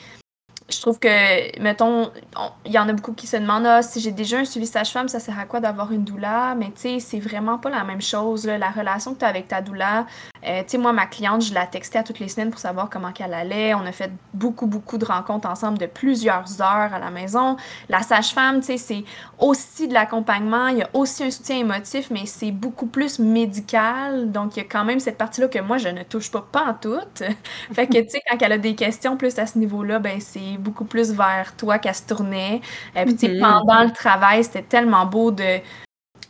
Je 0.74 0.80
trouve 0.80 0.98
que, 0.98 1.60
mettons, 1.60 2.10
on- 2.36 2.50
il 2.64 2.72
y 2.72 2.78
en 2.78 2.88
a 2.88 2.92
beaucoup 2.92 3.12
qui 3.12 3.26
se 3.26 3.36
demandent 3.36 3.66
ah, 3.66 3.82
si 3.82 4.00
j'ai 4.00 4.12
déjà 4.12 4.38
un 4.38 4.44
suivi 4.44 4.66
sage-femme, 4.66 5.08
ça 5.08 5.20
sert 5.20 5.38
à 5.38 5.44
quoi 5.44 5.60
d'avoir 5.60 5.92
une 5.92 6.04
doula? 6.04 6.54
Mais 6.56 6.66
tu 6.66 6.72
sais, 6.80 7.00
c'est 7.00 7.20
vraiment 7.20 7.58
pas 7.58 7.70
la 7.70 7.84
même 7.84 8.00
chose. 8.02 8.46
La 8.46 8.70
relation 8.70 9.14
que 9.14 9.18
tu 9.20 9.24
as 9.24 9.28
avec 9.28 9.48
ta 9.48 9.60
doula, 9.62 10.06
euh, 10.46 10.62
tu 10.62 10.70
sais, 10.70 10.78
moi, 10.78 10.92
ma 10.92 11.06
cliente, 11.06 11.42
je 11.42 11.54
la 11.54 11.66
textais 11.66 11.98
à 11.98 12.02
toutes 12.02 12.18
les 12.18 12.28
semaines 12.28 12.50
pour 12.50 12.58
savoir 12.60 12.90
comment 12.90 13.12
qu'elle 13.12 13.34
allait. 13.34 13.74
On 13.74 13.86
a 13.86 13.92
fait 13.92 14.10
beaucoup, 14.32 14.66
beaucoup 14.66 14.98
de 14.98 15.04
rencontres 15.04 15.48
ensemble 15.48 15.78
de 15.78 15.86
plusieurs 15.86 16.60
heures 16.62 16.92
à 16.94 16.98
la 16.98 17.10
maison. 17.10 17.56
La 17.88 18.02
sage-femme, 18.02 18.60
tu 18.60 18.66
sais, 18.66 18.76
c'est 18.78 19.04
aussi 19.38 19.88
de 19.88 19.94
l'accompagnement. 19.94 20.68
Il 20.68 20.78
y 20.78 20.82
a 20.82 20.88
aussi 20.94 21.24
un 21.24 21.30
soutien 21.30 21.58
émotif, 21.58 22.10
mais 22.10 22.26
c'est 22.26 22.50
beaucoup 22.52 22.86
plus 22.86 23.18
médical. 23.18 24.30
Donc, 24.32 24.56
il 24.56 24.60
y 24.60 24.62
a 24.62 24.68
quand 24.68 24.84
même 24.84 25.00
cette 25.00 25.18
partie-là 25.18 25.48
que 25.48 25.58
moi, 25.60 25.78
je 25.78 25.88
ne 25.88 26.02
touche 26.02 26.30
pas, 26.30 26.46
pas 26.50 26.64
en 26.66 26.74
tout. 26.74 27.00
fait 27.72 27.86
que, 27.86 27.98
tu 27.98 28.10
sais, 28.10 28.20
quand 28.28 28.36
elle 28.40 28.52
a 28.52 28.58
des 28.58 28.74
questions 28.74 29.16
plus 29.16 29.38
à 29.38 29.46
ce 29.46 29.58
niveau-là, 29.58 29.98
ben, 29.98 30.20
c'est 30.20 30.56
beaucoup 30.64 30.84
plus 30.86 31.12
vers 31.12 31.54
toi 31.56 31.78
qu'elle 31.78 31.94
se 31.94 32.02
tournait. 32.04 32.60
Euh, 32.96 33.04
puis, 33.06 33.28
Mhm. 33.28 33.40
pendant 33.40 33.84
le 33.84 33.92
travail, 33.92 34.44
c'était 34.44 34.62
tellement 34.62 35.06
beau 35.06 35.30
de. 35.30 35.60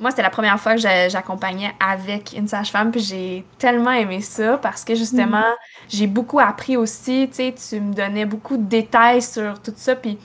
Moi, 0.01 0.11
c'était 0.11 0.22
la 0.22 0.30
première 0.30 0.59
fois 0.61 0.74
que 0.74 0.80
j'a- 0.80 1.09
j'accompagnais 1.09 1.72
avec 1.80 2.35
une 2.37 2.49
sage-femme, 2.49 2.91
puis 2.91 3.01
j'ai 3.01 3.45
tellement 3.59 3.93
aimé 3.93 4.20
ça 4.22 4.59
parce 4.59 4.85
que 4.85 4.95
justement, 4.97 5.45
j'ai 5.89 6.09
beaucoup 6.09 6.41
appris 6.41 6.76
aussi. 6.76 7.28
Tu 7.30 7.37
sais, 7.37 7.55
tu 7.70 7.80
me 7.80 7.95
donnais 7.95 8.26
beaucoup 8.26 8.57
de 8.57 8.64
détails 8.64 9.22
sur 9.22 9.62
tout 9.62 9.72
ça, 9.76 9.95
puis 9.95 10.18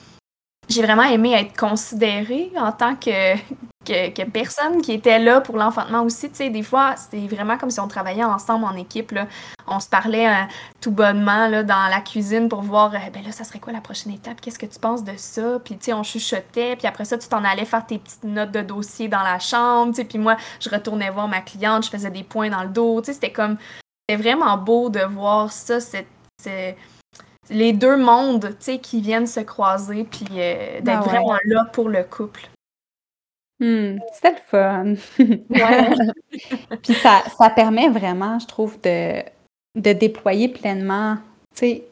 j'ai 0.70 0.82
vraiment 0.82 1.02
aimé 1.02 1.32
être 1.32 1.56
considérée 1.58 2.50
en 2.56 2.70
tant 2.70 2.94
que, 2.94 3.36
que, 3.84 4.10
que 4.10 4.22
personne 4.30 4.80
qui 4.82 4.92
était 4.92 5.18
là 5.18 5.40
pour 5.40 5.56
l'enfantement 5.56 6.02
aussi. 6.02 6.30
Tu 6.30 6.36
sais, 6.36 6.50
des 6.50 6.62
fois, 6.62 6.94
c'était 6.96 7.26
vraiment 7.26 7.58
comme 7.58 7.70
si 7.70 7.80
on 7.80 7.88
travaillait 7.88 8.24
ensemble 8.24 8.64
en 8.64 8.76
équipe. 8.76 9.10
Là. 9.10 9.26
On 9.66 9.80
se 9.80 9.88
parlait 9.88 10.28
euh, 10.28 10.44
tout 10.80 10.92
bonnement 10.92 11.48
là, 11.48 11.64
dans 11.64 11.88
la 11.90 12.00
cuisine 12.00 12.48
pour 12.48 12.62
voir, 12.62 12.94
euh, 12.94 12.98
ben 13.12 13.24
là, 13.24 13.32
ça 13.32 13.42
serait 13.42 13.58
quoi 13.58 13.72
la 13.72 13.80
prochaine 13.80 14.12
étape? 14.12 14.40
Qu'est-ce 14.40 14.58
que 14.60 14.66
tu 14.66 14.78
penses 14.78 15.02
de 15.02 15.14
ça? 15.16 15.58
Puis, 15.64 15.76
tu 15.76 15.86
sais, 15.86 15.92
on 15.92 16.04
chuchotait. 16.04 16.76
Puis 16.76 16.86
après 16.86 17.04
ça, 17.04 17.18
tu 17.18 17.26
t'en 17.28 17.42
allais 17.44 17.64
faire 17.64 17.84
tes 17.84 17.98
petites 17.98 18.24
notes 18.24 18.52
de 18.52 18.62
dossier 18.62 19.08
dans 19.08 19.22
la 19.22 19.40
chambre. 19.40 19.92
Tu 19.92 19.96
sais, 20.02 20.04
puis 20.04 20.18
moi, 20.18 20.36
je 20.60 20.70
retournais 20.70 21.10
voir 21.10 21.26
ma 21.26 21.40
cliente, 21.40 21.84
je 21.84 21.90
faisais 21.90 22.10
des 22.10 22.22
points 22.22 22.48
dans 22.48 22.62
le 22.62 22.68
dos. 22.68 23.00
Tu 23.00 23.06
sais, 23.06 23.14
c'était 23.14 23.32
comme, 23.32 23.56
c'était 24.08 24.22
vraiment 24.22 24.56
beau 24.56 24.88
de 24.88 25.00
voir 25.00 25.50
ça, 25.52 25.80
cette, 25.80 26.06
cette- 26.40 26.76
les 27.50 27.72
deux 27.72 27.96
mondes, 27.96 28.50
tu 28.58 28.64
sais, 28.64 28.78
qui 28.78 29.00
viennent 29.00 29.26
se 29.26 29.40
croiser, 29.40 30.04
puis 30.04 30.26
euh, 30.32 30.80
d'être 30.80 30.88
Ah 30.88 31.00
ouais. 31.02 31.08
vraiment 31.08 31.36
là 31.44 31.64
pour 31.72 31.88
le 31.88 32.04
couple. 32.04 32.48
Hmm, 33.60 33.98
C'était 34.14 34.32
le 34.32 34.36
fun. 34.46 34.94
Puis 36.82 36.94
ça, 36.94 37.22
ça 37.36 37.50
permet 37.50 37.88
vraiment, 37.90 38.38
je 38.38 38.46
trouve, 38.46 38.80
de, 38.80 39.20
de 39.78 39.92
déployer 39.92 40.48
pleinement, 40.48 41.16
tu 41.54 41.60
sais, 41.60 41.84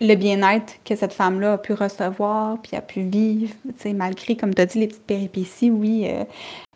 le 0.00 0.14
bien-être 0.14 0.74
que 0.84 0.94
cette 0.94 1.12
femme-là 1.12 1.54
a 1.54 1.58
pu 1.58 1.72
recevoir, 1.72 2.58
puis 2.62 2.76
a 2.76 2.80
pu 2.82 3.00
vivre, 3.02 3.54
tu 3.64 3.74
sais, 3.78 3.92
malgré, 3.94 4.36
comme 4.36 4.54
tu 4.54 4.62
as 4.62 4.66
dit, 4.66 4.78
les 4.80 4.86
petites 4.88 5.06
péripéties, 5.06 5.70
oui, 5.70 6.06
euh, 6.08 6.24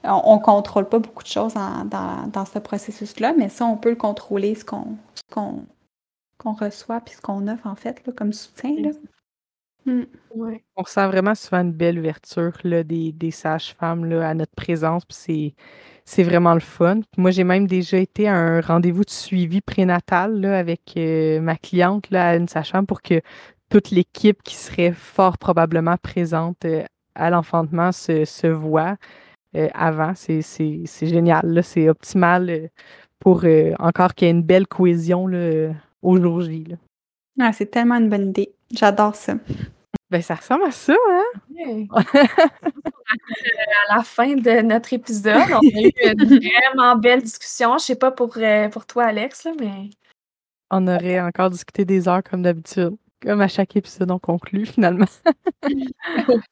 on, 0.04 0.22
on 0.24 0.38
contrôle 0.38 0.88
pas 0.88 0.98
beaucoup 0.98 1.22
de 1.22 1.28
choses 1.28 1.56
en- 1.56 1.84
dans, 1.84 2.26
dans 2.32 2.44
ce 2.46 2.58
processus-là, 2.58 3.34
mais 3.38 3.48
ça, 3.48 3.64
on 3.66 3.76
peut 3.76 3.90
le 3.90 3.96
contrôler, 3.96 4.54
ce 4.56 4.64
qu'on 4.64 4.96
qu'on 6.42 6.52
reçoit, 6.52 7.00
puis 7.00 7.14
ce 7.14 7.20
qu'on 7.20 7.48
offre, 7.48 7.66
en 7.66 7.76
fait, 7.76 8.06
là, 8.06 8.12
comme 8.12 8.32
soutien, 8.32 8.74
là. 8.80 8.90
Ouais. 9.84 10.62
On 10.76 10.82
ressent 10.82 11.08
vraiment 11.08 11.34
souvent 11.34 11.62
une 11.62 11.72
belle 11.72 11.98
ouverture 11.98 12.52
là, 12.62 12.84
des, 12.84 13.10
des 13.10 13.32
sages-femmes 13.32 14.04
là, 14.04 14.28
à 14.28 14.34
notre 14.34 14.54
présence, 14.54 15.02
c'est, 15.08 15.54
c'est 16.04 16.22
vraiment 16.22 16.54
le 16.54 16.60
fun. 16.60 17.00
Puis 17.00 17.20
moi, 17.20 17.32
j'ai 17.32 17.42
même 17.44 17.66
déjà 17.66 17.96
été 17.96 18.28
à 18.28 18.34
un 18.36 18.60
rendez-vous 18.60 19.04
de 19.04 19.10
suivi 19.10 19.60
prénatal 19.60 20.40
là, 20.40 20.56
avec 20.56 20.92
euh, 20.96 21.40
ma 21.40 21.56
cliente 21.56 22.10
là, 22.10 22.28
à 22.28 22.36
une 22.36 22.46
sage-femme 22.48 22.86
pour 22.86 23.02
que 23.02 23.20
toute 23.70 23.90
l'équipe 23.90 24.42
qui 24.42 24.54
serait 24.54 24.92
fort 24.92 25.36
probablement 25.36 25.96
présente 25.96 26.64
euh, 26.64 26.84
à 27.14 27.30
l'enfantement 27.30 27.90
se, 27.90 28.24
se 28.24 28.46
voit 28.46 28.96
euh, 29.56 29.68
avant. 29.74 30.12
C'est, 30.14 30.42
c'est, 30.42 30.82
c'est 30.86 31.06
génial, 31.08 31.44
là, 31.44 31.62
c'est 31.62 31.88
optimal 31.88 32.70
pour 33.18 33.42
euh, 33.44 33.72
encore 33.80 34.14
qu'il 34.14 34.26
y 34.26 34.30
ait 34.30 34.34
une 34.34 34.42
belle 34.44 34.68
cohésion 34.68 35.26
là, 35.26 35.72
au 36.02 36.20
jour 36.20 36.40
J. 36.42 36.64
là. 36.64 36.76
Ah, 37.40 37.52
c'est 37.52 37.66
tellement 37.66 37.96
une 37.96 38.10
bonne 38.10 38.28
idée. 38.28 38.54
J'adore 38.70 39.14
ça. 39.14 39.34
Ben, 40.10 40.20
ça 40.20 40.34
ressemble 40.34 40.64
à 40.64 40.70
ça, 40.70 40.94
hein? 41.08 41.24
À 43.88 43.96
la 43.96 44.02
fin 44.02 44.36
de 44.36 44.62
notre 44.62 44.92
épisode, 44.92 45.42
on 45.50 45.58
a 45.58 45.80
eu 45.80 45.92
une 46.04 46.24
vraiment 46.74 46.96
belle 46.96 47.22
discussion. 47.22 47.76
Je 47.78 47.84
sais 47.84 47.96
pas 47.96 48.10
pour, 48.10 48.34
euh, 48.36 48.68
pour 48.68 48.86
toi, 48.86 49.04
Alex, 49.04 49.44
là, 49.44 49.52
mais 49.58 49.90
On 50.70 50.86
aurait 50.88 51.20
encore 51.20 51.50
discuté 51.50 51.84
des 51.84 52.08
heures 52.08 52.22
comme 52.22 52.42
d'habitude. 52.42 52.96
Comme 53.22 53.40
à 53.40 53.48
chaque 53.48 53.76
épisode, 53.76 54.10
on 54.10 54.18
conclut 54.18 54.66
finalement. 54.66 55.06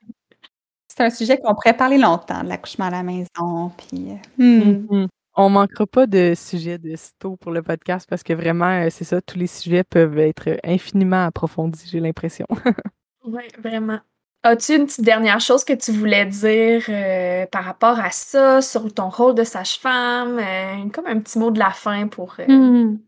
C'est 0.88 1.00
un 1.00 1.10
sujet 1.10 1.38
qu'on 1.38 1.54
pourrait 1.54 1.76
parler 1.76 1.98
longtemps, 1.98 2.42
de 2.42 2.48
l'accouchement 2.48 2.86
à 2.86 2.90
la 2.90 3.02
maison, 3.02 3.70
puis... 3.76 4.12
euh, 4.38 4.78
hmm. 4.88 5.06
On 5.36 5.48
manquera 5.48 5.86
pas 5.86 6.06
de 6.06 6.34
sujets 6.36 6.78
de 6.78 6.96
sitôt 6.96 7.36
pour 7.36 7.52
le 7.52 7.62
podcast 7.62 8.06
parce 8.08 8.22
que 8.22 8.32
vraiment, 8.32 8.82
euh, 8.84 8.88
c'est 8.90 9.04
ça, 9.04 9.20
tous 9.22 9.38
les 9.38 9.46
sujets 9.46 9.84
peuvent 9.84 10.18
être 10.18 10.58
infiniment 10.64 11.24
approfondis, 11.26 11.88
j'ai 11.90 12.00
l'impression. 12.00 12.46
oui, 13.24 13.42
vraiment. 13.58 14.00
As-tu 14.42 14.74
une 14.76 14.86
petite 14.86 15.04
dernière 15.04 15.38
chose 15.40 15.64
que 15.64 15.74
tu 15.74 15.92
voulais 15.92 16.24
dire 16.26 16.82
euh, 16.88 17.46
par 17.46 17.64
rapport 17.64 17.98
à 18.00 18.10
ça, 18.10 18.62
sur 18.62 18.92
ton 18.92 19.08
rôle 19.10 19.34
de 19.34 19.44
sage-femme? 19.44 20.38
euh, 20.38 20.88
comme 20.90 21.06
un 21.06 21.20
petit 21.20 21.38
mot 21.38 21.50
de 21.50 21.58
la 21.58 21.70
fin 21.70 22.08
pour 22.08 22.34
euh, 22.40 22.46
Hmm. 22.48 22.98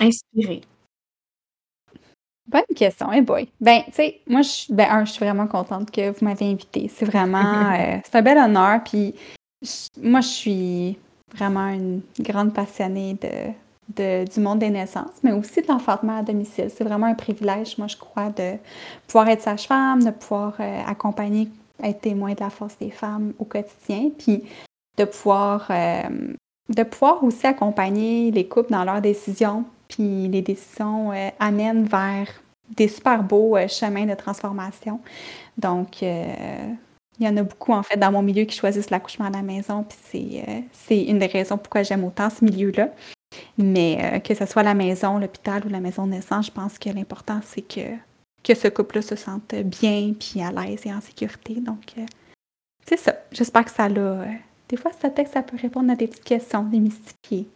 inspirer? 0.00 0.62
Bonne 2.46 2.62
question, 2.74 3.12
hey 3.12 3.20
boy. 3.20 3.48
Ben, 3.60 3.82
tu 3.86 3.92
sais, 3.92 4.20
moi, 4.26 4.42
je, 4.42 4.48
suis- 4.48 4.74
ben, 4.74 4.88
un, 4.90 5.04
je 5.04 5.12
suis 5.12 5.24
vraiment 5.24 5.46
contente 5.46 5.90
que 5.90 6.10
vous 6.10 6.24
m'avez 6.24 6.50
invitée. 6.50 6.88
C'est 6.88 7.04
vraiment, 7.04 7.38
euh, 7.72 7.98
c'est 8.04 8.16
un 8.16 8.22
bel 8.22 8.38
honneur. 8.38 8.82
Puis, 8.84 9.14
moi, 10.00 10.20
je 10.20 10.28
suis 10.28 10.98
vraiment 11.34 11.68
une 11.68 12.00
grande 12.18 12.52
passionnée 12.52 13.16
de, 13.96 14.24
du 14.24 14.40
monde 14.40 14.60
des 14.60 14.70
naissances, 14.70 15.20
mais 15.22 15.32
aussi 15.32 15.62
de 15.62 15.68
l'enfantement 15.68 16.18
à 16.18 16.22
domicile. 16.22 16.70
C'est 16.74 16.84
vraiment 16.84 17.06
un 17.06 17.14
privilège, 17.14 17.76
moi, 17.78 17.86
je 17.86 17.96
crois, 17.96 18.30
de 18.30 18.54
pouvoir 19.06 19.28
être 19.28 19.42
sage-femme, 19.42 20.02
de 20.04 20.10
pouvoir 20.10 20.54
euh, 20.60 20.80
accompagner, 20.86 21.48
être 21.82 22.00
témoin 22.00 22.32
de 22.34 22.40
la 22.40 22.50
force 22.50 22.76
des 22.78 22.90
femmes 22.90 23.32
au 23.38 23.44
quotidien, 23.44 24.10
puis 24.16 24.44
de 24.96 25.04
pouvoir, 25.04 25.66
euh, 25.70 26.02
de 26.68 26.82
pouvoir 26.82 27.24
aussi 27.24 27.46
accompagner 27.46 28.30
les 28.30 28.46
couples 28.46 28.70
dans 28.70 28.84
leurs 28.84 29.00
décisions, 29.00 29.64
puis 29.88 30.28
les 30.28 30.42
décisions 30.42 31.12
euh, 31.12 31.30
amènent 31.38 31.84
vers 31.84 32.28
des 32.76 32.86
super 32.86 33.22
beaux 33.24 33.56
chemins 33.66 34.06
de 34.06 34.14
transformation. 34.14 35.00
Donc, 35.58 36.04
il 37.20 37.26
y 37.26 37.28
en 37.28 37.36
a 37.36 37.42
beaucoup, 37.42 37.72
en 37.72 37.82
fait, 37.82 37.98
dans 37.98 38.10
mon 38.10 38.22
milieu 38.22 38.44
qui 38.44 38.56
choisissent 38.56 38.88
l'accouchement 38.88 39.26
à 39.26 39.30
la 39.30 39.42
maison, 39.42 39.84
puis 39.84 39.98
c'est, 40.72 40.94
euh, 40.94 41.04
une 41.06 41.18
des 41.18 41.26
raisons 41.26 41.58
pourquoi 41.58 41.82
j'aime 41.82 42.02
autant 42.02 42.30
ce 42.30 42.42
milieu-là. 42.42 42.88
Mais 43.58 43.98
euh, 44.02 44.18
que 44.20 44.34
ce 44.34 44.46
soit 44.46 44.62
la 44.62 44.72
maison, 44.72 45.18
l'hôpital 45.18 45.64
ou 45.66 45.68
la 45.68 45.80
maison 45.80 46.06
de 46.06 46.12
naissance, 46.12 46.46
je 46.46 46.50
pense 46.50 46.78
que 46.78 46.88
l'important, 46.88 47.40
c'est 47.44 47.60
que, 47.60 47.94
que 48.42 48.54
ce 48.54 48.68
couple-là 48.68 49.02
se 49.02 49.16
sente 49.16 49.54
bien, 49.54 50.14
puis 50.18 50.42
à 50.42 50.50
l'aise 50.50 50.86
et 50.86 50.94
en 50.94 51.02
sécurité. 51.02 51.56
Donc, 51.56 51.92
euh, 51.98 52.06
c'est 52.86 52.98
ça. 52.98 53.14
J'espère 53.32 53.66
que 53.66 53.70
ça 53.70 53.88
l'a... 53.88 54.24
des 54.70 54.78
fois, 54.78 54.90
ce 55.00 55.06
texte, 55.08 55.34
ça 55.34 55.42
peut 55.42 55.58
répondre 55.60 55.92
à 55.92 55.96
des 55.96 56.06
petites 56.06 56.24
questions, 56.24 56.64
démystifier. 56.64 57.46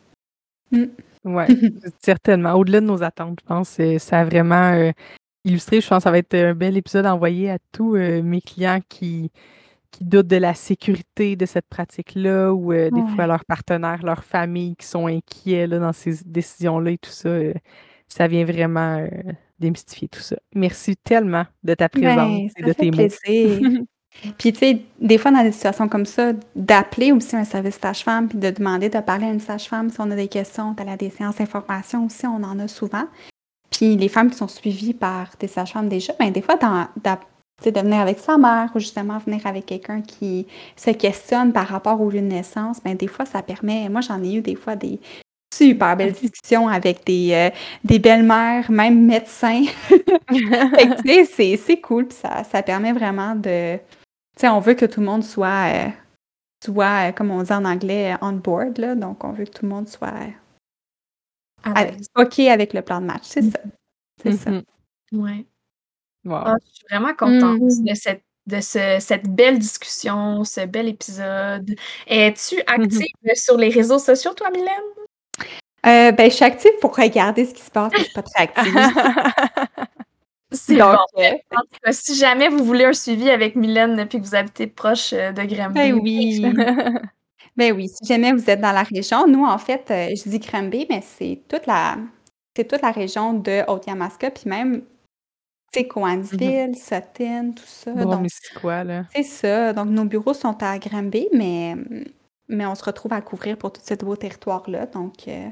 Ouais, 1.24 1.46
certainement. 2.02 2.52
Au-delà 2.52 2.82
de 2.82 2.86
nos 2.86 3.02
attentes, 3.02 3.38
je 3.40 3.46
pense 3.46 3.76
que 3.76 3.98
ça 3.98 4.20
a 4.20 4.24
vraiment 4.26 4.92
illustré. 5.44 5.80
Je 5.80 5.88
pense 5.88 5.98
que 5.98 6.02
ça 6.04 6.10
va 6.10 6.18
être 6.18 6.34
un 6.34 6.54
bel 6.54 6.76
épisode 6.76 7.06
envoyé 7.06 7.50
à 7.50 7.58
tous 7.72 7.96
euh, 7.96 8.22
mes 8.22 8.40
clients 8.40 8.80
qui, 8.88 9.30
qui 9.90 10.04
doutent 10.04 10.26
de 10.28 10.36
la 10.36 10.54
sécurité 10.54 11.36
de 11.36 11.46
cette 11.46 11.68
pratique-là 11.68 12.52
ou 12.54 12.72
euh, 12.72 12.90
des 12.90 13.02
fois 13.04 13.26
Ouais. 13.26 13.26
leurs 13.26 13.44
partenaires, 13.46 14.02
leurs 14.04 14.24
familles 14.24 14.76
qui 14.76 14.86
sont 14.86 15.06
inquiets 15.08 15.66
là, 15.66 15.78
dans 15.80 15.92
ces 15.92 16.24
décisions-là 16.26 16.92
et 16.92 16.98
tout 16.98 17.10
ça. 17.10 17.28
euh, 17.30 17.54
ça 18.08 18.28
vient 18.28 18.44
vraiment 18.44 19.06
démystifier 19.58 20.08
tout 20.08 20.20
ça. 20.20 20.36
Merci 20.54 20.96
tellement 20.96 21.44
de 21.64 21.74
ta 21.74 21.88
présence 21.88 22.32
Ben, 22.32 22.48
et 22.56 22.62
ça 22.62 22.62
de 22.62 22.72
tes 22.72 22.90
mots. 22.92 23.08
plaisir. 23.08 23.60
Puis, 24.38 24.52
tu 24.52 24.58
sais, 24.60 24.82
des 25.00 25.18
fois, 25.18 25.32
dans 25.32 25.42
des 25.42 25.50
situations 25.52 25.88
comme 25.88 26.06
ça, 26.06 26.32
d'appeler 26.54 27.10
aussi 27.12 27.34
un 27.36 27.44
service 27.44 27.78
sage-femme 27.82 28.28
puis 28.28 28.38
de 28.38 28.50
demander 28.50 28.88
de 28.88 29.00
parler 29.00 29.26
à 29.26 29.30
une 29.32 29.40
sage-femme 29.40 29.90
si 29.90 29.96
on 30.00 30.10
a 30.10 30.16
des 30.16 30.28
questions, 30.28 30.72
d'aller 30.72 30.92
à 30.92 30.96
des 30.96 31.10
séances 31.10 31.36
d'information 31.36 32.06
aussi, 32.06 32.24
on 32.26 32.42
en 32.44 32.58
a 32.60 32.68
souvent. 32.68 33.06
Puis, 33.76 33.96
les 33.96 34.08
femmes 34.08 34.30
qui 34.30 34.36
sont 34.36 34.48
suivies 34.48 34.94
par 34.94 35.30
des 35.40 35.48
sages-femmes 35.48 35.88
déjà, 35.88 36.12
ben, 36.18 36.30
des 36.30 36.42
fois, 36.42 36.56
dans, 36.56 36.86
de 37.64 37.80
venir 37.80 38.00
avec 38.00 38.20
sa 38.20 38.38
mère 38.38 38.70
ou 38.74 38.78
justement 38.78 39.18
venir 39.18 39.44
avec 39.46 39.66
quelqu'un 39.66 40.00
qui 40.00 40.46
se 40.76 40.90
questionne 40.90 41.52
par 41.52 41.66
rapport 41.66 42.00
au 42.00 42.08
lieu 42.08 42.20
de 42.20 42.26
naissance, 42.26 42.80
ben, 42.84 42.96
des 42.96 43.08
fois, 43.08 43.24
ça 43.24 43.42
permet. 43.42 43.88
Moi, 43.88 44.00
j'en 44.00 44.22
ai 44.22 44.34
eu 44.34 44.42
des 44.42 44.54
fois 44.54 44.76
des 44.76 45.00
super 45.52 45.96
belles 45.96 46.12
discussions 46.12 46.68
avec 46.68 47.04
des, 47.04 47.30
euh, 47.32 47.50
des 47.84 47.98
belles-mères, 47.98 48.70
même 48.70 49.04
médecins. 49.04 49.64
C'est, 51.26 51.80
cool, 51.80 52.06
puis 52.06 52.16
ça, 52.16 52.44
ça 52.44 52.62
permet 52.62 52.92
vraiment 52.92 53.34
de. 53.34 53.76
Tu 53.76 54.40
sais, 54.40 54.48
on 54.48 54.60
veut 54.60 54.74
que 54.74 54.86
tout 54.86 55.00
le 55.00 55.06
monde 55.06 55.24
soit, 55.24 55.72
euh, 55.72 55.88
soit 56.64 57.08
euh, 57.08 57.12
comme 57.12 57.30
on 57.30 57.42
dit 57.42 57.52
en 57.52 57.64
anglais, 57.64 58.14
on 58.20 58.32
board, 58.32 58.78
là. 58.78 58.94
Donc, 58.94 59.24
on 59.24 59.32
veut 59.32 59.44
que 59.44 59.50
tout 59.50 59.64
le 59.64 59.68
monde 59.68 59.88
soit 59.88 60.12
avec-. 61.64 61.94
OK 62.16 62.38
avec 62.40 62.72
le 62.74 62.82
plan 62.82 63.00
de 63.00 63.06
match. 63.06 63.22
C'est 63.24 63.42
ça. 63.42 63.58
C'est 64.22 64.32
ça. 64.32 64.50
Mhm. 64.50 64.62
Ouais. 65.12 65.46
Wow. 66.24 66.34
Ah, 66.46 66.54
je 66.64 66.70
suis 66.74 66.84
vraiment 66.90 67.14
contente 67.14 67.60
Mm. 67.60 67.84
de, 67.84 67.94
cette, 67.94 68.22
de 68.46 68.60
ce- 68.60 68.96
cette 69.00 69.28
belle 69.28 69.58
discussion, 69.58 70.42
ce 70.44 70.64
bel 70.66 70.88
épisode. 70.88 71.74
Es-tu 72.06 72.60
active 72.66 73.06
sur 73.34 73.56
les 73.58 73.68
réseaux 73.68 73.98
sociaux, 73.98 74.32
toi, 74.34 74.50
Mylène? 74.50 74.68
Euh, 75.86 76.12
ben, 76.12 76.30
je 76.30 76.36
suis 76.36 76.44
active 76.46 76.70
pour 76.80 76.96
regarder 76.96 77.44
ce 77.44 77.52
qui 77.52 77.60
se 77.62 77.70
passe, 77.70 77.92
mais 77.92 77.98
je 77.98 78.04
suis 78.04 78.14
pas 78.14 78.22
très 78.22 78.42
active. 78.44 78.74
C'est 80.52 80.76
Donc, 80.76 80.96
bon. 81.14 81.22
euh, 81.22 81.30
En 81.56 81.60
tout 81.62 81.78
cas, 81.82 81.92
si 81.92 82.14
jamais 82.14 82.48
vous 82.48 82.62
voulez 82.64 82.84
un 82.84 82.92
suivi 82.92 83.28
avec 83.28 83.56
Mylène 83.56 83.96
depuis 83.96 84.18
que 84.20 84.24
vous 84.24 84.34
habitez 84.36 84.66
proche 84.68 85.12
euh, 85.12 85.32
de 85.32 85.42
Granby, 85.42 85.74
ben 85.74 85.92
oui. 86.00 86.54
Ben 87.56 87.72
oui, 87.72 87.88
si 87.88 88.04
jamais 88.06 88.32
vous 88.32 88.50
êtes 88.50 88.60
dans 88.60 88.72
la 88.72 88.82
région, 88.82 89.26
nous, 89.28 89.44
en 89.44 89.58
fait, 89.58 89.90
euh, 89.90 90.14
je 90.16 90.28
dis 90.28 90.38
Granby, 90.40 90.86
mais 90.90 91.00
c'est 91.02 91.42
toute 91.48 91.66
la, 91.66 91.96
c'est 92.56 92.66
toute 92.66 92.82
la 92.82 92.90
région 92.90 93.32
de 93.34 93.62
Haute-Yamaska, 93.68 94.30
puis 94.32 94.50
même, 94.50 94.80
tu 95.72 95.80
sais, 95.80 95.88
Coansville, 95.88 96.76
Sutton, 96.76 97.52
tout 97.56 97.64
ça. 97.66 97.92
Bon, 97.92 98.04
Donc, 98.10 98.26
c'est 98.28 98.60
quoi, 98.60 98.82
là? 98.84 99.04
c'est 99.14 99.22
ça. 99.22 99.72
Donc, 99.72 99.88
nos 99.88 100.04
bureaux 100.04 100.34
sont 100.34 100.60
à 100.62 100.78
Granby, 100.78 101.28
mais, 101.32 101.76
mais 102.48 102.66
on 102.66 102.74
se 102.74 102.84
retrouve 102.84 103.12
à 103.12 103.20
couvrir 103.20 103.56
pour 103.56 103.72
tout 103.72 103.82
ce 103.84 103.94
beau 103.94 104.16
territoire-là. 104.16 104.86
Donc, 104.86 105.28
euh, 105.28 105.48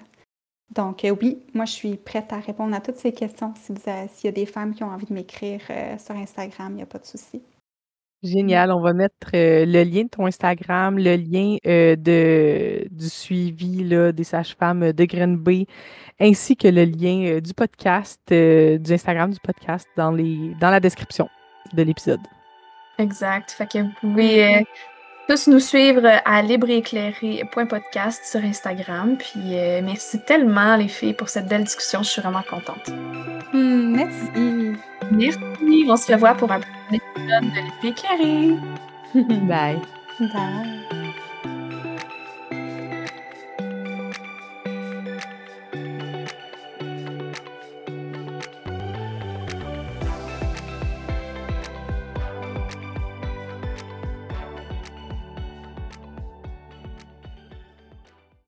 donc 0.74 1.04
euh, 1.04 1.14
oui, 1.20 1.44
moi, 1.54 1.66
je 1.66 1.72
suis 1.72 1.96
prête 1.96 2.32
à 2.32 2.40
répondre 2.40 2.74
à 2.74 2.80
toutes 2.80 2.98
ces 2.98 3.12
questions. 3.12 3.54
Si 3.56 3.74
S'il 4.14 4.26
y 4.26 4.28
a 4.28 4.32
des 4.32 4.46
femmes 4.46 4.74
qui 4.74 4.82
ont 4.84 4.90
envie 4.90 5.06
de 5.06 5.14
m'écrire 5.14 5.60
sur 5.98 6.16
Instagram, 6.16 6.72
il 6.72 6.76
n'y 6.76 6.82
a 6.82 6.86
pas 6.86 6.98
de 6.98 7.06
souci. 7.06 7.42
Génial. 8.22 8.70
On 8.70 8.80
va 8.80 8.92
mettre 8.92 9.28
euh, 9.34 9.64
le 9.66 9.82
lien 9.82 10.04
de 10.04 10.08
ton 10.08 10.26
Instagram, 10.26 10.96
le 10.96 11.16
lien 11.16 11.56
euh, 11.66 11.96
de, 11.96 12.86
du 12.90 13.08
suivi 13.08 13.82
là, 13.82 14.12
des 14.12 14.24
sages-femmes 14.24 14.92
de 14.92 15.04
Grenby, 15.04 15.66
ainsi 16.20 16.56
que 16.56 16.68
le 16.68 16.84
lien 16.84 17.24
euh, 17.24 17.40
du 17.40 17.52
podcast, 17.52 18.20
euh, 18.30 18.78
du 18.78 18.92
Instagram 18.92 19.32
du 19.32 19.40
podcast 19.40 19.88
dans, 19.96 20.12
les, 20.12 20.54
dans 20.60 20.70
la 20.70 20.78
description 20.78 21.28
de 21.72 21.82
l'épisode. 21.82 22.20
Exact. 22.98 23.50
Fait 23.50 23.66
que 23.66 23.78
vous 23.78 23.92
pouvez 24.00 24.56
euh, 24.56 24.60
tous 25.28 25.48
nous 25.48 25.60
suivre 25.60 26.06
à 26.24 26.42
libreéclairé.podcast 26.42 28.24
sur 28.24 28.44
Instagram. 28.44 29.16
Puis 29.16 29.58
euh, 29.58 29.80
merci 29.82 30.20
tellement, 30.24 30.76
les 30.76 30.88
filles, 30.88 31.14
pour 31.14 31.28
cette 31.28 31.48
belle 31.48 31.64
discussion. 31.64 32.02
Je 32.02 32.08
suis 32.08 32.22
vraiment 32.22 32.44
contente. 32.48 32.88
Hmm, 33.52 33.96
merci. 33.96 34.78
Merci. 35.16 35.84
On 35.88 35.96
se 35.96 36.12
revoit 36.12 36.34
pour 36.34 36.50
un 36.52 36.60
prochain 36.60 37.00
épisode 37.16 37.44
de 37.44 37.60
Libre 37.60 37.84
éclairé. 37.84 38.56
Bye. 39.46 39.80
Bye. 40.20 40.88